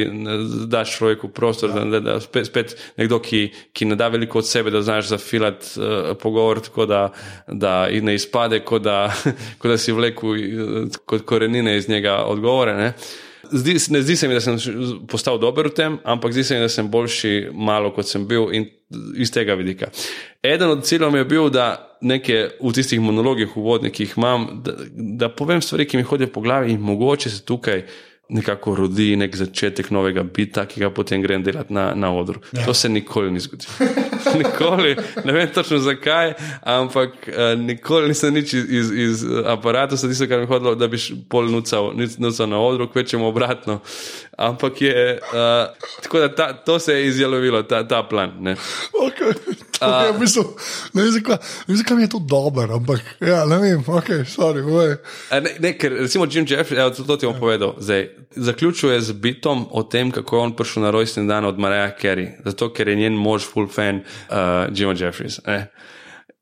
daš 0.70 0.96
človeku 0.98 1.28
prostor, 1.34 1.74
ja. 1.74 1.84
da, 1.90 2.00
da 2.00 2.16
spet, 2.22 2.46
spet 2.46 2.76
nekdo, 2.96 3.18
ki, 3.18 3.42
ki 3.74 3.90
ne 3.90 3.98
da 3.98 4.08
veliko 4.12 4.38
od 4.38 4.46
sebe, 4.48 4.70
da 4.70 4.82
znaš 4.86 5.10
zafilati 5.10 5.80
uh, 5.80 6.14
pogovor 6.22 6.62
tako, 6.62 6.86
da, 6.86 7.02
da 7.48 7.76
ne 8.02 8.14
izpade, 8.14 8.62
kot 8.64 8.86
da, 8.86 9.10
kot 9.60 9.70
da 9.70 9.78
si 9.78 9.92
vleku 9.92 10.36
uh, 10.36 10.98
kot 11.06 11.26
korenine 11.26 11.76
iz 11.76 11.88
njega 11.88 12.22
odgovore. 12.24 12.76
Ne. 12.76 12.92
Zdi, 13.52 13.76
ne 13.90 14.02
zdi 14.02 14.16
se 14.16 14.28
mi, 14.28 14.34
da 14.34 14.40
sem 14.40 14.56
postal 15.08 15.38
dober 15.38 15.68
v 15.70 15.74
tem, 15.74 15.98
ampak 16.04 16.32
zdi 16.32 16.44
se 16.44 16.56
mi, 16.56 16.64
da 16.64 16.68
sem 16.72 16.88
boljši, 16.90 17.50
malo 17.54 17.92
kot 17.94 18.08
sem 18.08 18.26
bil 18.28 18.50
in 18.54 18.68
iz 19.18 19.32
tega 19.34 19.54
vidika. 19.58 19.90
Eden 20.42 20.70
od 20.76 20.84
ciljev 20.86 21.16
je 21.16 21.24
bil, 21.24 21.50
da 21.50 21.96
nekaj 22.00 22.42
v 22.60 22.72
tistih 22.76 23.00
monologih, 23.00 23.56
uvodnih, 23.56 23.92
ki 23.92 24.06
jih 24.06 24.16
imam, 24.16 24.48
da, 24.64 24.76
da 24.94 25.30
povem 25.32 25.62
stvari, 25.62 25.86
ki 25.88 26.00
mi 26.00 26.06
hodijo 26.06 26.30
po 26.32 26.40
glavi 26.44 26.74
in 26.74 26.80
mogoče 26.80 27.30
se 27.30 27.44
tukaj 27.44 27.86
nekako 28.28 28.74
rodi 28.74 29.16
nek 29.16 29.36
začetek 29.36 29.90
novega 29.90 30.22
bita, 30.22 30.64
ki 30.66 30.80
ga 30.80 30.90
potem 30.90 31.22
grem 31.22 31.42
delati 31.46 31.74
na, 31.74 31.92
na 31.94 32.10
odru. 32.14 32.40
Ja. 32.52 32.64
To 32.66 32.74
se 32.74 32.88
nikoli 32.88 33.30
ni 33.30 33.40
zgodilo. 33.40 33.72
nikoli, 34.42 34.96
ne 35.24 35.32
vem 35.32 35.48
točno 35.54 35.78
zakaj, 35.78 36.34
ampak 36.62 37.28
uh, 37.28 37.54
nikoli 37.60 38.08
nisem 38.08 38.34
nič 38.34 38.54
iz, 38.54 38.64
iz, 38.70 38.90
iz 38.92 39.24
aparata, 39.46 39.96
se 39.96 40.08
tisto, 40.08 40.26
kar 40.26 40.42
mi 40.42 40.50
hodilo, 40.50 40.74
da 40.74 40.88
bi 40.90 40.98
pol 41.28 41.50
nucal, 41.50 41.92
nucal 42.18 42.50
na 42.50 42.60
odru, 42.60 42.88
kvečemo 42.90 43.28
obratno. 43.28 43.80
Ampak 44.36 44.82
je, 44.82 45.18
uh, 45.22 45.88
tako 46.02 46.18
da 46.18 46.34
ta, 46.34 46.52
to 46.52 46.78
se 46.78 46.94
je 46.94 47.06
izjalovilo, 47.06 47.62
ta, 47.62 47.86
ta 47.88 48.02
plan. 48.02 48.34
Okay. 48.36 48.56
Okay, 49.06 49.55
uh, 49.80 50.18
mislim, 50.20 50.44
ne 50.92 51.02
vem, 51.02 51.12
zakaj 51.76 52.02
je 52.02 52.08
to 52.08 52.18
dobro, 52.18 52.76
ampak 52.76 53.00
ja, 53.20 53.44
ne 53.46 53.58
vem, 53.58 53.82
ok, 53.86 54.08
sorry. 54.26 54.62
Ne, 55.30 55.56
ne, 55.60 55.72
ker 55.78 55.92
recimo 55.92 56.26
Jim 56.30 56.46
Jeffrey, 56.46 56.80
evo, 56.80 56.90
to 56.90 57.16
ti 57.16 57.26
bom 57.26 57.38
povedal, 57.40 57.74
zdaj, 57.78 58.08
zaključuje 58.36 59.00
z 59.00 59.12
bitom 59.12 59.66
o 59.70 59.82
tem, 59.82 60.10
kako 60.10 60.36
je 60.36 60.42
on 60.42 60.56
prišel 60.56 60.82
na 60.82 60.90
rojstni 60.90 61.26
dan 61.26 61.44
od 61.44 61.58
Mareja 61.58 61.90
Kerry, 61.96 62.28
zato 62.44 62.72
ker 62.72 62.88
je 62.88 62.96
njen 62.96 63.18
mož 63.18 63.44
full 63.44 63.68
fan 63.68 64.00
uh, 64.00 64.36
Jima 64.72 64.94
Jeffries. 64.98 65.40
Eh. 65.46 65.66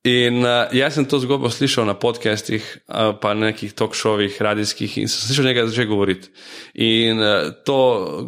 In 0.04 0.42
uh, 0.44 0.68
jaz 0.76 0.98
sem 0.98 1.06
to 1.08 1.16
zgodbo 1.16 1.48
slišal 1.48 1.86
na 1.88 1.94
podcastih, 1.96 2.60
uh, 2.92 3.14
pa 3.16 3.32
na 3.32 3.48
nekih 3.48 3.72
talk-showih, 3.72 4.36
radijskih, 4.36 4.98
in 5.00 5.08
sem 5.08 5.30
slišal 5.30 5.48
nekaj 5.48 5.70
že 5.72 5.86
govoriti. 5.88 6.28
In 6.76 7.22
uh, 7.24 7.54
to, 7.64 7.78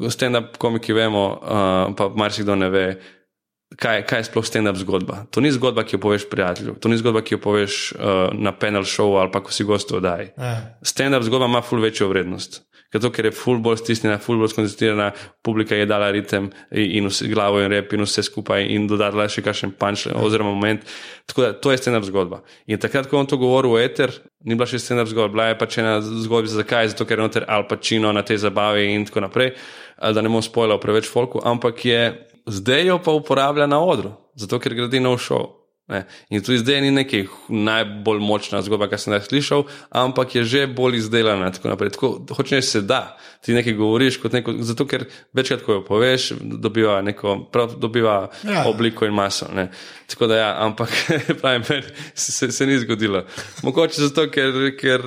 stand-up 0.08 0.56
komiki 0.56 0.96
vemo, 0.96 1.26
uh, 1.36 1.92
pa 1.92 2.08
marsikdo 2.16 2.56
ne 2.56 2.70
ve, 2.72 2.86
kaj, 3.74 4.04
kaj 4.06 4.22
je 4.22 4.28
sploh 4.30 4.46
stand-up 4.46 4.78
zgodba. 4.78 5.24
To 5.34 5.42
ni 5.42 5.50
zgodba, 5.50 5.84
ki 5.84 5.96
jo 5.96 6.02
poveš 6.06 6.28
prijatelju, 6.30 6.76
to 6.80 6.88
ni 6.88 6.98
zgodba, 7.00 7.24
ki 7.26 7.34
jo 7.34 7.42
poveš 7.42 7.92
uh, 7.96 8.30
na 8.32 8.54
panel 8.54 8.86
show 8.86 9.18
ali 9.18 9.32
pa 9.32 9.42
ko 9.42 9.52
si 9.52 9.66
gost 9.66 9.92
oddaji. 9.92 10.30
Ja. 10.38 10.78
Stand-up 10.82 11.26
zgodba 11.26 11.50
ima 11.50 11.62
ful 11.62 11.82
večjo 11.82 12.08
vrednost. 12.08 12.62
Zato, 12.94 13.10
ker 13.12 13.26
je 13.26 13.32
full 13.34 13.58
bolj 13.60 13.80
stisnjena, 13.80 14.16
full 14.22 14.38
bolj 14.40 14.52
skoncentrirana, 14.54 15.10
publika 15.44 15.76
je 15.76 15.88
dala 15.90 16.06
ritem 16.14 16.46
in 16.70 17.08
vse, 17.10 17.26
glavo 17.28 17.58
in 17.60 17.68
rep 17.68 17.92
in 17.92 18.04
vse 18.06 18.22
skupaj 18.24 18.62
in 18.72 18.86
dodala 18.88 19.26
še 19.28 19.42
kakšen 19.44 19.74
punč 19.76 20.06
oziroma 20.14 20.54
moment. 20.54 20.86
Tako 21.26 21.42
da 21.42 21.50
to 21.52 21.74
je 21.74 21.80
stand-up 21.82 22.06
zgodba. 22.06 22.40
In 22.70 22.80
takrat, 22.80 23.10
ko 23.10 23.18
on 23.18 23.28
to 23.28 23.40
govoril 23.42 23.74
v 23.74 23.82
eter, 23.88 24.14
ni 24.46 24.54
bila 24.54 24.70
še 24.70 24.80
stand-up 24.80 25.10
zgodba, 25.10 25.34
bila 25.34 25.48
je 25.50 25.58
pač 25.58 25.80
ena 25.82 25.98
zgodba, 26.00 26.52
zakaj, 26.54 26.92
zato 26.94 27.08
ker 27.08 27.18
je 27.18 27.26
noter 27.26 27.48
Al 27.50 27.66
Pacino 27.68 28.14
na 28.14 28.22
tej 28.22 28.38
zabavi 28.46 28.86
in 28.94 29.04
tako 29.10 29.26
naprej, 29.26 29.52
da 29.96 30.22
ne 30.22 30.30
bom 30.30 30.44
spoilal 30.44 30.78
preveč 30.80 31.10
folku, 31.10 31.42
ampak 31.44 31.84
je 31.84 32.00
zdaj 32.46 32.86
jo 32.86 32.98
pa 33.02 33.12
uporablja 33.12 33.66
na 33.66 33.80
odru, 33.80 34.14
zato 34.34 34.58
ker 34.58 34.74
gradi 34.74 35.00
nov 35.00 35.18
šov. 35.18 35.56
Ne. 35.86 36.00
In 36.34 36.42
tudi 36.42 36.58
zdaj 36.58 36.80
ni 36.82 36.88
nekaj 36.90 37.28
najbolj 37.48 38.18
močna 38.18 38.58
zgodba, 38.66 38.88
kar 38.90 38.98
sem 38.98 39.12
jih 39.14 39.22
slišal, 39.22 39.62
ampak 39.94 40.34
je 40.34 40.42
že 40.42 40.62
bolj 40.66 40.98
izdelana. 40.98 41.52
Tako 41.54 41.76
tako, 41.78 42.10
hočeš 42.34 42.64
se 42.66 42.80
da, 42.82 43.14
ti 43.44 43.54
nekaj 43.54 43.76
govoriš, 43.78 44.18
neko, 44.32 44.56
zato 44.66 44.86
ker 44.90 45.04
večkrat, 45.32 45.62
ko 45.62 45.78
jo 45.78 45.84
poveš, 45.86 46.32
dobiva, 46.42 46.98
neko, 47.06 47.36
prav, 47.52 47.78
dobiva 47.78 48.16
ja. 48.42 48.64
obliko 48.66 49.06
in 49.06 49.14
maso. 49.14 49.46
Ne. 49.54 49.68
Tako 50.10 50.26
da 50.26 50.36
ja, 50.36 50.50
ampak 50.66 50.90
pravim, 51.40 51.62
se, 52.14 52.50
se 52.52 52.66
ni 52.66 52.78
zgodilo. 52.82 53.22
Mogoče 53.62 54.08
zato, 54.08 54.26
ker, 54.30 54.72
ker 54.80 55.06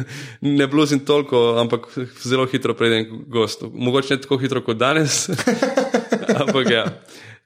ne 0.60 0.66
bluzim 0.66 1.02
toliko, 1.02 1.56
ampak 1.58 1.90
zelo 2.22 2.46
hitro 2.46 2.78
predem 2.78 3.24
gostu. 3.26 3.72
Mogoče 3.74 4.14
ne 4.14 4.22
tako 4.22 4.38
hitro 4.38 4.62
kot 4.62 4.78
danes. 4.78 5.26
ampak 6.40 6.70
ja. 6.70 6.84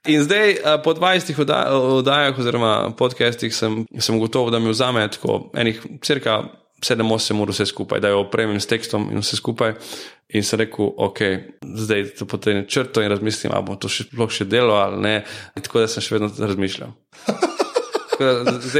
In 0.05 0.21
zdaj, 0.21 0.59
po 0.85 0.93
20 0.93 1.33
oddajah 1.41 2.39
oziroma 2.39 2.93
podcastih, 2.99 3.55
sem, 3.57 3.87
sem 3.99 4.19
gotov, 4.21 4.51
da 4.53 4.61
mi 4.61 4.69
vzame 4.69 5.07
tako 5.09 5.49
enih 5.57 5.81
crka 6.05 6.43
7-8 6.85 7.41
ur 7.41 7.53
vse 7.55 7.67
skupaj, 7.67 8.03
da 8.05 8.11
jo 8.13 8.21
opremim 8.27 8.61
s 8.61 8.69
tekstom 8.69 9.09
in 9.13 9.25
vse 9.25 9.41
skupaj. 9.41 9.75
In 10.35 10.45
sem 10.45 10.61
rekel, 10.61 10.91
ok, 10.99 11.21
zdaj 11.85 12.07
to 12.19 12.27
potem 12.29 12.65
črto 12.69 13.03
in 13.05 13.13
razmislim, 13.13 13.53
ali 13.55 13.65
bo 13.65 13.77
to 13.81 13.89
še, 13.89 14.09
še 14.11 14.45
delo 14.49 14.77
ali 14.81 15.01
ne. 15.01 15.17
In 15.57 15.65
tako 15.65 15.85
da 15.85 15.89
sem 15.89 16.05
še 16.05 16.19
vedno 16.19 16.33
razmišljal. 16.33 16.97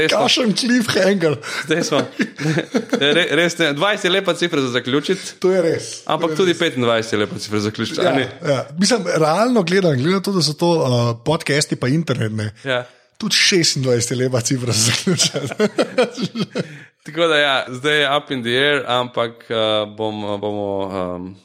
Kašem 0.09 0.53
cliffhanger. 0.55 1.37
Zdaj 1.65 1.83
smo. 1.83 2.01
Re, 2.99 3.27
res, 3.31 3.57
ne, 3.57 3.73
20 3.73 4.05
je 4.05 4.11
lepa 4.11 4.33
cifra 4.33 4.61
za 4.61 4.67
zaključiti. 4.67 5.39
To 5.39 5.51
je 5.51 5.61
res. 5.61 5.89
Ampak 6.05 6.35
je 6.35 6.35
tudi 6.35 6.53
res. 6.53 6.59
25 6.75 7.13
je 7.13 7.19
lepa 7.19 7.39
cifra 7.39 7.59
za 7.59 7.69
zaključiti. 7.69 8.01
Ja, 8.01 8.13
ja. 8.19 8.65
Mislim, 8.79 9.07
realno 9.07 9.63
gledam, 9.63 9.97
gledam 9.97 10.23
to, 10.23 10.31
da 10.31 10.41
so 10.41 10.53
to 10.53 10.71
uh, 10.71 11.17
podcasti 11.25 11.75
pa 11.75 11.87
internet. 11.87 12.53
Ja. 12.63 12.85
Tudi 13.17 13.35
26 13.35 14.11
je 14.11 14.17
lepa 14.17 14.41
cifra 14.41 14.73
za 14.73 14.91
zaključiti. 14.91 15.37
Tako 17.05 17.27
da 17.27 17.37
ja, 17.37 17.65
zdaj 17.69 18.01
je 18.01 18.17
up 18.17 18.31
in 18.31 18.41
the 18.43 18.49
air, 18.49 18.83
ampak 18.87 19.31
uh, 19.49 19.95
bom, 19.97 20.21
bomo. 20.41 20.89
Um, 21.15 21.35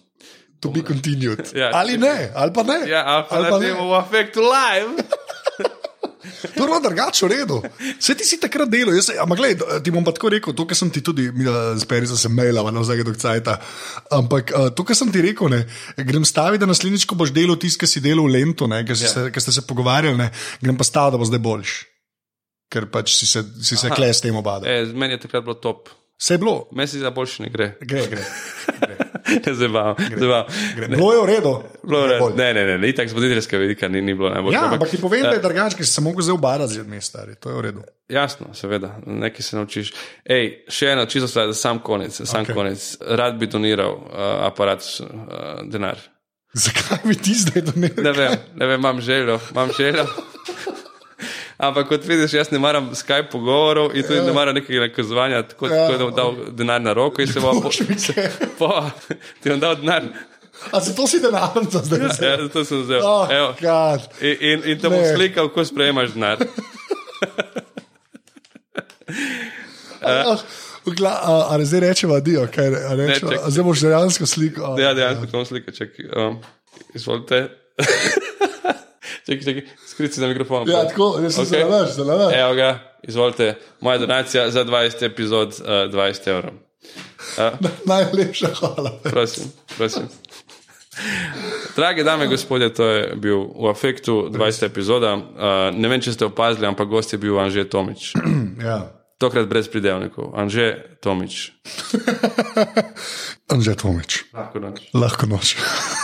To 0.61 0.69
bi 0.69 0.83
continued. 0.83 1.41
Ja, 1.55 1.71
ali 1.73 1.99
ne, 1.99 2.31
ali 2.35 2.53
pa 2.53 2.63
ne. 2.63 2.89
Ja, 2.89 3.05
ali 3.07 3.25
pa, 3.29 3.37
ali 3.37 3.51
pa 3.51 3.59
ne, 3.59 3.75
bomo 3.75 3.97
v 3.97 4.05
efektu 4.05 4.41
live. 4.41 5.03
To 6.21 6.63
je 6.63 6.67
bilo 6.67 6.81
drugače, 6.85 7.27
v 7.27 7.29
redu. 7.33 7.59
Vse 7.99 8.15
ti 8.19 8.25
si 8.29 8.37
takrat 8.41 8.69
delal, 8.69 8.95
jaz, 8.99 9.09
ampak 9.23 9.41
gled, 9.41 9.63
ti 9.85 9.93
bom 9.95 10.05
pa 10.05 10.13
tako 10.17 10.33
rekel, 10.35 10.55
to, 10.57 10.67
kar 10.69 10.77
sem 10.77 10.91
ti 10.93 11.01
tudi, 11.05 11.31
speri 11.81 12.09
za 12.11 12.19
se 12.21 12.29
mailava 12.29 12.73
na 12.75 12.83
vsake 12.85 13.07
dokcajta. 13.09 13.57
Ampak 14.19 14.53
to, 14.77 14.85
kar 14.85 14.99
sem 14.99 15.13
ti 15.13 15.25
rekel, 15.25 15.49
ne, 15.53 15.63
grem 15.97 16.27
staviti, 16.29 16.61
da 16.61 16.69
naslednjič, 16.69 17.07
ko 17.09 17.17
boš 17.21 17.33
delal 17.37 17.57
tisto, 17.61 17.83
kar 17.85 17.93
si 17.93 18.05
delal 18.05 18.29
v 18.29 18.37
Lentu, 18.37 18.69
ker 18.69 18.97
ja. 18.97 19.31
ste 19.41 19.57
se 19.57 19.65
pogovarjali, 19.69 20.19
ne, 20.21 20.29
grem 20.61 20.77
pa 20.77 20.85
staviti, 20.85 21.17
da 21.17 21.23
bo 21.23 21.31
zdaj 21.31 21.45
boljš. 21.47 21.79
Ker 22.71 22.87
pač 22.93 23.17
si 23.17 23.27
se, 23.27 23.43
si 23.67 23.81
se 23.81 23.89
kle 23.91 24.13
s 24.15 24.23
tem 24.23 24.37
obadal. 24.37 24.69
E, 24.69 24.93
meni 24.95 25.17
je 25.17 25.25
takrat 25.25 25.43
bilo 25.47 25.57
top. 25.59 25.89
Vse 26.21 26.35
je 26.35 26.39
bilo. 26.39 26.69
Meni 26.73 26.89
se 26.89 26.99
za 26.99 27.11
boljše 27.11 27.43
ne 27.43 27.49
gre. 27.49 27.77
Gre, 27.81 28.07
gre. 28.11 28.25
gre. 28.81 29.55
Zabav, 29.55 29.97
zabav. 30.17 30.45
Bilo 30.89 31.13
je 31.13 31.23
v 31.23 31.27
redu. 31.27 31.63
Ne, 32.37 32.55
ne, 32.55 32.65
ne, 32.65 32.79
ne, 32.79 32.93
tako 32.93 33.09
z 33.09 33.13
voditeljskega 33.13 33.61
vidika 33.61 33.89
ni, 33.89 34.03
ni 34.03 34.15
bilo 34.15 34.31
najbolje. 34.31 34.55
Ja, 34.55 34.73
ampak 34.73 34.91
ti 34.91 35.01
povem, 35.01 35.23
da 35.23 35.31
je 35.31 35.39
drugačen, 35.39 35.79
ker 35.79 35.87
si 35.87 35.93
se 35.93 36.01
lahko 36.05 36.23
zdaj 36.23 36.35
obarati 36.35 36.73
z 36.73 36.77
ljudmi, 36.77 37.01
stari. 37.01 37.35
To 37.35 37.51
je 37.51 37.57
v 37.57 37.61
redu. 37.61 37.83
Jasno, 38.09 38.55
seveda, 38.55 38.97
nekaj 39.07 39.43
se 39.43 39.57
naučiš. 39.57 39.93
Ej, 40.25 40.51
še 40.69 40.93
eno, 40.93 41.07
čisto 41.07 41.29
stvar, 41.29 41.55
sam 41.55 41.79
konec, 41.79 42.21
sam 42.25 42.45
okay. 42.45 42.55
konec. 42.55 42.97
Rad 43.01 43.39
bi 43.39 43.47
doniral 43.47 43.95
uh, 43.95 44.19
aparat, 44.51 44.85
uh, 45.01 45.09
denar. 45.73 46.01
Zakaj 46.53 47.05
bi 47.05 47.17
ti 47.17 47.35
zdaj 47.39 47.63
doniral? 47.71 48.05
Ne 48.05 48.13
vem, 48.13 48.37
ne 48.57 48.67
vem, 48.67 48.81
imam 48.81 49.01
željo, 49.01 49.41
imam 49.55 49.73
željo. 49.79 50.05
Ampak 51.61 51.89
kot 51.89 52.05
vidiš, 52.09 52.33
jaz 52.35 52.51
ne 52.51 52.59
maram 52.59 52.91
Skype 52.97 53.29
pogovorov 53.33 53.93
in 53.95 54.03
tudi 54.03 54.19
ja. 54.19 54.25
ne 54.25 54.33
maram 54.33 54.55
nekega 54.57 54.87
nakazovanja, 54.87 55.43
tako 55.43 55.69
ja. 55.69 55.89
da 55.93 56.05
bom 56.05 56.15
dal 56.17 56.37
denar 56.57 56.81
na 56.81 56.93
roko 56.97 57.23
in 57.23 57.29
se 57.29 57.41
bom 57.41 57.61
pošilil. 57.63 57.97
Po, 58.59 58.91
ti 59.43 59.53
bom 59.53 59.61
dal 59.61 59.77
denar. 59.77 60.03
A 60.73 60.81
se 60.81 60.95
to 60.97 61.07
si 61.07 61.21
denar 61.21 61.61
za 61.71 61.83
zdaj? 61.85 62.01
Ja, 62.01 62.31
ja, 62.31 62.49
to 62.49 62.65
sem 62.65 62.83
vzel. 62.83 63.05
Oh, 63.05 63.29
in, 64.21 64.37
in, 64.41 64.65
in 64.73 64.81
te 64.81 64.89
bom 64.89 65.05
slikal, 65.05 65.49
kako 65.53 65.65
sprejemaš 65.69 66.17
denar. 66.17 66.39
Ali 71.49 71.67
zdaj 71.67 71.81
rečemo, 71.81 72.15
adijo, 72.15 72.49
kaj 72.55 72.71
rečemo? 72.97 73.33
Zdaj 73.49 73.65
boš 73.65 73.81
dejansko 73.85 74.27
slikal. 74.27 74.81
Ja, 74.81 74.95
dejansko 74.97 75.29
bom 75.33 75.45
slikal, 75.45 75.75
čekaj. 75.77 76.09
Um, 76.17 76.41
izvolite. 76.95 77.49
Čekaj, 79.27 79.45
čekaj, 79.45 79.63
skriti 80.01 80.21
za 80.21 80.29
mikrofon. 80.29 80.69
Ja, 80.69 80.89
tako, 80.89 81.13
sem 81.29 81.45
okay. 81.45 81.45
zelo 81.45 81.71
več, 81.75 81.93
zelo 81.97 82.17
več. 82.17 82.37
Evo 82.39 82.55
ga, 82.57 82.71
izvolite, 83.03 83.55
moja 83.85 84.01
donacija 84.01 84.47
za 84.51 84.65
20 84.65 85.05
epizod, 85.07 85.59
uh, 85.61 85.85
20 85.93 86.31
evrov. 86.33 86.57
Uh. 87.37 87.69
Najlepša 87.93 88.55
hvala. 88.61 88.95
Prosim, 89.05 89.53
prosim. 89.77 90.09
Drage 91.77 92.05
dame 92.05 92.25
in 92.25 92.33
gospodje, 92.33 92.73
to 92.75 92.89
je 92.89 93.03
bil 93.17 93.45
v 93.57 93.69
afektu 93.71 94.29
20. 94.33 94.67
epizoda. 94.67 95.15
Uh, 95.17 95.69
ne 95.77 95.93
vem, 95.93 96.01
če 96.01 96.17
ste 96.17 96.29
opazili, 96.29 96.69
ampak 96.69 96.89
gost 96.89 97.13
je 97.13 97.21
bil 97.21 97.39
Anže 97.41 97.69
Tomič. 97.69 98.13
Ja. 98.61 98.81
Tokrat 99.21 99.49
brez 99.53 99.69
pridevnikov. 99.69 100.33
Anže 100.33 100.97
Tomič. 101.05 101.53
Anže 103.53 103.77
Tomič. 103.77 104.25
Lahko 104.33 104.65
noč. 104.65 104.89
Lahko 104.97 105.29
noč. 105.29 105.57